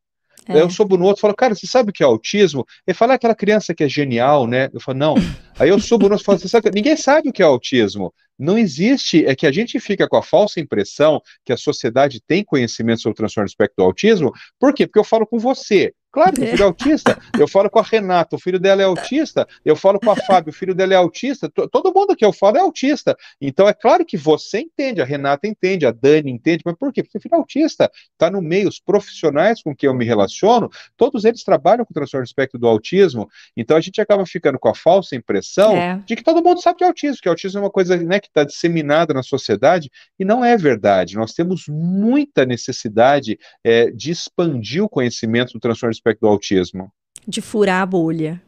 É. 0.48 0.62
Eu 0.62 0.70
subo 0.70 0.98
no 0.98 1.06
outro 1.06 1.20
e 1.20 1.22
falo, 1.22 1.36
cara, 1.36 1.54
você 1.54 1.68
sabe 1.68 1.90
o 1.90 1.94
que 1.94 2.02
é 2.02 2.06
autismo? 2.06 2.66
Ele 2.88 2.96
fala, 2.96 3.14
ah, 3.14 3.16
aquela 3.16 3.36
criança 3.36 3.76
que 3.76 3.84
é 3.84 3.90
genial, 3.90 4.48
né? 4.48 4.70
Eu 4.74 4.80
falo, 4.80 4.98
não. 4.98 5.16
Aí 5.60 5.70
eu 5.70 5.80
subo 5.80 6.08
no 6.08 6.14
outro 6.14 6.24
e 6.24 6.26
falo, 6.26 6.40
você 6.40 6.48
sabe, 6.48 6.72
ninguém 6.74 6.96
sabe 6.96 7.30
o 7.30 7.34
que 7.34 7.42
é 7.42 7.46
autismo. 7.46 8.14
Não 8.38 8.58
existe, 8.58 9.26
é 9.26 9.36
que 9.36 9.46
a 9.46 9.52
gente 9.52 9.80
fica 9.80 10.08
com 10.08 10.16
a 10.16 10.24
falsa 10.24 10.60
impressão 10.60 11.22
que 11.44 11.52
a 11.52 11.58
sociedade 11.58 12.22
tem 12.26 12.44
conhecimento 12.44 13.02
sobre 13.02 13.14
o 13.14 13.18
transtorno 13.18 13.46
do 13.46 13.50
espectro 13.50 13.76
do 13.78 13.84
autismo. 13.84 14.32
Por 14.58 14.74
quê? 14.74 14.88
Porque 14.88 15.00
eu 15.00 15.04
falo 15.04 15.28
com 15.28 15.38
você. 15.38 15.94
Claro 16.12 16.34
que 16.34 16.42
o 16.42 16.48
filho 16.48 16.64
é 16.64 16.66
autista. 16.66 17.20
Eu 17.38 17.48
falo 17.48 17.70
com 17.70 17.80
a 17.80 17.84
Renata, 17.84 18.36
o 18.36 18.40
filho 18.40 18.60
dela 18.60 18.82
é 18.82 18.86
autista. 18.86 19.48
Eu 19.64 19.76
falo 19.76 20.00
com 20.00 20.10
a 20.10 20.16
Fábio, 20.16 20.50
o 20.50 20.54
filho 20.54 20.74
dela 20.74 20.94
é 20.94 20.98
autista. 20.98 21.50
Todo 21.50 21.94
mundo 21.94 22.16
que 22.16 22.26
eu 22.26 22.34
falo 22.34 22.58
é 22.58 22.62
autista. 22.62 23.16
Então 23.40 23.68
é 23.68 23.74
claro 23.74 24.04
que 24.04 24.18
você 24.18 24.60
entende, 24.60 25.02
a 25.02 25.06
Renata 25.06 25.48
entende, 25.48 25.86
a 25.86 25.92
Dani 25.92 26.32
entende, 26.32 26.64
mas 26.66 26.76
por 26.76 26.92
quê? 26.92 27.04
Porque 27.04 27.18
o 27.20 27.22
filho 27.22 27.36
é 27.36 27.38
autista. 27.38 27.92
Está 28.12 28.32
no 28.32 28.42
meio, 28.42 28.68
os 28.68 28.80
profissionais 28.80 29.62
com 29.62 29.76
quem 29.76 29.88
eu 29.88 29.94
me 29.94 30.04
relaciono, 30.04 30.70
todos 30.98 31.26
eles 31.26 31.44
trabalham 31.44 31.86
com 31.86 31.92
o 31.92 31.94
transtorno 31.94 32.26
do 32.26 32.28
espectro 32.28 32.60
do 32.60 32.68
autismo. 32.68 33.30
Então 33.56 33.78
a 33.78 33.82
gente 33.82 34.02
acaba 34.02 34.26
ficando 34.26 34.58
com 34.58 34.70
a 34.70 34.76
falsa 34.76 35.16
impressão 35.16 35.76
é. 35.76 36.02
de 36.06 36.16
que 36.16 36.24
todo 36.24 36.44
mundo 36.44 36.62
sabe 36.62 36.80
que 36.80 36.84
é 36.84 36.88
autismo, 36.88 37.18
que 37.22 37.30
autismo 37.30 37.60
é 37.60 37.64
uma 37.64 37.70
coisa 37.70 37.96
né, 37.98 38.20
que 38.20 38.28
está 38.28 38.44
disseminada 38.44 39.14
na 39.14 39.22
sociedade, 39.22 39.92
e 40.18 40.26
não 40.26 40.44
é 40.44 40.58
verdade. 40.58 41.16
Nós 41.16 41.34
temos 41.34 41.66
muita 41.68 42.46
necessidade 42.46 43.38
é, 43.64 43.92
de 43.92 44.12
expandir 44.12 44.84
o 44.84 44.90
conhecimento 44.90 45.54
do 45.54 45.60
transtorno 45.60 45.99
espectro 46.00 46.28
do 46.28 46.32
autismo. 46.32 46.92
de 47.28 47.42
furar 47.42 47.82
a 47.82 47.86
bolha. 47.86 48.42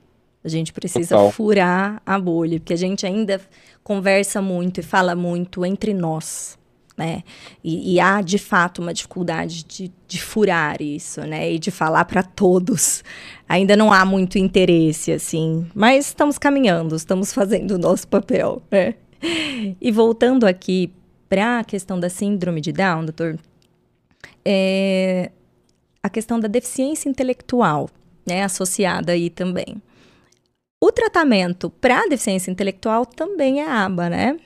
A 0.44 0.50
gente 0.50 0.74
precisa 0.74 1.16
Total. 1.16 1.32
furar 1.32 2.02
a 2.04 2.20
bolha, 2.20 2.60
porque 2.60 2.74
a 2.74 2.78
gente 2.78 3.06
ainda 3.06 3.40
conversa 3.84 4.42
muito 4.42 4.80
e 4.80 4.84
fala 4.84 5.16
muito 5.16 5.64
entre 5.64 5.94
nós, 5.94 6.58
né? 6.98 7.22
E, 7.64 7.94
e 7.94 8.00
há 8.00 8.22
de 8.22 8.40
fato 8.40 8.82
uma 8.82 8.92
dificuldade 8.92 9.64
de, 9.66 9.92
de 10.08 10.20
furar 10.20 10.82
isso, 10.82 11.22
né? 11.22 11.54
E 11.54 11.60
de 11.60 11.70
falar 11.70 12.06
para 12.06 12.24
todos. 12.24 13.04
Ainda 13.48 13.76
não 13.76 13.94
há 13.94 14.04
muito 14.04 14.40
interesse, 14.40 15.12
assim, 15.12 15.70
mas 15.76 16.08
estamos 16.08 16.40
caminhando, 16.40 16.96
estamos 16.96 17.32
fazendo 17.32 17.76
o 17.76 17.78
nosso 17.78 18.08
papel, 18.08 18.64
né? 18.72 18.96
E 19.80 19.92
voltando 19.92 20.48
aqui 20.48 20.92
para 21.30 21.60
a 21.60 21.64
questão 21.64 22.00
da 22.00 22.10
síndrome 22.10 22.60
de 22.62 22.72
Down, 22.72 23.06
doutor, 23.06 23.38
é 24.44 25.30
a 26.04 26.10
questão 26.10 26.40
da 26.40 26.48
deficiência 26.48 27.10
intelectual, 27.10 27.90
né, 28.26 28.44
associada 28.44 29.12
aí 29.12 29.30
também. 29.30 29.82
O 30.84 30.92
tratamento 30.92 31.70
para 31.70 32.08
deficiência 32.08 32.50
intelectual 32.50 33.06
também 33.06 33.62
é 33.62 33.70
aba, 33.70 34.10
né? 34.10 34.40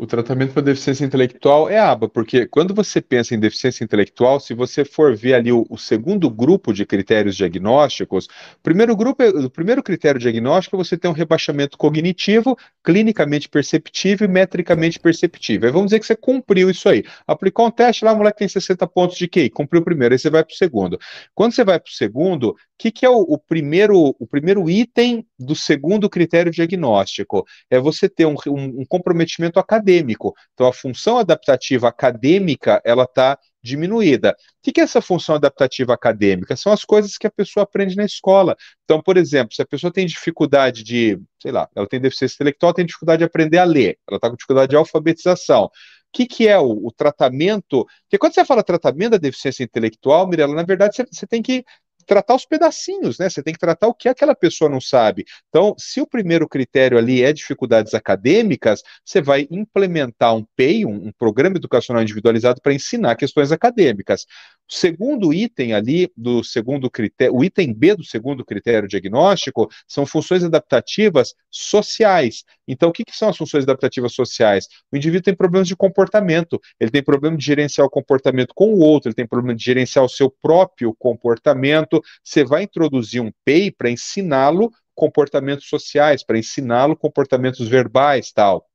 O 0.00 0.06
tratamento 0.06 0.52
para 0.52 0.62
deficiência 0.62 1.04
intelectual 1.04 1.68
é 1.68 1.76
aba, 1.76 2.08
porque 2.08 2.46
quando 2.46 2.72
você 2.72 3.00
pensa 3.00 3.34
em 3.34 3.40
deficiência 3.40 3.82
intelectual, 3.82 4.38
se 4.38 4.54
você 4.54 4.84
for 4.84 5.16
ver 5.16 5.34
ali 5.34 5.50
o, 5.50 5.66
o 5.68 5.76
segundo 5.76 6.30
grupo 6.30 6.72
de 6.72 6.86
critérios 6.86 7.34
diagnósticos, 7.34 8.28
primeiro 8.62 8.94
grupo, 8.94 9.24
o 9.24 9.50
primeiro 9.50 9.82
critério 9.82 10.20
diagnóstico 10.20 10.76
é 10.76 10.78
você 10.78 10.96
ter 10.96 11.08
um 11.08 11.12
rebaixamento 11.12 11.76
cognitivo, 11.76 12.56
clinicamente 12.84 13.48
perceptível 13.48 14.28
e 14.28 14.30
metricamente 14.30 15.00
perceptível. 15.00 15.66
Aí 15.66 15.72
vamos 15.72 15.88
dizer 15.88 15.98
que 15.98 16.06
você 16.06 16.14
cumpriu 16.14 16.70
isso 16.70 16.88
aí. 16.88 17.02
Aplicou 17.26 17.66
um 17.66 17.70
teste 17.72 18.04
lá, 18.04 18.12
o 18.12 18.18
moleque 18.18 18.38
tem 18.38 18.48
60 18.48 18.86
pontos 18.86 19.18
de 19.18 19.26
QI, 19.26 19.50
cumpriu 19.50 19.82
o 19.82 19.84
primeiro, 19.84 20.14
aí 20.14 20.18
você 20.20 20.30
vai 20.30 20.44
para 20.44 20.54
o 20.54 20.56
segundo. 20.56 20.96
Quando 21.34 21.52
você 21.52 21.64
vai 21.64 21.80
para 21.80 21.90
o 21.90 21.92
segundo, 21.92 22.50
o 22.50 22.56
que, 22.78 22.92
que 22.92 23.04
é 23.04 23.10
o, 23.10 23.18
o, 23.18 23.36
primeiro, 23.36 24.14
o 24.16 24.26
primeiro 24.28 24.70
item 24.70 25.26
do 25.36 25.56
segundo 25.56 26.08
critério 26.08 26.52
diagnóstico? 26.52 27.44
É 27.68 27.80
você 27.80 28.08
ter 28.08 28.26
um, 28.26 28.36
um, 28.46 28.82
um 28.82 28.84
comprometimento 28.88 29.58
acadêmico 29.58 29.87
acadêmico. 29.88 30.34
Então, 30.52 30.66
a 30.66 30.72
função 30.72 31.18
adaptativa 31.18 31.88
acadêmica, 31.88 32.80
ela 32.84 33.04
está 33.04 33.38
diminuída. 33.62 34.36
O 34.58 34.72
que 34.72 34.80
é 34.80 34.84
essa 34.84 35.00
função 35.00 35.34
adaptativa 35.34 35.94
acadêmica? 35.94 36.54
São 36.56 36.72
as 36.72 36.84
coisas 36.84 37.16
que 37.16 37.26
a 37.26 37.30
pessoa 37.30 37.64
aprende 37.64 37.96
na 37.96 38.04
escola. 38.04 38.56
Então, 38.84 39.02
por 39.02 39.16
exemplo, 39.16 39.54
se 39.54 39.62
a 39.62 39.66
pessoa 39.66 39.92
tem 39.92 40.06
dificuldade 40.06 40.84
de, 40.84 41.18
sei 41.40 41.50
lá, 41.50 41.68
ela 41.74 41.88
tem 41.88 42.00
deficiência 42.00 42.36
intelectual, 42.36 42.74
tem 42.74 42.86
dificuldade 42.86 43.18
de 43.18 43.24
aprender 43.24 43.58
a 43.58 43.64
ler, 43.64 43.98
ela 44.08 44.16
está 44.16 44.28
com 44.28 44.36
dificuldade 44.36 44.70
de 44.70 44.76
alfabetização. 44.76 45.64
O 45.64 45.70
que, 46.12 46.26
que 46.26 46.48
é 46.48 46.58
o, 46.58 46.86
o, 46.86 46.92
tratamento? 46.92 47.84
Porque 48.04 48.16
quando 48.18 48.32
você 48.32 48.44
fala 48.44 48.62
tratamento 48.62 49.12
da 49.12 49.18
deficiência 49.18 49.62
intelectual, 49.62 50.26
Mirella, 50.26 50.54
na 50.54 50.62
verdade 50.62 50.96
você, 50.96 51.04
você 51.04 51.26
tem 51.26 51.42
que 51.42 51.64
tratar 52.08 52.34
os 52.34 52.46
pedacinhos, 52.46 53.18
né? 53.18 53.28
Você 53.28 53.42
tem 53.42 53.52
que 53.52 53.60
tratar 53.60 53.86
o 53.86 53.94
que 53.94 54.08
aquela 54.08 54.34
pessoa 54.34 54.70
não 54.70 54.80
sabe. 54.80 55.24
Então, 55.48 55.74
se 55.78 56.00
o 56.00 56.06
primeiro 56.06 56.48
critério 56.48 56.98
ali 56.98 57.22
é 57.22 57.32
dificuldades 57.32 57.94
acadêmicas, 57.94 58.82
você 59.04 59.20
vai 59.20 59.46
implementar 59.50 60.34
um 60.34 60.44
PEI, 60.56 60.86
um, 60.86 61.08
um 61.08 61.12
programa 61.12 61.56
educacional 61.56 62.02
individualizado 62.02 62.60
para 62.62 62.72
ensinar 62.74 63.14
questões 63.14 63.52
acadêmicas. 63.52 64.26
O 64.70 64.74
segundo 64.74 65.32
item 65.32 65.72
ali 65.72 66.12
do 66.14 66.44
segundo 66.44 66.90
critério, 66.90 67.34
o 67.34 67.42
item 67.42 67.72
B 67.72 67.96
do 67.96 68.04
segundo 68.04 68.44
critério 68.44 68.86
diagnóstico 68.86 69.66
são 69.86 70.04
funções 70.04 70.44
adaptativas 70.44 71.34
sociais. 71.50 72.44
Então, 72.66 72.90
o 72.90 72.92
que, 72.92 73.02
que, 73.02 73.16
são 73.16 73.30
as 73.30 73.36
funções 73.36 73.64
adaptativas 73.64 74.12
sociais? 74.12 74.66
O 74.92 74.96
indivíduo 74.96 75.22
tem 75.22 75.34
problemas 75.34 75.66
de 75.66 75.74
comportamento, 75.74 76.60
ele 76.78 76.90
tem 76.90 77.02
problema 77.02 77.36
de 77.36 77.44
gerenciar 77.44 77.86
o 77.86 77.90
comportamento 77.90 78.52
com 78.54 78.74
o 78.74 78.78
outro, 78.78 79.08
ele 79.08 79.14
tem 79.14 79.26
problema 79.26 79.56
de 79.56 79.64
gerenciar 79.64 80.04
o 80.04 80.08
seu 80.08 80.30
próprio 80.30 80.94
comportamento. 80.98 82.02
Você 82.22 82.44
vai 82.44 82.64
introduzir 82.64 83.22
um 83.22 83.32
PEI 83.46 83.70
para 83.70 83.90
ensiná-lo 83.90 84.70
comportamentos 84.94 85.66
sociais, 85.68 86.22
para 86.22 86.38
ensiná-lo 86.38 86.94
comportamentos 86.94 87.66
verbais, 87.66 88.32
tal. 88.32 88.67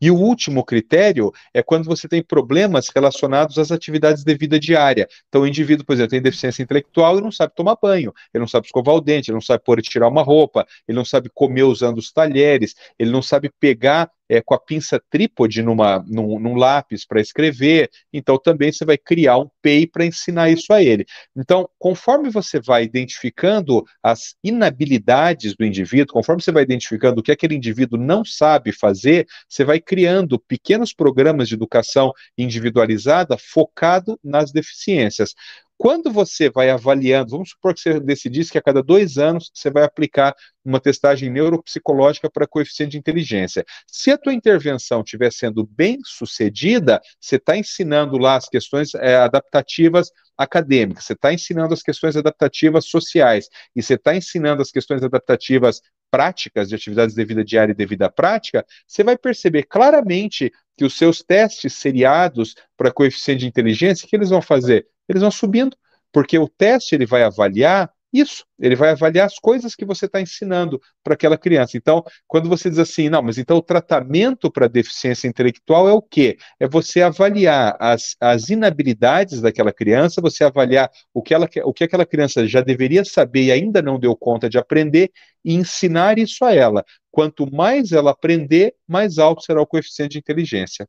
E 0.00 0.10
o 0.10 0.16
último 0.16 0.64
critério 0.64 1.32
é 1.52 1.62
quando 1.62 1.84
você 1.84 2.08
tem 2.08 2.22
problemas 2.22 2.88
relacionados 2.94 3.58
às 3.58 3.70
atividades 3.70 4.24
de 4.24 4.34
vida 4.36 4.58
diária. 4.58 5.08
Então, 5.28 5.42
o 5.42 5.46
indivíduo, 5.46 5.84
por 5.84 5.92
exemplo, 5.94 6.10
tem 6.10 6.22
deficiência 6.22 6.62
intelectual 6.62 7.18
e 7.18 7.20
não 7.22 7.32
sabe 7.32 7.54
tomar 7.54 7.76
banho, 7.80 8.12
ele 8.32 8.40
não 8.40 8.48
sabe 8.48 8.66
escovar 8.66 8.94
o 8.94 9.00
dente, 9.00 9.30
ele 9.30 9.36
não 9.36 9.40
sabe 9.40 9.62
pôr 9.64 9.78
e 9.78 9.82
tirar 9.82 10.08
uma 10.08 10.22
roupa, 10.22 10.66
ele 10.86 10.96
não 10.96 11.04
sabe 11.04 11.30
comer 11.32 11.64
usando 11.64 11.98
os 11.98 12.12
talheres, 12.12 12.74
ele 12.98 13.10
não 13.10 13.22
sabe 13.22 13.50
pegar 13.60 14.10
é, 14.28 14.40
com 14.40 14.54
a 14.54 14.60
pinça 14.60 15.00
trípode 15.10 15.62
numa, 15.62 16.04
num, 16.06 16.38
num 16.38 16.54
lápis 16.56 17.06
para 17.06 17.20
escrever, 17.20 17.90
então 18.12 18.38
também 18.38 18.72
você 18.72 18.84
vai 18.84 18.98
criar 18.98 19.38
um 19.38 19.48
PEI 19.62 19.86
para 19.86 20.04
ensinar 20.04 20.50
isso 20.50 20.72
a 20.72 20.82
ele. 20.82 21.06
Então, 21.36 21.68
conforme 21.78 22.30
você 22.30 22.60
vai 22.60 22.84
identificando 22.84 23.84
as 24.02 24.34
inabilidades 24.42 25.54
do 25.54 25.64
indivíduo, 25.64 26.14
conforme 26.14 26.42
você 26.42 26.52
vai 26.52 26.62
identificando 26.62 27.20
o 27.20 27.22
que 27.22 27.32
aquele 27.32 27.54
indivíduo 27.54 27.98
não 27.98 28.24
sabe 28.24 28.72
fazer, 28.72 29.26
você 29.48 29.64
vai 29.64 29.80
criando 29.80 30.38
pequenos 30.38 30.92
programas 30.92 31.48
de 31.48 31.54
educação 31.54 32.12
individualizada 32.36 33.36
focado 33.38 34.18
nas 34.22 34.52
deficiências. 34.52 35.34
Quando 35.78 36.10
você 36.10 36.48
vai 36.48 36.70
avaliando, 36.70 37.32
vamos 37.32 37.50
supor 37.50 37.74
que 37.74 37.80
você 37.80 38.00
decidisse 38.00 38.50
que 38.50 38.58
a 38.58 38.62
cada 38.62 38.82
dois 38.82 39.18
anos 39.18 39.50
você 39.52 39.70
vai 39.70 39.84
aplicar 39.84 40.34
uma 40.64 40.80
testagem 40.80 41.30
neuropsicológica 41.30 42.30
para 42.30 42.46
coeficiente 42.46 42.92
de 42.92 42.98
inteligência. 42.98 43.64
Se 43.86 44.10
a 44.10 44.16
tua 44.16 44.32
intervenção 44.32 45.02
estiver 45.02 45.30
sendo 45.30 45.66
bem 45.66 45.98
sucedida, 46.02 47.00
você 47.20 47.36
está 47.36 47.56
ensinando 47.56 48.16
lá 48.16 48.36
as 48.36 48.48
questões 48.48 48.94
é, 48.94 49.16
adaptativas 49.16 50.10
acadêmicas, 50.36 51.04
você 51.04 51.12
está 51.12 51.32
ensinando 51.32 51.72
as 51.74 51.82
questões 51.82 52.16
adaptativas 52.16 52.86
sociais 52.86 53.48
e 53.74 53.82
você 53.82 53.94
está 53.94 54.14
ensinando 54.16 54.62
as 54.62 54.70
questões 54.70 55.02
adaptativas 55.02 55.80
práticas 56.10 56.68
de 56.68 56.74
atividades 56.74 57.14
de 57.14 57.24
vida 57.24 57.44
diária 57.44 57.72
e 57.72 57.76
de 57.76 57.86
vida 57.86 58.10
prática, 58.10 58.64
você 58.86 59.02
vai 59.04 59.18
perceber 59.18 59.64
claramente 59.64 60.50
que 60.76 60.84
os 60.84 60.96
seus 60.96 61.22
testes 61.22 61.74
seriados 61.74 62.54
para 62.76 62.92
coeficiente 62.92 63.40
de 63.40 63.46
inteligência, 63.46 64.06
o 64.06 64.08
que 64.08 64.16
eles 64.16 64.30
vão 64.30 64.40
fazer? 64.40 64.86
Eles 65.08 65.22
vão 65.22 65.30
subindo, 65.30 65.76
porque 66.12 66.38
o 66.38 66.48
teste 66.48 66.94
ele 66.94 67.06
vai 67.06 67.22
avaliar 67.22 67.90
isso, 68.12 68.44
ele 68.58 68.74
vai 68.74 68.90
avaliar 68.90 69.26
as 69.26 69.38
coisas 69.38 69.74
que 69.74 69.84
você 69.84 70.06
está 70.06 70.20
ensinando 70.20 70.80
para 71.02 71.14
aquela 71.14 71.36
criança. 71.36 71.76
Então, 71.76 72.02
quando 72.26 72.48
você 72.48 72.70
diz 72.70 72.78
assim, 72.78 73.08
não, 73.08 73.22
mas 73.22 73.36
então 73.36 73.56
o 73.56 73.62
tratamento 73.62 74.50
para 74.50 74.68
deficiência 74.68 75.28
intelectual 75.28 75.88
é 75.88 75.92
o 75.92 76.00
quê? 76.00 76.38
É 76.58 76.66
você 76.66 77.02
avaliar 77.02 77.76
as, 77.78 78.16
as 78.20 78.48
inabilidades 78.48 79.40
daquela 79.40 79.72
criança, 79.72 80.20
você 80.20 80.44
avaliar 80.44 80.90
o 81.12 81.22
que, 81.22 81.34
ela, 81.34 81.48
o 81.64 81.72
que 81.72 81.84
aquela 81.84 82.06
criança 82.06 82.46
já 82.46 82.60
deveria 82.60 83.04
saber 83.04 83.44
e 83.44 83.52
ainda 83.52 83.82
não 83.82 83.98
deu 83.98 84.16
conta 84.16 84.48
de 84.48 84.58
aprender 84.58 85.10
e 85.44 85.54
ensinar 85.54 86.18
isso 86.18 86.44
a 86.44 86.54
ela. 86.54 86.84
Quanto 87.10 87.50
mais 87.52 87.92
ela 87.92 88.12
aprender, 88.12 88.74
mais 88.86 89.18
alto 89.18 89.42
será 89.42 89.60
o 89.60 89.66
coeficiente 89.66 90.12
de 90.12 90.18
inteligência. 90.18 90.88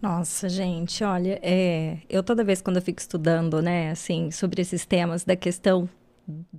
Nossa, 0.00 0.48
gente, 0.48 1.04
olha, 1.04 1.38
é, 1.42 1.98
eu 2.08 2.22
toda 2.22 2.42
vez 2.42 2.62
quando 2.62 2.76
eu 2.76 2.82
fico 2.82 2.98
estudando, 2.98 3.60
né, 3.60 3.90
assim, 3.90 4.30
sobre 4.30 4.62
esses 4.62 4.86
temas 4.86 5.24
da 5.24 5.36
questão 5.36 5.86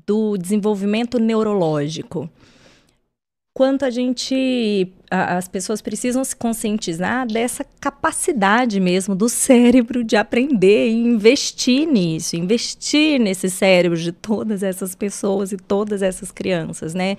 do 0.05 0.37
desenvolvimento 0.37 1.17
neurológico, 1.17 2.29
quanto 3.51 3.83
a 3.83 3.89
gente, 3.89 4.93
a, 5.09 5.37
as 5.37 5.47
pessoas 5.47 5.81
precisam 5.81 6.23
se 6.23 6.35
conscientizar 6.35 7.27
dessa 7.27 7.65
capacidade 7.79 8.79
mesmo 8.79 9.15
do 9.15 9.27
cérebro 9.27 10.03
de 10.03 10.15
aprender 10.15 10.89
e 10.89 10.93
investir 10.93 11.87
nisso, 11.87 12.35
investir 12.35 13.19
nesse 13.19 13.49
cérebro 13.49 13.97
de 13.97 14.11
todas 14.11 14.61
essas 14.61 14.93
pessoas 14.93 15.51
e 15.51 15.57
todas 15.57 16.03
essas 16.03 16.31
crianças, 16.31 16.93
né? 16.93 17.17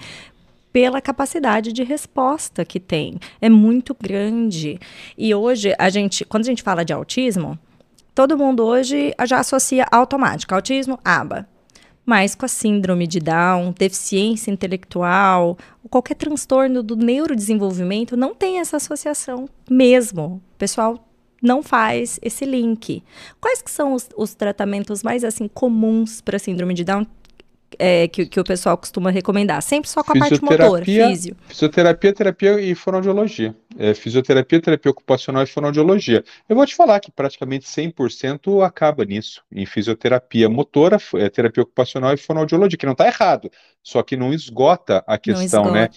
Pela 0.72 1.00
capacidade 1.00 1.72
de 1.72 1.82
resposta 1.82 2.64
que 2.64 2.80
tem. 2.80 3.18
É 3.40 3.48
muito 3.48 3.94
grande. 4.00 4.78
E 5.16 5.34
hoje, 5.34 5.74
a 5.78 5.90
gente, 5.90 6.24
quando 6.24 6.44
a 6.44 6.46
gente 6.46 6.62
fala 6.62 6.84
de 6.84 6.92
autismo, 6.92 7.58
todo 8.14 8.38
mundo 8.38 8.64
hoje 8.64 9.14
já 9.26 9.40
associa 9.40 9.86
automático. 9.90 10.54
Autismo, 10.54 10.98
aba. 11.04 11.46
Mas 12.04 12.34
com 12.34 12.44
a 12.44 12.48
síndrome 12.48 13.06
de 13.06 13.20
Down, 13.20 13.72
deficiência 13.78 14.50
intelectual, 14.50 15.56
qualquer 15.88 16.14
transtorno 16.14 16.82
do 16.82 16.96
neurodesenvolvimento, 16.96 18.16
não 18.16 18.34
tem 18.34 18.58
essa 18.58 18.76
associação 18.78 19.48
mesmo. 19.70 20.42
O 20.54 20.58
pessoal 20.58 21.08
não 21.40 21.62
faz 21.62 22.18
esse 22.22 22.44
link. 22.44 23.02
Quais 23.40 23.60
que 23.60 23.70
são 23.70 23.92
os, 23.92 24.08
os 24.16 24.34
tratamentos 24.34 25.02
mais 25.02 25.22
assim 25.22 25.46
comuns 25.46 26.20
para 26.20 26.38
síndrome 26.38 26.74
de 26.74 26.82
Down? 26.82 27.06
É, 27.78 28.08
que, 28.08 28.26
que 28.26 28.40
o 28.40 28.44
pessoal 28.44 28.76
costuma 28.76 29.10
recomendar? 29.10 29.62
Sempre 29.62 29.88
só 29.88 30.02
com 30.02 30.16
a 30.16 30.18
parte 30.18 30.42
motora, 30.42 30.84
físio. 30.84 31.36
Fisioterapia, 31.48 32.12
terapia 32.12 32.60
e 32.60 32.74
fonoaudiologia. 32.74 33.54
É, 33.78 33.94
fisioterapia, 33.94 34.60
terapia 34.60 34.90
ocupacional 34.90 35.42
e 35.42 35.46
fonoaudiologia. 35.46 36.24
Eu 36.48 36.56
vou 36.56 36.66
te 36.66 36.74
falar 36.74 37.00
que 37.00 37.10
praticamente 37.10 37.66
100% 37.66 38.64
acaba 38.64 39.04
nisso, 39.04 39.42
em 39.50 39.64
fisioterapia 39.64 40.48
motora, 40.48 40.98
é, 41.14 41.28
terapia 41.28 41.62
ocupacional 41.62 42.12
e 42.12 42.16
fonoaudiologia, 42.16 42.76
que 42.76 42.86
não 42.86 42.92
está 42.92 43.06
errado, 43.06 43.50
só 43.82 44.02
que 44.02 44.16
não 44.16 44.32
esgota 44.32 45.02
a 45.06 45.18
questão, 45.18 45.70
né? 45.72 45.88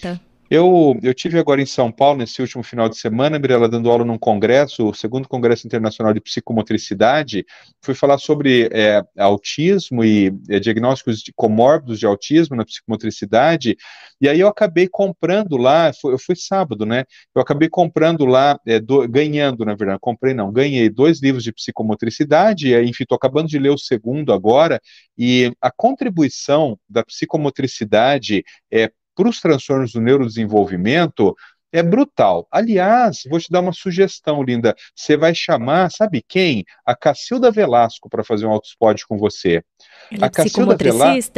Eu, 0.47 0.95
eu 1.01 1.11
tive 1.11 1.39
agora 1.39 1.59
em 1.59 1.65
São 1.65 1.91
Paulo, 1.91 2.19
nesse 2.19 2.39
último 2.39 2.61
final 2.61 2.87
de 2.87 2.99
semana, 2.99 3.39
Mirella, 3.39 3.67
dando 3.67 3.89
aula 3.89 4.05
num 4.05 4.17
congresso, 4.17 4.89
o 4.89 4.93
segundo 4.93 5.27
Congresso 5.27 5.65
Internacional 5.65 6.13
de 6.13 6.21
Psicomotricidade, 6.21 7.43
fui 7.81 7.95
falar 7.95 8.19
sobre 8.19 8.69
é, 8.71 9.01
autismo 9.17 10.03
e 10.03 10.31
é, 10.47 10.59
diagnósticos 10.59 11.21
de 11.21 11.33
comórbidos 11.35 11.97
de 11.97 12.05
autismo 12.05 12.55
na 12.55 12.63
psicomotricidade, 12.63 13.75
e 14.21 14.29
aí 14.29 14.39
eu 14.39 14.47
acabei 14.47 14.87
comprando 14.87 15.57
lá, 15.57 15.91
foi, 15.99 16.13
eu 16.13 16.19
fui 16.19 16.35
sábado, 16.35 16.85
né, 16.85 17.05
eu 17.33 17.41
acabei 17.41 17.67
comprando 17.67 18.23
lá, 18.23 18.59
é, 18.67 18.79
do, 18.79 19.07
ganhando, 19.09 19.65
na 19.65 19.73
verdade, 19.73 19.97
comprei 19.99 20.35
não, 20.35 20.53
ganhei 20.53 20.91
dois 20.91 21.23
livros 21.23 21.43
de 21.43 21.51
psicomotricidade, 21.51 22.71
enfim, 22.83 23.01
estou 23.01 23.15
acabando 23.15 23.47
de 23.47 23.57
ler 23.57 23.71
o 23.71 23.79
segundo 23.79 24.31
agora, 24.31 24.79
e 25.17 25.51
a 25.59 25.71
contribuição 25.71 26.77
da 26.87 27.03
psicomotricidade 27.03 28.43
é, 28.71 28.91
para 29.15 29.29
os 29.29 29.39
transtornos 29.39 29.93
do 29.93 30.01
neurodesenvolvimento 30.01 31.35
é 31.71 31.83
brutal. 31.83 32.47
Aliás, 32.51 33.23
vou 33.29 33.39
te 33.39 33.51
dar 33.51 33.59
uma 33.59 33.73
sugestão, 33.73 34.41
linda. 34.41 34.75
Você 34.95 35.17
vai 35.17 35.35
chamar, 35.35 35.91
sabe 35.91 36.23
quem? 36.27 36.63
A 36.85 36.95
Cacilda 36.95 37.51
Velasco 37.51 38.09
para 38.09 38.23
fazer 38.23 38.45
um 38.45 38.51
autospot 38.51 39.05
com 39.07 39.17
você. 39.17 39.61
Ela 40.11 40.25
é 40.25 40.27
a 40.27 40.29
Cacilda 40.29 40.77
Velasco. 40.77 41.31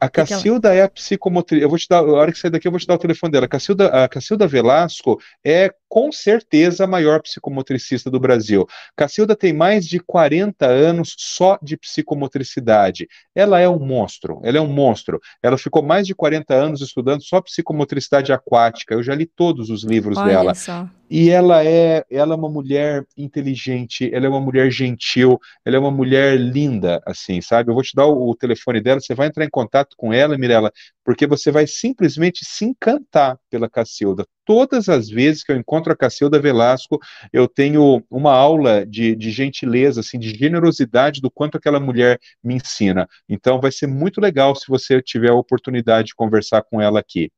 A 0.00 0.08
Cacilda 0.08 0.72
é 0.72 0.82
a 0.82 0.88
psicomotriz. 0.88 1.60
Eu 1.60 1.68
vou 1.68 1.76
te 1.76 1.88
dar, 1.88 1.98
a 1.98 2.12
hora 2.12 2.30
que 2.30 2.38
sair 2.38 2.52
daqui, 2.52 2.68
eu 2.68 2.72
vou 2.72 2.78
te 2.78 2.86
dar 2.86 2.94
o 2.94 2.98
telefone 2.98 3.32
dela. 3.32 3.46
A 3.46 3.48
Cacilda, 3.48 4.04
a 4.04 4.08
Cacilda 4.08 4.46
Velasco 4.46 5.18
é 5.44 5.72
com 5.88 6.12
certeza 6.12 6.84
a 6.84 6.86
maior 6.86 7.22
psicomotricista 7.22 8.10
do 8.10 8.20
Brasil. 8.20 8.66
Cacilda 8.96 9.34
tem 9.34 9.52
mais 9.52 9.86
de 9.86 9.98
40 9.98 10.66
anos 10.66 11.14
só 11.16 11.58
de 11.62 11.76
psicomotricidade. 11.76 13.08
Ela 13.34 13.60
é 13.60 13.68
um 13.68 13.78
monstro, 13.78 14.40
ela 14.44 14.58
é 14.58 14.60
um 14.60 14.68
monstro. 14.68 15.20
Ela 15.42 15.56
ficou 15.56 15.82
mais 15.82 16.06
de 16.06 16.14
40 16.14 16.54
anos 16.54 16.80
estudando 16.80 17.22
só 17.22 17.40
psicomotricidade 17.40 18.32
aquática. 18.32 18.94
Eu 18.94 19.02
já 19.02 19.14
li 19.14 19.26
todos 19.26 19.70
os 19.70 19.84
livros 19.84 20.18
Olha 20.18 20.28
dela. 20.28 20.54
Só. 20.54 20.88
E 21.10 21.30
ela 21.30 21.64
é, 21.64 22.04
ela 22.10 22.34
é 22.34 22.36
uma 22.36 22.50
mulher 22.50 23.02
inteligente, 23.16 24.10
ela 24.12 24.26
é 24.26 24.28
uma 24.28 24.40
mulher 24.40 24.70
gentil, 24.70 25.38
ela 25.64 25.76
é 25.76 25.78
uma 25.78 25.90
mulher 25.90 26.38
linda, 26.38 27.00
assim, 27.06 27.40
sabe? 27.40 27.70
Eu 27.70 27.74
vou 27.74 27.82
te 27.82 27.94
dar 27.94 28.04
o, 28.06 28.28
o 28.28 28.34
telefone 28.34 28.80
dela, 28.80 29.00
você 29.00 29.14
vai 29.14 29.26
entrar 29.26 29.44
em 29.44 29.50
contato 29.50 29.96
com 29.96 30.12
ela, 30.12 30.36
Mirella, 30.36 30.70
porque 31.08 31.26
você 31.26 31.50
vai 31.50 31.66
simplesmente 31.66 32.44
se 32.44 32.66
encantar 32.66 33.38
pela 33.48 33.66
Cacilda. 33.66 34.26
Todas 34.44 34.90
as 34.90 35.08
vezes 35.08 35.42
que 35.42 35.50
eu 35.50 35.56
encontro 35.56 35.90
a 35.90 35.96
Cacilda 35.96 36.38
Velasco, 36.38 37.00
eu 37.32 37.48
tenho 37.48 38.04
uma 38.10 38.34
aula 38.34 38.84
de, 38.84 39.16
de 39.16 39.30
gentileza, 39.30 40.00
assim, 40.00 40.18
de 40.18 40.34
generosidade 40.34 41.22
do 41.22 41.30
quanto 41.30 41.56
aquela 41.56 41.80
mulher 41.80 42.18
me 42.44 42.56
ensina. 42.56 43.08
Então 43.26 43.58
vai 43.58 43.72
ser 43.72 43.86
muito 43.86 44.20
legal 44.20 44.54
se 44.54 44.66
você 44.68 45.00
tiver 45.00 45.30
a 45.30 45.34
oportunidade 45.34 46.08
de 46.08 46.14
conversar 46.14 46.62
com 46.62 46.78
ela 46.78 47.00
aqui. 47.00 47.30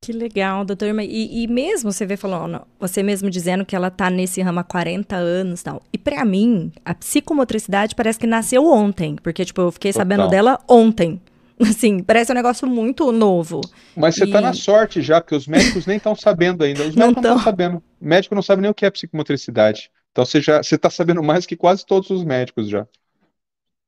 Que 0.00 0.10
legal, 0.10 0.64
doutor. 0.64 0.88
E, 0.98 1.44
e 1.44 1.46
mesmo 1.46 1.92
você 1.92 2.04
vê 2.04 2.16
falando, 2.16 2.66
você 2.80 3.04
mesmo 3.04 3.30
dizendo 3.30 3.64
que 3.64 3.76
ela 3.76 3.88
tá 3.88 4.10
nesse 4.10 4.42
ramo 4.42 4.58
há 4.58 4.64
40 4.64 5.14
anos 5.14 5.62
tal. 5.62 5.80
E 5.92 5.96
para 5.96 6.24
mim, 6.24 6.72
a 6.84 6.92
psicomotricidade 6.92 7.94
parece 7.94 8.18
que 8.18 8.26
nasceu 8.26 8.66
ontem, 8.66 9.14
porque 9.22 9.44
tipo, 9.44 9.60
eu 9.60 9.70
fiquei 9.70 9.92
Total. 9.92 10.00
sabendo 10.00 10.28
dela 10.28 10.58
ontem. 10.68 11.20
Assim, 11.68 12.02
parece 12.02 12.32
um 12.32 12.34
negócio 12.34 12.66
muito 12.66 13.10
novo. 13.12 13.60
Mas 13.96 14.14
você 14.14 14.20
tá 14.22 14.26
e... 14.26 14.32
tá 14.32 14.40
na 14.40 14.52
sorte 14.52 15.00
já, 15.00 15.20
porque 15.20 15.34
os 15.34 15.46
médicos 15.46 15.86
nem 15.86 15.96
estão 15.96 16.14
sabendo 16.14 16.64
ainda. 16.64 16.82
Os 16.84 16.94
médicos 16.94 17.22
não 17.22 17.32
estão 17.32 17.38
sabendo. 17.38 17.82
O 18.00 18.04
médico 18.04 18.34
não 18.34 18.42
sabe 18.42 18.62
nem 18.62 18.70
o 18.70 18.74
que 18.74 18.84
é 18.84 18.90
psicomotricidade. 18.90 19.90
Então 20.10 20.24
você 20.24 20.40
já 20.40 20.62
você 20.62 20.76
tá 20.76 20.90
sabendo 20.90 21.22
mais 21.22 21.46
que 21.46 21.56
quase 21.56 21.86
todos 21.86 22.10
os 22.10 22.24
médicos 22.24 22.68
já. 22.68 22.86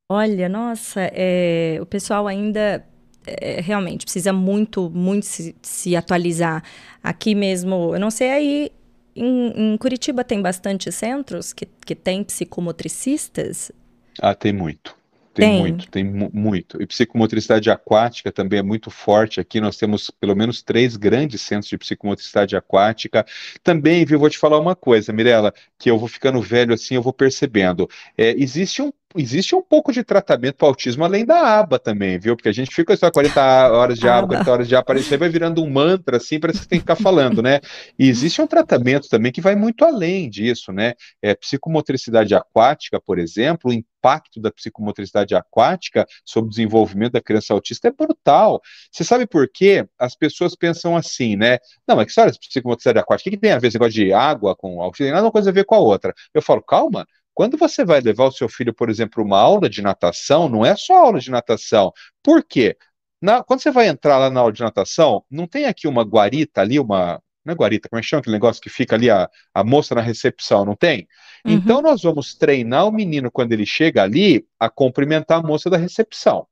Olha, 0.09 0.49
nossa, 0.49 1.01
é, 1.13 1.79
o 1.81 1.87
pessoal 1.87 2.27
ainda 2.27 2.87
é, 3.27 3.61
realmente 3.61 4.05
precisa 4.05 4.33
muito, 4.33 4.91
muito 4.91 5.25
se, 5.27 5.57
se, 5.63 5.97
atualizar. 5.97 6.63
Aqui 7.03 7.35
mesmo, 7.35 7.95
eu 7.95 8.01
não 8.01 8.11
sei 8.11 8.31
aí, 8.31 8.73
em, 9.17 9.73
em, 9.73 9.77
Curitiba 9.79 10.23
tem 10.23 10.43
bastante 10.43 10.93
centros 10.93 11.53
que, 11.53 11.67
que 11.87 11.95
tem 11.95 12.23
psicomotricistas? 12.23 13.73
Ah, 14.21 14.35
tem 14.35 14.53
muito. 14.53 14.95
Tem, 15.35 15.51
tem, 15.51 15.59
muito, 15.59 15.91
tem 15.91 16.05
muito. 16.05 16.81
E 16.81 16.87
psicomotricidade 16.87 17.69
aquática 17.69 18.31
também 18.31 18.61
é 18.61 18.63
muito 18.63 18.89
forte. 18.91 19.41
Aqui 19.41 19.61
nós 19.61 19.77
temos 19.77 20.09
pelo 20.09 20.37
menos 20.37 20.63
três 20.63 20.97
grandes 20.97 21.41
centros 21.43 21.69
de 21.69 21.77
psicomotricidade 21.77 22.57
aquática. 22.57 23.27
Também, 23.63 24.05
viu, 24.05 24.19
vou 24.19 24.31
te 24.31 24.39
falar 24.39 24.61
uma 24.61 24.77
coisa, 24.77 25.13
Mirella, 25.13 25.53
que 25.77 25.91
eu 25.91 25.99
vou 25.99 26.09
ficando 26.09 26.41
velho 26.41 26.73
assim, 26.73 26.95
eu 26.95 27.03
vou 27.03 27.13
percebendo. 27.13 27.89
É, 28.17 28.31
existe 28.41 28.81
um 28.81 28.93
existe 29.17 29.55
um 29.55 29.63
pouco 29.63 29.93
de 29.93 30.03
tratamento 30.03 30.57
para 30.57 30.69
autismo 30.69 31.05
além 31.05 31.25
da 31.25 31.59
aba 31.59 31.79
também, 31.79 32.19
viu? 32.19 32.37
Porque 32.37 32.49
a 32.49 32.53
gente 32.53 32.75
fica 32.75 32.97
só 32.97 33.11
40 33.11 33.71
horas 33.73 33.99
de 33.99 34.09
aba, 34.09 34.29
40 34.29 34.51
horas 34.51 34.69
de 34.69 34.77
aba, 34.77 34.99
isso 34.99 35.13
aí 35.13 35.19
vai 35.19 35.29
virando 35.29 35.63
um 35.63 35.71
mantra, 35.71 36.17
assim, 36.17 36.41
parece 36.41 36.61
que 36.61 36.69
tem 36.69 36.79
que 36.79 36.83
ficar 36.83 36.97
falando, 36.97 37.43
né? 37.43 37.61
E 37.99 38.09
existe 38.09 38.41
um 38.43 38.47
tratamento 38.47 39.09
também 39.09 39.33
que 39.33 39.41
vai 39.41 39.55
muito 39.55 39.85
além 39.85 40.29
disso, 40.29 40.73
né? 40.73 40.95
É, 41.23 41.35
psicomotricidade 41.35 42.35
aquática, 42.35 43.01
por 43.01 43.19
exemplo, 43.19 43.71
o 43.71 43.75
impacto 43.75 44.41
da 44.41 44.51
psicomotricidade 44.51 45.35
aquática 45.35 46.07
sobre 46.25 46.49
o 46.49 46.51
desenvolvimento 46.51 47.13
da 47.13 47.23
criança 47.23 47.55
autista 47.55 47.89
é 47.89 47.93
brutal. 47.93 48.61
Você 48.93 49.05
sabe 49.05 49.27
por 49.27 49.49
quê? 49.49 49.87
As 49.99 50.15
pessoas 50.15 50.55
pensam 50.55 50.97
assim, 50.97 51.37
né? 51.37 51.59
Não, 51.87 51.97
mas 51.97 52.07
que 52.07 52.11
história 52.11 52.33
de 52.33 52.39
psicomotricidade 52.39 52.99
aquática? 52.99 53.29
O 53.29 53.31
que, 53.31 53.37
que 53.37 53.43
tem 53.43 53.53
a 53.53 53.59
ver 53.59 53.69
esse 53.69 53.77
negócio 53.77 53.95
de 53.95 54.13
água 54.13 54.55
com 54.55 54.83
autismo? 54.83 55.07
Tem 55.07 55.13
nada 55.13 55.25
uma 55.25 55.33
coisa 55.33 55.51
a 55.51 55.53
ver 55.53 55.65
com 55.65 55.75
a 55.75 55.79
outra. 55.79 56.13
Eu 56.35 56.43
falo, 56.43 56.63
calma, 56.63 57.07
quando 57.35 57.57
você 57.59 57.85
vai 57.85 58.01
levar 58.01 58.27
o 58.27 58.33
seu 58.33 58.49
filho, 58.49 58.73
por 58.73 58.89
exemplo, 58.89 59.23
uma 59.25 59.39
aula 59.39 59.69
de 59.69 59.83
natação, 59.83 60.49
não 60.49 60.65
é 60.65 60.77
só 60.77 60.95
aula 60.95 61.21
de 61.21 61.31
natação. 61.31 61.93
Por 62.23 62.45
quê? 62.45 62.77
Na, 63.21 63.43
quando 63.43 63.61
você 63.61 63.71
vai 63.71 63.89
entrar 63.89 64.19
lá 64.19 64.31
na 64.31 64.41
aula 64.41 64.53
de 64.53 64.63
natação, 64.63 65.25
não 65.31 65.47
tem 65.47 65.67
aqui 65.67 65.89
uma 65.89 66.03
guarita 66.03 66.61
ali, 66.61 66.79
uma. 66.79 67.21
Não 67.45 67.53
é 67.53 67.57
guarita, 67.57 67.89
como 67.91 67.99
é 67.99 68.03
que 68.03 68.09
chama 68.09 68.21
aquele 68.21 68.37
negócio 68.37 68.63
que 68.63 68.71
fica 68.71 68.97
ali 68.97 69.11
a, 69.11 69.29
a 69.53 69.63
moça 69.63 69.95
na 69.95 70.01
recepção, 70.01 70.65
não 70.65 70.75
tem? 70.75 71.07
Uhum. 71.45 71.53
Então 71.53 71.83
nós 71.83 72.03
vamos 72.03 72.35
treinar 72.35 72.87
o 72.87 72.93
menino 72.93 73.31
quando 73.31 73.53
ele 73.53 73.67
chega 73.67 74.03
ali 74.03 74.47
a 74.59 74.71
cumprimentar 74.71 75.41
a 75.41 75.47
moça 75.47 75.69
da 75.69 75.77
recepção. 75.77 76.47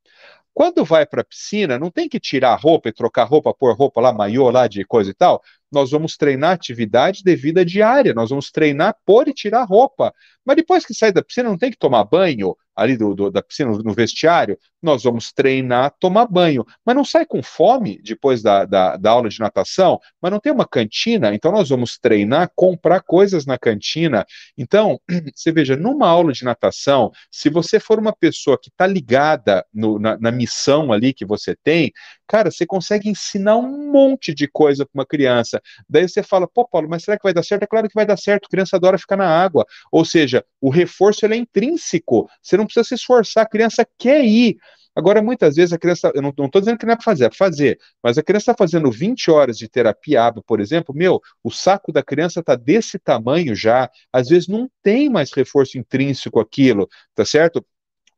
Quando 0.53 0.85
vai 0.85 1.05
para 1.05 1.21
a 1.21 1.25
piscina, 1.25 1.79
não 1.79 1.89
tem 1.89 2.07
que 2.07 2.19
tirar 2.19 2.53
a 2.53 2.55
roupa 2.55 2.89
e 2.89 2.93
trocar 2.93 3.23
roupa, 3.23 3.53
pôr 3.53 3.75
roupa 3.75 3.99
lá, 3.99 4.13
maiô 4.13 4.49
lá 4.51 4.67
de 4.67 4.85
coisa 4.85 5.09
e 5.09 5.13
tal. 5.13 5.41
Nós 5.71 5.89
vamos 5.89 6.15
treinar 6.15 6.51
atividade 6.51 7.23
de 7.23 7.35
vida 7.35 7.65
diária, 7.65 8.13
nós 8.13 8.29
vamos 8.29 8.51
treinar 8.51 8.95
pôr 9.05 9.27
e 9.27 9.33
tirar 9.33 9.63
roupa. 9.63 10.13
Mas 10.45 10.55
depois 10.55 10.85
que 10.85 10.93
sai 10.93 11.11
da 11.11 11.23
piscina, 11.23 11.49
não 11.49 11.57
tem 11.57 11.71
que 11.71 11.77
tomar 11.77 12.03
banho 12.03 12.55
ali 12.75 12.97
do, 12.97 13.13
do, 13.13 13.31
da 13.31 13.41
piscina, 13.41 13.71
no 13.71 13.93
vestiário, 13.93 14.57
nós 14.81 15.03
vamos 15.03 15.31
treinar 15.31 15.93
tomar 15.99 16.25
banho. 16.27 16.65
Mas 16.85 16.95
não 16.95 17.05
sai 17.05 17.25
com 17.25 17.41
fome 17.41 18.01
depois 18.03 18.41
da, 18.41 18.65
da, 18.65 18.97
da, 18.97 19.11
aula 19.11 19.29
de 19.29 19.39
natação, 19.39 19.99
mas 20.21 20.31
não 20.31 20.39
tem 20.39 20.51
uma 20.51 20.67
cantina, 20.67 21.33
então 21.33 21.51
nós 21.51 21.69
vamos 21.69 21.97
treinar, 21.97 22.51
comprar 22.55 23.01
coisas 23.01 23.45
na 23.45 23.57
cantina. 23.57 24.25
Então, 24.57 24.99
você 25.33 25.51
veja, 25.51 25.75
numa 25.75 26.07
aula 26.07 26.33
de 26.33 26.43
natação, 26.43 27.11
se 27.31 27.49
você 27.49 27.79
for 27.79 27.99
uma 27.99 28.13
pessoa 28.13 28.57
que 28.59 28.69
está 28.69 28.85
ligada 28.85 29.65
no, 29.73 29.99
na, 29.99 30.17
na 30.17 30.31
missão 30.31 30.91
ali 30.91 31.13
que 31.13 31.25
você 31.25 31.55
tem, 31.63 31.91
cara, 32.27 32.51
você 32.51 32.65
consegue 32.65 33.09
ensinar 33.09 33.57
um 33.57 33.91
monte 33.91 34.33
de 34.33 34.47
coisa 34.47 34.85
para 34.85 34.99
uma 34.99 35.05
criança. 35.05 35.61
Daí 35.87 36.07
você 36.07 36.23
fala, 36.23 36.47
pô, 36.47 36.67
Paulo, 36.67 36.87
mas 36.89 37.03
será 37.03 37.17
que 37.17 37.23
vai 37.23 37.33
dar 37.33 37.43
certo? 37.43 37.63
É 37.63 37.67
claro 37.67 37.87
que 37.87 37.95
vai 37.95 38.05
dar 38.05 38.17
certo, 38.17 38.45
a 38.45 38.49
criança 38.49 38.75
adora 38.75 38.97
ficar 38.97 39.17
na 39.17 39.27
água. 39.27 39.65
Ou 39.91 40.05
seja, 40.05 40.43
o 40.61 40.69
reforço 40.69 41.25
ele 41.25 41.35
é 41.35 41.37
intrínseco. 41.37 42.29
Você 42.41 42.57
não 42.57 42.65
precisa 42.65 42.83
se 42.83 42.95
esforçar, 42.95 43.43
a 43.43 43.49
criança 43.49 43.87
quer 43.97 44.23
ir. 44.23 44.57
Agora, 44.95 45.21
muitas 45.23 45.55
vezes 45.55 45.73
a 45.73 45.77
criança, 45.77 46.11
eu 46.13 46.21
não 46.21 46.29
estou 46.29 46.61
dizendo 46.61 46.77
que 46.77 46.85
não 46.85 46.93
é 46.93 46.95
para 46.95 47.03
fazer, 47.03 47.25
é 47.25 47.29
para 47.29 47.37
fazer, 47.37 47.79
mas 48.01 48.17
a 48.17 48.23
criança 48.23 48.51
está 48.51 48.55
fazendo 48.55 48.91
20 48.91 49.31
horas 49.31 49.57
de 49.57 49.67
terapia 49.67 50.31
por 50.45 50.59
exemplo, 50.59 50.93
meu, 50.95 51.19
o 51.43 51.49
saco 51.49 51.91
da 51.91 52.03
criança 52.03 52.41
está 52.41 52.55
desse 52.55 52.99
tamanho 52.99 53.55
já, 53.55 53.89
às 54.11 54.29
vezes 54.29 54.47
não 54.47 54.69
tem 54.83 55.09
mais 55.09 55.33
reforço 55.33 55.77
intrínseco 55.79 56.39
aquilo, 56.39 56.87
tá 57.15 57.25
certo? 57.25 57.65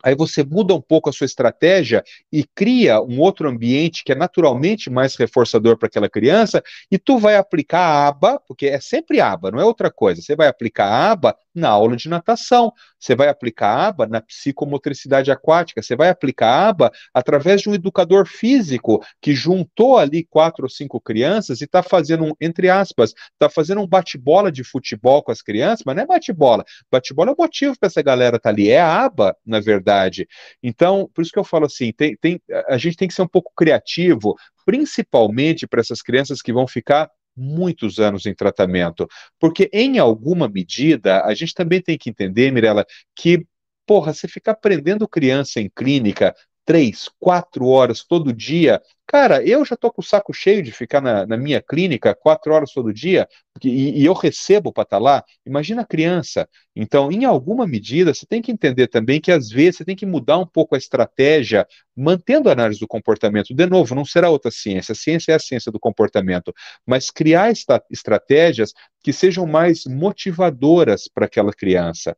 Aí 0.06 0.16
você 0.16 0.44
muda 0.44 0.76
um 0.76 0.82
pouco 0.82 1.10
a 1.10 1.14
sua 1.14 1.26
estratégia 1.26 2.04
e 2.32 2.44
cria 2.44 3.02
um 3.02 3.20
outro 3.20 3.50
ambiente 3.50 4.04
que 4.04 4.12
é 4.12 4.16
naturalmente 4.16 4.88
mais 4.88 5.16
reforçador 5.16 5.78
para 5.78 5.88
aquela 5.88 6.08
criança, 6.08 6.62
e 6.92 7.00
tu 7.00 7.18
vai 7.18 7.36
aplicar 7.36 7.80
a 7.80 8.08
aba, 8.08 8.40
porque 8.48 8.68
é 8.68 8.80
sempre 8.80 9.20
aba, 9.20 9.50
não 9.50 9.60
é 9.60 9.66
outra 9.66 9.90
coisa. 9.90 10.22
Você 10.22 10.36
vai 10.36 10.48
aplicar 10.48 10.86
a 10.86 11.12
aba 11.12 11.36
na 11.56 11.70
aula 11.70 11.96
de 11.96 12.10
natação, 12.10 12.72
você 13.00 13.16
vai 13.16 13.30
aplicar 13.30 13.70
a 13.70 13.88
aba 13.88 14.08
na 14.08 14.22
psicomotricidade 14.22 15.32
aquática, 15.32 15.82
você 15.82 15.96
vai 15.96 16.10
aplicar 16.10 16.48
a 16.48 16.68
aba 16.70 16.92
através 17.14 17.62
de 17.62 17.70
um 17.70 17.74
educador 17.74 18.28
físico 18.28 19.04
que 19.22 19.34
juntou 19.34 19.98
ali 19.98 20.26
quatro 20.26 20.64
ou 20.64 20.70
cinco 20.70 21.00
crianças 21.00 21.62
e 21.62 21.66
está 21.66 21.82
fazendo 21.82 22.26
um, 22.26 22.34
entre 22.42 22.70
aspas, 22.70 23.14
está 23.34 23.50
fazendo 23.50 23.82
um 23.82 23.88
bate-bola 23.88 24.52
de 24.52 24.64
futebol 24.64 25.24
com 25.24 25.32
as 25.32 25.42
crianças, 25.42 25.84
mas 25.86 25.96
não 25.96 26.04
é 26.04 26.06
bate-bola. 26.06 26.64
Bate-bola 26.92 27.32
é 27.32 27.34
o 27.34 27.38
motivo 27.38 27.78
para 27.80 27.88
essa 27.88 28.02
galera 28.02 28.38
estar 28.38 28.50
tá 28.50 28.54
ali, 28.54 28.70
é 28.70 28.80
a 28.80 29.06
aba, 29.06 29.36
na 29.46 29.60
verdade. 29.60 30.28
Então, 30.62 31.10
por 31.14 31.22
isso 31.22 31.32
que 31.32 31.40
eu 31.40 31.44
falo 31.44 31.66
assim, 31.66 31.92
tem, 31.92 32.16
tem, 32.18 32.42
a 32.68 32.78
gente 32.78 32.98
tem 32.98 33.08
que 33.08 33.14
ser 33.14 33.22
um 33.22 33.28
pouco 33.28 33.52
criativo, 33.56 34.36
principalmente 34.66 35.68
para 35.68 35.80
essas 35.80 36.02
crianças 36.02 36.42
que 36.42 36.52
vão 36.52 36.68
ficar 36.68 37.10
muitos 37.36 38.00
anos 38.00 38.26
em 38.26 38.34
tratamento. 38.34 39.08
Porque, 39.40 39.70
em 39.74 40.00
alguma 40.00 40.48
medida, 40.48 41.24
a 41.24 41.34
gente 41.34 41.54
também 41.54 41.82
tem 41.82 41.98
que 41.98 42.10
entender, 42.10 42.52
Mirella, 42.52 42.86
que, 43.16 43.46
porra, 43.86 44.14
você 44.14 44.28
ficar 44.28 44.56
prendendo 44.56 45.08
criança 45.08 45.60
em 45.60 45.70
clínica 45.70 46.34
três, 46.66 47.10
quatro 47.20 47.68
horas 47.68 48.04
todo 48.04 48.34
dia, 48.34 48.82
cara, 49.06 49.44
eu 49.44 49.64
já 49.64 49.76
tô 49.76 49.92
com 49.92 50.02
o 50.02 50.06
saco 50.06 50.34
cheio 50.34 50.64
de 50.64 50.72
ficar 50.72 51.00
na, 51.00 51.26
na 51.26 51.38
minha 51.38 51.62
clínica 51.62 52.16
quatro 52.16 52.52
horas 52.54 52.72
todo 52.74 52.92
dia, 52.92 53.28
e, 53.64 54.02
e 54.02 54.06
eu 54.06 54.14
recebo 54.14 54.74
para 54.74 54.82
estar 54.82 54.98
tá 54.98 55.02
lá. 55.02 55.24
Imagina 55.46 55.84
a 55.84 55.86
criança. 55.86 56.50
Então, 56.76 57.12
em 57.12 57.24
alguma 57.24 57.68
medida, 57.68 58.14
você 58.14 58.26
tem 58.26 58.42
que 58.42 58.52
entender 58.52 58.88
também 58.88 59.22
que 59.22 59.32
às 59.32 59.50
vezes 59.50 59.78
você 59.78 59.86
tem 59.86 59.96
que 59.96 60.06
mudar 60.06 60.40
um 60.40 60.46
pouco 60.46 60.76
a 60.76 60.78
estratégia, 60.78 61.68
mantendo 61.96 62.50
a 62.50 62.54
análise 62.54 62.80
do 62.80 62.88
comportamento. 62.88 63.54
De 63.54 63.66
novo, 63.68 63.94
não 63.96 64.04
será 64.04 64.30
outra 64.30 64.52
ciência. 64.52 64.92
A 64.92 64.96
ciência 64.96 65.32
é 65.32 65.36
a 65.36 65.40
ciência 65.40 65.72
do 65.72 65.80
comportamento, 65.80 66.54
mas 66.86 67.12
criar 67.12 67.54
estratégias 67.92 68.74
que 69.04 69.14
sejam 69.14 69.46
mais 69.46 69.86
motivadoras 69.86 71.08
para 71.08 71.28
aquela 71.28 71.54
criança. 71.54 72.18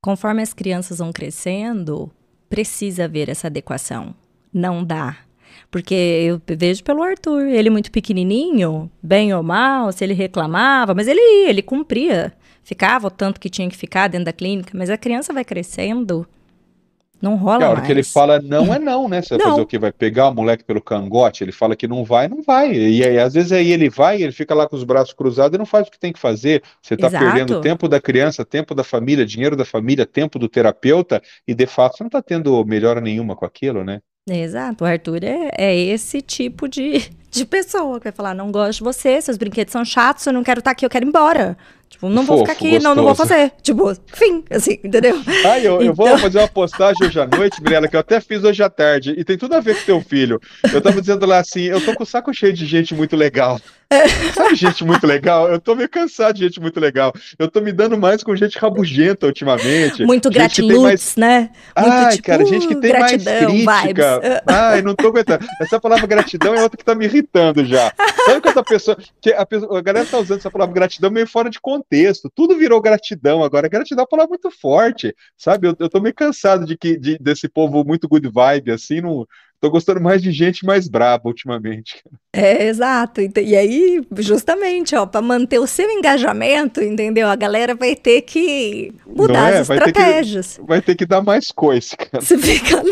Conforme 0.00 0.42
as 0.42 0.52
crianças 0.52 0.98
vão 0.98 1.12
crescendo, 1.12 2.12
precisa 2.54 3.06
haver 3.06 3.28
essa 3.28 3.48
adequação. 3.48 4.14
Não 4.52 4.84
dá. 4.84 5.16
Porque 5.72 5.92
eu 5.92 6.40
vejo 6.56 6.84
pelo 6.84 7.02
Arthur, 7.02 7.46
ele 7.46 7.68
muito 7.68 7.90
pequenininho, 7.90 8.88
bem 9.02 9.34
ou 9.34 9.42
mal, 9.42 9.90
se 9.90 10.04
ele 10.04 10.14
reclamava, 10.14 10.94
mas 10.94 11.08
ele 11.08 11.20
ia, 11.20 11.50
ele 11.50 11.62
cumpria. 11.62 12.32
Ficava 12.62 13.08
o 13.08 13.10
tanto 13.10 13.40
que 13.40 13.50
tinha 13.50 13.68
que 13.68 13.76
ficar 13.76 14.06
dentro 14.06 14.26
da 14.26 14.32
clínica, 14.32 14.70
mas 14.72 14.88
a 14.88 14.96
criança 14.96 15.32
vai 15.32 15.44
crescendo, 15.44 16.24
não 17.20 17.36
rola 17.36 17.62
é, 17.62 17.66
a 17.66 17.68
hora 17.68 17.76
mais. 17.76 17.86
que 17.86 17.92
ele 17.92 18.02
fala 18.02 18.40
não 18.40 18.72
é 18.72 18.78
não, 18.78 19.08
né? 19.08 19.22
Você 19.22 19.36
vai 19.36 19.46
fazer 19.46 19.60
o 19.60 19.66
que? 19.66 19.78
Vai 19.78 19.92
pegar 19.92 20.28
o 20.28 20.34
moleque 20.34 20.64
pelo 20.64 20.80
cangote? 20.80 21.42
Ele 21.42 21.52
fala 21.52 21.74
que 21.74 21.88
não 21.88 22.04
vai, 22.04 22.28
não 22.28 22.42
vai. 22.42 22.72
E 22.72 23.02
aí, 23.04 23.18
às 23.18 23.34
vezes 23.34 23.52
aí 23.52 23.72
ele 23.72 23.88
vai, 23.88 24.22
ele 24.22 24.32
fica 24.32 24.54
lá 24.54 24.68
com 24.68 24.76
os 24.76 24.84
braços 24.84 25.14
cruzados 25.14 25.54
e 25.54 25.58
não 25.58 25.66
faz 25.66 25.88
o 25.88 25.90
que 25.90 25.98
tem 25.98 26.12
que 26.12 26.18
fazer. 26.18 26.62
Você 26.82 26.94
está 26.94 27.08
perdendo 27.10 27.60
tempo 27.60 27.88
da 27.88 28.00
criança, 28.00 28.44
tempo 28.44 28.74
da 28.74 28.84
família, 28.84 29.24
dinheiro 29.24 29.56
da 29.56 29.64
família, 29.64 30.04
tempo 30.04 30.38
do 30.38 30.48
terapeuta, 30.48 31.22
e 31.46 31.54
de 31.54 31.66
fato 31.66 31.96
você 31.96 32.04
não 32.04 32.08
está 32.08 32.20
tendo 32.20 32.64
melhora 32.64 33.00
nenhuma 33.00 33.34
com 33.34 33.44
aquilo, 33.44 33.82
né? 33.82 34.00
Exato, 34.26 34.84
o 34.84 34.86
Arthur 34.86 35.22
é, 35.22 35.50
é 35.52 35.76
esse 35.76 36.22
tipo 36.22 36.66
de, 36.66 37.10
de 37.30 37.44
pessoa 37.44 37.98
que 37.98 38.04
vai 38.04 38.12
falar: 38.12 38.34
não 38.34 38.50
gosto 38.50 38.78
de 38.78 38.84
você, 38.84 39.20
seus 39.20 39.36
brinquedos 39.36 39.72
são 39.72 39.84
chatos, 39.84 40.26
eu 40.26 40.32
não 40.32 40.42
quero 40.42 40.60
estar 40.60 40.70
tá 40.70 40.72
aqui, 40.72 40.86
eu 40.86 40.90
quero 40.90 41.04
ir 41.04 41.08
embora. 41.08 41.56
Tipo, 41.94 42.08
não 42.08 42.22
Fofo, 42.22 42.38
vou 42.38 42.38
ficar 42.40 42.52
aqui, 42.54 42.70
gostoso. 42.70 42.88
não, 42.88 42.94
não 42.96 43.04
vou 43.04 43.14
fazer. 43.14 43.52
Tipo, 43.62 43.94
fim, 44.12 44.44
assim, 44.50 44.80
entendeu? 44.82 45.16
Ah, 45.46 45.60
eu, 45.60 45.74
então... 45.74 45.82
eu 45.82 45.94
vou 45.94 46.06
então 46.08 46.18
fazer 46.18 46.38
uma 46.38 46.48
postagem 46.48 47.06
hoje 47.06 47.20
à 47.20 47.24
noite, 47.24 47.62
Mirella, 47.62 47.86
que 47.86 47.94
eu 47.94 48.00
até 48.00 48.20
fiz 48.20 48.42
hoje 48.42 48.64
à 48.64 48.68
tarde, 48.68 49.14
e 49.16 49.22
tem 49.22 49.38
tudo 49.38 49.54
a 49.54 49.60
ver 49.60 49.76
com 49.76 49.84
teu 49.84 50.00
filho. 50.00 50.40
Eu 50.72 50.80
tava 50.82 51.00
dizendo 51.00 51.24
lá 51.24 51.38
assim, 51.38 51.62
eu 51.62 51.80
tô 51.80 51.94
com 51.94 52.02
o 52.02 52.06
saco 52.06 52.34
cheio 52.34 52.52
de 52.52 52.66
gente 52.66 52.92
muito 52.96 53.14
legal. 53.14 53.60
Sabe, 54.34 54.54
gente 54.54 54.84
muito 54.84 55.06
legal? 55.06 55.48
Eu 55.48 55.60
tô 55.60 55.74
meio 55.74 55.88
cansado 55.88 56.34
de 56.34 56.44
gente 56.44 56.60
muito 56.60 56.78
legal. 56.80 57.12
Eu 57.38 57.50
tô 57.50 57.60
me 57.60 57.72
dando 57.72 57.96
mais 57.96 58.22
com 58.22 58.34
gente 58.34 58.58
rabugenta 58.58 59.26
ultimamente. 59.26 60.04
Muito 60.04 60.30
gratiluz, 60.30 60.82
mais... 60.82 61.16
né? 61.16 61.50
Muito, 61.76 61.90
Ai, 61.90 62.16
tipo, 62.16 62.26
cara, 62.26 62.44
gente 62.44 62.66
que 62.66 62.74
tem 62.76 62.90
gratidão, 62.90 63.64
mais 63.64 63.82
crítica. 63.82 64.20
Vibes. 64.20 64.40
Ai, 64.46 64.82
não 64.82 64.94
tô 64.94 65.08
aguentando. 65.08 65.46
Essa 65.60 65.80
palavra 65.80 66.06
gratidão 66.06 66.54
é 66.54 66.62
outra 66.62 66.76
que 66.76 66.84
tá 66.84 66.94
me 66.94 67.04
irritando 67.04 67.64
já. 67.64 67.92
Sabe 68.26 68.40
que 68.40 68.48
essa 68.48 68.62
pessoa. 68.62 68.96
Que 69.20 69.32
a, 69.32 69.46
pessoa, 69.46 69.78
a 69.78 69.82
galera 69.82 70.06
tá 70.06 70.18
usando 70.18 70.38
essa 70.38 70.50
palavra 70.50 70.74
gratidão 70.74 71.10
meio 71.10 71.26
fora 71.26 71.50
de 71.50 71.60
contexto. 71.60 72.30
Tudo 72.34 72.56
virou 72.56 72.80
gratidão 72.80 73.42
agora. 73.42 73.68
Gratidão 73.68 74.02
é 74.02 74.04
uma 74.04 74.08
palavra 74.08 74.30
muito 74.30 74.50
forte, 74.50 75.14
sabe? 75.36 75.68
Eu, 75.68 75.76
eu 75.78 75.88
tô 75.88 76.00
meio 76.00 76.14
cansado 76.14 76.64
de 76.64 76.76
que, 76.76 76.98
de, 76.98 77.18
desse 77.18 77.48
povo 77.48 77.84
muito 77.84 78.08
good 78.08 78.28
vibe, 78.28 78.72
assim, 78.72 79.00
não, 79.00 79.26
Tô 79.60 79.70
gostando 79.70 80.00
mais 80.00 80.22
de 80.22 80.30
gente 80.30 80.64
mais 80.64 80.88
braba 80.88 81.26
ultimamente. 81.26 82.02
É, 82.34 82.66
exato. 82.66 83.20
E 83.20 83.56
aí, 83.56 84.02
justamente, 84.18 84.94
ó, 84.94 85.06
para 85.06 85.22
manter 85.22 85.58
o 85.58 85.66
seu 85.66 85.88
engajamento, 85.88 86.82
entendeu? 86.82 87.28
A 87.28 87.36
galera 87.36 87.74
vai 87.74 87.94
ter 87.94 88.22
que 88.22 88.92
mudar 89.06 89.52
é? 89.52 89.58
as 89.58 89.70
estratégias. 89.70 90.56
Vai 90.56 90.56
ter, 90.56 90.60
que, 90.60 90.68
vai 90.68 90.82
ter 90.82 90.94
que 90.96 91.06
dar 91.06 91.22
mais 91.22 91.46
coisa, 91.52 91.96
cara. 91.96 92.22
Se 92.22 92.36
ficar, 92.36 92.82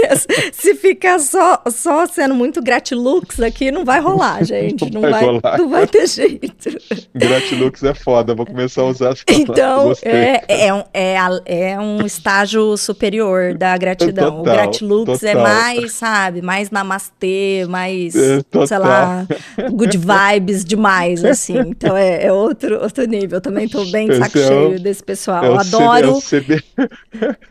se 0.53 0.75
ficar 0.77 1.19
só, 1.19 1.61
só 1.71 2.07
sendo 2.07 2.35
muito 2.35 2.63
gratilux 2.63 3.41
aqui, 3.41 3.73
não 3.73 3.85
vai 3.85 4.01
rolar, 4.01 4.43
gente. 4.47 4.91
Não, 4.93 5.01
não 5.03 5.11
vai, 5.11 5.41
vai 5.41 5.59
não 5.59 5.69
vai 5.69 5.87
ter 5.87 6.07
jeito. 6.07 6.71
Gratilux 7.15 7.83
é 7.83 7.95
foda, 7.95 8.35
vou 8.35 8.47
começar 8.47 8.83
a 8.83 8.87
usar 8.87 9.11
as 9.11 9.25
Então, 9.29 9.93
é, 10.03 10.67
é, 10.67 10.73
um, 10.73 10.85
é, 10.95 11.17
é 11.45 11.81
um 11.81 12.07
estágio 12.07 12.77
superior 12.77 13.55
da 13.55 13.77
gratidão. 13.77 14.37
Total, 14.37 14.41
o 14.41 14.43
gratilux 14.45 15.23
é 15.23 15.33
total. 15.33 15.47
é 15.47 15.51
mais, 15.51 15.93
sabe, 15.93 16.41
mais 16.41 16.52
mais 16.53 16.71
namastê, 16.71 17.65
mais, 17.67 18.15
é, 18.15 18.41
sei 18.67 18.79
lá, 18.79 19.27
good 19.73 19.97
vibes 19.97 20.67
demais, 20.67 21.25
assim. 21.25 21.59
Então 21.67 21.97
é, 21.97 22.27
é 22.27 22.33
outro, 22.33 22.79
outro 22.83 23.07
nível. 23.07 23.39
Eu 23.39 23.41
também 23.41 23.67
tô 23.67 23.87
bem 23.87 24.07
esse 24.07 24.19
saco 24.19 24.39
é 24.39 24.47
cheio 24.47 24.81
desse 24.81 25.03
pessoal. 25.03 25.43
É 25.43 25.49
eu 25.49 25.59
adoro. 25.59 26.21
C, 26.21 26.45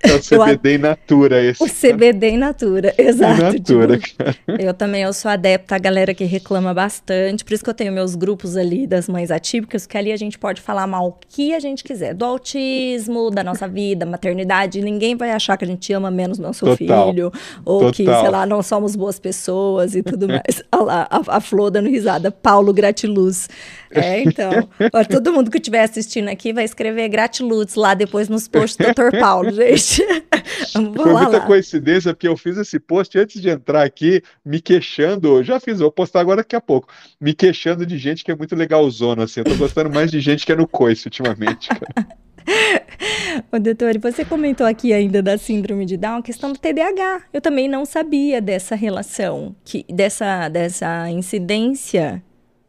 é 0.03 0.13
o, 0.13 0.19
CBD 0.19 0.75
in 0.75 0.77
natura 0.77 1.43
esse. 1.43 1.63
O 1.63 1.67
CBD 1.67 2.29
in 2.29 2.37
natura, 2.37 2.93
exato. 2.95 3.41
In 3.41 3.43
natura, 3.57 3.97
tipo, 3.97 4.23
eu 4.59 4.73
também 4.73 5.01
eu 5.01 5.13
sou 5.13 5.31
adepta 5.31 5.75
a 5.75 5.79
galera 5.79 6.13
que 6.13 6.23
reclama 6.25 6.71
bastante, 6.71 7.43
por 7.43 7.53
isso 7.53 7.63
que 7.63 7.69
eu 7.71 7.73
tenho 7.73 7.91
meus 7.91 8.13
grupos 8.13 8.55
ali 8.55 8.85
das 8.85 9.09
mães 9.09 9.31
atípicas, 9.31 9.87
que 9.87 9.97
ali 9.97 10.11
a 10.11 10.17
gente 10.17 10.37
pode 10.37 10.61
falar 10.61 10.85
mal 10.85 11.07
o 11.07 11.15
que 11.27 11.55
a 11.55 11.59
gente 11.59 11.83
quiser, 11.83 12.13
do 12.13 12.23
autismo, 12.23 13.31
da 13.31 13.43
nossa 13.43 13.67
vida, 13.67 14.05
maternidade, 14.05 14.79
ninguém 14.79 15.15
vai 15.15 15.31
achar 15.31 15.57
que 15.57 15.65
a 15.65 15.67
gente 15.67 15.91
ama 15.91 16.11
menos 16.11 16.37
nosso 16.37 16.65
Total. 16.65 17.07
filho, 17.09 17.31
ou 17.65 17.79
Total. 17.79 17.93
que, 17.93 18.05
sei 18.05 18.29
lá, 18.29 18.45
não 18.45 18.61
somos 18.61 18.90
boas 18.95 19.19
pessoas 19.19 19.95
e 19.95 20.03
tudo 20.03 20.27
mais. 20.27 20.63
Olha 20.71 20.83
lá, 20.83 21.07
a, 21.09 21.37
a 21.37 21.41
Flor 21.41 21.71
dando 21.71 21.89
risada, 21.89 22.31
Paulo 22.31 22.73
Gratiluz. 22.73 23.49
É, 23.91 24.23
então, 24.23 24.69
ó, 24.93 25.03
todo 25.03 25.33
mundo 25.33 25.51
que 25.51 25.57
estiver 25.57 25.83
assistindo 25.83 26.29
aqui 26.29 26.53
vai 26.53 26.63
escrever 26.63 27.09
Gratiluz 27.09 27.75
lá 27.75 27.93
depois 27.93 28.29
nos 28.29 28.47
posts 28.47 28.77
do 28.77 28.93
Dr. 28.93 29.19
Paulo, 29.19 29.51
gente. 29.53 30.01
Vamos 30.73 30.95
Foi 30.95 31.11
muita 31.13 31.37
lá. 31.37 31.45
coincidência, 31.45 32.13
porque 32.13 32.27
eu 32.27 32.37
fiz 32.37 32.57
esse 32.57 32.79
post 32.79 33.17
antes 33.17 33.41
de 33.41 33.49
entrar 33.49 33.83
aqui, 33.83 34.21
me 34.45 34.61
queixando, 34.61 35.43
já 35.43 35.59
fiz, 35.59 35.79
vou 35.79 35.91
postar 35.91 36.21
agora 36.21 36.37
daqui 36.37 36.55
a 36.55 36.61
pouco, 36.61 36.87
me 37.19 37.33
queixando 37.33 37.85
de 37.85 37.97
gente 37.97 38.23
que 38.23 38.31
é 38.31 38.35
muito 38.35 38.55
legalzona, 38.55 39.25
assim, 39.25 39.41
eu 39.41 39.43
tô 39.43 39.55
gostando 39.55 39.89
mais 39.89 40.09
de 40.09 40.19
gente 40.19 40.45
que 40.45 40.51
é 40.51 40.55
no 40.55 40.67
coice 40.67 41.07
ultimamente, 41.07 41.67
cara. 41.67 42.07
Ô, 43.51 43.59
doutor, 43.59 43.97
você 43.99 44.23
comentou 44.25 44.65
aqui 44.65 44.93
ainda 44.93 45.21
da 45.21 45.37
síndrome 45.37 45.85
de 45.85 45.97
Down, 45.97 46.17
a 46.17 46.21
questão 46.21 46.51
do 46.51 46.59
TDAH. 46.59 47.23
Eu 47.33 47.41
também 47.41 47.67
não 47.67 47.85
sabia 47.85 48.41
dessa 48.41 48.75
relação, 48.75 49.55
que, 49.63 49.85
dessa, 49.89 50.49
dessa 50.49 51.09
incidência 51.09 52.23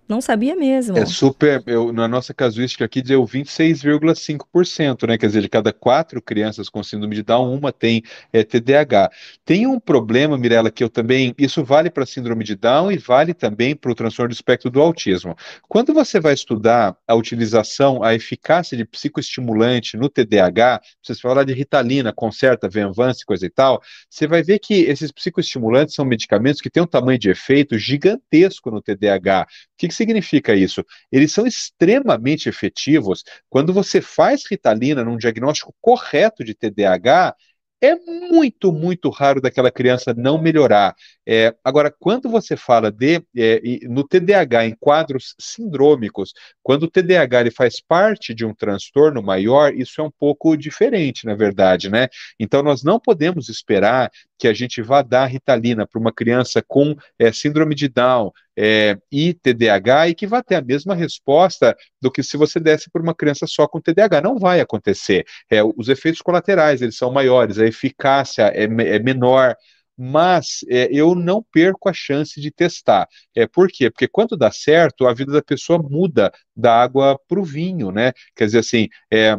não 0.09 0.20
sabia 0.20 0.55
mesmo. 0.57 0.97
É 0.99 1.07
super. 1.07 1.62
Eu, 1.66 1.93
na 1.93 2.07
nossa 2.07 2.35
casuística 2.35 2.85
aqui, 2.85 3.01
deu 3.01 3.24
26,5%, 3.24 5.07
né? 5.07 5.16
Quer 5.16 5.27
dizer, 5.27 5.43
de 5.43 5.49
cada 5.49 5.73
quatro 5.73 6.20
crianças 6.20 6.69
com 6.69 6.83
síndrome 6.83 7.15
de 7.15 7.23
Down, 7.23 7.55
uma 7.55 7.73
tem 7.73 8.03
é, 8.33 8.43
TDAH. 8.43 9.11
Tem 9.45 9.66
um 9.66 9.81
problema, 9.81 10.37
Mirella, 10.37 10.70
que 10.70 10.85
eu 10.85 10.91
também. 10.91 11.35
Isso 11.39 11.65
vale 11.65 11.91
para 11.91 12.05
síndrome 12.05 12.45
de 12.45 12.57
Down 12.57 12.93
e 12.93 12.99
vale 12.99 13.33
também 13.33 13.74
para 13.74 13.91
o 13.91 13.95
transtorno 13.95 14.29
do 14.29 14.35
espectro 14.35 14.70
do 14.70 14.81
autismo. 14.81 15.37
Quando 15.69 15.95
você 15.95 16.20
vai 16.20 16.35
estudar 16.35 16.97
a 17.07 17.15
utilização, 17.15 18.03
a 18.03 18.15
eficácia 18.15 18.77
de 18.77 18.85
psicoestimulante 18.85 19.97
no 19.97 20.09
TDAH, 20.09 20.81
você 21.03 21.15
falar 21.15 21.45
de 21.45 21.55
Ritalina, 21.55 22.12
Concerta, 22.12 22.69
Venvance, 22.69 23.24
coisa 23.24 23.47
e 23.47 23.51
tal, 23.51 23.81
você 24.11 24.27
vai 24.27 24.43
ver 24.43 24.59
que 24.59 24.74
esses 24.83 25.12
psicoestimulantes 25.12 25.95
são 25.95 26.05
medicamentos 26.05 26.61
que 26.61 26.69
têm 26.69 26.83
um 26.83 26.87
tamanho 26.87 27.19
de 27.19 27.31
efeito 27.31 27.79
gigantesco 27.79 28.70
no 28.70 28.83
TDAH. 28.83 29.43
O 29.43 29.47
que, 29.79 29.91
que 29.93 29.97
significa 29.97 30.55
isso? 30.55 30.85
Eles 31.10 31.32
são 31.32 31.47
extremamente 31.47 32.48
efetivos. 32.48 33.23
Quando 33.48 33.73
você 33.73 34.01
faz 34.01 34.43
Ritalina 34.51 35.05
num 35.05 35.19
diagnóstico 35.19 35.74
correto 35.81 36.43
de 36.43 36.55
TDAH, 36.55 37.36
é 37.82 37.97
muito, 37.97 38.73
muito 38.73 39.10
raro 39.10 39.40
daquela 39.40 39.70
criança 39.70 40.14
não 40.16 40.40
melhorar. 40.40 40.94
É, 41.27 41.52
agora, 41.64 41.93
quando 41.98 42.31
você 42.31 42.56
fala 42.56 42.93
de 42.93 43.20
é, 43.36 43.60
no 43.89 44.06
TDAH 44.06 44.66
em 44.66 44.77
quadros 44.78 45.35
sindrômicos, 45.39 46.32
quando 46.62 46.85
o 46.85 46.90
TDAH 46.90 47.40
ele 47.40 47.51
faz 47.51 47.81
parte 47.81 48.32
de 48.32 48.44
um 48.47 48.55
transtorno 48.55 49.20
maior, 49.20 49.74
isso 49.74 50.01
é 50.01 50.05
um 50.05 50.12
pouco 50.12 50.56
diferente, 50.56 51.27
na 51.27 51.35
verdade, 51.35 51.90
né? 51.90 52.06
Então, 52.39 52.62
nós 52.62 52.85
não 52.85 53.01
podemos 53.01 53.48
esperar 53.48 54.12
que 54.39 54.47
a 54.47 54.52
gente 54.52 54.81
vá 54.81 55.02
dar 55.02 55.27
ritalina 55.27 55.85
para 55.85 56.01
uma 56.01 56.12
criança 56.12 56.62
com 56.66 56.94
é, 57.19 57.32
síndrome 57.32 57.74
de 57.74 57.89
Down 57.89 58.31
é, 58.57 58.97
e 59.11 59.35
TDAH 59.35 60.09
e 60.09 60.15
que 60.15 60.27
vá 60.27 60.43
ter 60.43 60.57
a 60.57 60.62
mesma 60.62 60.95
resposta 60.95 61.77
do 62.01 62.11
que 62.11 62.23
se 62.23 62.37
você 62.37 62.61
desse 62.61 62.91
para 62.91 63.03
uma 63.03 63.15
criança 63.15 63.47
só 63.47 63.66
com 63.66 63.81
TDAH. 63.81 64.20
Não 64.20 64.39
vai 64.39 64.61
acontecer. 64.61 65.24
É, 65.51 65.62
os 65.62 65.89
efeitos 65.89 66.20
colaterais 66.23 66.83
eles 66.83 66.97
são 66.97 67.12
maiores, 67.12 67.59
a 67.59 67.66
eficácia 67.66 68.53
é, 68.55 68.65
é 68.65 68.99
menor 68.99 69.57
mas 69.97 70.65
é, 70.69 70.89
eu 70.91 71.15
não 71.15 71.43
perco 71.53 71.89
a 71.89 71.93
chance 71.93 72.41
de 72.41 72.51
testar. 72.51 73.07
É, 73.35 73.47
por 73.47 73.69
quê? 73.69 73.91
Porque 73.91 74.09
quando 74.09 74.37
dá 74.37 74.51
certo, 74.51 75.07
a 75.07 75.15
vida 75.15 75.33
da 75.33 75.43
pessoa 75.43 75.79
muda 75.79 76.33
da 76.57 76.83
água 76.83 77.19
para 77.29 77.39
o 77.39 77.45
vinho, 77.45 77.93
né? 77.93 78.12
Quer 78.35 78.47
dizer 78.47 78.59
assim, 78.61 78.89
é, 79.12 79.37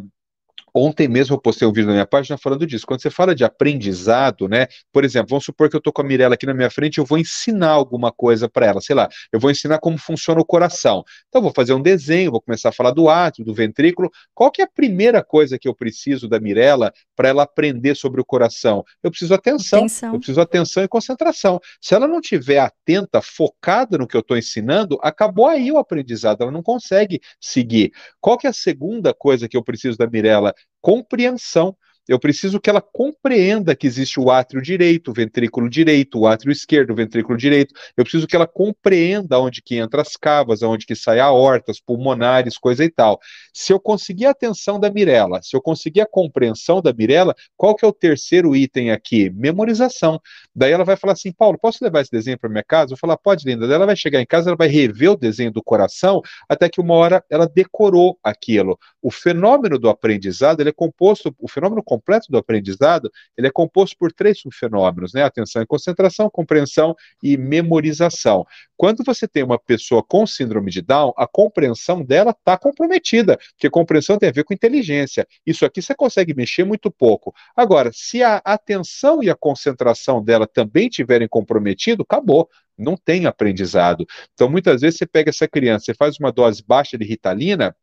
Ontem 0.75 1.07
mesmo 1.07 1.35
eu 1.35 1.39
postei 1.39 1.67
um 1.67 1.71
vídeo 1.71 1.87
na 1.87 1.93
minha 1.93 2.05
página 2.05 2.37
falando 2.37 2.65
disso. 2.65 2.85
Quando 2.87 3.01
você 3.01 3.09
fala 3.09 3.35
de 3.35 3.43
aprendizado, 3.43 4.47
né? 4.47 4.67
Por 4.91 5.05
exemplo, 5.05 5.29
vamos 5.29 5.45
supor 5.45 5.69
que 5.69 5.75
eu 5.75 5.77
estou 5.77 5.93
com 5.93 6.01
a 6.01 6.05
Mirella 6.05 6.33
aqui 6.33 6.47
na 6.47 6.53
minha 6.53 6.69
frente, 6.69 6.97
eu 6.97 7.05
vou 7.05 7.17
ensinar 7.17 7.69
alguma 7.69 8.11
coisa 8.11 8.49
para 8.49 8.65
ela, 8.65 8.81
sei 8.81 8.95
lá, 8.95 9.07
eu 9.31 9.39
vou 9.39 9.51
ensinar 9.51 9.77
como 9.77 9.97
funciona 9.97 10.41
o 10.41 10.45
coração. 10.45 11.03
Então, 11.29 11.39
eu 11.39 11.43
vou 11.43 11.53
fazer 11.55 11.73
um 11.73 11.81
desenho, 11.81 12.31
vou 12.31 12.41
começar 12.41 12.69
a 12.69 12.71
falar 12.71 12.91
do 12.91 13.07
átrio, 13.07 13.45
do 13.45 13.53
ventrículo. 13.53 14.09
Qual 14.33 14.49
que 14.49 14.61
é 14.61 14.65
a 14.65 14.67
primeira 14.67 15.23
coisa 15.23 15.59
que 15.59 15.67
eu 15.67 15.75
preciso 15.75 16.27
da 16.27 16.39
Mirella 16.39 16.91
para 17.15 17.29
ela 17.29 17.43
aprender 17.43 17.95
sobre 17.95 18.19
o 18.19 18.25
coração? 18.25 18.83
Eu 19.03 19.11
preciso 19.11 19.33
atenção, 19.33 19.79
atenção. 19.79 20.13
Eu 20.13 20.19
preciso 20.19 20.41
atenção 20.41 20.83
e 20.83 20.87
concentração. 20.87 21.59
Se 21.79 21.93
ela 21.93 22.07
não 22.07 22.19
tiver 22.19 22.59
atenta, 22.59 23.21
focada 23.21 23.97
no 23.97 24.07
que 24.07 24.17
eu 24.17 24.21
estou 24.21 24.37
ensinando, 24.37 24.97
acabou 25.01 25.47
aí 25.47 25.71
o 25.71 25.77
aprendizado. 25.77 26.41
Ela 26.41 26.51
não 26.51 26.63
consegue 26.63 27.21
seguir. 27.39 27.91
Qual 28.19 28.37
que 28.37 28.47
é 28.47 28.49
a 28.49 28.53
segunda 28.53 29.13
coisa 29.13 29.47
que 29.47 29.55
eu 29.55 29.63
preciso 29.63 29.97
da 29.97 30.07
Mirella? 30.07 30.53
Compreensão. 30.83 31.75
Eu 32.07 32.19
preciso 32.19 32.59
que 32.59 32.69
ela 32.69 32.81
compreenda 32.81 33.75
que 33.75 33.87
existe 33.87 34.19
o 34.19 34.29
átrio 34.29 34.61
direito, 34.61 35.11
o 35.11 35.13
ventrículo 35.13 35.69
direito, 35.69 36.19
o 36.19 36.27
átrio 36.27 36.51
esquerdo, 36.51 36.91
o 36.91 36.95
ventrículo 36.95 37.37
direito. 37.37 37.73
Eu 37.95 38.03
preciso 38.03 38.27
que 38.27 38.35
ela 38.35 38.45
compreenda 38.45 39.39
onde 39.39 39.61
que 39.61 39.77
entra 39.77 40.01
as 40.01 40.17
cavas, 40.17 40.61
onde 40.61 40.85
que 40.85 40.95
sai 40.95 41.19
a 41.19 41.31
horta, 41.31 41.71
as 41.71 41.79
pulmonares, 41.79 42.57
coisa 42.57 42.83
e 42.83 42.89
tal. 42.89 43.19
Se 43.53 43.71
eu 43.71 43.79
conseguir 43.79 44.25
a 44.25 44.31
atenção 44.31 44.79
da 44.79 44.91
Mirella, 44.91 45.41
se 45.41 45.55
eu 45.55 45.61
conseguir 45.61 46.01
a 46.01 46.05
compreensão 46.05 46.81
da 46.81 46.91
Mirella, 46.91 47.33
qual 47.55 47.73
que 47.73 47.85
é 47.85 47.87
o 47.87 47.93
terceiro 47.93 48.53
item 48.53 48.91
aqui? 48.91 49.29
Memorização. 49.29 50.19
Daí 50.53 50.71
ela 50.73 50.83
vai 50.83 50.97
falar 50.97 51.13
assim, 51.13 51.31
Paulo, 51.31 51.57
posso 51.57 51.81
levar 51.81 52.01
esse 52.01 52.11
desenho 52.11 52.37
para 52.37 52.49
minha 52.49 52.63
casa? 52.63 52.85
Eu 52.85 52.95
vou 52.95 52.97
falar, 52.97 53.17
pode, 53.17 53.45
linda. 53.47 53.65
Daí 53.65 53.75
ela 53.75 53.85
vai 53.85 53.95
chegar 53.95 54.21
em 54.21 54.25
casa, 54.25 54.49
ela 54.49 54.57
vai 54.57 54.67
rever 54.67 55.11
o 55.11 55.15
desenho 55.15 55.51
do 55.51 55.63
coração, 55.63 56.21
até 56.49 56.67
que 56.67 56.81
uma 56.81 56.95
hora 56.95 57.23
ela 57.29 57.47
decorou 57.47 58.19
aquilo. 58.21 58.77
O 59.01 59.09
fenômeno 59.09 59.79
do 59.79 59.87
aprendizado, 59.87 60.59
ele 60.59 60.69
é 60.69 60.73
composto, 60.73 61.33
o 61.39 61.47
fenômeno 61.47 61.81
completo 61.93 62.31
do 62.31 62.37
aprendizado, 62.37 63.11
ele 63.37 63.47
é 63.47 63.51
composto 63.51 63.95
por 63.97 64.11
três 64.11 64.39
subfenômenos, 64.39 65.13
né? 65.13 65.23
Atenção 65.23 65.61
e 65.61 65.65
concentração, 65.65 66.29
compreensão 66.29 66.95
e 67.21 67.37
memorização. 67.37 68.45
Quando 68.75 69.03
você 69.05 69.27
tem 69.27 69.43
uma 69.43 69.59
pessoa 69.59 70.03
com 70.03 70.25
síndrome 70.25 70.71
de 70.71 70.81
Down, 70.81 71.13
a 71.15 71.27
compreensão 71.27 72.03
dela 72.03 72.31
está 72.31 72.57
comprometida, 72.57 73.37
porque 73.51 73.69
compreensão 73.69 74.17
tem 74.17 74.29
a 74.29 74.31
ver 74.31 74.43
com 74.43 74.53
inteligência. 74.53 75.27
Isso 75.45 75.65
aqui 75.65 75.81
você 75.81 75.93
consegue 75.93 76.33
mexer 76.33 76.63
muito 76.63 76.89
pouco. 76.89 77.33
Agora, 77.55 77.91
se 77.93 78.23
a 78.23 78.41
atenção 78.43 79.21
e 79.21 79.29
a 79.29 79.35
concentração 79.35 80.23
dela 80.23 80.47
também 80.47 80.89
tiverem 80.89 81.27
comprometido, 81.27 82.01
acabou 82.01 82.49
não 82.75 82.97
tem 82.97 83.27
aprendizado. 83.27 84.03
Então, 84.33 84.49
muitas 84.49 84.81
vezes 84.81 84.97
você 84.97 85.05
pega 85.05 85.29
essa 85.29 85.47
criança, 85.47 85.85
você 85.85 85.93
faz 85.93 86.17
uma 86.19 86.31
dose 86.31 86.63
baixa 86.65 86.97
de 86.97 87.05
ritalina, 87.05 87.75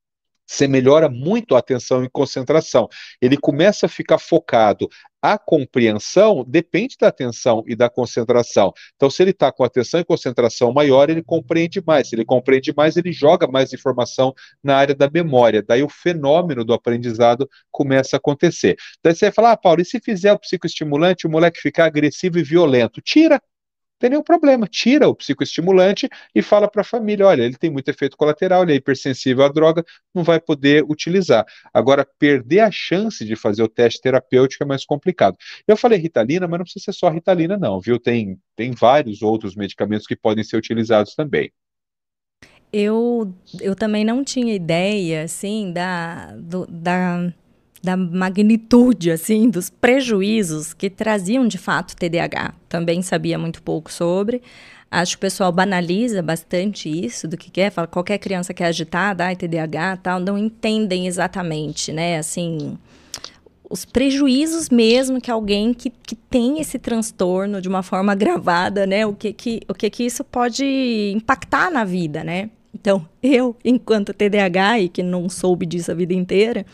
você 0.50 0.66
melhora 0.66 1.08
muito 1.08 1.54
a 1.54 1.60
atenção 1.60 2.02
e 2.02 2.10
concentração. 2.10 2.88
Ele 3.22 3.36
começa 3.36 3.86
a 3.86 3.88
ficar 3.88 4.18
focado. 4.18 4.88
A 5.22 5.38
compreensão 5.38 6.44
depende 6.48 6.96
da 6.98 7.06
atenção 7.06 7.62
e 7.68 7.76
da 7.76 7.88
concentração. 7.88 8.72
Então, 8.96 9.08
se 9.08 9.22
ele 9.22 9.30
está 9.30 9.52
com 9.52 9.62
atenção 9.62 10.00
e 10.00 10.04
concentração 10.04 10.72
maior, 10.72 11.08
ele 11.08 11.22
compreende 11.22 11.80
mais. 11.86 12.08
Se 12.08 12.16
ele 12.16 12.24
compreende 12.24 12.72
mais, 12.74 12.96
ele 12.96 13.12
joga 13.12 13.46
mais 13.46 13.72
informação 13.72 14.34
na 14.64 14.76
área 14.76 14.94
da 14.94 15.08
memória. 15.08 15.62
Daí 15.62 15.84
o 15.84 15.88
fenômeno 15.88 16.64
do 16.64 16.72
aprendizado 16.72 17.48
começa 17.70 18.16
a 18.16 18.18
acontecer. 18.18 18.76
Daí 19.04 19.14
você 19.14 19.26
vai 19.26 19.32
falar, 19.32 19.52
ah, 19.52 19.56
Paulo, 19.56 19.82
e 19.82 19.84
se 19.84 20.00
fizer 20.00 20.32
o 20.32 20.38
psicoestimulante, 20.38 21.28
o 21.28 21.30
moleque 21.30 21.60
ficar 21.60 21.84
agressivo 21.84 22.38
e 22.38 22.42
violento? 22.42 23.00
Tira, 23.00 23.40
tem 24.00 24.10
nenhum 24.10 24.22
problema. 24.22 24.66
Tira 24.66 25.06
o 25.06 25.14
psicoestimulante 25.14 26.08
e 26.34 26.42
fala 26.42 26.68
para 26.68 26.80
a 26.80 26.84
família: 26.84 27.26
olha, 27.26 27.42
ele 27.42 27.56
tem 27.56 27.70
muito 27.70 27.88
efeito 27.88 28.16
colateral, 28.16 28.62
ele 28.62 28.72
é 28.72 28.76
hipersensível 28.76 29.44
à 29.44 29.48
droga, 29.48 29.84
não 30.14 30.24
vai 30.24 30.40
poder 30.40 30.84
utilizar. 30.88 31.44
Agora, 31.72 32.08
perder 32.18 32.60
a 32.60 32.70
chance 32.70 33.24
de 33.24 33.36
fazer 33.36 33.62
o 33.62 33.68
teste 33.68 34.00
terapêutico 34.00 34.64
é 34.64 34.66
mais 34.66 34.84
complicado. 34.84 35.36
Eu 35.68 35.76
falei 35.76 35.98
Ritalina, 35.98 36.48
mas 36.48 36.58
não 36.58 36.64
precisa 36.64 36.86
ser 36.86 36.92
só 36.94 37.10
Ritalina, 37.10 37.58
não, 37.58 37.78
viu? 37.78 38.00
Tem, 38.00 38.38
tem 38.56 38.72
vários 38.72 39.20
outros 39.20 39.54
medicamentos 39.54 40.06
que 40.06 40.16
podem 40.16 40.42
ser 40.42 40.56
utilizados 40.56 41.14
também. 41.14 41.52
Eu, 42.72 43.34
eu 43.60 43.74
também 43.74 44.04
não 44.04 44.22
tinha 44.24 44.54
ideia, 44.54 45.24
assim, 45.24 45.72
da, 45.72 46.36
do, 46.36 46.66
da 46.66 47.32
da 47.82 47.96
magnitude, 47.96 49.10
assim, 49.10 49.48
dos 49.48 49.70
prejuízos 49.70 50.74
que 50.74 50.90
traziam 50.90 51.48
de 51.48 51.58
fato 51.58 51.96
TDAH. 51.96 52.54
Também 52.68 53.00
sabia 53.02 53.38
muito 53.38 53.62
pouco 53.62 53.90
sobre. 53.90 54.42
Acho 54.90 55.12
que 55.12 55.18
o 55.18 55.20
pessoal 55.20 55.52
banaliza 55.52 56.20
bastante 56.20 56.88
isso, 56.88 57.28
do 57.28 57.36
que 57.36 57.50
quer, 57.50 57.70
fala 57.70 57.86
qualquer 57.86 58.18
criança 58.18 58.52
que 58.52 58.62
é 58.62 58.66
agitada, 58.66 59.24
ai, 59.24 59.36
TDAH 59.36 59.98
tal, 59.98 60.18
não 60.18 60.36
entendem 60.36 61.06
exatamente, 61.06 61.92
né, 61.92 62.18
assim, 62.18 62.76
os 63.70 63.84
prejuízos 63.84 64.68
mesmo 64.68 65.20
que 65.20 65.30
alguém 65.30 65.72
que, 65.72 65.90
que 65.90 66.16
tem 66.16 66.60
esse 66.60 66.76
transtorno 66.76 67.62
de 67.62 67.68
uma 67.68 67.84
forma 67.84 68.10
agravada, 68.10 68.84
né, 68.84 69.06
o 69.06 69.14
que 69.14 69.32
que, 69.32 69.60
o 69.68 69.74
que 69.74 69.88
que 69.88 70.04
isso 70.04 70.24
pode 70.24 71.12
impactar 71.14 71.70
na 71.70 71.84
vida, 71.84 72.24
né. 72.24 72.50
Então, 72.74 73.06
eu, 73.22 73.56
enquanto 73.64 74.12
TDAH 74.12 74.80
e 74.80 74.88
que 74.88 75.04
não 75.04 75.28
soube 75.28 75.66
disso 75.66 75.92
a 75.92 75.94
vida 75.94 76.14
inteira, 76.14 76.66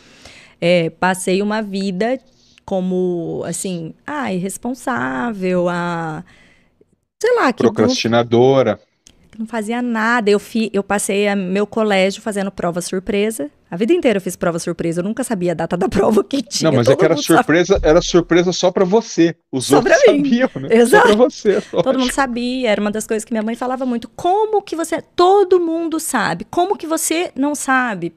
é, 0.59 0.89
passei 0.89 1.41
uma 1.41 1.61
vida 1.61 2.19
como, 2.67 3.43
assim, 3.45 3.93
ah, 4.05 4.33
irresponsável, 4.33 5.69
a. 5.69 6.23
Sei 7.21 7.33
lá. 7.35 7.53
Que 7.53 7.63
Procrastinadora. 7.63 8.79
Não, 9.31 9.39
não 9.39 9.47
fazia 9.47 9.81
nada. 9.81 10.29
Eu, 10.29 10.37
fi, 10.37 10.69
eu 10.73 10.83
passei 10.83 11.29
a, 11.29 11.35
meu 11.35 11.65
colégio 11.65 12.21
fazendo 12.21 12.51
prova 12.51 12.81
surpresa. 12.81 13.49
A 13.71 13.77
vida 13.77 13.93
inteira 13.93 14.17
eu 14.17 14.21
fiz 14.21 14.35
prova 14.35 14.59
surpresa. 14.59 14.99
Eu 14.99 15.05
nunca 15.05 15.23
sabia 15.23 15.51
a 15.51 15.55
data 15.55 15.77
da 15.77 15.87
prova 15.87 16.23
que 16.25 16.41
tinha. 16.41 16.69
Não, 16.69 16.77
mas 16.77 16.89
é 16.89 16.95
que 16.95 17.05
era 17.05 17.15
surpresa, 17.15 17.79
era 17.81 18.01
surpresa 18.01 18.51
só 18.51 18.69
para 18.69 18.83
você. 18.83 19.35
Os 19.49 19.67
só 19.67 19.77
outros 19.77 19.97
sabiam, 20.05 20.49
né? 20.55 20.67
Exato. 20.69 21.07
Só 21.07 21.15
pra 21.15 21.25
você. 21.25 21.53
Lógico. 21.53 21.83
Todo 21.83 21.99
mundo 21.99 22.11
sabia. 22.11 22.69
Era 22.69 22.81
uma 22.81 22.91
das 22.91 23.07
coisas 23.07 23.23
que 23.23 23.31
minha 23.31 23.43
mãe 23.43 23.55
falava 23.55 23.85
muito. 23.85 24.09
Como 24.09 24.61
que 24.61 24.75
você. 24.75 25.01
Todo 25.15 25.59
mundo 25.59 25.99
sabe. 25.99 26.45
Como 26.49 26.77
que 26.77 26.85
você 26.85 27.31
não 27.33 27.55
sabe? 27.55 28.13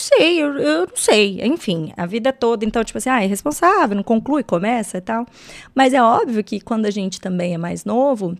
Sei, 0.00 0.42
eu, 0.42 0.58
eu 0.58 0.86
não 0.86 0.96
sei. 0.96 1.40
Enfim, 1.42 1.92
a 1.96 2.06
vida 2.06 2.32
toda. 2.32 2.64
Então, 2.64 2.82
tipo 2.82 2.98
assim, 2.98 3.10
ah, 3.10 3.22
é 3.22 3.26
responsável, 3.26 3.96
não 3.96 4.02
conclui, 4.02 4.42
começa 4.42 4.98
e 4.98 5.00
tal. 5.00 5.26
Mas 5.74 5.92
é 5.94 6.02
óbvio 6.02 6.42
que 6.42 6.60
quando 6.60 6.86
a 6.86 6.90
gente 6.90 7.20
também 7.20 7.54
é 7.54 7.58
mais 7.58 7.84
novo, 7.84 8.36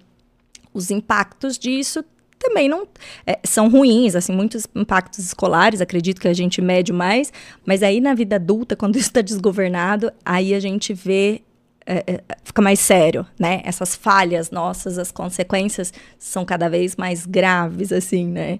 os 0.72 0.90
impactos 0.90 1.58
disso 1.58 2.04
também 2.38 2.68
não 2.68 2.86
é, 3.26 3.38
são 3.44 3.70
ruins, 3.70 4.14
assim, 4.14 4.32
muitos 4.32 4.66
impactos 4.74 5.20
escolares, 5.20 5.80
acredito 5.80 6.20
que 6.20 6.28
a 6.28 6.34
gente 6.34 6.60
mede 6.60 6.92
mais, 6.92 7.32
mas 7.64 7.82
aí 7.82 8.00
na 8.00 8.12
vida 8.14 8.36
adulta, 8.36 8.76
quando 8.76 8.96
isso 8.96 9.08
está 9.08 9.22
desgovernado, 9.22 10.12
aí 10.24 10.54
a 10.54 10.60
gente 10.60 10.92
vê 10.92 11.40
é, 11.86 12.04
é, 12.06 12.20
fica 12.42 12.62
mais 12.62 12.80
sério, 12.80 13.26
né? 13.38 13.60
Essas 13.62 13.94
falhas 13.94 14.50
nossas, 14.50 14.98
as 14.98 15.12
consequências 15.12 15.92
são 16.18 16.44
cada 16.44 16.68
vez 16.68 16.96
mais 16.96 17.26
graves, 17.26 17.92
assim, 17.92 18.26
né? 18.26 18.58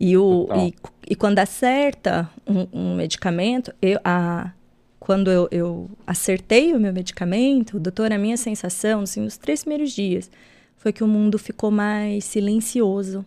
E, 0.00 0.16
o, 0.16 0.46
e, 0.54 0.74
e, 1.10 1.16
quando 1.16 1.40
acerta 1.40 2.30
um, 2.46 2.66
um 2.72 2.94
medicamento, 2.94 3.74
eu, 3.82 3.98
a, 4.04 4.52
quando 5.00 5.30
eu, 5.30 5.48
eu, 5.50 5.90
acertei 6.06 6.72
o 6.72 6.80
meu 6.80 6.92
medicamento, 6.92 7.80
doutor, 7.80 8.12
a 8.12 8.18
minha 8.18 8.36
sensação, 8.36 9.00
assim, 9.00 9.20
nos 9.20 9.36
três 9.36 9.62
primeiros 9.64 9.90
dias, 9.90 10.30
foi 10.76 10.92
que 10.92 11.02
o 11.02 11.08
mundo 11.08 11.38
ficou 11.38 11.70
mais 11.70 12.24
silencioso. 12.24 13.24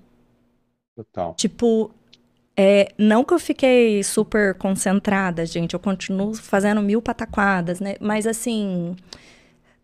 Total. 0.95 1.33
Tipo, 1.35 1.91
é, 2.55 2.93
não 2.97 3.23
que 3.23 3.33
eu 3.33 3.39
fiquei 3.39 4.03
super 4.03 4.53
concentrada, 4.55 5.45
gente, 5.45 5.73
eu 5.73 5.79
continuo 5.79 6.33
fazendo 6.35 6.81
mil 6.81 7.01
pataquadas, 7.01 7.79
né? 7.79 7.95
Mas 7.99 8.27
assim, 8.27 8.95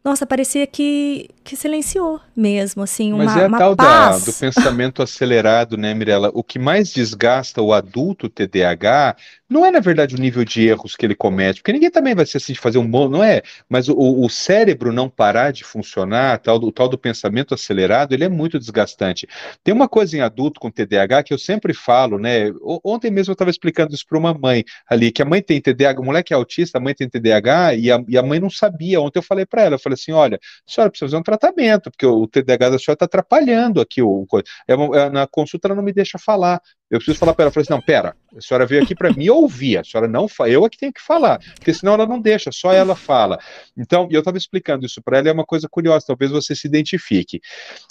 nossa, 0.08 0.26
parecia 0.26 0.66
que, 0.66 1.30
que 1.44 1.58
silenciou 1.58 2.22
mesmo, 2.34 2.82
assim, 2.82 3.12
uma, 3.12 3.26
Mas 3.26 3.36
é 3.36 3.46
a 3.46 3.50
tal. 3.50 3.76
Da, 3.76 4.18
do 4.18 4.32
pensamento 4.32 5.04
acelerado, 5.04 5.76
né, 5.76 5.94
Mirella? 5.94 6.32
O 6.34 6.42
que 6.42 6.58
mais 6.58 6.94
desgasta 6.94 7.62
o 7.62 7.74
adulto 7.74 8.30
TDAH 8.30 9.18
não 9.50 9.66
é, 9.66 9.72
na 9.72 9.80
verdade, 9.80 10.16
o 10.16 10.20
nível 10.20 10.44
de 10.44 10.68
erros 10.68 10.96
que 10.96 11.06
ele 11.06 11.16
comete, 11.16 11.62
porque 11.62 11.72
ninguém 11.72 11.90
também 11.90 12.14
vai 12.14 12.26
ser 12.26 12.38
assim 12.38 12.54
de 12.54 12.60
fazer 12.60 12.78
um 12.78 12.90
bom, 12.90 13.08
não 13.08 13.24
é? 13.24 13.42
Mas 13.70 13.88
o, 13.88 13.96
o 13.98 14.30
cérebro 14.30 14.92
não 14.92 15.10
parar 15.10 15.52
de 15.52 15.64
funcionar, 15.64 16.40
tal, 16.40 16.58
o 16.58 16.72
tal 16.72 16.90
do 16.90 16.98
pensamento 16.98 17.54
acelerado, 17.54 18.14
ele 18.14 18.26
é 18.26 18.30
muito 18.30 18.60
desgastante. 18.60 19.28
Tem 19.64 19.74
uma 19.74 19.88
coisa 19.88 20.18
em 20.18 20.22
adulto 20.22 20.60
com 20.60 20.70
TDAH 20.70 21.24
que 21.24 21.34
eu 21.34 21.40
sempre 21.40 21.74
falo, 21.74 22.20
né? 22.20 22.52
Ontem 22.84 23.10
mesmo 23.10 23.32
eu 23.32 23.34
estava 23.34 23.50
explicando 23.50 23.94
isso 23.94 24.06
para 24.08 24.18
uma 24.18 24.34
mãe 24.34 24.64
ali, 24.90 25.12
que 25.12 25.22
a 25.22 25.26
mãe 25.26 25.42
tem 25.42 25.62
TDAH, 25.62 26.02
o 26.02 26.06
moleque 26.06 26.34
é 26.34 26.36
autista, 26.36 26.78
a 26.78 26.82
mãe 26.82 26.94
tem 26.94 27.10
TDAH 27.10 27.76
e 27.76 27.92
a, 27.92 28.04
e 28.08 28.18
a 28.18 28.24
mãe 28.24 28.40
não 28.40 28.50
sabia. 28.50 29.00
Ontem 29.00 29.20
eu 29.20 29.24
falei 29.24 29.46
para 29.46 29.64
ela, 29.64 29.76
eu 29.76 29.80
falei 29.80 29.96
assim: 29.96 30.12
olha, 30.12 30.38
a 30.38 30.72
senhora 30.72 30.90
precisa 30.90 31.08
fazer 31.10 31.18
um 31.18 31.24
tratamento, 31.24 31.90
porque 31.90 32.06
o, 32.06 32.28
TDAH 32.28 32.70
da 32.72 32.80
senhora 32.80 32.96
está 32.96 33.06
atrapalhando 33.06 33.80
aqui 33.80 34.02
o. 34.02 34.26
É, 34.68 34.74
é, 34.74 35.10
na 35.10 35.26
consulta 35.28 35.68
ela 35.68 35.76
não 35.76 35.84
me 35.84 35.94
deixa 35.94 36.18
falar. 36.18 36.62
Eu 36.90 37.00
preciso 37.00 37.18
falar 37.20 37.34
para 37.34 37.44
ela, 37.44 37.50
eu 37.50 37.54
falei 37.54 37.64
assim, 37.64 37.74
não, 37.74 37.82
pera, 37.82 38.16
a 38.36 38.42
senhora 38.42 38.66
veio 38.66 38.82
aqui 38.82 38.96
para 38.96 39.12
me 39.12 39.30
ouvir, 39.30 39.78
a 39.78 39.84
senhora 39.84 40.08
não 40.08 40.28
fala, 40.28 40.50
eu 40.50 40.66
é 40.66 40.70
que 40.70 40.78
tenho 40.78 40.94
que 40.94 41.02
falar, 41.02 41.38
porque 41.56 41.74
senão 41.74 41.96
ela 41.96 42.06
não 42.06 42.20
deixa, 42.20 42.50
só 42.52 42.72
ela 42.72 42.96
fala. 42.96 43.38
Então, 43.76 44.08
eu 44.10 44.20
estava 44.20 44.38
explicando 44.38 44.86
isso 44.86 45.02
para 45.02 45.18
ela, 45.18 45.28
é 45.28 45.32
uma 45.34 45.46
coisa 45.46 45.68
curiosa, 45.70 46.06
talvez 46.08 46.32
você 46.32 46.56
se 46.56 46.66
identifique. 46.66 47.42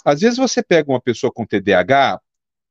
Às 0.03 0.21
vezes 0.21 0.37
você 0.37 0.63
pega 0.63 0.91
uma 0.91 0.99
pessoa 0.99 1.31
com 1.31 1.45
TDAH, 1.45 2.19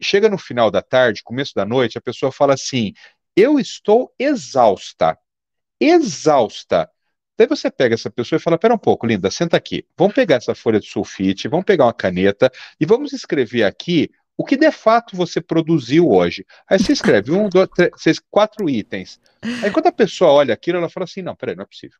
chega 0.02 0.28
no 0.28 0.36
final 0.36 0.68
da 0.68 0.82
tarde, 0.82 1.22
começo 1.22 1.52
da 1.54 1.64
noite, 1.64 1.96
a 1.96 2.00
pessoa 2.00 2.32
fala 2.32 2.54
assim, 2.54 2.92
eu 3.36 3.60
estou 3.60 4.12
exausta, 4.18 5.16
exausta. 5.80 6.90
Daí 7.38 7.46
você 7.46 7.70
pega 7.70 7.94
essa 7.94 8.10
pessoa 8.10 8.38
e 8.38 8.40
fala: 8.40 8.58
Pera 8.58 8.74
um 8.74 8.78
pouco, 8.78 9.06
linda, 9.06 9.30
senta 9.30 9.58
aqui. 9.58 9.86
Vamos 9.96 10.14
pegar 10.14 10.36
essa 10.36 10.54
folha 10.54 10.80
de 10.80 10.86
sulfite, 10.86 11.48
vamos 11.48 11.66
pegar 11.66 11.84
uma 11.84 11.92
caneta 11.92 12.50
e 12.80 12.86
vamos 12.86 13.12
escrever 13.12 13.64
aqui 13.64 14.10
o 14.36 14.44
que 14.44 14.56
de 14.56 14.70
fato 14.70 15.16
você 15.16 15.40
produziu 15.40 16.08
hoje. 16.08 16.44
Aí 16.68 16.78
você 16.78 16.92
escreve 16.92 17.32
um, 17.32 17.48
dois, 17.48 17.68
três, 17.74 17.90
seis, 17.96 18.20
quatro 18.30 18.68
itens. 18.68 19.20
Aí 19.62 19.70
quando 19.70 19.86
a 19.86 19.92
pessoa 19.92 20.32
olha 20.32 20.52
aquilo, 20.54 20.78
ela 20.78 20.90
fala 20.90 21.04
assim: 21.04 21.22
Não, 21.22 21.34
peraí, 21.34 21.56
não 21.56 21.62
é 21.62 21.66
possível. 21.66 21.98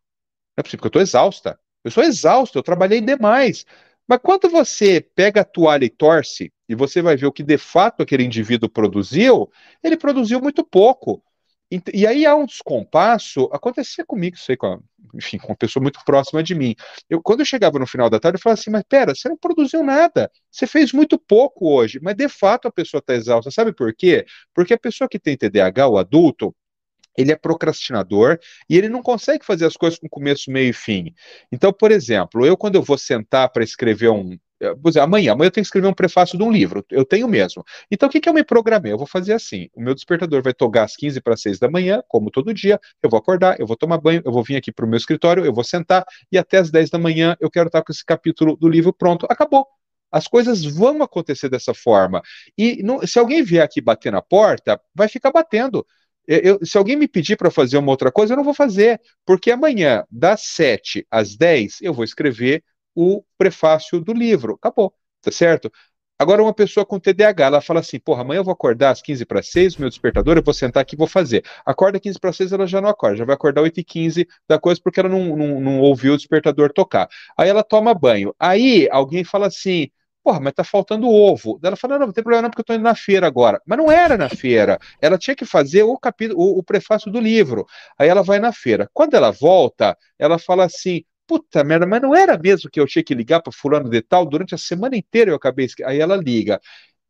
Não 0.57 0.61
é 0.61 0.63
possível, 0.63 0.79
porque 0.79 0.87
eu 0.87 1.01
estou 1.01 1.03
exausta. 1.03 1.59
Eu 1.83 1.91
sou 1.91 2.03
exausto, 2.03 2.59
eu 2.59 2.63
trabalhei 2.63 3.01
demais. 3.01 3.65
Mas 4.09 4.21
quando 4.23 4.49
você 4.49 5.01
pega 5.01 5.41
a 5.41 5.45
toalha 5.45 5.85
e 5.85 5.91
torce, 5.91 6.53
e 6.69 6.75
você 6.75 7.03
vai 7.03 7.17
ver 7.17 7.27
o 7.27 7.33
que 7.33 7.43
de 7.43 7.59
fato 7.59 8.03
aquele 8.03 8.25
indivíduo 8.25 8.69
produziu, 8.69 9.51
ele 9.83 9.97
produziu 9.97 10.41
muito 10.41 10.65
pouco. 10.65 11.23
E, 11.71 11.83
e 11.93 12.07
aí 12.07 12.25
há 12.25 12.35
um 12.35 12.47
descompasso, 12.47 13.49
acontecia 13.53 14.05
comigo 14.05 14.37
aí, 14.49 14.57
com 14.57 14.67
a, 14.67 14.79
enfim, 15.15 15.39
com 15.39 15.49
uma 15.49 15.57
pessoa 15.57 15.83
muito 15.83 15.99
próxima 16.05 16.43
de 16.43 16.55
mim. 16.55 16.75
Eu, 17.11 17.21
quando 17.21 17.41
eu 17.41 17.47
chegava 17.47 17.79
no 17.79 17.87
final 17.87 18.09
da 18.09 18.21
tarde, 18.21 18.37
eu 18.37 18.43
falava 18.43 18.61
assim, 18.61 18.71
mas 18.71 18.85
pera, 18.89 19.15
você 19.15 19.29
não 19.29 19.37
produziu 19.37 19.83
nada, 19.83 20.31
você 20.51 20.67
fez 20.67 20.93
muito 20.93 21.19
pouco 21.19 21.69
hoje, 21.69 21.99
mas 22.01 22.15
de 22.15 22.29
fato 22.29 22.69
a 22.69 22.73
pessoa 22.73 23.01
está 23.01 23.15
exausta. 23.15 23.51
Sabe 23.51 23.73
por 23.73 23.95
quê? 23.95 24.25
Porque 24.55 24.75
a 24.75 24.79
pessoa 24.79 25.09
que 25.09 25.19
tem 25.19 25.37
TDAH, 25.37 25.89
o 25.89 25.99
adulto, 25.99 26.55
ele 27.17 27.33
é 27.33 27.37
procrastinador 27.37 28.39
e 28.69 28.77
ele 28.77 28.89
não 28.89 29.03
consegue 29.03 29.45
fazer 29.45 29.65
as 29.65 29.77
coisas 29.77 29.99
com 29.99 30.09
começo, 30.09 30.51
meio 30.51 30.71
e 30.71 30.73
fim. 30.73 31.15
Então, 31.51 31.73
por 31.73 31.91
exemplo, 31.91 32.45
eu 32.45 32.57
quando 32.57 32.75
eu 32.77 32.83
vou 32.83 32.99
sentar 32.99 33.49
para 33.51 33.65
escrever 33.65 34.11
um, 34.11 34.39
Dizer, 34.83 35.01
amanhã, 35.01 35.33
amanhã 35.33 35.49
eu 35.49 35.51
tenho 35.51 35.63
que 35.63 35.69
escrever 35.69 35.87
um 35.87 35.93
prefácio 35.93 36.39
de 36.39 36.43
um 36.43 36.51
livro, 36.51 36.85
eu 36.91 37.05
tenho 37.05 37.29
mesmo. 37.29 37.63
Então, 37.91 38.09
o 38.09 38.13
que, 38.13 38.21
que 38.21 38.29
eu 38.29 38.33
me 38.33 38.43
programei? 38.43 38.91
Eu 38.91 38.97
vou 38.97 39.07
fazer 39.07 39.35
assim: 39.35 39.69
o 39.75 39.83
meu 39.83 39.95
despertador 39.95 40.43
vai 40.43 40.55
tocar 40.55 40.85
às 40.85 40.97
15 40.97 41.21
para 41.21 41.37
6 41.37 41.59
da 41.59 41.71
manhã, 41.71 42.03
como 42.09 42.31
todo 42.31 42.55
dia, 42.55 42.81
eu 43.03 43.11
vou 43.11 43.19
acordar, 43.19 43.61
eu 43.61 43.67
vou 43.67 43.77
tomar 43.77 43.99
banho, 43.99 44.23
eu 44.25 44.33
vou 44.33 44.43
vir 44.43 44.57
aqui 44.57 44.73
para 44.73 44.87
o 44.87 44.89
meu 44.89 44.97
escritório, 44.97 45.45
eu 45.45 45.53
vou 45.53 45.65
sentar, 45.65 46.05
e 46.33 46.39
até 46.39 46.59
às 46.59 46.71
10 46.71 46.89
da 46.91 46.99
manhã 46.99 47.37
eu 47.39 47.51
quero 47.51 47.67
estar 47.67 47.83
com 47.83 47.93
esse 47.93 48.05
capítulo 48.05 48.57
do 48.57 48.69
livro 48.69 48.93
pronto. 48.93 49.27
Acabou. 49.29 49.67
As 50.11 50.27
coisas 50.27 50.65
vão 50.65 51.03
acontecer 51.03 51.51
dessa 51.51 51.75
forma. 51.75 52.23
E 52.57 52.83
não, 52.83 53.07
se 53.07 53.19
alguém 53.19 53.43
vier 53.43 53.63
aqui 53.63 53.81
bater 53.81 54.11
na 54.11 54.23
porta, 54.23 54.81
vai 54.95 55.09
ficar 55.09 55.33
batendo. 55.33 55.87
Eu, 56.27 56.59
se 56.65 56.77
alguém 56.77 56.97
me 56.97 57.07
pedir 57.07 57.37
para 57.37 57.51
fazer 57.51 57.77
uma 57.77 57.91
outra 57.91 58.11
coisa, 58.11 58.33
eu 58.33 58.37
não 58.37 58.45
vou 58.45 58.55
fazer, 58.55 59.01
porque 59.25 59.51
amanhã, 59.51 60.05
das 60.11 60.43
7 60.43 61.07
às 61.11 61.37
10, 61.37 61.79
eu 61.83 61.93
vou 61.95 62.05
escrever 62.05 62.65
o 62.97 63.23
prefácio 63.39 64.01
do 64.01 64.13
livro. 64.13 64.55
Acabou, 64.55 64.93
tá 65.23 65.31
certo? 65.31 65.71
Agora, 66.19 66.43
uma 66.43 66.55
pessoa 66.55 66.87
com 66.87 66.99
TDAH, 66.99 67.45
ela 67.45 67.61
fala 67.61 67.81
assim: 67.81 67.99
porra, 67.99 68.23
amanhã 68.23 68.39
eu 68.39 68.45
vou 68.45 68.53
acordar 68.53 68.91
às 68.91 69.03
15 69.03 69.27
para 69.27 69.43
6, 69.43 69.77
meu 69.77 69.89
despertador, 69.91 70.39
eu 70.39 70.43
vou 70.43 70.55
sentar 70.55 70.81
aqui 70.81 70.95
e 70.95 70.99
vou 70.99 71.07
fazer. 71.07 71.45
Acorda 71.65 72.01
15 72.01 72.19
para 72.19 72.33
6, 72.33 72.53
ela 72.53 72.67
já 72.67 72.81
não 72.81 72.89
acorda, 72.89 73.19
já 73.19 73.25
vai 73.27 73.35
acordar 73.35 73.61
8 73.63 73.81
e 73.81 73.85
15 73.85 74.27
da 74.49 74.59
coisa 74.59 74.81
porque 74.83 74.99
ela 74.99 75.11
não, 75.11 75.37
não, 75.37 75.61
não 75.61 75.81
ouviu 75.81 76.15
o 76.15 76.17
despertador 76.17 76.73
tocar. 76.73 77.07
Aí 77.37 77.49
ela 77.51 77.63
toma 77.63 77.93
banho. 77.95 78.35
Aí 78.41 78.89
alguém 78.91 79.25
fala 79.25 79.49
assim: 79.49 79.91
porra, 80.27 80.41
mas 80.41 80.55
tá 80.55 80.65
faltando 80.65 81.09
ovo. 81.09 81.61
Ela 81.63 81.77
fala, 81.77 81.99
não, 81.99 82.07
não 82.07 82.13
tem 82.13 82.25
problema 82.25 82.43
não, 82.43 82.51
porque 82.51 82.63
eu 82.63 82.65
tô 82.65 82.75
indo 82.75 82.83
na 82.83 82.97
feira 82.97 83.29
agora. 83.29 83.61
Mas 83.65 83.79
não 83.79 83.93
era 83.93 84.17
na 84.17 84.29
feira. 84.29 84.77
Ela 85.01 85.17
tinha 85.17 85.37
que 85.37 85.45
fazer 85.45 85.85
o 85.85 85.97
capítulo, 85.97 86.41
o, 86.41 86.59
o 86.59 86.63
prefácio 86.65 87.13
do 87.13 87.21
livro. 87.21 87.65
Aí 87.97 88.09
ela 88.09 88.23
vai 88.25 88.41
na 88.41 88.53
feira. 88.53 88.91
Quando 88.93 89.15
ela 89.15 89.31
volta, 89.31 89.97
ela 90.19 90.37
fala 90.37 90.65
assim, 90.65 91.05
puta 91.27 91.65
merda, 91.65 91.87
mas 91.87 92.01
não 92.03 92.15
era 92.15 92.39
mesmo 92.39 92.71
que 92.71 92.81
eu 92.81 92.87
tinha 92.87 93.05
que 93.05 93.15
ligar 93.15 93.43
para 93.43 93.53
fulano 93.53 93.89
de 93.91 94.03
tal? 94.03 94.27
Durante 94.27 94.55
a 94.55 94.59
semana 94.59 94.97
inteira 94.97 95.31
eu 95.31 95.37
acabei... 95.37 95.69
Aí 95.85 96.01
ela 96.01 96.17
liga. 96.17 96.61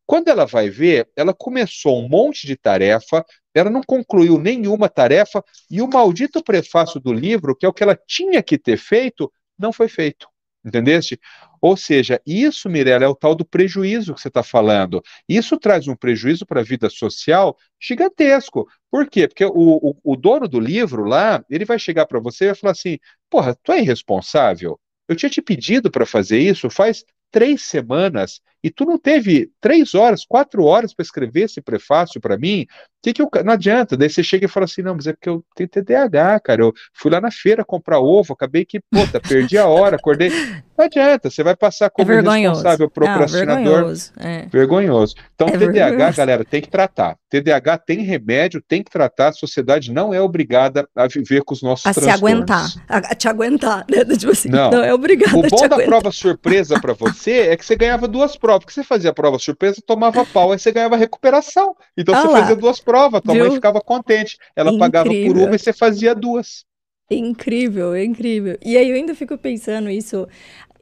Quando 0.07 0.29
ela 0.29 0.47
vai 0.47 0.71
ver, 0.71 1.09
ela 1.17 1.35
começou 1.35 2.01
um 2.01 2.09
monte 2.09 2.47
de 2.47 2.57
tarefa, 2.57 3.25
ela 3.53 3.69
não 3.71 3.83
concluiu 3.83 4.39
nenhuma 4.39 4.89
tarefa, 4.89 5.45
e 5.71 5.83
o 5.83 5.89
maldito 5.89 6.43
prefácio 6.43 7.01
do 7.01 7.13
livro, 7.13 7.57
que 7.57 7.67
é 7.67 7.69
o 7.69 7.73
que 7.73 7.83
ela 7.83 7.99
tinha 8.07 8.43
que 8.43 8.57
ter 8.57 8.77
feito, 8.77 9.33
não 9.59 9.73
foi 9.73 9.89
feito. 9.89 10.29
Entendeste? 10.67 11.21
Ou 11.61 11.77
seja, 11.77 12.21
isso, 12.27 12.69
Mirella, 12.69 13.05
é 13.05 13.09
o 13.09 13.15
tal 13.15 13.37
do 13.37 13.45
prejuízo 13.45 14.13
que 14.15 14.21
você 14.21 14.27
está 14.29 14.43
falando. 14.43 15.01
Isso 15.29 15.57
traz 15.59 15.87
um 15.87 15.95
prejuízo 15.95 16.45
para 16.45 16.61
a 16.61 16.65
vida 16.65 16.91
social 16.91 17.57
gigantesco. 17.81 18.67
Por 18.91 19.09
quê? 19.09 19.29
Porque 19.29 19.45
o, 19.45 19.53
o, 19.55 19.97
o 20.03 20.17
dono 20.17 20.49
do 20.49 20.59
livro 20.59 21.05
lá, 21.05 21.45
ele 21.49 21.65
vai 21.65 21.79
chegar 21.79 22.07
para 22.07 22.19
você 22.19 22.45
e 22.45 22.49
vai 22.49 22.57
falar 22.57 22.73
assim: 22.73 22.99
porra, 23.31 23.55
tu 23.63 23.71
é 23.73 23.81
irresponsável? 23.81 24.79
Eu 25.09 25.15
tinha 25.15 25.31
te 25.31 25.41
pedido 25.41 25.89
para 25.91 26.05
fazer 26.05 26.39
isso 26.41 26.69
faz 26.69 27.05
três 27.31 27.63
semanas 27.63 28.41
e 28.67 28.71
tu 28.71 28.85
não 28.85 28.99
teve 28.99 29.49
três 29.61 29.95
horas, 29.95 30.25
quatro 30.27 30.65
horas 30.65 30.93
para 30.93 31.05
escrever 31.05 31.43
esse 31.43 31.61
prefácio 31.61 32.21
para 32.21 32.37
mim, 32.37 32.67
que 33.01 33.13
que 33.13 33.23
eu, 33.23 33.31
não 33.45 33.53
adianta. 33.53 33.97
Daí 33.97 34.11
você 34.11 34.21
chega 34.21 34.47
e 34.47 34.49
fala 34.49 34.65
assim, 34.65 34.83
não, 34.83 34.97
mas 34.97 35.07
é 35.07 35.13
porque 35.13 35.29
eu 35.29 35.45
tenho 35.55 35.69
TDAH, 35.69 36.41
cara, 36.41 36.63
eu 36.63 36.73
fui 36.93 37.13
lá 37.13 37.21
na 37.21 37.31
feira 37.31 37.65
comprar 37.65 38.01
ovo, 38.01 38.33
acabei 38.33 38.65
que, 38.65 38.81
puta, 38.91 39.21
perdi 39.21 39.57
a 39.57 39.67
hora, 39.67 39.95
acordei. 39.95 40.31
Não 40.77 40.85
adianta, 40.85 41.31
você 41.31 41.45
vai 41.45 41.55
passar 41.55 41.91
como 41.91 42.11
é 42.11 42.21
responsável, 42.21 42.91
procrastinador. 42.91 43.57
Não, 43.57 43.65
vergonhoso. 43.65 44.13
É. 44.19 44.47
vergonhoso. 44.47 45.15
Então, 45.35 45.49
é 45.49 45.53
TDAH, 45.53 45.67
vergonhoso. 45.71 46.17
galera, 46.17 46.45
tem 46.45 46.61
que 46.61 46.69
tratar. 46.69 47.17
TDAH 47.31 47.79
tem 47.79 48.01
remédio, 48.01 48.63
tem 48.67 48.83
que 48.83 48.91
tratar, 48.91 49.29
a 49.29 49.33
sociedade 49.33 49.93
não 49.93 50.13
é 50.13 50.21
obrigada 50.21 50.89
a 50.95 51.07
viver 51.07 51.43
com 51.45 51.55
os 51.55 51.63
nossos 51.63 51.87
a 51.87 51.93
se 51.93 52.11
aguentar, 52.11 52.67
a, 52.89 53.15
te 53.15 53.29
aguentar, 53.29 53.85
né? 53.89 54.05
Tipo 54.17 54.33
assim, 54.33 54.49
não. 54.49 54.71
não 54.71 54.83
é 54.83 54.93
obrigada 54.93 55.37
O 55.37 55.43
bom 55.43 55.69
da 55.69 55.77
prova 55.77 56.11
surpresa 56.11 56.81
para 56.81 56.93
você 56.93 57.49
é 57.49 57.57
que 57.57 57.65
você 57.65 57.77
ganhava 57.77 58.09
duas 58.09 58.37
provas, 58.37 58.56
porque 58.59 58.73
você 58.73 58.85
fazia 58.85 59.11
a 59.11 59.15
prova 59.15 59.39
surpresa, 59.39 59.83
tomava 59.85 60.25
pau, 60.27 60.53
aí 60.53 60.59
você 60.59 60.73
ganhava 60.73 60.97
recuperação. 60.97 61.77
Então 61.97 62.15
ah 62.15 62.23
você 62.23 62.29
lá. 62.29 62.41
fazia 62.41 62.57
duas 62.57 62.81
provas, 62.81 63.21
tua 63.21 63.35
Viu? 63.35 63.45
mãe 63.45 63.55
ficava 63.55 63.81
contente. 63.81 64.39
Ela 64.55 64.71
incrível. 64.71 64.79
pagava 64.79 65.11
por 65.11 65.37
uma 65.39 65.55
e 65.55 65.59
você 65.59 65.73
fazia 65.73 66.15
duas. 66.15 66.65
Incrível, 67.11 67.97
incrível. 67.97 68.59
E 68.65 68.77
aí 68.77 68.91
eu 68.91 68.97
ainda 68.97 69.15
fico 69.15 69.39
pensando 69.39 69.89
isso, 69.89 70.27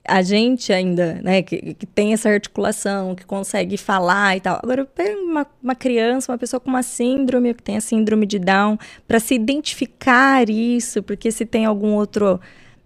a 0.07 0.21
gente 0.21 0.73
ainda, 0.73 1.15
né, 1.23 1.43
que, 1.43 1.75
que, 1.75 1.87
tem 1.87 2.13
essa 2.13 2.29
articulação, 2.29 3.15
que 3.15 3.25
consegue 3.25 3.77
falar 3.77 4.37
e 4.37 4.41
tal. 4.41 4.61
Agora, 4.63 4.87
uma, 5.23 5.47
uma 5.63 5.75
criança, 5.75 6.31
uma 6.31 6.39
pessoa 6.39 6.61
com 6.61 6.69
uma 6.69 6.83
síndrome, 6.83 7.55
que 7.55 7.63
tem 7.63 7.77
a 7.77 7.81
síndrome 7.81 8.27
de 8.27 8.39
Down, 8.39 8.79
para 9.09 9.19
se 9.19 9.35
identificar 9.35 10.49
isso, 10.49 11.03
porque 11.03 11.31
se 11.31 11.47
tem 11.47 11.65
algum 11.65 11.95
outro 11.95 12.39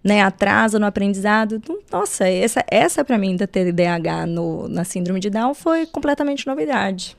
né, 0.03 0.21
atraso 0.21 0.79
no 0.79 0.85
aprendizado. 0.85 1.61
Nossa, 1.91 2.27
essa, 2.27 2.63
essa 2.69 3.03
para 3.03 3.17
mim 3.17 3.35
da 3.35 3.47
TDAH 3.47 4.25
no, 4.25 4.67
na 4.67 4.83
síndrome 4.83 5.19
de 5.19 5.29
Down 5.29 5.53
foi 5.53 5.85
completamente 5.85 6.47
novidade. 6.47 7.17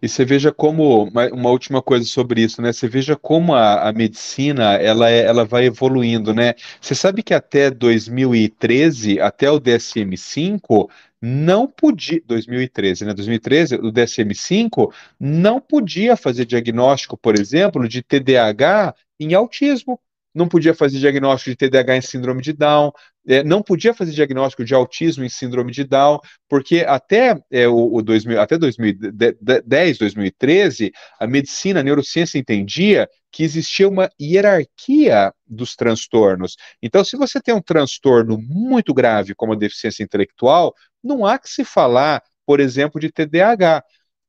E 0.00 0.08
você 0.08 0.24
veja 0.24 0.52
como, 0.52 1.10
uma 1.32 1.50
última 1.50 1.82
coisa 1.82 2.04
sobre 2.04 2.42
isso, 2.42 2.62
né? 2.62 2.72
Você 2.72 2.86
veja 2.86 3.16
como 3.16 3.54
a, 3.54 3.88
a 3.88 3.92
medicina, 3.92 4.74
ela, 4.74 5.10
é, 5.10 5.24
ela 5.24 5.44
vai 5.44 5.66
evoluindo, 5.66 6.32
né? 6.32 6.54
Você 6.80 6.94
sabe 6.94 7.22
que 7.22 7.34
até 7.34 7.70
2013, 7.70 9.20
até 9.20 9.50
o 9.50 9.60
DSM-5, 9.60 10.88
não 11.20 11.66
podia, 11.66 12.22
2013, 12.24 13.04
né? 13.04 13.14
2013, 13.14 13.76
o 13.76 13.92
DSM-5 13.92 14.92
não 15.18 15.60
podia 15.60 16.16
fazer 16.16 16.44
diagnóstico, 16.44 17.16
por 17.16 17.38
exemplo, 17.38 17.88
de 17.88 18.02
TDAH 18.02 18.94
em 19.18 19.34
autismo 19.34 20.00
não 20.34 20.48
podia 20.48 20.74
fazer 20.74 20.98
diagnóstico 20.98 21.50
de 21.50 21.56
TDAH 21.56 21.96
em 21.96 22.00
síndrome 22.00 22.42
de 22.42 22.52
Down, 22.52 22.92
é, 23.26 23.42
não 23.42 23.62
podia 23.62 23.92
fazer 23.92 24.12
diagnóstico 24.12 24.64
de 24.64 24.74
autismo 24.74 25.24
em 25.24 25.28
síndrome 25.28 25.72
de 25.72 25.84
Down, 25.84 26.18
porque 26.48 26.84
até 26.86 27.40
é, 27.50 27.68
o, 27.68 27.94
o 27.94 28.02
2000, 28.02 28.40
até 28.40 28.56
2010, 28.56 29.98
2013, 29.98 30.92
a 31.18 31.26
medicina, 31.26 31.80
a 31.80 31.82
neurociência 31.82 32.38
entendia 32.38 33.08
que 33.32 33.44
existia 33.44 33.88
uma 33.88 34.10
hierarquia 34.20 35.32
dos 35.46 35.76
transtornos. 35.76 36.56
Então, 36.82 37.04
se 37.04 37.16
você 37.16 37.40
tem 37.40 37.54
um 37.54 37.62
transtorno 37.62 38.38
muito 38.38 38.92
grave, 38.92 39.34
como 39.34 39.52
a 39.52 39.56
deficiência 39.56 40.02
intelectual, 40.02 40.74
não 41.02 41.24
há 41.24 41.38
que 41.38 41.48
se 41.48 41.64
falar, 41.64 42.22
por 42.44 42.60
exemplo, 42.60 43.00
de 43.00 43.10
TDAH. 43.10 43.82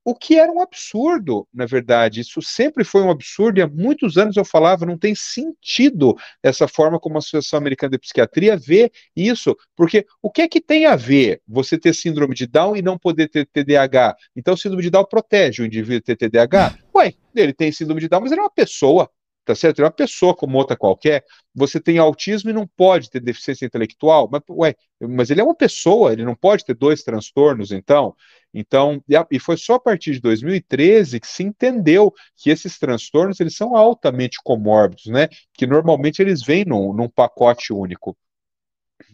O 0.04 0.16
que 0.16 0.38
era 0.38 0.52
um 0.52 0.62
absurdo, 0.62 1.48
na 1.54 1.66
verdade. 1.66 2.22
Isso 2.22 2.42
sempre 2.42 2.84
foi 2.84 3.04
um 3.04 3.12
absurdo 3.12 3.60
e 3.60 3.62
há 3.62 3.68
muitos 3.68 4.18
anos 4.18 4.36
eu 4.36 4.44
falava, 4.44 4.86
não 4.86 4.98
tem 4.98 5.14
sentido 5.14 6.16
essa 6.42 6.68
forma 6.68 7.00
como 7.00 7.16
a 7.16 7.20
Associação 7.20 7.58
Americana 7.58 7.92
de 7.92 8.00
Psiquiatria 8.00 8.58
vê 8.58 8.92
isso, 9.16 9.56
porque 9.76 10.06
o 10.22 10.32
que 10.32 10.42
é 10.42 10.48
que 10.48 10.60
tem 10.60 10.88
a 10.88 10.96
ver 10.96 11.42
você 11.48 11.78
ter 11.78 11.94
síndrome 11.94 12.34
de 12.34 12.48
Down 12.48 12.76
e 12.76 12.82
não 12.82 12.98
poder 12.98 13.30
ter 13.30 13.46
TDAH? 13.46 14.16
Então, 14.36 14.58
síndrome 14.58 14.82
de 14.82 14.90
Down 14.90 15.06
protege 15.06 15.62
o 15.62 15.66
indivíduo 15.66 16.02
ter 16.02 16.16
TDAH? 16.16 16.78
Ué, 16.96 17.14
ele 17.36 17.54
tem 17.54 17.72
síndrome 17.72 18.02
de 18.02 18.08
Down, 18.08 18.22
mas 18.22 18.32
ele 18.32 18.42
é 18.42 18.44
uma 18.44 18.50
pessoa 18.50 19.10
tá 19.46 19.56
certo? 19.56 19.80
Ele 19.80 19.86
é 19.86 19.88
uma 19.88 19.96
pessoa 19.96 20.36
como 20.36 20.58
outra 20.58 20.78
qualquer. 20.78 21.24
Você 21.54 21.80
tem 21.80 21.98
autismo 21.98 22.50
e 22.50 22.54
não 22.54 22.68
pode 22.68 23.10
ter 23.10 23.20
deficiência 23.20 23.66
intelectual, 23.66 24.30
mas, 24.32 24.42
ué, 24.50 24.76
mas 25.00 25.30
ele 25.30 25.42
é 25.42 25.44
uma 25.44 25.56
pessoa, 25.56 26.14
ele 26.14 26.24
não 26.24 26.36
pode 26.36 26.64
ter 26.66 26.74
dois 26.74 27.04
transtornos, 27.04 27.72
então. 27.72 28.16
Então, 28.54 29.04
e, 29.08 29.16
e 29.32 29.40
foi 29.40 29.58
só 29.58 29.76
a 29.76 29.80
partir 29.80 30.14
de 30.14 30.22
2013 30.22 31.20
que 31.20 31.28
se 31.28 31.44
entendeu 31.44 32.14
que 32.36 32.50
esses 32.50 32.78
transtornos 32.78 33.40
eles 33.40 33.56
são 33.56 33.76
altamente 33.76 34.38
comórbidos, 34.44 35.06
né? 35.08 35.28
Que 35.54 35.66
normalmente 35.66 36.22
eles 36.22 36.44
vêm 36.44 36.66
num, 36.66 36.94
num 36.94 37.10
pacote 37.10 37.74
único. 37.74 38.16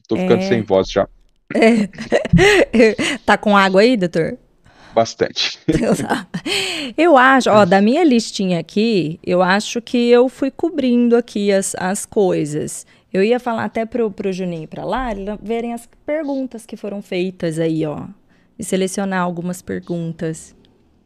Tô 0.07 0.15
ficando 0.15 0.41
é... 0.43 0.47
sem 0.47 0.61
voz 0.61 0.89
já. 0.89 1.07
É. 1.55 1.87
tá 3.25 3.37
com 3.37 3.55
água 3.55 3.81
aí, 3.81 3.95
doutor? 3.95 4.37
Bastante. 4.97 5.59
eu 6.97 7.15
acho, 7.15 7.51
ó, 7.51 7.65
da 7.65 7.79
minha 7.79 8.03
listinha 8.03 8.59
aqui, 8.59 9.19
eu 9.23 9.43
acho 9.43 9.79
que 9.79 10.09
eu 10.09 10.27
fui 10.27 10.49
cobrindo 10.49 11.15
aqui 11.15 11.51
as, 11.51 11.75
as 11.77 12.03
coisas. 12.03 12.83
Eu 13.13 13.21
ia 13.21 13.39
falar 13.39 13.65
até 13.65 13.85
pro, 13.85 14.09
pro 14.09 14.33
Juninho 14.33 14.63
e 14.63 14.67
pra 14.67 14.83
Lari 14.83 15.25
verem 15.39 15.71
as 15.71 15.87
perguntas 16.03 16.65
que 16.65 16.75
foram 16.75 16.99
feitas 17.03 17.59
aí, 17.59 17.85
ó. 17.85 18.07
E 18.57 18.63
selecionar 18.63 19.21
algumas 19.21 19.61
perguntas. 19.61 20.55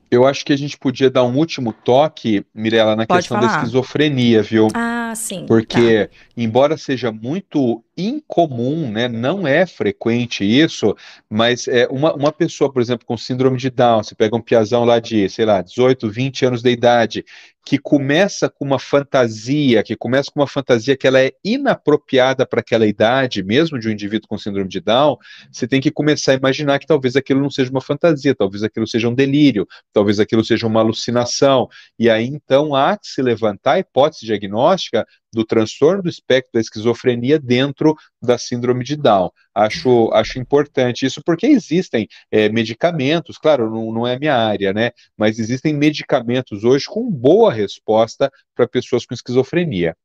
Eu 0.09 0.25
acho 0.25 0.45
que 0.45 0.53
a 0.53 0.57
gente 0.57 0.77
podia 0.77 1.09
dar 1.09 1.25
um 1.25 1.37
último 1.37 1.73
toque, 1.73 2.45
Mirella, 2.55 2.95
na 2.95 3.05
Pode 3.05 3.19
questão 3.19 3.41
falar. 3.41 3.51
da 3.51 3.57
esquizofrenia, 3.57 4.41
viu? 4.41 4.69
Ah, 4.73 5.11
sim. 5.17 5.45
Porque, 5.45 6.07
tá. 6.07 6.13
Embora 6.35 6.77
seja 6.77 7.11
muito 7.11 7.83
incomum, 7.97 8.91
né? 8.91 9.07
Não 9.07 9.47
é 9.47 9.65
frequente 9.65 10.43
isso, 10.43 10.95
mas 11.29 11.67
é 11.67 11.87
uma, 11.87 12.13
uma 12.13 12.31
pessoa, 12.31 12.71
por 12.71 12.81
exemplo, 12.81 13.05
com 13.05 13.17
síndrome 13.17 13.57
de 13.57 13.69
Down, 13.69 14.03
você 14.03 14.15
pega 14.15 14.35
um 14.35 14.41
piazão 14.41 14.83
lá 14.85 14.99
de, 14.99 15.27
sei 15.29 15.45
lá, 15.45 15.61
18, 15.61 16.09
20 16.09 16.45
anos 16.45 16.61
de 16.61 16.69
idade, 16.69 17.25
que 17.65 17.77
começa 17.77 18.49
com 18.49 18.65
uma 18.65 18.79
fantasia, 18.79 19.83
que 19.83 19.95
começa 19.95 20.31
com 20.31 20.39
uma 20.39 20.47
fantasia 20.47 20.97
que 20.97 21.05
ela 21.05 21.19
é 21.19 21.31
inapropriada 21.43 22.45
para 22.45 22.59
aquela 22.59 22.87
idade, 22.87 23.43
mesmo 23.43 23.77
de 23.77 23.87
um 23.87 23.91
indivíduo 23.91 24.27
com 24.27 24.37
síndrome 24.37 24.67
de 24.67 24.79
Down, 24.79 25.17
você 25.51 25.67
tem 25.67 25.79
que 25.79 25.91
começar 25.91 26.31
a 26.31 26.35
imaginar 26.35 26.79
que 26.79 26.87
talvez 26.87 27.15
aquilo 27.15 27.39
não 27.39 27.51
seja 27.51 27.69
uma 27.69 27.81
fantasia, 27.81 28.33
talvez 28.33 28.63
aquilo 28.63 28.87
seja 28.87 29.07
um 29.07 29.13
delírio, 29.13 29.67
talvez 29.93 30.19
aquilo 30.19 30.43
seja 30.43 30.65
uma 30.65 30.79
alucinação. 30.79 31.67
E 31.99 32.09
aí 32.09 32.25
então 32.25 32.75
há 32.75 32.97
que 32.97 33.07
se 33.07 33.21
levantar 33.21 33.73
a 33.73 33.79
hipótese 33.79 34.25
diagnóstica 34.25 35.05
do 35.33 35.45
transtorno 35.45 36.03
do 36.03 36.09
espectro 36.09 36.51
da 36.53 36.59
esquizofrenia 36.59 37.39
dentro 37.39 37.95
da 38.21 38.37
síndrome 38.37 38.83
de 38.83 38.95
Down. 38.95 39.31
Acho, 39.53 40.11
acho 40.13 40.39
importante 40.39 41.05
isso 41.05 41.21
porque 41.25 41.47
existem 41.47 42.07
é, 42.29 42.49
medicamentos, 42.49 43.37
claro, 43.37 43.69
não, 43.69 43.91
não 43.91 44.07
é 44.07 44.17
minha 44.19 44.35
área, 44.35 44.73
né? 44.73 44.91
Mas 45.17 45.39
existem 45.39 45.73
medicamentos 45.73 46.63
hoje 46.63 46.85
com 46.85 47.09
boa 47.09 47.51
resposta 47.51 48.31
para 48.55 48.67
pessoas 48.67 49.05
com 49.05 49.13
esquizofrenia. 49.13 49.95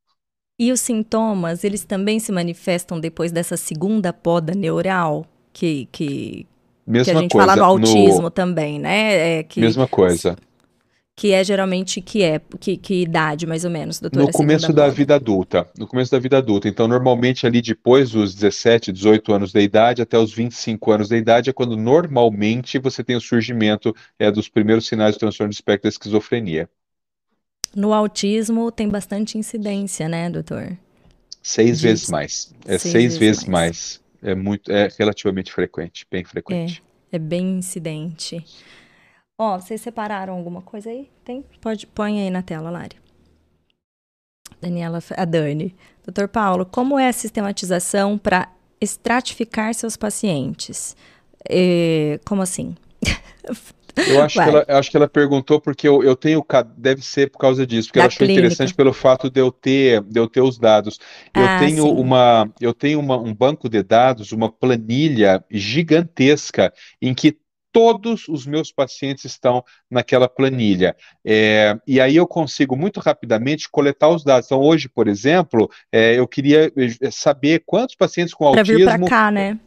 E 0.58 0.72
os 0.72 0.80
sintomas, 0.80 1.64
eles 1.64 1.84
também 1.84 2.18
se 2.18 2.32
manifestam 2.32 2.98
depois 2.98 3.30
dessa 3.30 3.56
segunda 3.56 4.12
poda 4.12 4.54
neural 4.54 5.26
que, 5.52 5.86
que, 5.92 6.46
Mesma 6.86 7.04
que 7.12 7.18
a 7.18 7.20
gente 7.20 7.32
coisa, 7.32 7.46
fala 7.46 7.56
no 7.56 7.64
autismo 7.64 8.22
no... 8.22 8.30
também, 8.30 8.78
né? 8.78 9.38
É 9.38 9.42
que... 9.42 9.60
Mesma 9.60 9.86
coisa 9.86 10.36
que 11.16 11.32
é 11.32 11.42
geralmente 11.42 12.02
que 12.02 12.22
é 12.22 12.38
que, 12.60 12.76
que 12.76 13.00
idade 13.00 13.46
mais 13.46 13.64
ou 13.64 13.70
menos, 13.70 13.98
doutora? 13.98 14.26
No 14.26 14.30
começo 14.30 14.70
da 14.70 14.86
vida 14.88 15.14
adulta, 15.14 15.66
no 15.78 15.86
começo 15.86 16.12
da 16.12 16.18
vida 16.18 16.36
adulta. 16.36 16.68
Então, 16.68 16.86
normalmente 16.86 17.46
ali 17.46 17.62
depois 17.62 18.10
dos 18.10 18.34
17, 18.34 18.92
18 18.92 19.32
anos 19.32 19.50
da 19.50 19.62
idade 19.62 20.02
até 20.02 20.18
os 20.18 20.34
25 20.34 20.92
anos 20.92 21.08
da 21.08 21.16
idade 21.16 21.48
é 21.48 21.54
quando 21.54 21.74
normalmente 21.74 22.78
você 22.78 23.02
tem 23.02 23.16
o 23.16 23.20
surgimento 23.20 23.96
é, 24.18 24.30
dos 24.30 24.46
primeiros 24.50 24.86
sinais 24.86 25.14
de 25.14 25.20
transtorno 25.20 25.48
de 25.48 25.56
espectro 25.56 25.84
da 25.84 25.88
esquizofrenia. 25.88 26.68
No 27.74 27.94
autismo 27.94 28.70
tem 28.70 28.88
bastante 28.88 29.38
incidência, 29.38 30.08
né, 30.10 30.28
doutor? 30.28 30.76
Seis 31.42 31.80
vezes 31.80 32.10
mais. 32.10 32.54
É 32.66 32.76
seis, 32.76 32.92
seis 32.92 33.16
vezes, 33.16 33.44
mais. 33.44 34.00
mais. 34.22 34.32
É 34.32 34.34
muito, 34.34 34.70
é 34.70 34.88
relativamente 34.98 35.50
frequente, 35.50 36.06
bem 36.10 36.24
frequente. 36.24 36.82
É, 37.10 37.16
é 37.16 37.18
bem 37.18 37.58
incidente. 37.58 38.44
Ó, 39.38 39.58
vocês 39.58 39.80
separaram 39.80 40.34
alguma 40.34 40.62
coisa 40.62 40.88
aí? 40.88 41.10
Tem? 41.24 41.44
Pode, 41.60 41.86
põe 41.86 42.20
aí 42.20 42.30
na 42.30 42.42
tela, 42.42 42.70
Lari. 42.70 42.96
Daniela, 44.60 45.00
a 45.14 45.24
Dani. 45.24 45.74
Doutor 46.04 46.28
Paulo, 46.28 46.64
como 46.64 46.98
é 46.98 47.08
a 47.08 47.12
sistematização 47.12 48.16
para 48.16 48.48
estratificar 48.80 49.74
seus 49.74 49.96
pacientes? 49.96 50.96
E, 51.50 52.18
como 52.24 52.40
assim? 52.40 52.74
Eu 54.08 54.22
acho, 54.22 54.34
que 54.34 54.48
ela, 54.48 54.64
acho 54.68 54.90
que 54.90 54.96
ela 54.98 55.08
perguntou 55.08 55.58
porque 55.58 55.88
eu, 55.88 56.02
eu 56.04 56.14
tenho, 56.14 56.44
deve 56.76 57.00
ser 57.00 57.30
por 57.30 57.38
causa 57.38 57.66
disso, 57.66 57.88
porque 57.88 57.98
da 57.98 58.02
ela 58.02 58.08
achou 58.08 58.26
clínica. 58.26 58.40
interessante 58.40 58.74
pelo 58.74 58.92
fato 58.92 59.30
de 59.30 59.40
eu 59.40 59.50
ter, 59.50 60.02
de 60.02 60.20
eu 60.20 60.28
ter 60.28 60.42
os 60.42 60.58
dados. 60.58 60.98
Eu 61.34 61.42
ah, 61.42 61.58
tenho 61.58 61.82
sim. 61.82 61.92
uma, 61.94 62.46
eu 62.60 62.74
tenho 62.74 63.00
uma, 63.00 63.16
um 63.16 63.34
banco 63.34 63.70
de 63.70 63.82
dados, 63.82 64.32
uma 64.32 64.52
planilha 64.52 65.42
gigantesca 65.50 66.74
em 67.00 67.14
que 67.14 67.38
todos 67.76 68.26
os 68.26 68.46
meus 68.46 68.72
pacientes 68.72 69.26
estão 69.26 69.62
naquela 69.90 70.26
planilha. 70.26 70.96
É, 71.22 71.76
e 71.86 72.00
aí 72.00 72.16
eu 72.16 72.26
consigo 72.26 72.74
muito 72.74 73.00
rapidamente 73.00 73.68
coletar 73.68 74.08
os 74.08 74.24
dados. 74.24 74.46
Então, 74.46 74.62
hoje, 74.62 74.88
por 74.88 75.06
exemplo, 75.06 75.70
é, 75.92 76.18
eu 76.18 76.26
queria 76.26 76.72
é, 76.74 77.10
saber 77.10 77.64
quantos 77.66 77.94
pacientes 77.94 78.32
com 78.32 78.50
pra 78.50 78.60
autismo. 78.60 78.82
Para 78.82 78.92
vir 78.94 79.00
para 79.00 79.10
cá, 79.10 79.30
né? 79.30 79.58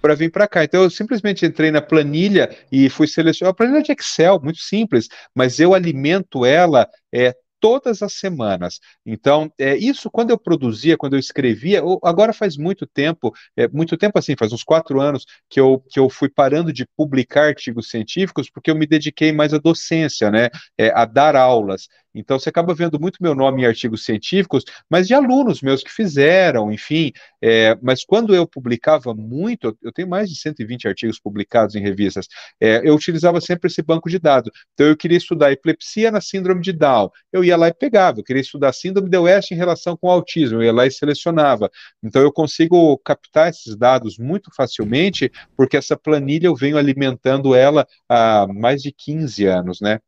Para 0.00 0.14
vir 0.14 0.30
para 0.30 0.46
cá. 0.46 0.62
Então, 0.62 0.84
eu 0.84 0.90
simplesmente 0.90 1.44
entrei 1.44 1.72
na 1.72 1.82
planilha 1.82 2.56
e 2.70 2.88
fui 2.88 3.08
selecionar. 3.08 3.50
A 3.50 3.56
planilha 3.56 3.82
de 3.82 3.90
Excel, 3.90 4.40
muito 4.40 4.60
simples, 4.60 5.08
mas 5.34 5.58
eu 5.58 5.74
alimento 5.74 6.46
ela 6.46 6.88
é, 7.12 7.34
todas 7.60 8.02
as 8.02 8.12
semanas. 8.14 8.78
Então, 9.04 9.50
é, 9.58 9.76
isso 9.76 10.10
quando 10.10 10.30
eu 10.30 10.38
produzia, 10.38 10.96
quando 10.96 11.14
eu 11.14 11.20
escrevia, 11.20 11.82
agora 12.02 12.32
faz 12.32 12.56
muito 12.56 12.86
tempo, 12.86 13.32
é, 13.56 13.68
muito 13.68 13.96
tempo 13.96 14.18
assim, 14.18 14.34
faz 14.38 14.52
uns 14.52 14.62
quatro 14.64 15.00
anos 15.00 15.24
que 15.48 15.60
eu, 15.60 15.80
que 15.90 15.98
eu 15.98 16.08
fui 16.10 16.28
parando 16.28 16.72
de 16.72 16.86
publicar 16.96 17.48
artigos 17.48 17.88
científicos 17.90 18.50
porque 18.50 18.70
eu 18.70 18.74
me 18.76 18.86
dediquei 18.86 19.32
mais 19.32 19.52
à 19.54 19.58
docência, 19.58 20.30
né, 20.30 20.48
é, 20.78 20.90
a 20.94 21.04
dar 21.04 21.36
aulas. 21.36 21.88
Então 22.20 22.38
você 22.38 22.48
acaba 22.48 22.74
vendo 22.74 22.98
muito 22.98 23.18
meu 23.20 23.34
nome 23.34 23.62
em 23.62 23.66
artigos 23.66 24.04
científicos, 24.04 24.64
mas 24.90 25.06
de 25.06 25.14
alunos 25.14 25.62
meus 25.62 25.82
que 25.82 25.92
fizeram, 25.92 26.72
enfim. 26.72 27.12
É, 27.42 27.76
mas 27.82 28.04
quando 28.04 28.34
eu 28.34 28.46
publicava 28.46 29.14
muito, 29.14 29.76
eu 29.82 29.92
tenho 29.92 30.08
mais 30.08 30.28
de 30.30 30.36
120 30.36 30.88
artigos 30.88 31.20
publicados 31.20 31.74
em 31.74 31.80
revistas, 31.80 32.26
é, 32.60 32.80
eu 32.84 32.94
utilizava 32.94 33.40
sempre 33.40 33.68
esse 33.68 33.82
banco 33.82 34.08
de 34.08 34.18
dados. 34.18 34.50
Então 34.74 34.86
eu 34.86 34.96
queria 34.96 35.18
estudar 35.18 35.52
epilepsia 35.52 36.10
na 36.10 36.20
síndrome 36.20 36.62
de 36.62 36.72
Down, 36.72 37.10
eu 37.32 37.44
ia 37.44 37.56
lá 37.56 37.68
e 37.68 37.74
pegava. 37.74 38.20
Eu 38.20 38.24
queria 38.24 38.42
estudar 38.42 38.72
síndrome 38.72 39.10
de 39.10 39.18
West 39.18 39.50
em 39.50 39.56
relação 39.56 39.96
com 39.96 40.10
autismo, 40.10 40.58
eu 40.58 40.64
ia 40.64 40.72
lá 40.72 40.86
e 40.86 40.90
selecionava. 40.90 41.70
Então 42.02 42.22
eu 42.22 42.32
consigo 42.32 42.96
captar 42.98 43.50
esses 43.50 43.76
dados 43.76 44.18
muito 44.18 44.50
facilmente, 44.54 45.30
porque 45.56 45.76
essa 45.76 45.96
planilha 45.96 46.46
eu 46.46 46.54
venho 46.54 46.78
alimentando 46.78 47.54
ela 47.54 47.86
há 48.08 48.46
mais 48.46 48.82
de 48.82 48.92
15 48.92 49.44
anos, 49.46 49.80
né? 49.80 50.00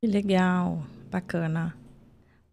Que 0.00 0.06
legal. 0.06 0.84
Bacana. 1.10 1.76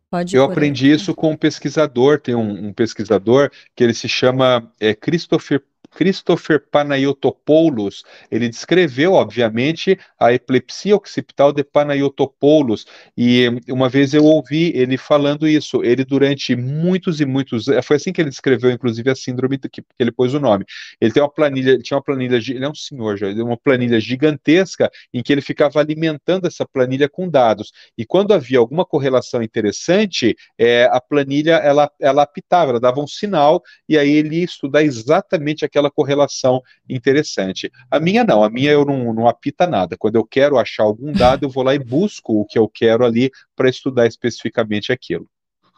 Pode 0.10 0.36
Eu 0.36 0.44
aprendi 0.44 0.90
isso 0.90 1.14
com 1.14 1.32
um 1.32 1.38
pesquisador, 1.38 2.22
tem 2.22 2.36
um, 2.36 2.68
um 2.68 2.74
pesquisador 2.74 3.52
que 3.76 3.84
ele 3.84 3.94
se 3.94 4.08
chama 4.08 4.72
é, 4.80 4.94
Christopher 4.94 5.62
Christopher 5.92 6.64
Panayotopoulos, 6.70 8.04
ele 8.32 8.50
descreveu, 8.50 9.14
obviamente, 9.14 9.98
a 10.20 10.34
epilepsia 10.34 10.96
occipital 10.96 11.52
de 11.52 11.64
Panayotopoulos, 11.64 12.86
e 13.18 13.48
uma 13.70 13.90
vez 13.90 14.14
eu 14.14 14.24
ouvi 14.24 14.72
ele 14.76 14.98
falando 14.98 15.48
isso, 15.48 15.84
ele 15.84 16.04
durante 16.04 16.56
muitos 16.56 17.22
e 17.22 17.26
muitos, 17.26 17.66
foi 17.84 17.98
assim 17.98 18.12
que 18.12 18.22
ele 18.22 18.30
descreveu, 18.30 18.72
inclusive, 18.72 19.10
a 19.10 19.16
síndrome 19.16 19.58
que, 19.58 19.70
que 19.70 19.84
ele 20.00 20.12
pôs 20.12 20.34
o 20.34 20.40
nome. 20.40 20.66
Ele 21.00 21.12
tem 21.12 21.22
uma 21.22 21.32
planilha, 21.32 21.72
ele 21.72 21.84
tinha 21.84 21.98
uma 21.98 22.04
planilha, 22.04 22.36
ele 22.36 22.66
é 22.66 22.70
um 22.70 22.76
senhor 22.76 23.18
já, 23.18 23.28
uma 23.44 23.58
planilha 23.58 24.00
gigantesca 24.00 24.90
em 25.14 25.22
que 25.22 25.32
ele 25.32 25.42
ficava 25.42 25.80
alimentando 25.80 26.48
essa 26.48 26.66
planilha 26.66 27.08
com 27.10 27.30
dados, 27.30 27.72
e 27.98 28.06
quando 28.06 28.34
havia 28.34 28.60
alguma 28.60 28.86
correlação 28.86 29.42
interessante, 29.44 30.36
é, 30.58 30.86
a 30.92 31.00
planilha, 31.00 31.56
ela, 31.56 31.90
ela 32.00 32.24
apitava, 32.24 32.72
ela 32.72 32.80
dava 32.80 33.00
um 33.02 33.08
sinal, 33.08 33.62
e 33.88 33.98
aí 33.98 34.12
ele 34.12 34.38
ia 34.38 34.46
estudar 34.46 34.84
exatamente 34.84 35.64
aquela 35.64 35.75
aquela 35.76 35.92
correlação 35.92 36.62
interessante. 36.90 37.70
A 37.92 38.00
minha 38.00 38.24
não, 38.24 38.44
a 38.44 38.50
minha 38.50 38.72
eu 38.72 38.86
não, 38.86 39.14
não 39.14 39.28
apita 39.28 39.68
nada. 39.68 39.98
Quando 39.98 40.16
eu 40.16 40.26
quero 40.26 40.58
achar 40.58 40.84
algum 40.84 41.12
dado, 41.12 41.44
eu 41.44 41.50
vou 41.50 41.64
lá 41.64 41.76
e 41.76 41.80
busco 41.80 42.40
o 42.40 42.46
que 42.46 42.58
eu 42.58 42.68
quero 42.68 43.06
ali 43.06 43.30
para 43.56 43.70
estudar 43.70 44.08
especificamente 44.08 44.92
aquilo. 44.92 45.30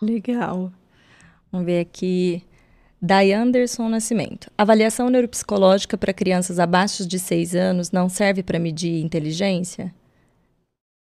Legal. 0.01 0.71
Vamos 1.51 1.65
ver 1.65 1.79
aqui. 1.79 2.43
Dai 3.01 3.31
Anderson 3.31 3.89
Nascimento. 3.89 4.51
Avaliação 4.57 5.09
neuropsicológica 5.09 5.97
para 5.97 6.13
crianças 6.13 6.59
abaixo 6.59 7.07
de 7.07 7.17
6 7.17 7.55
anos 7.55 7.91
não 7.91 8.09
serve 8.09 8.43
para 8.43 8.59
medir 8.59 9.03
inteligência? 9.03 9.93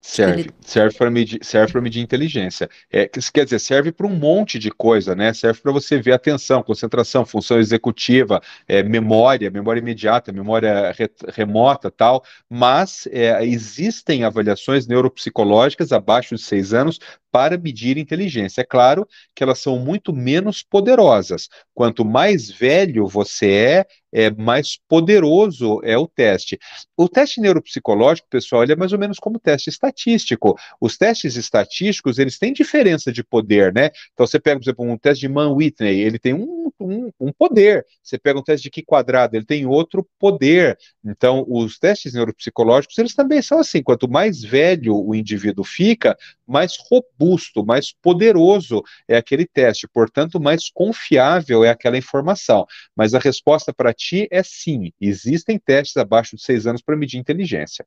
Serve, 0.07 0.39
ele... 0.39 0.51
serve 0.61 0.97
para 0.97 1.11
medir, 1.11 1.39
serve 1.43 1.73
para 1.73 1.81
medir 1.81 2.01
inteligência. 2.01 2.69
É, 2.89 3.09
quer 3.33 3.43
dizer, 3.43 3.59
serve 3.59 3.91
para 3.91 4.07
um 4.07 4.15
monte 4.15 4.57
de 4.57 4.71
coisa, 4.71 5.13
né? 5.13 5.33
Serve 5.33 5.59
para 5.59 5.69
você 5.69 5.99
ver 5.99 6.13
atenção, 6.13 6.63
concentração, 6.63 7.25
função 7.25 7.59
executiva, 7.59 8.41
é, 8.69 8.81
memória, 8.81 9.51
memória 9.51 9.81
imediata, 9.81 10.31
memória 10.31 10.93
re, 10.97 11.09
remota, 11.27 11.91
tal. 11.91 12.23
Mas 12.49 13.05
é, 13.11 13.45
existem 13.45 14.23
avaliações 14.23 14.87
neuropsicológicas 14.87 15.91
abaixo 15.91 16.35
de 16.35 16.41
seis 16.41 16.73
anos 16.73 17.01
para 17.31 17.57
medir 17.57 17.97
inteligência. 17.97 18.61
É 18.61 18.63
claro 18.63 19.07
que 19.35 19.43
elas 19.43 19.59
são 19.59 19.79
muito 19.79 20.13
menos 20.13 20.63
poderosas. 20.63 21.47
Quanto 21.73 22.03
mais 22.03 22.49
velho 22.49 23.07
você 23.07 23.51
é, 23.51 23.85
é 24.11 24.31
mais 24.31 24.79
poderoso 24.87 25.79
é 25.83 25.97
o 25.97 26.07
teste. 26.07 26.57
O 26.95 27.09
teste 27.09 27.41
neuropsicológico, 27.41 28.27
pessoal, 28.29 28.63
ele 28.63 28.73
é 28.73 28.75
mais 28.75 28.93
ou 28.93 28.99
menos 28.99 29.19
como 29.19 29.39
teste 29.39 29.69
estatístico. 29.69 30.57
Os 30.79 30.97
testes 30.97 31.35
estatísticos, 31.35 32.17
eles 32.17 32.39
têm 32.39 32.53
diferença 32.53 33.11
de 33.11 33.23
poder, 33.23 33.73
né? 33.73 33.89
Então 34.13 34.25
você 34.25 34.39
pega, 34.39 34.59
por 34.59 34.63
exemplo, 34.63 34.85
um 34.85 34.97
teste 34.97 35.27
de 35.27 35.33
Mann-Whitney, 35.33 35.99
ele 35.99 36.17
tem 36.17 36.33
um, 36.33 36.71
um, 36.79 37.11
um, 37.19 37.31
poder. 37.31 37.85
Você 38.01 38.17
pega 38.17 38.39
um 38.39 38.43
teste 38.43 38.63
de 38.63 38.71
Q 38.71 38.83
quadrado, 38.83 39.35
ele 39.35 39.45
tem 39.45 39.65
outro 39.65 40.07
poder. 40.17 40.77
Então, 41.05 41.45
os 41.47 41.77
testes 41.77 42.13
neuropsicológicos, 42.13 42.97
eles 42.97 43.13
também 43.13 43.41
são 43.41 43.59
assim, 43.59 43.83
quanto 43.83 44.09
mais 44.09 44.41
velho 44.41 44.95
o 44.95 45.13
indivíduo 45.13 45.63
fica, 45.63 46.17
mais 46.47 46.77
robusto, 46.89 47.16
mais 47.65 47.93
poderoso 48.01 48.83
é 49.07 49.17
aquele 49.17 49.45
teste, 49.45 49.87
portanto, 49.87 50.39
mais 50.39 50.69
confiável 50.69 51.63
é 51.63 51.69
aquela 51.69 51.97
informação. 51.97 52.65
Mas 52.95 53.13
a 53.13 53.19
resposta 53.19 53.73
para 53.73 53.93
ti 53.93 54.27
é 54.31 54.43
sim, 54.43 54.91
existem 54.99 55.59
testes 55.59 55.97
abaixo 55.97 56.35
de 56.35 56.41
seis 56.41 56.65
anos 56.67 56.81
para 56.81 56.95
medir 56.95 57.17
inteligência. 57.17 57.85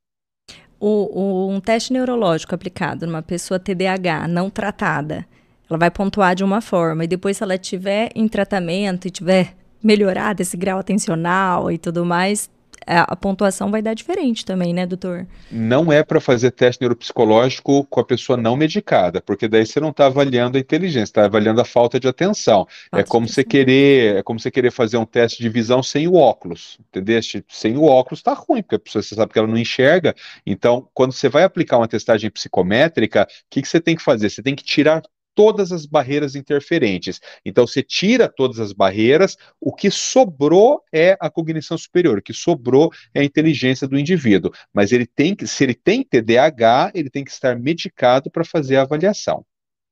O, 0.78 0.89
o, 0.89 1.51
um 1.51 1.61
teste 1.61 1.93
neurológico 1.93 2.55
aplicado 2.55 3.07
numa 3.07 3.23
pessoa 3.23 3.61
TDAH 3.61 4.27
não 4.27 4.48
tratada, 4.48 5.27
ela 5.69 5.78
vai 5.78 5.90
pontuar 5.90 6.35
de 6.35 6.43
uma 6.43 6.61
forma, 6.61 7.05
e 7.05 7.07
depois, 7.07 7.36
se 7.36 7.43
ela 7.43 7.59
tiver 7.59 8.11
em 8.15 8.27
tratamento 8.27 9.07
e 9.07 9.11
tiver 9.11 9.55
melhorado 9.82 10.43
esse 10.43 10.57
grau 10.57 10.78
atencional 10.78 11.70
e 11.70 11.78
tudo 11.78 12.05
mais, 12.05 12.51
a 12.86 13.16
pontuação 13.16 13.70
vai 13.70 13.82
dar 13.82 13.94
diferente 13.94 14.44
também, 14.44 14.73
né, 14.73 14.86
doutor? 14.86 15.27
Não 15.51 15.93
é 15.93 16.02
para 16.02 16.20
fazer 16.20 16.51
teste 16.51 16.81
neuropsicológico 16.81 17.85
com 17.85 18.01
a 18.01 18.05
pessoa 18.05 18.36
não 18.36 18.57
medicada, 18.57 19.20
porque 19.20 19.48
daí 19.48 19.66
você 19.66 19.81
não 19.81 19.90
está 19.90 20.07
avaliando 20.07 20.57
a 20.57 20.61
inteligência, 20.61 21.05
está 21.05 21.24
avaliando 21.24 21.61
a 21.61 21.65
falta 21.65 22.01
de 22.01 22.09
atenção. 22.09 22.66
Falta 22.90 23.01
é 23.01 23.02
como 23.02 23.28
você 23.28 23.44
querer, 23.44 24.16
é 24.16 24.23
como 24.23 24.40
você 24.40 24.51
querer 24.51 24.70
fazer 24.70 24.97
um 24.97 25.05
teste 25.05 25.43
de 25.43 25.48
visão 25.48 25.82
sem 25.82 26.09
o 26.09 26.15
óculos, 26.15 26.78
entendeu? 26.89 27.20
Sem 27.48 27.77
o 27.77 27.85
óculos 27.85 28.20
está 28.20 28.32
ruim, 28.32 28.62
porque 28.62 28.77
a 28.77 28.78
pessoa 28.78 29.02
você 29.02 29.15
sabe 29.15 29.32
que 29.32 29.39
ela 29.39 29.48
não 29.48 29.59
enxerga. 29.59 30.15
Então, 30.47 30.89
quando 30.94 31.12
você 31.12 31.28
vai 31.28 31.44
aplicar 31.44 31.78
uma 31.78 31.89
testagem 31.89 32.31
psicométrica, 32.31 33.23
o 33.23 33.27
que, 33.51 33.62
que 33.62 33.69
você 33.69 33.81
tem 33.81 33.97
que 33.97 34.02
fazer? 34.02 34.31
Você 34.31 34.43
tem 34.43 34.55
que 34.55 34.65
tirar 34.65 35.02
todas 35.35 35.73
as 35.73 35.86
barreiras 35.86 36.35
interferentes. 36.35 37.20
Então, 37.44 37.66
você 37.66 37.82
tira 37.82 38.28
todas 38.28 38.59
as 38.59 38.73
barreiras, 38.73 39.36
o 39.61 39.73
que 39.73 39.90
sobrou 39.90 40.82
é 40.93 41.16
a 41.20 41.31
cognição 41.31 41.77
superior, 41.78 42.19
o 42.19 42.23
que 42.23 42.35
sobrou 42.35 42.90
é 43.15 43.20
a 43.20 43.24
inteligência 43.24 43.89
do 43.89 43.98
indivíduo. 43.98 44.52
Mas 44.73 44.93
ele 44.93 45.07
tem 45.07 45.35
que, 45.35 45.47
se 45.47 45.65
ele 45.65 45.74
tem 45.74 46.02
TDAH, 46.02 46.93
ele 46.94 47.11
tem 47.11 47.24
que 47.24 47.31
estar 47.31 47.59
medicado 47.59 48.31
para 48.31 48.44
fazer 48.44 48.77
a 48.77 48.82
avaliação. 48.82 49.44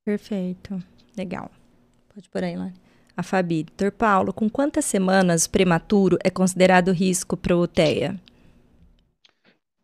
Perfeito. 0.04 0.82
Legal. 1.16 1.50
Pode 2.14 2.28
por 2.28 2.42
aí, 2.42 2.56
lá. 2.56 2.72
A 3.16 3.22
Fabi, 3.22 3.64
Dr. 3.64 3.90
Paulo, 3.90 4.32
com 4.32 4.48
quantas 4.48 4.84
semanas 4.84 5.46
prematuro 5.48 6.16
é 6.22 6.30
considerado 6.30 6.92
risco 6.92 7.36
para 7.36 7.56
o 7.56 7.66
TEA? 7.66 8.18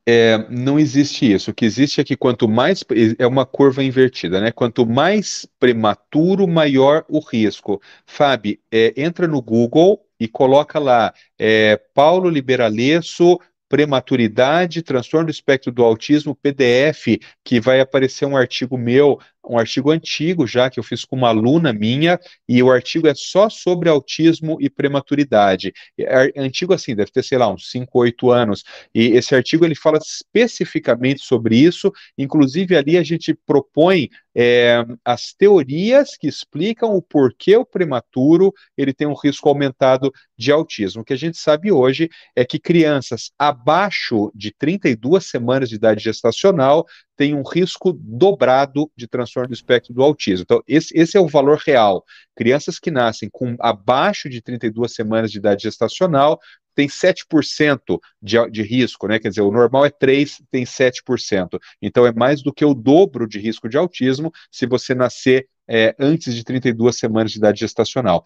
É, 0.06 0.36
não 0.50 0.78
existe 0.78 1.32
isso. 1.32 1.50
O 1.50 1.54
que 1.54 1.64
existe 1.64 2.00
é 2.00 2.04
que 2.04 2.16
quanto 2.16 2.46
mais 2.46 2.84
é 3.18 3.26
uma 3.26 3.46
curva 3.46 3.82
invertida, 3.82 4.40
né? 4.40 4.52
Quanto 4.52 4.84
mais 4.86 5.46
prematuro, 5.58 6.46
maior 6.46 7.04
o 7.08 7.20
risco. 7.20 7.80
Fábio, 8.06 8.58
é, 8.70 8.92
entra 8.96 9.26
no 9.26 9.40
Google 9.40 10.04
e 10.20 10.28
coloca 10.28 10.78
lá 10.78 11.12
é, 11.38 11.80
Paulo 11.94 12.28
Liberalesso 12.28 13.38
prematuridade, 13.74 14.82
transtorno 14.82 15.26
do 15.26 15.32
espectro 15.32 15.72
do 15.72 15.82
autismo, 15.82 16.36
PDF, 16.36 17.18
que 17.42 17.58
vai 17.58 17.80
aparecer 17.80 18.24
um 18.24 18.36
artigo 18.36 18.78
meu 18.78 19.18
um 19.48 19.58
artigo 19.58 19.90
antigo 19.90 20.46
já 20.46 20.70
que 20.70 20.78
eu 20.78 20.84
fiz 20.84 21.04
com 21.04 21.16
uma 21.16 21.28
aluna 21.28 21.72
minha 21.72 22.18
e 22.48 22.62
o 22.62 22.70
artigo 22.70 23.06
é 23.06 23.14
só 23.14 23.48
sobre 23.48 23.88
autismo 23.88 24.56
e 24.60 24.70
prematuridade. 24.70 25.72
É 25.98 26.32
antigo 26.36 26.72
assim, 26.72 26.94
deve 26.94 27.10
ter, 27.10 27.22
sei 27.22 27.38
lá, 27.38 27.48
uns 27.48 27.70
5, 27.70 27.98
8 27.98 28.30
anos. 28.30 28.64
E 28.94 29.08
esse 29.08 29.34
artigo 29.34 29.64
ele 29.64 29.74
fala 29.74 29.98
especificamente 29.98 31.22
sobre 31.22 31.56
isso, 31.56 31.92
inclusive 32.16 32.76
ali 32.76 32.96
a 32.96 33.02
gente 33.02 33.34
propõe 33.46 34.08
é, 34.36 34.84
as 35.04 35.32
teorias 35.32 36.16
que 36.16 36.26
explicam 36.26 36.94
o 36.94 37.00
porquê 37.00 37.56
o 37.56 37.64
prematuro 37.64 38.52
ele 38.76 38.92
tem 38.92 39.06
um 39.06 39.14
risco 39.14 39.48
aumentado 39.48 40.12
de 40.36 40.50
autismo. 40.50 41.02
O 41.02 41.04
que 41.04 41.12
a 41.12 41.18
gente 41.18 41.38
sabe 41.38 41.70
hoje 41.70 42.10
é 42.34 42.44
que 42.44 42.58
crianças 42.58 43.30
abaixo 43.38 44.32
de 44.34 44.52
32 44.52 45.26
semanas 45.26 45.68
de 45.68 45.76
idade 45.76 46.02
gestacional 46.02 46.84
tem 47.16 47.34
um 47.34 47.42
risco 47.42 47.92
dobrado 47.92 48.90
de 48.96 49.06
transtorno 49.06 49.48
do 49.48 49.54
espectro 49.54 49.94
do 49.94 50.02
autismo. 50.02 50.42
Então, 50.42 50.62
esse, 50.66 50.96
esse 50.96 51.16
é 51.16 51.20
o 51.20 51.28
valor 51.28 51.58
real. 51.64 52.04
Crianças 52.36 52.78
que 52.78 52.90
nascem 52.90 53.28
com 53.30 53.56
abaixo 53.60 54.28
de 54.28 54.40
32 54.40 54.94
semanas 54.94 55.30
de 55.30 55.38
idade 55.38 55.62
gestacional 55.62 56.40
tem 56.74 56.88
7% 56.88 58.00
de, 58.20 58.50
de 58.50 58.62
risco, 58.62 59.06
né? 59.06 59.18
Quer 59.18 59.28
dizer, 59.28 59.42
o 59.42 59.50
normal 59.50 59.86
é 59.86 59.90
3, 59.90 60.42
tem 60.50 60.64
7%. 60.64 61.58
Então 61.80 62.04
é 62.04 62.12
mais 62.12 62.42
do 62.42 62.52
que 62.52 62.64
o 62.64 62.74
dobro 62.74 63.28
de 63.28 63.38
risco 63.38 63.68
de 63.68 63.76
autismo 63.76 64.32
se 64.50 64.66
você 64.66 64.94
nascer 64.94 65.46
é, 65.68 65.94
antes 65.98 66.34
de 66.34 66.44
32 66.44 66.96
semanas 66.96 67.32
de 67.32 67.38
idade 67.38 67.60
gestacional. 67.60 68.22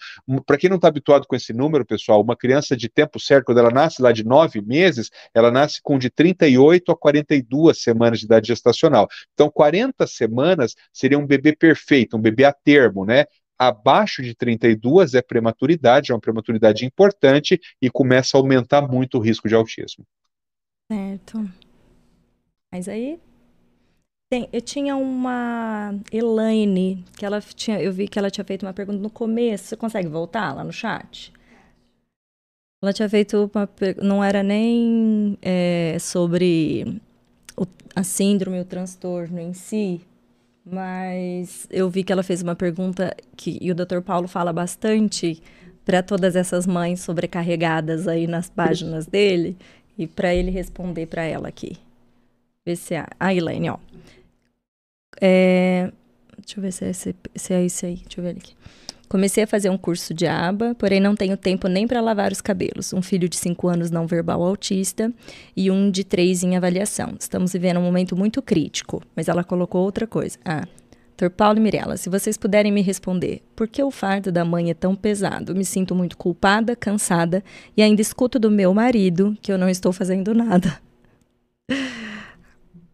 Para 0.47 0.59
quem 0.59 0.69
não 0.69 0.77
está 0.77 0.89
habituado 0.89 1.27
com 1.27 1.36
esse 1.36 1.52
número, 1.52 1.85
pessoal, 1.85 2.20
uma 2.20 2.36
criança 2.36 2.77
de 2.77 2.89
tempo 2.89 3.19
certo, 3.20 3.47
quando 3.47 3.59
ela 3.59 3.70
nasce 3.70 4.02
lá 4.02 4.12
de 4.12 4.24
9 4.24 4.60
meses, 4.60 5.10
ela 5.35 5.51
nasce 5.51 5.81
com 5.82 5.98
de 5.98 6.10
38 6.10 6.93
a 6.93 6.97
42 6.97 7.81
semanas 7.81 8.19
de 8.20 8.27
idade 8.27 8.48
gestacional. 8.48 9.09
Então, 9.35 9.51
40 9.51 10.06
semanas 10.06 10.74
seria 10.93 11.19
um 11.19 11.27
bebê 11.27 11.55
perfeito, 11.55 12.16
um 12.16 12.20
bebê 12.20 12.44
a 12.44 12.52
termo, 12.52 13.05
né? 13.05 13.24
Abaixo 13.59 14.23
de 14.23 14.36
32 14.36 15.15
é 15.15 15.23
prematuridade, 15.23 16.12
é 16.12 16.15
uma 16.15 16.20
prematuridade 16.20 16.85
importante 16.85 17.60
e 17.82 17.90
começa 17.90 18.36
a 18.36 18.40
aumentar 18.40 18.82
muito 18.82 19.19
o 19.19 19.20
risco 19.20 19.48
de 19.48 19.55
autismo. 19.55 20.06
Certo. 20.90 21.44
Mas 22.70 22.89
aí 22.89 23.19
tem, 24.30 24.48
eu 24.52 24.60
tinha 24.60 24.96
uma 24.96 25.94
Elaine, 26.12 27.05
que 27.16 27.24
ela 27.24 27.40
tinha, 27.40 27.80
eu 27.80 27.92
vi 27.92 28.06
que 28.06 28.18
ela 28.18 28.30
tinha 28.30 28.44
feito 28.44 28.66
uma 28.66 28.74
pergunta 28.74 28.98
no 28.98 29.10
começo. 29.10 29.64
Você 29.64 29.76
consegue 29.76 30.09
voltar 30.09 30.55
lá 30.55 30.62
no 30.62 30.72
chat? 30.72 31.32
Ela 32.82 32.92
tinha 32.92 33.09
feito 33.09 33.50
uma 33.52 33.68
não 34.02 34.22
era 34.22 34.42
nem 34.42 35.36
é, 35.42 35.96
sobre 35.98 37.00
o, 37.56 37.66
a 37.96 38.05
síndrome, 38.05 38.60
o 38.60 38.64
transtorno 38.64 39.40
em 39.40 39.52
si, 39.52 40.00
mas 40.64 41.66
eu 41.70 41.90
vi 41.90 42.05
que 42.05 42.12
ela 42.12 42.22
fez 42.22 42.42
uma 42.42 42.55
pergunta 42.55 43.16
que 43.36 43.59
e 43.60 43.70
o 43.72 43.74
Dr. 43.74 44.00
Paulo 44.05 44.28
fala 44.28 44.52
bastante 44.52 45.42
para 45.84 46.02
todas 46.02 46.36
essas 46.36 46.66
mães 46.66 47.00
sobrecarregadas 47.00 48.06
aí 48.06 48.26
nas 48.26 48.50
páginas 48.50 49.06
dele 49.06 49.56
e 49.96 50.06
para 50.06 50.34
ele 50.34 50.50
responder 50.50 51.06
para 51.06 51.24
ela 51.24 51.48
aqui. 51.48 51.78
Vê 52.64 52.76
se 52.76 52.94
a, 52.94 53.09
a 53.18 53.34
Elaine, 53.34 53.70
ó. 53.70 53.78
É, 55.20 55.90
deixa 56.36 56.58
eu 56.58 56.62
ver 56.62 56.72
se 56.72 56.84
é, 56.84 56.90
esse, 56.90 57.16
se 57.34 57.54
é 57.54 57.64
esse 57.64 57.86
aí. 57.86 57.96
Deixa 57.96 58.20
eu 58.20 58.24
ver 58.24 58.36
aqui. 58.36 58.54
Comecei 59.08 59.44
a 59.44 59.46
fazer 59.46 59.70
um 59.70 59.78
curso 59.78 60.12
de 60.12 60.26
aba, 60.26 60.74
porém 60.74 61.00
não 61.00 61.16
tenho 61.16 61.34
tempo 61.34 61.66
nem 61.66 61.86
para 61.86 62.00
lavar 62.00 62.30
os 62.30 62.42
cabelos. 62.42 62.92
Um 62.92 63.00
filho 63.00 63.26
de 63.26 63.36
5 63.36 63.66
anos 63.66 63.90
não 63.90 64.06
verbal 64.06 64.42
autista 64.42 65.10
e 65.56 65.70
um 65.70 65.90
de 65.90 66.04
3 66.04 66.42
em 66.42 66.56
avaliação. 66.56 67.14
Estamos 67.18 67.52
vivendo 67.52 67.78
um 67.78 67.82
momento 67.82 68.14
muito 68.14 68.42
crítico, 68.42 69.02
mas 69.16 69.26
ela 69.28 69.42
colocou 69.42 69.82
outra 69.82 70.06
coisa. 70.06 70.38
Ah, 70.44 70.66
Dr. 71.16 71.30
Paulo 71.30 71.58
e 71.58 71.60
Mirella, 71.60 71.96
se 71.96 72.10
vocês 72.10 72.36
puderem 72.36 72.70
me 72.70 72.82
responder, 72.82 73.42
por 73.56 73.66
que 73.66 73.82
o 73.82 73.90
fardo 73.90 74.30
da 74.30 74.44
mãe 74.44 74.70
é 74.70 74.74
tão 74.74 74.94
pesado? 74.94 75.54
Me 75.54 75.64
sinto 75.64 75.94
muito 75.94 76.16
culpada, 76.16 76.76
cansada 76.76 77.42
e 77.76 77.82
ainda 77.82 78.02
escuto 78.02 78.38
do 78.38 78.50
meu 78.50 78.74
marido 78.74 79.36
que 79.40 79.50
eu 79.50 79.56
não 79.56 79.70
estou 79.70 79.92
fazendo 79.92 80.34
nada. 80.34 80.78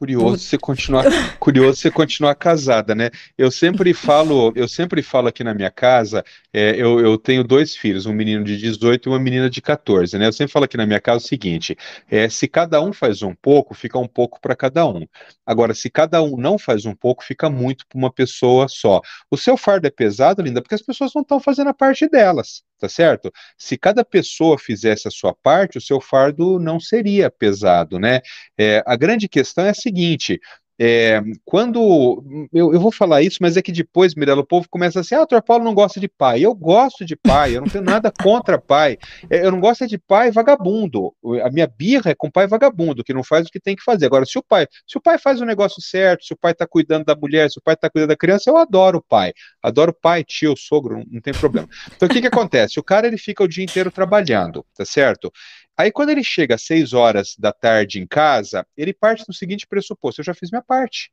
Curioso 0.04 0.38
você 0.38 0.58
continuar, 0.58 1.04
curioso 1.40 1.80
você 1.80 1.90
continuar 1.90 2.34
casada, 2.34 2.94
né? 2.94 3.10
Eu 3.38 3.50
sempre 3.50 3.92
falo, 3.94 4.52
eu 4.54 4.68
sempre 4.68 5.02
falo 5.02 5.28
aqui 5.28 5.42
na 5.42 5.54
minha 5.54 5.70
casa, 5.70 6.22
é, 6.52 6.76
eu, 6.76 7.00
eu, 7.00 7.16
tenho 7.16 7.42
dois 7.42 7.74
filhos, 7.74 8.04
um 8.04 8.12
menino 8.12 8.44
de 8.44 8.58
18 8.58 9.08
e 9.08 9.10
uma 9.10 9.18
menina 9.18 9.48
de 9.48 9.62
14, 9.62 10.18
né? 10.18 10.26
Eu 10.26 10.32
sempre 10.32 10.52
falo 10.52 10.66
aqui 10.66 10.76
na 10.76 10.86
minha 10.86 11.00
casa 11.00 11.24
o 11.24 11.28
seguinte: 11.28 11.74
é, 12.10 12.28
se 12.28 12.46
cada 12.46 12.82
um 12.82 12.92
faz 12.92 13.22
um 13.22 13.34
pouco, 13.34 13.74
fica 13.74 13.98
um 13.98 14.06
pouco 14.06 14.38
para 14.40 14.54
cada 14.54 14.86
um. 14.86 15.06
Agora, 15.46 15.72
se 15.74 15.88
cada 15.88 16.22
um 16.22 16.36
não 16.36 16.58
faz 16.58 16.84
um 16.84 16.94
pouco, 16.94 17.24
fica 17.24 17.48
muito 17.48 17.86
para 17.86 17.98
uma 17.98 18.12
pessoa 18.12 18.68
só. 18.68 19.00
O 19.30 19.36
seu 19.36 19.56
fardo 19.56 19.86
é 19.86 19.90
pesado, 19.90 20.42
linda, 20.42 20.60
porque 20.60 20.74
as 20.74 20.82
pessoas 20.82 21.12
não 21.14 21.22
estão 21.22 21.40
fazendo 21.40 21.68
a 21.68 21.74
parte 21.74 22.06
delas 22.08 22.62
tá 22.78 22.88
certo? 22.88 23.30
Se 23.58 23.76
cada 23.78 24.04
pessoa 24.04 24.58
fizesse 24.58 25.08
a 25.08 25.10
sua 25.10 25.34
parte, 25.34 25.78
o 25.78 25.80
seu 25.80 26.00
fardo 26.00 26.58
não 26.58 26.78
seria 26.80 27.30
pesado, 27.30 27.98
né? 27.98 28.20
É, 28.58 28.82
a 28.86 28.96
grande 28.96 29.28
questão 29.28 29.64
é 29.64 29.70
a 29.70 29.74
seguinte: 29.74 30.40
é, 30.78 31.22
quando 31.44 32.48
eu, 32.52 32.72
eu, 32.72 32.80
vou 32.80 32.90
falar 32.90 33.22
isso, 33.22 33.38
mas 33.40 33.56
é 33.56 33.62
que 33.62 33.70
depois, 33.70 34.14
Mirella, 34.14 34.40
o 34.40 34.46
povo 34.46 34.68
começa 34.68 35.00
assim: 35.00 35.14
ah, 35.14 35.22
o. 35.22 35.42
Paulo 35.42 35.64
não 35.64 35.74
gosta 35.74 36.00
de 36.00 36.08
pai. 36.08 36.40
Eu 36.40 36.54
gosto 36.54 37.04
de 37.04 37.14
pai, 37.14 37.56
eu 37.56 37.60
não 37.60 37.68
tenho 37.68 37.84
nada 37.84 38.10
contra 38.22 38.58
pai. 38.58 38.98
É, 39.30 39.44
eu 39.44 39.52
não 39.52 39.60
gosto 39.60 39.84
é 39.84 39.86
de 39.86 39.98
pai 39.98 40.30
vagabundo. 40.32 41.14
A 41.44 41.50
minha 41.50 41.66
birra 41.66 42.10
é 42.10 42.14
com 42.14 42.30
pai 42.30 42.46
vagabundo, 42.46 43.04
que 43.04 43.14
não 43.14 43.22
faz 43.22 43.46
o 43.46 43.50
que 43.50 43.60
tem 43.60 43.76
que 43.76 43.84
fazer. 43.84 44.06
Agora, 44.06 44.24
se 44.24 44.38
o 44.38 44.42
pai, 44.42 44.66
se 44.86 44.98
o 44.98 45.00
pai 45.00 45.18
faz 45.18 45.40
o 45.40 45.44
negócio 45.44 45.80
certo, 45.80 46.24
se 46.24 46.32
o 46.32 46.36
pai 46.36 46.52
está 46.52 46.66
cuidando 46.66 47.04
da 47.04 47.14
mulher, 47.14 47.50
se 47.50 47.58
o 47.58 47.62
pai 47.62 47.74
está 47.74 47.88
cuidando 47.88 48.08
da 48.08 48.16
criança, 48.16 48.50
eu 48.50 48.56
adoro 48.56 48.98
o 48.98 49.02
pai. 49.02 49.32
Adoro 49.62 49.92
pai, 49.92 50.24
tio, 50.24 50.54
sogro, 50.56 50.98
não, 50.98 51.04
não 51.08 51.20
tem 51.20 51.32
problema. 51.34 51.68
Então, 51.94 52.08
o 52.08 52.10
que, 52.10 52.20
que 52.20 52.26
acontece? 52.26 52.80
O 52.80 52.82
cara 52.82 53.06
ele 53.06 53.18
fica 53.18 53.44
o 53.44 53.48
dia 53.48 53.64
inteiro 53.64 53.90
trabalhando, 53.90 54.64
tá 54.76 54.84
certo? 54.84 55.32
Aí, 55.76 55.90
quando 55.90 56.10
ele 56.10 56.22
chega 56.22 56.54
às 56.54 56.62
seis 56.62 56.92
horas 56.92 57.34
da 57.38 57.52
tarde 57.52 58.00
em 58.00 58.06
casa, 58.06 58.66
ele 58.76 58.92
parte 58.92 59.24
do 59.26 59.32
seguinte 59.32 59.66
pressuposto: 59.66 60.20
eu 60.20 60.24
já 60.24 60.34
fiz 60.34 60.50
minha 60.50 60.62
parte. 60.62 61.12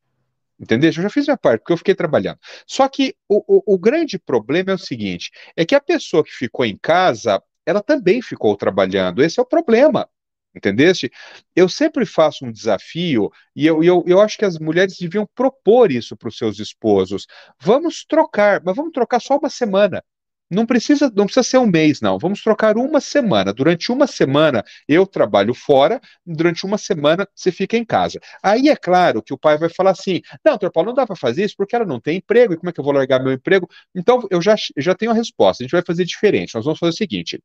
Entendeu? 0.59 0.89
Eu 0.89 0.93
já 0.93 1.09
fiz 1.09 1.25
minha 1.25 1.38
parte, 1.38 1.61
porque 1.61 1.73
eu 1.73 1.77
fiquei 1.77 1.95
trabalhando. 1.95 2.38
Só 2.67 2.88
que 2.88 3.15
o, 3.27 3.43
o, 3.57 3.73
o 3.75 3.79
grande 3.79 4.19
problema 4.19 4.71
é 4.71 4.75
o 4.75 4.77
seguinte: 4.77 5.31
é 5.55 5.65
que 5.65 5.73
a 5.73 5.81
pessoa 5.81 6.23
que 6.23 6.31
ficou 6.31 6.65
em 6.65 6.77
casa, 6.77 7.41
ela 7.65 7.81
também 7.81 8.21
ficou 8.21 8.55
trabalhando. 8.55 9.23
Esse 9.23 9.39
é 9.39 9.43
o 9.43 9.45
problema. 9.45 10.07
Entendeste? 10.53 11.09
Eu 11.55 11.69
sempre 11.69 12.05
faço 12.05 12.45
um 12.45 12.51
desafio 12.51 13.31
e 13.55 13.65
eu, 13.65 13.81
eu, 13.83 14.03
eu 14.05 14.19
acho 14.19 14.38
que 14.38 14.43
as 14.43 14.59
mulheres 14.59 14.97
deviam 14.97 15.25
propor 15.33 15.91
isso 15.91 16.15
para 16.17 16.27
os 16.27 16.38
seus 16.38 16.59
esposos. 16.59 17.25
Vamos 17.59 18.03
trocar, 18.05 18.61
mas 18.63 18.75
vamos 18.75 18.91
trocar 18.91 19.21
só 19.21 19.38
uma 19.38 19.49
semana. 19.49 20.03
Não 20.52 20.65
precisa, 20.65 21.11
não 21.15 21.26
precisa 21.26 21.44
ser 21.44 21.57
um 21.60 21.65
mês, 21.65 22.02
não. 22.02 22.19
Vamos 22.19 22.41
trocar 22.44 22.78
uma 22.78 22.99
semana. 22.99 23.53
Durante 23.53 23.91
uma 23.91 24.06
semana 24.06 24.64
eu 24.88 25.07
trabalho 25.07 25.53
fora, 25.53 25.99
durante 26.26 26.65
uma 26.65 26.78
semana 26.78 27.28
você 27.34 27.52
fica 27.52 27.78
em 27.78 27.86
casa. 27.86 28.19
Aí 28.44 28.68
é 28.68 28.76
claro 28.76 29.23
que 29.23 29.34
o 29.34 29.38
pai 29.38 29.57
vai 29.57 29.69
falar 29.69 29.91
assim: 29.91 30.22
não, 30.45 30.53
doutor 30.53 30.72
Paulo, 30.72 30.90
não 30.90 30.95
dá 30.95 31.07
para 31.07 31.15
fazer 31.15 31.45
isso 31.45 31.56
porque 31.57 31.76
ela 31.76 31.86
não 31.86 31.99
tem 32.02 32.18
emprego, 32.18 32.53
e 32.53 32.57
como 32.57 32.69
é 32.69 32.73
que 32.73 32.80
eu 32.80 32.84
vou 32.84 32.94
largar 32.94 33.23
meu 33.23 33.32
emprego? 33.32 33.68
Então 33.95 34.28
eu 34.30 34.41
já, 34.41 34.56
já 34.78 34.94
tenho 34.94 35.11
a 35.11 35.14
resposta. 35.14 35.64
A 35.64 35.65
gente 35.65 35.72
vai 35.72 35.84
fazer 35.86 36.03
diferente. 36.06 36.53
Nós 36.56 36.65
vamos 36.65 36.80
fazer 36.80 36.91
o 36.94 36.98
seguinte: 36.98 37.41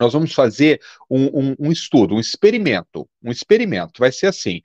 nós 0.00 0.12
vamos 0.12 0.32
fazer 0.32 0.80
um, 1.08 1.24
um, 1.26 1.56
um, 1.58 1.72
estudo, 1.72 2.14
um 2.14 2.20
experimento. 2.20 3.08
Um 3.22 3.30
experimento. 3.30 4.00
Vai 4.00 4.10
ser 4.10 4.26
assim: 4.26 4.60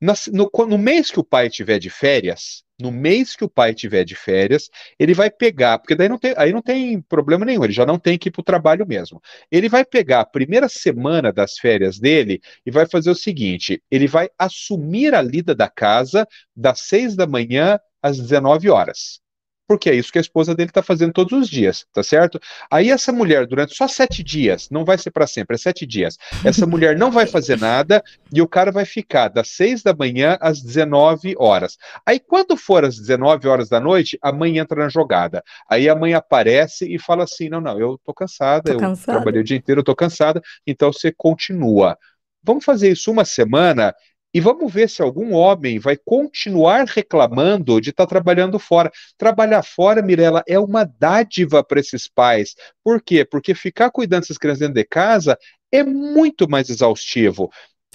no, 0.00 0.50
no, 0.66 0.78
mês 0.78 1.10
que 1.10 1.18
o 1.18 1.24
pai 1.24 1.48
tiver 1.48 1.78
de 1.78 1.88
férias, 1.88 2.62
no 2.80 2.90
mês 2.90 3.34
que 3.34 3.44
o 3.44 3.48
pai 3.48 3.74
tiver 3.74 4.04
de 4.04 4.14
férias, 4.14 4.68
ele 4.98 5.14
vai 5.14 5.30
pegar, 5.30 5.78
porque 5.78 5.94
daí 5.94 6.08
não 6.08 6.18
tem, 6.18 6.34
aí 6.36 6.52
não 6.52 6.60
tem 6.60 7.00
problema 7.00 7.44
nenhum, 7.44 7.64
ele 7.64 7.72
já 7.72 7.86
não 7.86 7.98
tem 7.98 8.18
que 8.18 8.28
ir 8.28 8.32
para 8.32 8.40
o 8.40 8.44
trabalho 8.44 8.86
mesmo. 8.86 9.20
Ele 9.50 9.68
vai 9.68 9.84
pegar 9.84 10.20
a 10.20 10.26
primeira 10.26 10.68
semana 10.68 11.32
das 11.32 11.58
férias 11.58 11.98
dele 11.98 12.40
e 12.66 12.70
vai 12.70 12.86
fazer 12.86 13.10
o 13.10 13.14
seguinte: 13.14 13.82
ele 13.90 14.06
vai 14.06 14.28
assumir 14.38 15.14
a 15.14 15.22
lida 15.22 15.54
da 15.54 15.68
casa 15.68 16.26
das 16.54 16.80
seis 16.80 17.16
da 17.16 17.26
manhã 17.26 17.80
às 18.02 18.18
19 18.18 18.68
horas 18.68 19.23
porque 19.66 19.90
é 19.90 19.94
isso 19.94 20.12
que 20.12 20.18
a 20.18 20.20
esposa 20.20 20.54
dele 20.54 20.70
está 20.70 20.82
fazendo 20.82 21.12
todos 21.12 21.32
os 21.32 21.48
dias, 21.48 21.86
tá 21.92 22.02
certo? 22.02 22.38
Aí 22.70 22.90
essa 22.90 23.12
mulher, 23.12 23.46
durante 23.46 23.74
só 23.74 23.88
sete 23.88 24.22
dias, 24.22 24.68
não 24.70 24.84
vai 24.84 24.98
ser 24.98 25.10
para 25.10 25.26
sempre, 25.26 25.54
é 25.54 25.58
sete 25.58 25.86
dias, 25.86 26.18
essa 26.44 26.66
mulher 26.66 26.98
não 26.98 27.10
vai 27.10 27.26
fazer 27.26 27.58
nada 27.58 28.02
e 28.32 28.42
o 28.42 28.48
cara 28.48 28.70
vai 28.70 28.84
ficar 28.84 29.28
das 29.28 29.48
seis 29.48 29.82
da 29.82 29.94
manhã 29.94 30.36
às 30.40 30.60
19 30.62 31.34
horas. 31.38 31.76
Aí 32.04 32.20
quando 32.20 32.56
for 32.56 32.84
às 32.84 32.98
19 32.98 33.48
horas 33.48 33.68
da 33.68 33.80
noite, 33.80 34.18
a 34.22 34.32
mãe 34.32 34.58
entra 34.58 34.82
na 34.82 34.88
jogada. 34.88 35.42
Aí 35.68 35.88
a 35.88 35.94
mãe 35.94 36.14
aparece 36.14 36.92
e 36.92 36.98
fala 36.98 37.24
assim: 37.24 37.48
não, 37.48 37.60
não, 37.60 37.78
eu 37.78 37.98
tô 38.04 38.12
cansada, 38.12 38.70
tô 38.70 38.72
eu 38.72 38.78
cansada. 38.78 39.18
trabalhei 39.18 39.40
o 39.40 39.44
dia 39.44 39.56
inteiro, 39.56 39.80
eu 39.80 39.84
tô 39.84 39.94
cansada, 39.94 40.42
então 40.66 40.92
você 40.92 41.12
continua. 41.16 41.96
Vamos 42.42 42.64
fazer 42.64 42.90
isso 42.92 43.10
uma 43.10 43.24
semana 43.24 43.94
e 44.34 44.40
vamos 44.40 44.72
ver 44.72 44.90
se 44.90 45.00
algum 45.00 45.32
homem 45.32 45.78
vai 45.78 45.96
continuar 45.96 46.86
reclamando 46.88 47.80
de 47.80 47.90
estar 47.90 48.04
tá 48.04 48.08
trabalhando 48.08 48.58
fora. 48.58 48.90
Trabalhar 49.16 49.62
fora, 49.62 50.02
Mirella, 50.02 50.42
é 50.48 50.58
uma 50.58 50.84
dádiva 50.84 51.62
para 51.62 51.78
esses 51.78 52.08
pais. 52.08 52.56
Por 52.82 53.00
quê? 53.00 53.24
Porque 53.24 53.54
ficar 53.54 53.92
cuidando 53.92 54.22
dessas 54.22 54.36
crianças 54.36 54.58
dentro 54.58 54.74
de 54.74 54.84
casa 54.84 55.38
é 55.70 55.84
muito 55.84 56.50
mais 56.50 56.68
exaustivo. 56.68 57.48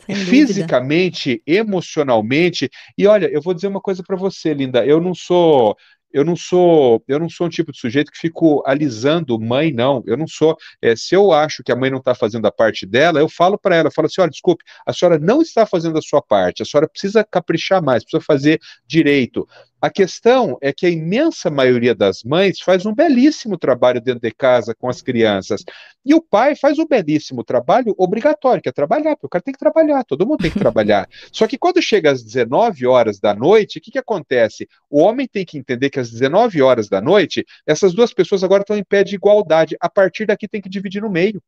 Fisicamente, 0.08 1.44
emocionalmente. 1.46 2.70
E 2.98 3.06
olha, 3.06 3.28
eu 3.28 3.42
vou 3.42 3.54
dizer 3.54 3.68
uma 3.68 3.82
coisa 3.82 4.02
para 4.02 4.16
você, 4.16 4.54
linda. 4.54 4.86
Eu 4.86 5.02
não 5.02 5.14
sou 5.14 5.76
eu 6.12 6.24
não 6.26 6.36
sou 6.36 7.04
eu 7.08 7.20
não 7.20 7.30
sou 7.30 7.48
um 7.48 7.50
tipo 7.50 7.72
de 7.72 7.80
sujeito 7.80 8.12
que 8.12 8.18
fico 8.18 8.64
alisando 8.66 9.40
mãe, 9.40 9.72
não. 9.72 10.04
Eu 10.06 10.18
não 10.18 10.28
sou. 10.28 10.58
É, 10.82 10.96
se 10.96 11.16
eu 11.16 11.32
acho 11.32 11.64
que 11.64 11.72
a 11.72 11.76
mãe 11.76 11.90
não 11.90 12.00
está 12.00 12.16
fazendo 12.16 12.46
a 12.48 12.52
parte 12.52 12.86
dela, 12.86 13.20
eu 13.20 13.30
falo 13.30 13.58
para 13.58 13.76
ela, 13.76 13.88
eu 13.88 13.92
falo 13.92 14.08
assim, 14.08 14.22
olha, 14.22 14.30
desculpe, 14.30 14.64
a 14.86 14.94
senhora 14.94 15.20
não 15.20 15.42
está 15.42 15.66
fazendo 15.66 15.98
a 15.98 16.02
sua 16.02 16.22
parte, 16.22 16.62
a 16.62 16.66
senhora 16.66 16.88
precisa 16.88 17.24
caprichar 17.24 17.82
mais, 17.82 18.04
precisa 18.04 18.24
fazer 18.26 18.60
direito. 18.88 19.48
A 19.82 19.90
questão 19.90 20.58
é 20.62 20.74
que 20.74 20.86
a 20.86 20.90
imensa 20.90 21.50
maioria 21.50 21.96
das 21.96 22.22
mães 22.24 22.60
faz 22.60 22.86
um 22.86 22.94
belíssimo 22.94 23.58
trabalho 23.58 24.02
dentro 24.02 24.20
de 24.22 24.32
casa 24.32 24.76
com 24.76 24.90
as 24.90 25.02
crianças. 25.02 25.64
E 26.06 26.14
o 26.14 26.22
pai 26.22 26.54
faz 26.54 26.78
um 26.78 26.86
belíssimo 26.86 27.46
trabalho 27.46 27.96
obrigatório, 27.98 28.62
que 28.62 28.68
é 28.68 28.74
trabalhar, 28.74 29.16
porque 29.16 29.28
o 29.28 29.30
cara 29.30 29.42
tem 29.42 29.54
que 29.54 29.60
trabalhar, 29.60 30.04
todo 30.04 30.28
mundo 30.28 30.42
tem 30.42 30.52
que 30.52 30.60
trabalhar. 30.60 31.08
Só 31.32 31.48
que 31.48 31.58
quando 31.58 31.82
chega 31.82 32.12
às 32.12 32.22
19 32.22 32.86
horas 32.88 33.20
da 33.22 33.34
noite, 33.34 33.80
o 33.80 33.82
que, 33.82 33.92
que 33.92 34.00
acontece? 34.00 34.68
O 34.90 35.00
homem 35.00 35.28
tem 35.28 35.46
que 35.46 35.58
entender 35.58 35.90
que 35.90 36.00
às 36.00 36.12
19 36.12 36.62
horas 36.62 36.90
da 36.90 37.00
noite, 37.00 37.46
essas 37.66 37.94
duas 37.94 38.14
pessoas 38.14 38.44
agora 38.44 38.64
estão 38.64 38.78
em 38.78 38.84
pé 38.84 39.04
de 39.04 39.16
igualdade. 39.16 39.78
A 39.80 39.90
partir 39.90 40.26
daqui 40.26 40.48
tem 40.48 40.62
que 40.62 40.70
dividir 40.70 41.02
no 41.02 41.10
meio. 41.10 41.42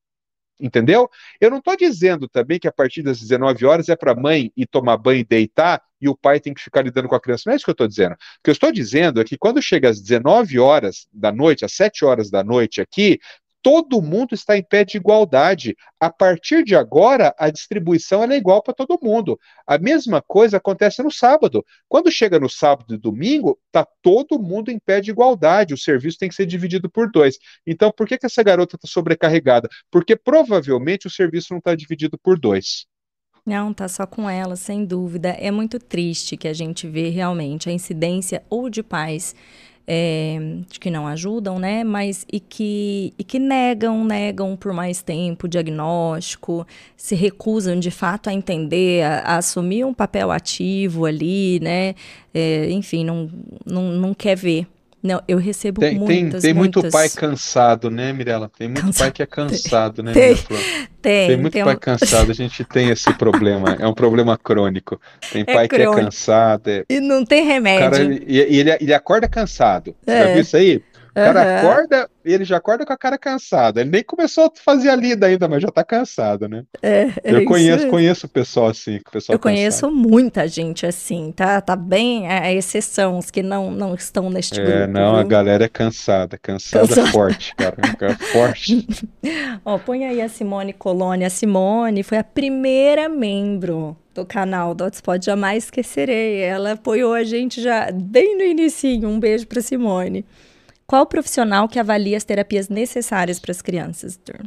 Entendeu? 0.57 1.09
Eu 1.39 1.49
não 1.49 1.57
estou 1.57 1.75
dizendo 1.75 2.29
também 2.29 2.59
que 2.59 2.67
a 2.67 2.71
partir 2.71 3.01
das 3.01 3.19
19 3.19 3.65
horas 3.65 3.89
é 3.89 3.95
para 3.95 4.11
a 4.11 4.15
mãe 4.15 4.53
ir 4.55 4.67
tomar 4.67 4.95
banho 4.95 5.19
e 5.19 5.25
deitar 5.25 5.81
e 6.01 6.09
o 6.09 6.15
pai 6.15 6.39
tem 6.39 6.53
que 6.53 6.61
ficar 6.61 6.81
lidando 6.81 7.07
com 7.07 7.15
a 7.15 7.21
criança. 7.21 7.43
Não 7.45 7.53
é 7.53 7.55
isso 7.55 7.65
que 7.65 7.71
eu 7.71 7.73
estou 7.73 7.87
dizendo. 7.87 8.13
O 8.13 8.17
que 8.43 8.49
eu 8.49 8.53
estou 8.53 8.71
dizendo 8.71 9.21
é 9.21 9.23
que 9.23 9.37
quando 9.37 9.61
chega 9.61 9.89
às 9.89 10.01
19 10.01 10.59
horas 10.59 11.07
da 11.13 11.31
noite, 11.31 11.63
às 11.63 11.73
7 11.73 12.03
horas 12.05 12.29
da 12.29 12.43
noite 12.43 12.81
aqui, 12.81 13.19
todo 13.61 14.01
mundo 14.01 14.33
está 14.33 14.57
em 14.57 14.63
pé 14.63 14.83
de 14.83 14.97
igualdade. 14.97 15.75
A 15.99 16.09
partir 16.09 16.63
de 16.63 16.75
agora, 16.75 17.33
a 17.37 17.49
distribuição 17.49 18.23
é 18.23 18.35
igual 18.35 18.61
para 18.61 18.73
todo 18.73 18.99
mundo. 19.01 19.39
A 19.65 19.77
mesma 19.77 20.21
coisa 20.21 20.57
acontece 20.57 21.01
no 21.03 21.11
sábado. 21.11 21.63
Quando 21.87 22.11
chega 22.11 22.39
no 22.39 22.49
sábado 22.49 22.93
e 22.95 22.97
domingo, 22.97 23.59
está 23.67 23.87
todo 24.01 24.41
mundo 24.41 24.71
em 24.71 24.79
pé 24.79 24.99
de 24.99 25.11
igualdade. 25.11 25.73
O 25.73 25.77
serviço 25.77 26.17
tem 26.17 26.29
que 26.29 26.35
ser 26.35 26.45
dividido 26.45 26.89
por 26.89 27.11
dois. 27.11 27.37
Então, 27.65 27.91
por 27.91 28.07
que, 28.07 28.17
que 28.17 28.25
essa 28.25 28.43
garota 28.43 28.75
está 28.75 28.87
sobrecarregada? 28.87 29.69
Porque 29.91 30.15
provavelmente 30.15 31.07
o 31.07 31.11
serviço 31.11 31.47
não 31.51 31.59
está 31.59 31.75
dividido 31.75 32.17
por 32.17 32.39
dois. 32.39 32.87
Não, 33.45 33.73
tá 33.73 33.87
só 33.87 34.05
com 34.05 34.29
ela, 34.29 34.55
sem 34.55 34.85
dúvida. 34.85 35.29
É 35.29 35.49
muito 35.49 35.79
triste 35.79 36.37
que 36.37 36.47
a 36.47 36.53
gente 36.53 36.87
vê 36.87 37.09
realmente 37.09 37.69
a 37.69 37.71
incidência 37.71 38.43
ou 38.49 38.69
de 38.69 38.83
pais 38.83 39.35
é, 39.87 40.37
que 40.79 40.91
não 40.91 41.07
ajudam, 41.07 41.57
né? 41.57 41.83
Mas 41.83 42.23
e 42.31 42.39
que, 42.39 43.13
e 43.17 43.23
que 43.23 43.39
negam, 43.39 44.05
negam 44.05 44.55
por 44.55 44.73
mais 44.73 45.01
tempo 45.01 45.47
o 45.47 45.49
diagnóstico, 45.49 46.67
se 46.95 47.15
recusam 47.15 47.79
de 47.79 47.89
fato 47.89 48.29
a 48.29 48.33
entender, 48.33 49.03
a, 49.03 49.19
a 49.19 49.37
assumir 49.37 49.85
um 49.85 49.93
papel 49.93 50.31
ativo 50.31 51.05
ali, 51.05 51.59
né? 51.61 51.95
É, 52.33 52.69
enfim, 52.71 53.03
não, 53.03 53.29
não, 53.65 53.83
não 53.91 54.13
quer 54.13 54.35
ver 54.37 54.67
não, 55.03 55.21
eu 55.27 55.37
recebo 55.37 55.81
tem, 55.81 55.97
muitas, 55.97 56.41
tem, 56.41 56.51
tem 56.51 56.53
muitas... 56.53 56.83
muito 56.83 56.93
pai 56.93 57.09
cansado, 57.09 57.89
né, 57.89 58.13
Mirella? 58.13 58.51
Tem 58.55 58.67
muito 58.67 58.95
pai 58.97 59.11
que 59.11 59.23
é 59.23 59.25
cansado, 59.25 60.03
né, 60.03 60.13
tem, 60.13 60.35
tem, 61.01 61.27
tem 61.27 61.37
muito 61.37 61.53
tem 61.53 61.63
pai 61.63 61.75
um... 61.75 61.79
cansado, 61.79 62.29
a 62.29 62.33
gente 62.35 62.63
tem 62.63 62.89
esse 62.89 63.11
problema, 63.17 63.75
é 63.79 63.87
um 63.87 63.93
problema 63.93 64.37
crônico. 64.37 65.01
Tem 65.31 65.41
é 65.41 65.45
pai 65.45 65.67
crônico. 65.67 65.93
que 65.93 65.99
é 65.99 66.03
cansado. 66.03 66.67
É... 66.69 66.85
E 66.87 66.99
não 66.99 67.25
tem 67.25 67.43
remédio. 67.43 67.89
Cara, 67.89 68.03
e, 68.03 68.25
e 68.27 68.59
ele, 68.59 68.77
ele 68.79 68.93
acorda 68.93 69.27
cansado. 69.27 69.95
É. 70.05 70.19
já 70.19 70.33
viu 70.33 70.41
isso 70.41 70.57
aí? 70.57 70.83
O 71.11 71.13
cara 71.13 71.41
uhum. 71.41 71.57
acorda, 71.57 72.09
ele 72.23 72.45
já 72.45 72.57
acorda 72.57 72.85
com 72.85 72.93
a 72.93 72.97
cara 72.97 73.17
cansada. 73.17 73.81
Ele 73.81 73.89
nem 73.89 74.03
começou 74.03 74.45
a 74.45 74.51
fazer 74.55 74.89
a 74.89 74.95
lida 74.95 75.27
ainda, 75.27 75.47
mas 75.47 75.61
já 75.61 75.69
tá 75.69 75.83
cansado, 75.83 76.47
né? 76.47 76.63
É, 76.81 77.09
é 77.23 77.33
eu 77.35 77.45
conheço, 77.45 77.87
conheço 77.87 78.25
o 78.27 78.29
pessoal 78.29 78.67
assim, 78.67 78.97
o 78.97 79.11
pessoal 79.11 79.35
Eu 79.35 79.39
conheço 79.39 79.87
cansado. 79.87 80.09
muita 80.09 80.47
gente 80.47 80.85
assim, 80.85 81.33
tá? 81.35 81.59
Tá 81.59 81.75
bem 81.75 82.29
a 82.29 82.53
exceção, 82.53 83.17
os 83.17 83.29
que 83.29 83.43
não, 83.43 83.69
não 83.71 83.93
estão 83.93 84.29
neste 84.29 84.59
é, 84.59 84.63
grupo. 84.63 84.93
Não, 84.93 85.11
viu? 85.11 85.19
a 85.19 85.23
galera 85.23 85.65
é 85.65 85.69
cansada, 85.69 86.37
cansada, 86.37 86.87
cansada. 86.87 87.11
forte, 87.11 87.53
cara, 87.55 87.75
é 88.01 88.13
forte. 88.31 88.87
Ó, 89.65 89.77
põe 89.77 90.05
aí 90.05 90.21
a 90.21 90.29
Simone 90.29 90.71
Colônia. 90.71 91.27
A 91.27 91.29
Simone 91.29 92.03
foi 92.03 92.17
a 92.19 92.23
primeira 92.23 93.09
membro 93.09 93.97
do 94.13 94.25
canal 94.25 94.73
do 94.73 94.85
Hotspot, 94.85 95.25
jamais 95.25 95.65
esquecerei. 95.65 96.39
Ela 96.41 96.73
apoiou 96.73 97.13
a 97.13 97.23
gente 97.23 97.61
já 97.61 97.91
bem 97.91 98.37
no 98.37 98.43
início. 98.43 98.89
Um 99.07 99.19
beijo 99.19 99.47
para 99.47 99.61
Simone. 99.61 100.25
Qual 100.91 101.05
profissional 101.05 101.69
que 101.69 101.79
avalia 101.79 102.17
as 102.17 102.25
terapias 102.25 102.67
necessárias 102.67 103.39
para 103.39 103.51
as 103.51 103.61
crianças, 103.61 104.17
Tur? 104.17 104.41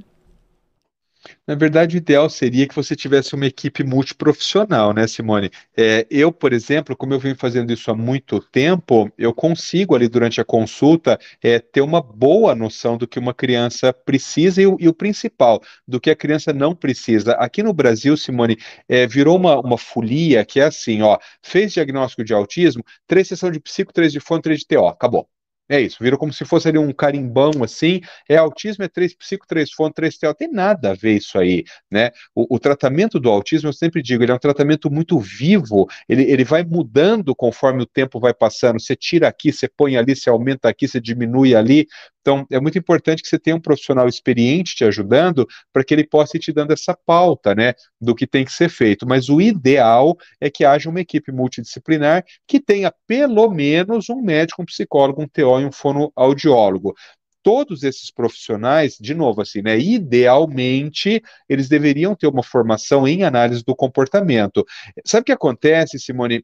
Na 1.47 1.55
verdade, 1.55 1.97
o 1.97 1.99
ideal 1.99 2.29
seria 2.29 2.69
que 2.69 2.75
você 2.75 2.95
tivesse 2.95 3.35
uma 3.35 3.47
equipe 3.47 3.83
multiprofissional, 3.83 4.93
né, 4.93 5.07
Simone? 5.07 5.51
É, 5.75 6.07
eu, 6.11 6.31
por 6.31 6.53
exemplo, 6.53 6.95
como 6.95 7.15
eu 7.15 7.19
venho 7.19 7.35
fazendo 7.35 7.73
isso 7.73 7.91
há 7.91 7.95
muito 7.95 8.41
tempo, 8.41 9.11
eu 9.17 9.33
consigo 9.33 9.95
ali 9.95 10.07
durante 10.07 10.39
a 10.39 10.45
consulta 10.45 11.19
é, 11.43 11.59
ter 11.59 11.81
uma 11.81 12.03
boa 12.03 12.55
noção 12.55 12.99
do 12.99 13.09
que 13.09 13.19
uma 13.19 13.33
criança 13.33 13.91
precisa 13.91 14.61
e 14.61 14.67
o, 14.67 14.77
e 14.79 14.87
o, 14.87 14.93
principal, 14.93 15.63
do 15.89 15.99
que 15.99 16.11
a 16.11 16.17
criança 16.17 16.53
não 16.53 16.75
precisa. 16.75 17.33
Aqui 17.37 17.63
no 17.63 17.73
Brasil, 17.73 18.19
Simone, 18.19 18.59
é, 18.87 19.07
virou 19.07 19.39
uma, 19.39 19.59
uma 19.61 19.79
folia 19.79 20.45
que 20.45 20.61
é 20.61 20.65
assim, 20.65 21.01
ó, 21.01 21.19
fez 21.41 21.73
diagnóstico 21.73 22.23
de 22.23 22.35
autismo, 22.35 22.85
três 23.07 23.29
sessões 23.29 23.55
de 23.55 23.61
psico, 23.61 23.95
três 23.95 24.13
de 24.13 24.21
fono, 24.21 24.43
três 24.43 24.59
de 24.61 24.67
TO, 24.67 24.87
acabou. 24.87 25.27
É 25.67 25.81
isso, 25.81 25.97
virou 26.03 26.19
como 26.19 26.31
se 26.31 26.45
fosse 26.45 26.69
ali 26.69 26.77
um 26.77 26.93
carimbão 26.93 27.51
assim. 27.63 28.03
É 28.29 28.37
autismo, 28.37 28.85
é 28.85 28.89
três 28.89 29.15
psico, 29.15 29.47
três 29.47 29.73
fono, 29.73 29.95
três 29.95 30.19
tel. 30.19 30.35
Tem 30.35 30.51
nada 30.51 30.91
a 30.91 30.95
ver 30.95 31.17
isso 31.17 31.39
aí, 31.39 31.65
né? 31.91 32.11
O, 32.35 32.57
o, 32.57 32.59
tratamento 32.59 33.19
do 33.19 33.31
autismo, 33.31 33.71
eu 33.71 33.73
sempre 33.73 34.03
digo, 34.03 34.23
ele 34.23 34.31
é 34.31 34.35
um 34.35 34.39
tratamento 34.39 34.91
muito 34.91 35.19
vivo. 35.19 35.87
Ele, 36.07 36.23
ele 36.25 36.45
vai 36.45 36.63
mudando 36.65 37.35
conforme 37.35 37.83
o 37.83 37.87
tempo 37.87 38.21
vai 38.21 38.35
passando. 38.35 38.79
Você 38.79 38.95
tira 38.95 39.27
aqui, 39.27 39.51
você 39.53 39.67
põe 39.67 39.97
ali, 39.97 40.15
você 40.15 40.29
aumenta 40.29 40.69
aqui, 40.69 40.87
você 40.87 41.01
diminui 41.01 41.55
ali. 41.55 41.87
Então, 42.25 42.47
é 42.51 42.59
muito 42.59 42.79
importante 42.79 43.23
que 43.23 43.29
você 43.29 43.39
tenha 43.39 43.55
um 43.55 43.61
profissional 43.61 44.09
experiente 44.09 44.75
te 44.75 44.83
ajudando 44.83 45.47
para 45.71 45.85
que 45.85 45.93
ele 45.93 46.07
possa 46.07 46.39
ir 46.39 46.41
te 46.41 46.55
dando 46.55 46.73
essa 46.73 46.97
pauta, 47.05 47.55
né, 47.55 47.75
do 48.01 48.15
que 48.15 48.27
tem 48.27 48.47
que 48.47 48.53
ser 48.53 48.71
feito. 48.71 49.07
Mas 49.07 49.29
o 49.29 49.43
ideal 49.43 50.17
é 50.41 50.49
que 50.49 50.65
haja 50.65 50.89
uma 50.89 51.01
equipe 51.01 51.31
multidisciplinar 51.31 52.25
que 52.49 52.59
tenha 52.59 52.91
pelo 53.07 53.51
menos 53.51 54.09
um 54.09 54.23
médico, 54.23 54.63
um 54.63 54.65
psicólogo, 54.65 55.23
um 55.23 55.29
TO 55.29 55.61
e 55.61 55.67
um 55.67 55.73
fonoaudiólogo 55.73 56.95
todos 57.43 57.83
esses 57.83 58.11
profissionais, 58.11 58.97
de 58.99 59.13
novo, 59.15 59.43
assim, 59.43 59.61
né? 59.61 59.79
Idealmente, 59.79 61.23
eles 61.47 61.69
deveriam 61.69 62.15
ter 62.17 62.27
uma 62.27 62.43
formação 62.43 63.07
em 63.07 63.23
análise 63.23 63.63
do 63.63 63.77
comportamento. 63.77 64.65
Sabe 65.07 65.21
o 65.23 65.25
que 65.27 65.33
acontece, 65.33 65.99
Simone? 65.99 66.43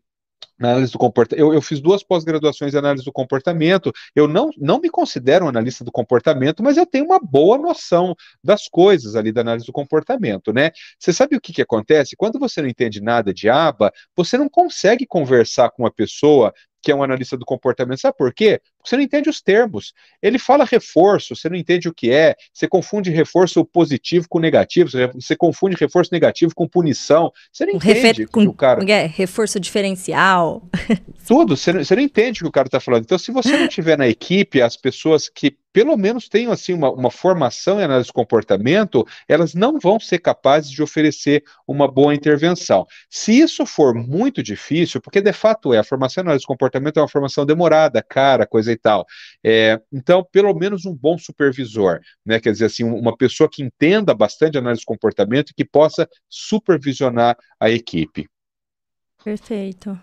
Análise 0.60 0.92
do 0.92 0.98
comportamento. 0.98 1.40
Eu, 1.40 1.54
eu, 1.54 1.62
fiz 1.62 1.80
duas 1.80 2.02
pós-graduações 2.02 2.74
em 2.74 2.78
análise 2.78 3.04
do 3.04 3.12
comportamento. 3.12 3.90
Eu 4.14 4.28
não, 4.28 4.50
não 4.58 4.78
me 4.78 4.90
considero 4.90 5.46
um 5.46 5.48
analista 5.48 5.82
do 5.84 5.90
comportamento, 5.90 6.62
mas 6.62 6.76
eu 6.76 6.86
tenho 6.86 7.06
uma 7.06 7.18
boa 7.18 7.56
noção 7.56 8.14
das 8.44 8.68
coisas 8.68 9.16
ali 9.16 9.32
da 9.32 9.40
análise 9.40 9.66
do 9.66 9.72
comportamento, 9.72 10.52
né? 10.52 10.70
Você 10.98 11.12
sabe 11.12 11.36
o 11.36 11.40
que, 11.40 11.52
que 11.52 11.62
acontece? 11.62 12.16
Quando 12.16 12.38
você 12.38 12.60
não 12.60 12.68
entende 12.68 13.00
nada 13.00 13.32
de 13.32 13.48
aba, 13.48 13.90
você 14.14 14.36
não 14.36 14.48
consegue 14.48 15.06
conversar 15.06 15.70
com 15.70 15.82
uma 15.82 15.92
pessoa 15.92 16.52
que 16.82 16.90
é 16.90 16.94
um 16.94 17.02
analista 17.02 17.36
do 17.36 17.44
comportamento. 17.44 18.00
Sabe 18.00 18.16
por 18.16 18.32
quê? 18.32 18.60
Você 18.84 18.96
não 18.96 19.02
entende 19.02 19.28
os 19.28 19.40
termos. 19.40 19.92
Ele 20.22 20.38
fala 20.38 20.64
reforço, 20.64 21.34
você 21.36 21.48
não 21.48 21.56
entende 21.56 21.88
o 21.88 21.94
que 21.94 22.10
é, 22.10 22.34
você 22.52 22.66
confunde 22.66 23.10
reforço 23.10 23.64
positivo 23.64 24.26
com 24.28 24.38
negativo, 24.38 24.90
você 25.14 25.36
confunde 25.36 25.76
reforço 25.78 26.10
negativo 26.12 26.54
com 26.54 26.68
punição. 26.68 27.30
Você 27.52 27.66
não 27.66 27.74
entende 27.74 28.00
Refer 28.00 28.28
com, 28.28 28.42
o 28.44 28.54
cara. 28.54 28.84
É, 28.90 29.06
reforço 29.06 29.60
diferencial. 29.60 30.62
Tudo, 31.26 31.56
você 31.56 31.72
não, 31.72 31.84
você 31.84 31.94
não 31.94 32.02
entende 32.02 32.40
o 32.40 32.44
que 32.44 32.48
o 32.48 32.52
cara 32.52 32.68
está 32.68 32.80
falando. 32.80 33.04
Então, 33.04 33.18
se 33.18 33.30
você 33.30 33.56
não 33.56 33.68
tiver 33.68 33.96
na 33.96 34.08
equipe 34.08 34.60
as 34.60 34.76
pessoas 34.76 35.28
que 35.28 35.56
pelo 35.72 35.96
menos 35.96 36.28
tenham 36.28 36.52
assim 36.52 36.72
uma, 36.72 36.90
uma, 36.90 37.10
formação 37.10 37.80
em 37.80 37.84
análise 37.84 38.08
de 38.08 38.12
comportamento, 38.12 39.06
elas 39.28 39.54
não 39.54 39.78
vão 39.78 40.00
ser 40.00 40.18
capazes 40.18 40.70
de 40.70 40.82
oferecer 40.82 41.44
uma 41.66 41.90
boa 41.90 42.14
intervenção. 42.14 42.86
Se 43.08 43.38
isso 43.38 43.64
for 43.64 43.94
muito 43.94 44.42
difícil, 44.42 45.00
porque 45.00 45.20
de 45.20 45.32
fato 45.32 45.72
é, 45.72 45.78
a 45.78 45.84
formação 45.84 46.22
em 46.22 46.26
análise 46.26 46.42
de 46.42 46.46
comportamento 46.46 46.98
é 46.98 47.02
uma 47.02 47.08
formação 47.08 47.46
demorada, 47.46 48.02
cara, 48.02 48.46
coisa 48.46 48.69
e 48.72 48.76
tal. 48.76 49.06
É, 49.44 49.80
então, 49.92 50.26
pelo 50.30 50.54
menos 50.54 50.84
um 50.84 50.94
bom 50.94 51.18
supervisor, 51.18 52.00
né? 52.24 52.40
Quer 52.40 52.52
dizer 52.52 52.66
assim, 52.66 52.84
uma 52.84 53.16
pessoa 53.16 53.48
que 53.50 53.62
entenda 53.62 54.14
bastante 54.14 54.58
análise 54.58 54.80
de 54.80 54.86
comportamento 54.86 55.50
e 55.50 55.54
que 55.54 55.64
possa 55.64 56.08
supervisionar 56.28 57.36
a 57.58 57.70
equipe. 57.70 58.26
Perfeito. 59.22 59.98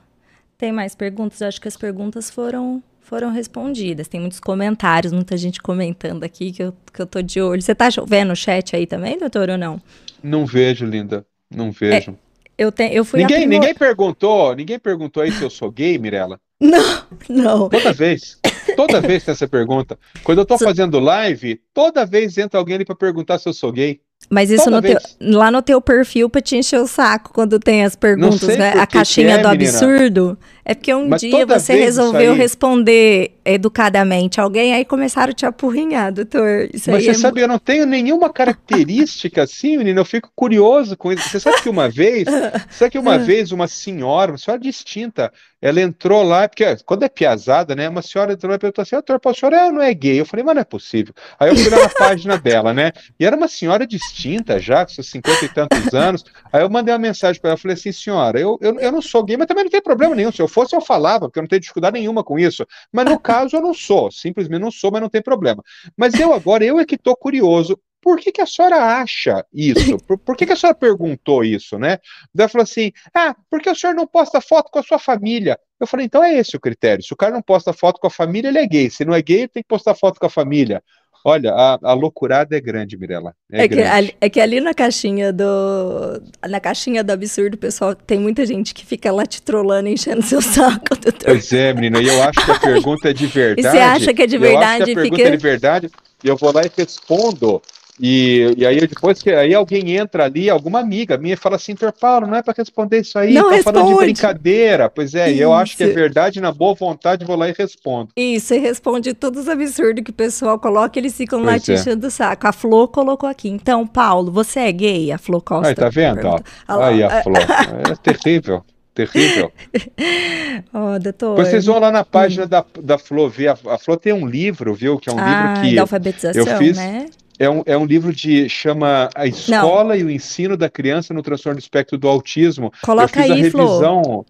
Tem 0.58 0.72
mais 0.72 0.96
perguntas? 0.96 1.42
Acho 1.42 1.62
que 1.62 1.68
as 1.68 1.78
perguntas 1.78 2.30
foram 2.30 2.84
foram 3.08 3.32
respondidas. 3.32 4.10
Tem 4.10 4.20
muitos 4.20 4.40
comentários, 4.40 5.14
muita 5.14 5.38
gente 5.38 5.62
comentando 5.62 6.26
aqui 6.26 6.52
que 6.52 6.62
eu, 6.62 6.74
que 6.94 7.02
eu 7.02 7.08
tô 7.08 7.22
de 7.22 7.42
olho. 7.42 7.62
Você 7.62 7.74
tá 7.74 7.88
vendo 8.06 8.34
o 8.34 8.36
chat 8.36 8.76
aí 8.76 8.86
também, 8.86 9.18
doutor, 9.18 9.50
ou 9.50 9.58
não? 9.58 9.82
Não 10.22 10.46
vejo, 10.46 10.86
linda. 10.86 11.26
Não 11.50 11.72
vejo. 11.72 12.12
É, 12.12 12.16
eu, 12.58 12.70
te, 12.70 12.84
eu 12.92 13.06
fui 13.06 13.22
ninguém, 13.22 13.48
ninguém 13.48 13.74
perguntou, 13.74 14.54
ninguém 14.54 14.78
perguntou 14.78 15.24
aí 15.24 15.32
se 15.32 15.42
eu 15.42 15.50
sou 15.50 15.72
gay, 15.72 15.98
Mirella? 15.98 16.40
Não, 16.60 17.06
não. 17.30 17.70
Toda 17.70 17.94
vez. 17.94 18.40
Toda 18.78 19.02
vez 19.02 19.24
tem 19.24 19.32
essa 19.32 19.48
pergunta. 19.48 19.98
Quando 20.24 20.38
eu 20.38 20.46
tô 20.46 20.58
so... 20.58 20.64
fazendo 20.64 21.00
live, 21.00 21.60
toda 21.74 22.06
vez 22.06 22.38
entra 22.38 22.60
alguém 22.60 22.76
ali 22.76 22.86
para 22.86 22.96
perguntar 22.96 23.40
se 23.40 23.50
eu 23.50 23.54
sou 23.54 23.72
gay. 23.72 24.00
Mas 24.30 24.50
isso 24.50 24.70
no 24.70 24.82
teu, 24.82 24.98
lá 25.20 25.50
no 25.52 25.62
teu 25.62 25.80
perfil 25.80 26.30
pra 26.30 26.42
te 26.42 26.56
encher 26.58 26.80
o 26.80 26.88
saco 26.88 27.32
quando 27.34 27.60
tem 27.60 27.86
as 27.86 27.96
perguntas, 27.96 28.58
né? 28.58 28.74
A 28.74 28.86
caixinha 28.86 29.36
é, 29.36 29.38
do 29.38 29.48
absurdo. 29.48 30.38
É 30.70 30.76
porque 30.76 30.94
um 30.94 31.08
Mas 31.08 31.22
dia 31.22 31.46
você 31.46 31.76
resolveu 31.76 32.34
responder 32.34 33.38
educadamente 33.46 34.42
alguém, 34.42 34.74
aí 34.74 34.84
começaram 34.84 35.32
a 35.32 35.34
te 35.34 35.46
apurrinhar, 35.46 36.12
doutor. 36.12 36.70
Isso 36.74 36.92
Mas 36.92 37.06
você 37.06 37.12
é... 37.12 37.14
sabe, 37.14 37.40
eu 37.40 37.48
não 37.48 37.58
tenho 37.58 37.86
nenhuma 37.86 38.30
característica 38.30 39.44
assim, 39.48 39.78
menina. 39.78 40.02
Eu 40.02 40.06
fico 40.06 40.30
curioso 40.36 40.98
com 40.98 41.14
isso. 41.14 41.30
Você 41.30 41.40
sabe 41.40 41.62
que 41.62 41.70
uma 41.70 41.88
vez, 41.88 42.28
sabe 42.70 42.92
que 42.92 43.00
uma 43.00 43.18
vez 43.18 43.54
uma 43.54 43.66
senhora, 43.66 44.34
uma 44.34 44.38
senhora 44.38 44.60
distinta, 44.60 45.32
ela 45.62 45.82
entrou 45.82 46.22
lá, 46.22 46.48
porque 46.48 46.64
quando 46.86 47.04
é 47.04 47.10
piazada, 47.10 47.74
né? 47.74 47.90
Uma 47.90 48.02
senhora 48.02 48.34
entrou 48.34 48.50
lá 48.50 48.58
e 48.58 48.60
perguntou 48.60 48.82
assim: 48.82 48.96
doutor, 48.96 49.20
o 49.24 49.34
senhor 49.34 49.54
é, 49.54 49.72
não 49.72 49.82
é 49.82 49.94
gay? 49.94 50.20
Eu 50.20 50.26
falei, 50.26 50.44
mas 50.44 50.56
não 50.56 50.62
é 50.62 50.66
possível. 50.66 51.14
Aí 51.40 51.50
eu 51.50 51.56
fui 51.56 51.70
lá 51.70 51.80
na 51.80 51.90
página 51.90 52.38
dela, 52.38 52.74
né? 52.74 52.92
E 53.20 53.26
era 53.26 53.36
uma 53.36 53.48
senhora 53.48 53.88
distinta 53.88 54.60
já, 54.60 54.86
com 54.86 54.92
seus 54.92 55.10
cinquenta 55.10 55.46
e 55.46 55.50
tantos 55.50 55.94
anos. 55.94 56.24
Aí 56.52 56.62
eu 56.62 56.70
mandei 56.70 56.94
uma 56.94 57.00
mensagem 57.00 57.42
para 57.42 57.52
ela, 57.52 57.58
falei 57.58 57.76
assim, 57.76 57.92
senhora, 57.92 58.40
eu, 58.40 58.60
eu, 58.62 58.80
eu 58.80 58.92
não 58.92 59.02
sou 59.02 59.24
gay, 59.24 59.38
mas 59.38 59.48
também 59.48 59.64
não 59.64 59.72
tem 59.72 59.82
problema 59.82 60.14
nenhum. 60.14 60.32
Se 60.32 60.42
eu 60.42 60.48
fosse, 60.58 60.76
eu 60.76 60.82
falava, 60.82 61.28
porque 61.28 61.38
eu 61.38 61.44
não 61.44 61.48
tenho 61.48 61.62
dificuldade 61.62 62.00
nenhuma 62.00 62.24
com 62.24 62.40
isso. 62.40 62.66
Mas 62.92 63.06
no 63.06 63.20
caso, 63.22 63.56
eu 63.56 63.62
não 63.62 63.74
sou, 63.74 64.12
simplesmente 64.12 64.62
não 64.62 64.72
sou, 64.72 64.92
mas 64.92 65.02
não 65.02 65.10
tem 65.10 65.22
problema. 65.22 65.64
Mas 65.96 66.16
eu 66.16 66.34
agora, 66.34 66.66
eu 66.66 66.80
é 66.80 66.86
que 66.86 66.96
estou 66.96 67.16
curioso. 67.16 67.80
Por 68.02 68.20
que, 68.20 68.32
que 68.32 68.42
a 68.42 68.46
senhora 68.46 68.78
acha 69.02 69.46
isso? 69.54 69.98
Por, 70.08 70.18
por 70.18 70.38
que, 70.38 70.46
que 70.46 70.54
a 70.54 70.56
senhora 70.56 70.78
perguntou 70.78 71.44
isso, 71.44 71.78
né? 71.78 71.98
Daí 72.34 72.44
ela 72.44 72.50
falou 72.50 72.64
assim: 72.64 72.92
ah, 73.14 73.36
porque 73.50 73.70
o 73.70 73.76
senhor 73.76 73.94
não 73.94 74.08
posta 74.08 74.40
foto 74.40 74.72
com 74.72 74.80
a 74.80 74.84
sua 74.84 74.98
família. 74.98 75.60
Eu 75.80 75.86
falei, 75.86 76.06
então 76.06 76.24
é 76.24 76.36
esse 76.36 76.56
o 76.56 76.60
critério. 76.60 77.04
Se 77.04 77.14
o 77.14 77.18
cara 77.18 77.34
não 77.34 77.42
posta 77.42 77.74
foto 77.74 78.00
com 78.00 78.08
a 78.08 78.12
família, 78.12 78.48
ele 78.48 78.60
é 78.60 78.66
gay. 78.66 78.90
Se 78.90 79.04
não 79.04 79.14
é 79.14 79.22
gay, 79.22 79.42
ele 79.42 79.48
tem 79.48 79.64
que 79.64 79.68
postar 79.68 79.94
foto 79.94 80.20
com 80.20 80.26
a 80.26 80.30
família. 80.30 80.82
Olha, 81.24 81.52
a, 81.54 81.80
a 81.82 81.94
loucurada 81.94 82.56
é 82.56 82.62
grande, 82.62 82.98
Mirella. 82.98 83.34
É, 83.52 83.64
é, 83.64 83.68
que, 83.68 83.82
ali, 83.82 84.16
é 84.22 84.30
que 84.30 84.40
ali 84.40 84.62
na 84.62 84.74
caixinha 84.74 85.34
do. 85.34 86.22
Na 86.48 86.60
caixinha 86.60 87.04
do 87.04 87.12
absurdo, 87.12 87.58
pessoal, 87.58 87.94
tem 87.96 88.20
muita 88.20 88.46
gente 88.46 88.74
que 88.74 88.86
fica 88.86 89.12
lá 89.12 89.26
te 89.26 89.42
trollando, 89.42 89.90
enchendo 89.90 90.22
seu 90.22 90.42
saco, 90.42 90.96
doutor. 91.00 91.26
Pois 91.26 91.52
é, 91.52 91.74
menina, 91.74 92.02
e 92.02 92.08
eu 92.08 92.24
acho 92.24 92.46
que 92.46 92.52
a 92.52 92.60
pergunta 92.60 93.10
é 93.10 93.14
de 93.14 93.28
verdade. 93.28 93.58
E 93.68 93.72
você 93.72 93.78
acha 93.78 94.14
que 94.14 94.22
é 94.22 94.28
de 94.28 94.38
verdade? 94.38 94.66
Eu 94.66 94.74
acho 94.76 94.86
que 94.86 94.92
a 94.92 94.96
pergunta 94.96 95.16
fica... 95.16 95.28
é 95.28 95.32
de 95.32 95.44
verdade, 95.44 95.90
e 96.24 96.28
eu 96.28 96.38
vou 96.38 96.54
lá 96.54 96.62
e 96.64 96.72
respondo. 96.76 97.62
E, 98.00 98.54
e 98.58 98.66
aí 98.66 98.80
depois 98.80 99.22
que 99.22 99.32
aí 99.32 99.54
alguém 99.54 99.96
entra 99.96 100.26
ali, 100.26 100.50
alguma 100.50 100.80
amiga 100.80 101.18
minha 101.18 101.36
fala 101.36 101.56
assim, 101.56 101.76
Tor 101.76 101.92
Paulo, 101.92 102.28
não 102.28 102.36
é 102.36 102.44
para 102.44 102.54
responder 102.56 103.00
isso 103.00 103.18
aí, 103.18 103.34
não 103.34 103.50
tá 103.50 103.56
responde. 103.56 103.78
falando 103.80 103.98
de 103.98 104.06
brincadeira. 104.06 104.90
Pois 104.90 105.16
é, 105.16 105.32
e 105.32 105.40
eu 105.40 105.54
acho 105.54 105.76
que 105.76 105.84
é 105.84 105.88
verdade, 105.88 106.40
na 106.40 106.52
boa 106.52 106.76
vontade, 106.76 107.26
vou 107.26 107.36
lá 107.36 107.50
e 107.50 107.56
respondo. 107.58 108.10
Isso, 108.16 108.54
e 108.54 108.60
responde 108.60 109.14
todos 109.14 109.44
os 109.44 109.50
absurdos 109.50 110.04
que 110.04 110.12
o 110.12 110.14
pessoal 110.14 110.60
coloca, 110.60 110.98
eles 111.00 111.16
ficam 111.16 111.40
pois 111.40 111.52
lá 111.52 111.60
te 111.60 111.72
é. 111.72 111.76
enchendo 111.76 112.08
o 112.08 112.12
saco. 112.12 112.48
A 112.48 112.52
Flor 112.52 112.88
colocou 112.90 113.28
aqui. 113.28 113.50
Então, 113.50 113.86
Paulo, 113.88 114.32
você 114.32 114.60
é 114.60 114.72
gay? 114.72 115.12
A 115.12 115.18
Flor 115.18 115.42
Costa. 115.42 115.70
Aí, 115.70 115.76
tá 115.76 115.90
vendo? 115.90 116.28
Ó, 116.28 116.82
aí 116.82 117.04
a 117.04 117.24
Flor. 117.24 117.38
É 117.38 117.96
terrível 117.96 118.64
terrível. 118.98 119.52
oh, 120.74 120.98
doutor. 120.98 121.36
Vocês 121.36 121.66
vão 121.66 121.80
lá 121.80 121.92
na 121.92 122.04
página 122.04 122.46
hum. 122.46 122.48
da, 122.48 122.66
da 122.82 122.98
Flor 122.98 123.30
ver. 123.30 123.50
A, 123.50 123.58
a 123.68 123.78
Flor 123.78 123.98
tem 123.98 124.12
um 124.12 124.26
livro, 124.26 124.74
viu? 124.74 124.98
Que 124.98 125.10
é 125.10 125.14
um 125.14 125.20
ah, 125.20 125.54
livro 125.54 125.62
que. 125.62 125.76
Da 125.76 125.82
alfabetização, 125.82 126.48
eu 126.48 126.58
fiz, 126.58 126.78
né? 126.78 127.06
É 127.40 127.50
um, 127.50 127.64
é 127.66 127.78
um 127.78 127.86
livro 127.86 128.14
de 128.14 128.50
chama 128.50 129.10
A 129.16 129.28
Escola 129.28 129.94
Não. 129.94 130.02
e 130.02 130.04
o 130.04 130.10
Ensino 130.10 130.58
da 130.58 130.70
Criança 130.70 131.14
no 131.14 131.22
Transtorno 131.22 131.58
do 131.58 131.62
Espectro 131.62 131.98
do 131.98 132.08
Autismo. 132.08 132.72
Coloca 132.82 133.20
eu 133.20 133.24
fiz 133.24 133.32
aí, 133.32 133.32
a 133.32 133.44
revisão. 133.44 134.04
Flor. 134.04 134.26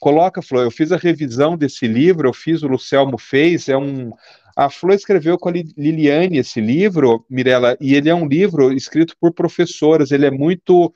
Coloca, 0.00 0.42
Flor. 0.42 0.64
Eu 0.64 0.70
fiz 0.70 0.92
a 0.92 0.96
revisão 0.96 1.56
desse 1.56 1.86
livro, 1.86 2.28
eu 2.28 2.32
fiz, 2.32 2.62
o 2.62 2.68
Lucelmo 2.68 3.18
fez. 3.18 3.68
É 3.68 3.76
um. 3.76 4.12
A 4.56 4.68
Flor 4.68 4.94
escreveu 4.94 5.38
com 5.38 5.48
a 5.48 5.52
Liliane 5.52 6.38
esse 6.38 6.60
livro, 6.60 7.24
Mirella, 7.30 7.76
e 7.80 7.94
ele 7.94 8.08
é 8.08 8.14
um 8.14 8.26
livro 8.26 8.72
escrito 8.72 9.14
por 9.20 9.32
professoras. 9.32 10.10
Ele 10.10 10.26
é 10.26 10.30
muito 10.30 10.92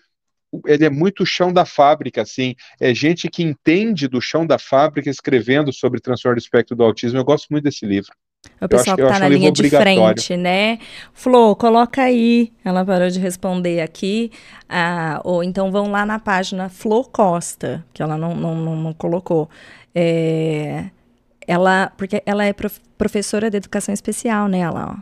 ele 0.66 0.84
é 0.84 0.90
muito 0.90 1.24
chão 1.24 1.50
da 1.50 1.64
fábrica, 1.64 2.20
assim, 2.20 2.54
é 2.78 2.94
gente 2.94 3.26
que 3.30 3.42
entende 3.42 4.06
do 4.06 4.20
chão 4.20 4.46
da 4.46 4.58
fábrica 4.58 5.08
escrevendo 5.08 5.72
sobre 5.72 5.98
transtorno 5.98 6.36
do 6.36 6.42
espectro 6.42 6.76
do 6.76 6.82
autismo. 6.82 7.18
Eu 7.18 7.24
gosto 7.24 7.46
muito 7.50 7.64
desse 7.64 7.86
livro. 7.86 8.12
O 8.60 8.68
pessoal 8.68 8.96
que 8.96 9.02
está 9.02 9.18
na 9.18 9.28
linha 9.28 9.50
de 9.50 9.68
frente, 9.68 10.36
né? 10.36 10.78
Flor, 11.12 11.56
coloca 11.56 12.02
aí. 12.02 12.52
Ela 12.64 12.84
parou 12.84 13.08
de 13.08 13.18
responder 13.18 13.80
aqui. 13.80 14.30
Ah, 14.68 15.20
ou 15.24 15.42
então 15.42 15.70
vão 15.70 15.90
lá 15.90 16.06
na 16.06 16.18
página 16.18 16.68
Flor 16.68 17.10
Costa, 17.10 17.84
que 17.92 18.02
ela 18.02 18.16
não, 18.16 18.36
não, 18.36 18.54
não, 18.54 18.76
não 18.76 18.92
colocou. 18.92 19.48
É, 19.94 20.86
ela, 21.46 21.92
porque 21.96 22.22
ela 22.24 22.44
é 22.44 22.52
prof, 22.52 22.80
professora 22.96 23.50
de 23.50 23.56
educação 23.56 23.92
especial, 23.92 24.46
né? 24.46 24.60
Ela, 24.60 24.96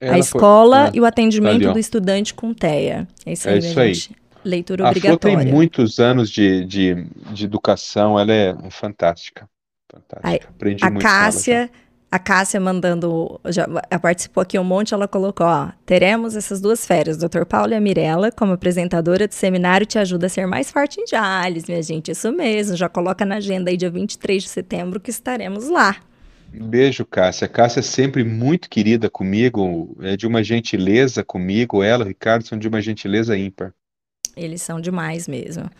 ó. 0.00 0.08
a 0.12 0.18
escola 0.18 0.80
foi... 0.82 0.88
ah, 0.88 0.92
e 0.94 1.00
o 1.00 1.04
atendimento 1.04 1.64
ali, 1.64 1.72
do 1.72 1.78
estudante 1.78 2.34
com 2.34 2.52
TEA. 2.52 3.06
É 3.24 3.32
isso 3.32 3.48
aí, 3.48 3.54
é 3.54 3.58
isso 3.58 3.80
aí. 3.80 3.94
Gente. 3.94 4.16
Leitura 4.44 4.86
a 4.86 4.90
obrigatória. 4.90 5.36
Flor 5.36 5.44
tem 5.44 5.52
muitos 5.52 6.00
anos 6.00 6.28
de, 6.28 6.64
de, 6.64 7.06
de 7.32 7.44
educação, 7.44 8.18
ela 8.18 8.32
é 8.32 8.56
fantástica. 8.70 9.48
fantástica. 9.88 10.48
Aprendi 10.48 10.84
a 10.84 10.90
muito 10.90 11.02
Cássia, 11.02 11.70
a 12.12 12.18
Cássia 12.18 12.60
mandando, 12.60 13.40
já 13.46 13.66
participou 13.98 14.42
aqui 14.42 14.58
um 14.58 14.64
monte, 14.64 14.92
ela 14.92 15.08
colocou, 15.08 15.46
ó, 15.46 15.70
teremos 15.86 16.36
essas 16.36 16.60
duas 16.60 16.84
férias, 16.84 17.16
Dr. 17.16 17.46
Paulo 17.48 17.72
e 17.72 17.74
a 17.74 17.80
Mirella, 17.80 18.30
como 18.30 18.52
apresentadora 18.52 19.26
de 19.26 19.34
seminário, 19.34 19.86
te 19.86 19.98
ajuda 19.98 20.26
a 20.26 20.28
ser 20.28 20.46
mais 20.46 20.70
forte 20.70 21.00
em 21.00 21.06
Jales, 21.06 21.64
minha 21.64 21.82
gente, 21.82 22.10
isso 22.10 22.30
mesmo, 22.30 22.76
já 22.76 22.86
coloca 22.86 23.24
na 23.24 23.36
agenda 23.36 23.70
aí 23.70 23.78
dia 23.78 23.88
23 23.88 24.42
de 24.42 24.48
setembro 24.50 25.00
que 25.00 25.08
estaremos 25.08 25.70
lá. 25.70 25.96
Beijo, 26.52 27.06
Cássia. 27.06 27.48
Cássia 27.48 27.80
é 27.80 27.82
sempre 27.82 28.22
muito 28.22 28.68
querida 28.68 29.08
comigo, 29.08 29.96
é 30.02 30.14
de 30.14 30.26
uma 30.26 30.44
gentileza 30.44 31.24
comigo. 31.24 31.82
Ela, 31.82 32.04
o 32.04 32.08
Ricardo, 32.08 32.46
são 32.46 32.58
de 32.58 32.68
uma 32.68 32.82
gentileza 32.82 33.34
ímpar. 33.38 33.72
Eles 34.36 34.60
são 34.60 34.78
demais 34.78 35.26
mesmo. 35.26 35.70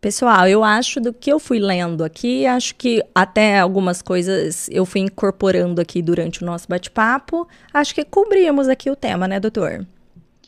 Pessoal, 0.00 0.46
eu 0.46 0.62
acho 0.62 1.00
do 1.00 1.12
que 1.12 1.30
eu 1.30 1.40
fui 1.40 1.58
lendo 1.58 2.04
aqui, 2.04 2.46
acho 2.46 2.74
que 2.76 3.02
até 3.12 3.58
algumas 3.58 4.00
coisas 4.00 4.68
eu 4.70 4.86
fui 4.86 5.00
incorporando 5.00 5.80
aqui 5.80 6.00
durante 6.00 6.42
o 6.42 6.46
nosso 6.46 6.68
bate-papo. 6.68 7.48
Acho 7.74 7.94
que 7.94 8.04
cobrimos 8.04 8.68
aqui 8.68 8.88
o 8.90 8.94
tema, 8.94 9.26
né, 9.26 9.40
doutor? 9.40 9.84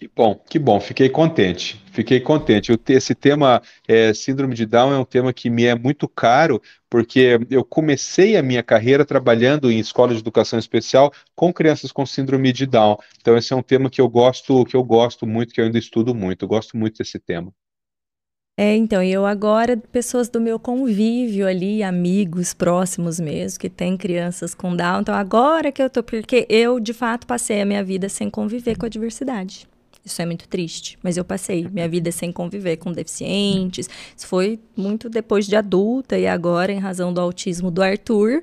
Que 0.00 0.08
bom, 0.16 0.34
que 0.48 0.58
bom, 0.58 0.80
fiquei 0.80 1.10
contente, 1.10 1.82
fiquei 1.92 2.20
contente. 2.20 2.72
esse 2.88 3.14
tema, 3.14 3.60
é, 3.86 4.14
Síndrome 4.14 4.54
de 4.54 4.64
Down, 4.64 4.94
é 4.94 4.98
um 4.98 5.04
tema 5.04 5.32
que 5.32 5.50
me 5.50 5.64
é 5.64 5.74
muito 5.74 6.08
caro, 6.08 6.62
porque 6.88 7.38
eu 7.50 7.64
comecei 7.64 8.36
a 8.36 8.42
minha 8.42 8.62
carreira 8.62 9.04
trabalhando 9.04 9.70
em 9.70 9.78
escola 9.78 10.14
de 10.14 10.20
educação 10.20 10.58
especial 10.58 11.12
com 11.34 11.52
crianças 11.52 11.92
com 11.92 12.06
síndrome 12.06 12.52
de 12.52 12.66
Down. 12.66 12.96
Então, 13.20 13.36
esse 13.36 13.52
é 13.52 13.56
um 13.56 13.62
tema 13.62 13.90
que 13.90 14.00
eu 14.00 14.08
gosto, 14.08 14.64
que 14.64 14.76
eu 14.76 14.82
gosto 14.84 15.26
muito, 15.26 15.52
que 15.52 15.60
eu 15.60 15.66
ainda 15.66 15.78
estudo 15.78 16.14
muito. 16.14 16.44
Eu 16.44 16.48
gosto 16.48 16.76
muito 16.76 16.98
desse 16.98 17.18
tema. 17.18 17.52
É, 18.62 18.76
então, 18.76 19.02
eu 19.02 19.24
agora, 19.24 19.74
pessoas 19.74 20.28
do 20.28 20.38
meu 20.38 20.58
convívio 20.58 21.46
ali, 21.46 21.82
amigos 21.82 22.52
próximos 22.52 23.18
mesmo, 23.18 23.58
que 23.58 23.70
têm 23.70 23.96
crianças 23.96 24.52
com 24.52 24.76
Down, 24.76 25.00
então 25.00 25.14
agora 25.14 25.72
que 25.72 25.82
eu 25.82 25.88
tô, 25.88 26.02
porque 26.02 26.44
eu, 26.46 26.78
de 26.78 26.92
fato, 26.92 27.26
passei 27.26 27.62
a 27.62 27.64
minha 27.64 27.82
vida 27.82 28.06
sem 28.10 28.28
conviver 28.28 28.76
com 28.76 28.84
a 28.84 28.88
diversidade. 28.90 29.66
Isso 30.04 30.20
é 30.20 30.26
muito 30.26 30.46
triste, 30.46 30.98
mas 31.02 31.16
eu 31.16 31.24
passei 31.24 31.66
minha 31.72 31.88
vida 31.88 32.12
sem 32.12 32.30
conviver 32.30 32.76
com 32.76 32.92
deficientes. 32.92 33.88
Isso 34.14 34.26
foi 34.26 34.60
muito 34.76 35.08
depois 35.08 35.46
de 35.46 35.56
adulta 35.56 36.18
e 36.18 36.26
agora, 36.26 36.70
em 36.70 36.78
razão 36.78 37.14
do 37.14 37.20
autismo 37.22 37.70
do 37.70 37.82
Arthur, 37.82 38.42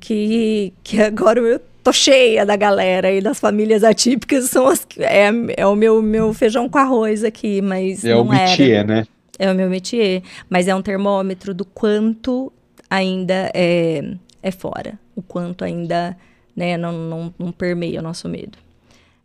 que, 0.00 0.72
que 0.82 0.98
agora 0.98 1.38
eu 1.40 1.60
tô 1.84 1.92
cheia 1.92 2.46
da 2.46 2.56
galera 2.56 3.12
e 3.12 3.20
das 3.20 3.38
famílias 3.38 3.84
atípicas 3.84 4.46
são 4.46 4.66
as 4.66 4.86
é, 4.96 5.28
é 5.58 5.66
o 5.66 5.76
meu, 5.76 6.00
meu 6.00 6.32
feijão 6.32 6.70
com 6.70 6.78
arroz 6.78 7.22
aqui, 7.22 7.60
mas 7.60 8.02
é 8.02 8.14
não 8.14 8.28
o 8.28 8.32
era. 8.32 8.84
né? 8.84 9.06
É 9.42 9.50
o 9.50 9.54
meu 9.54 9.68
métier, 9.68 10.22
mas 10.48 10.68
é 10.68 10.74
um 10.74 10.80
termômetro 10.80 11.52
do 11.52 11.64
quanto 11.64 12.52
ainda 12.88 13.50
é, 13.52 14.14
é 14.40 14.50
fora, 14.50 14.98
o 15.16 15.22
quanto 15.22 15.64
ainda 15.64 16.16
né, 16.54 16.76
não, 16.76 16.92
não, 16.92 17.34
não 17.36 17.50
permeia 17.50 17.98
o 17.98 18.02
nosso 18.02 18.28
medo. 18.28 18.56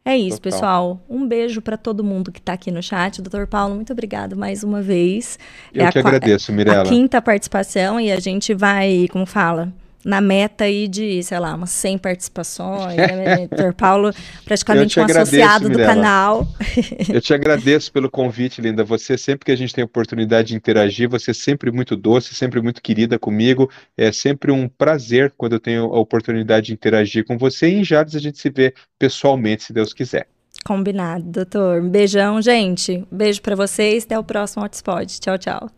É 0.03 0.17
isso, 0.17 0.37
Total. 0.41 0.51
pessoal. 0.51 1.01
Um 1.09 1.27
beijo 1.27 1.61
para 1.61 1.75
todo 1.75 2.01
mundo 2.01 2.31
que 2.31 2.39
está 2.39 2.53
aqui 2.53 2.71
no 2.71 2.81
chat. 2.81 3.21
Doutor 3.21 3.45
Paulo, 3.45 3.75
muito 3.75 3.91
obrigado 3.91 4.37
mais 4.37 4.63
uma 4.63 4.81
vez. 4.81 5.37
Eu 5.73 5.85
é 5.85 5.91
que 5.91 5.97
a, 5.97 6.01
agradeço, 6.01 6.51
Mirella. 6.53 6.83
A 6.83 6.85
quinta 6.85 7.21
participação 7.21 7.99
e 7.99 8.09
a 8.09 8.19
gente 8.19 8.53
vai, 8.53 9.07
como 9.11 9.25
fala, 9.25 9.71
na 10.07 10.21
meta 10.21 10.63
aí 10.63 10.87
de, 10.87 11.21
sei 11.21 11.37
lá, 11.37 11.53
umas 11.53 11.69
100 11.71 11.97
participações, 11.97 12.95
né, 12.95 13.47
Doutor 13.51 13.73
Paulo, 13.73 14.13
praticamente 14.45 14.97
um 14.97 15.03
agradeço, 15.03 15.35
associado 15.35 15.69
Mirella. 15.69 15.93
do 15.93 15.95
canal. 15.95 16.47
Eu 17.13 17.19
te 17.19 17.33
agradeço 17.35 17.91
pelo 17.91 18.09
convite, 18.09 18.61
linda. 18.61 18.85
Você, 18.85 19.17
sempre 19.17 19.45
que 19.45 19.51
a 19.51 19.55
gente 19.55 19.75
tem 19.75 19.83
oportunidade 19.83 20.47
de 20.49 20.55
interagir, 20.55 21.09
você 21.09 21.31
é 21.31 21.33
sempre 21.33 21.69
muito 21.71 21.93
doce, 21.97 22.33
sempre 22.33 22.61
muito 22.61 22.81
querida 22.81 23.19
comigo. 23.19 23.69
É 23.97 24.09
sempre 24.13 24.49
um 24.49 24.69
prazer 24.69 25.33
quando 25.37 25.53
eu 25.53 25.59
tenho 25.59 25.83
a 25.93 25.99
oportunidade 25.99 26.67
de 26.67 26.73
interagir 26.73 27.25
com 27.25 27.37
você. 27.37 27.67
E 27.67 27.73
em 27.73 27.83
Jades 27.83 28.15
a 28.15 28.19
gente 28.19 28.39
se 28.39 28.49
vê 28.49 28.73
pessoalmente, 28.97 29.63
se 29.63 29.73
Deus 29.73 29.93
quiser. 29.93 30.25
Combinado, 30.63 31.25
doutor. 31.25 31.81
Um 31.81 31.89
beijão, 31.89 32.41
gente. 32.41 33.05
beijo 33.11 33.41
para 33.41 33.57
vocês. 33.57 34.05
Até 34.05 34.17
o 34.17 34.23
próximo 34.23 34.63
Hotspot. 34.63 35.19
Tchau, 35.19 35.37
tchau. 35.37 35.77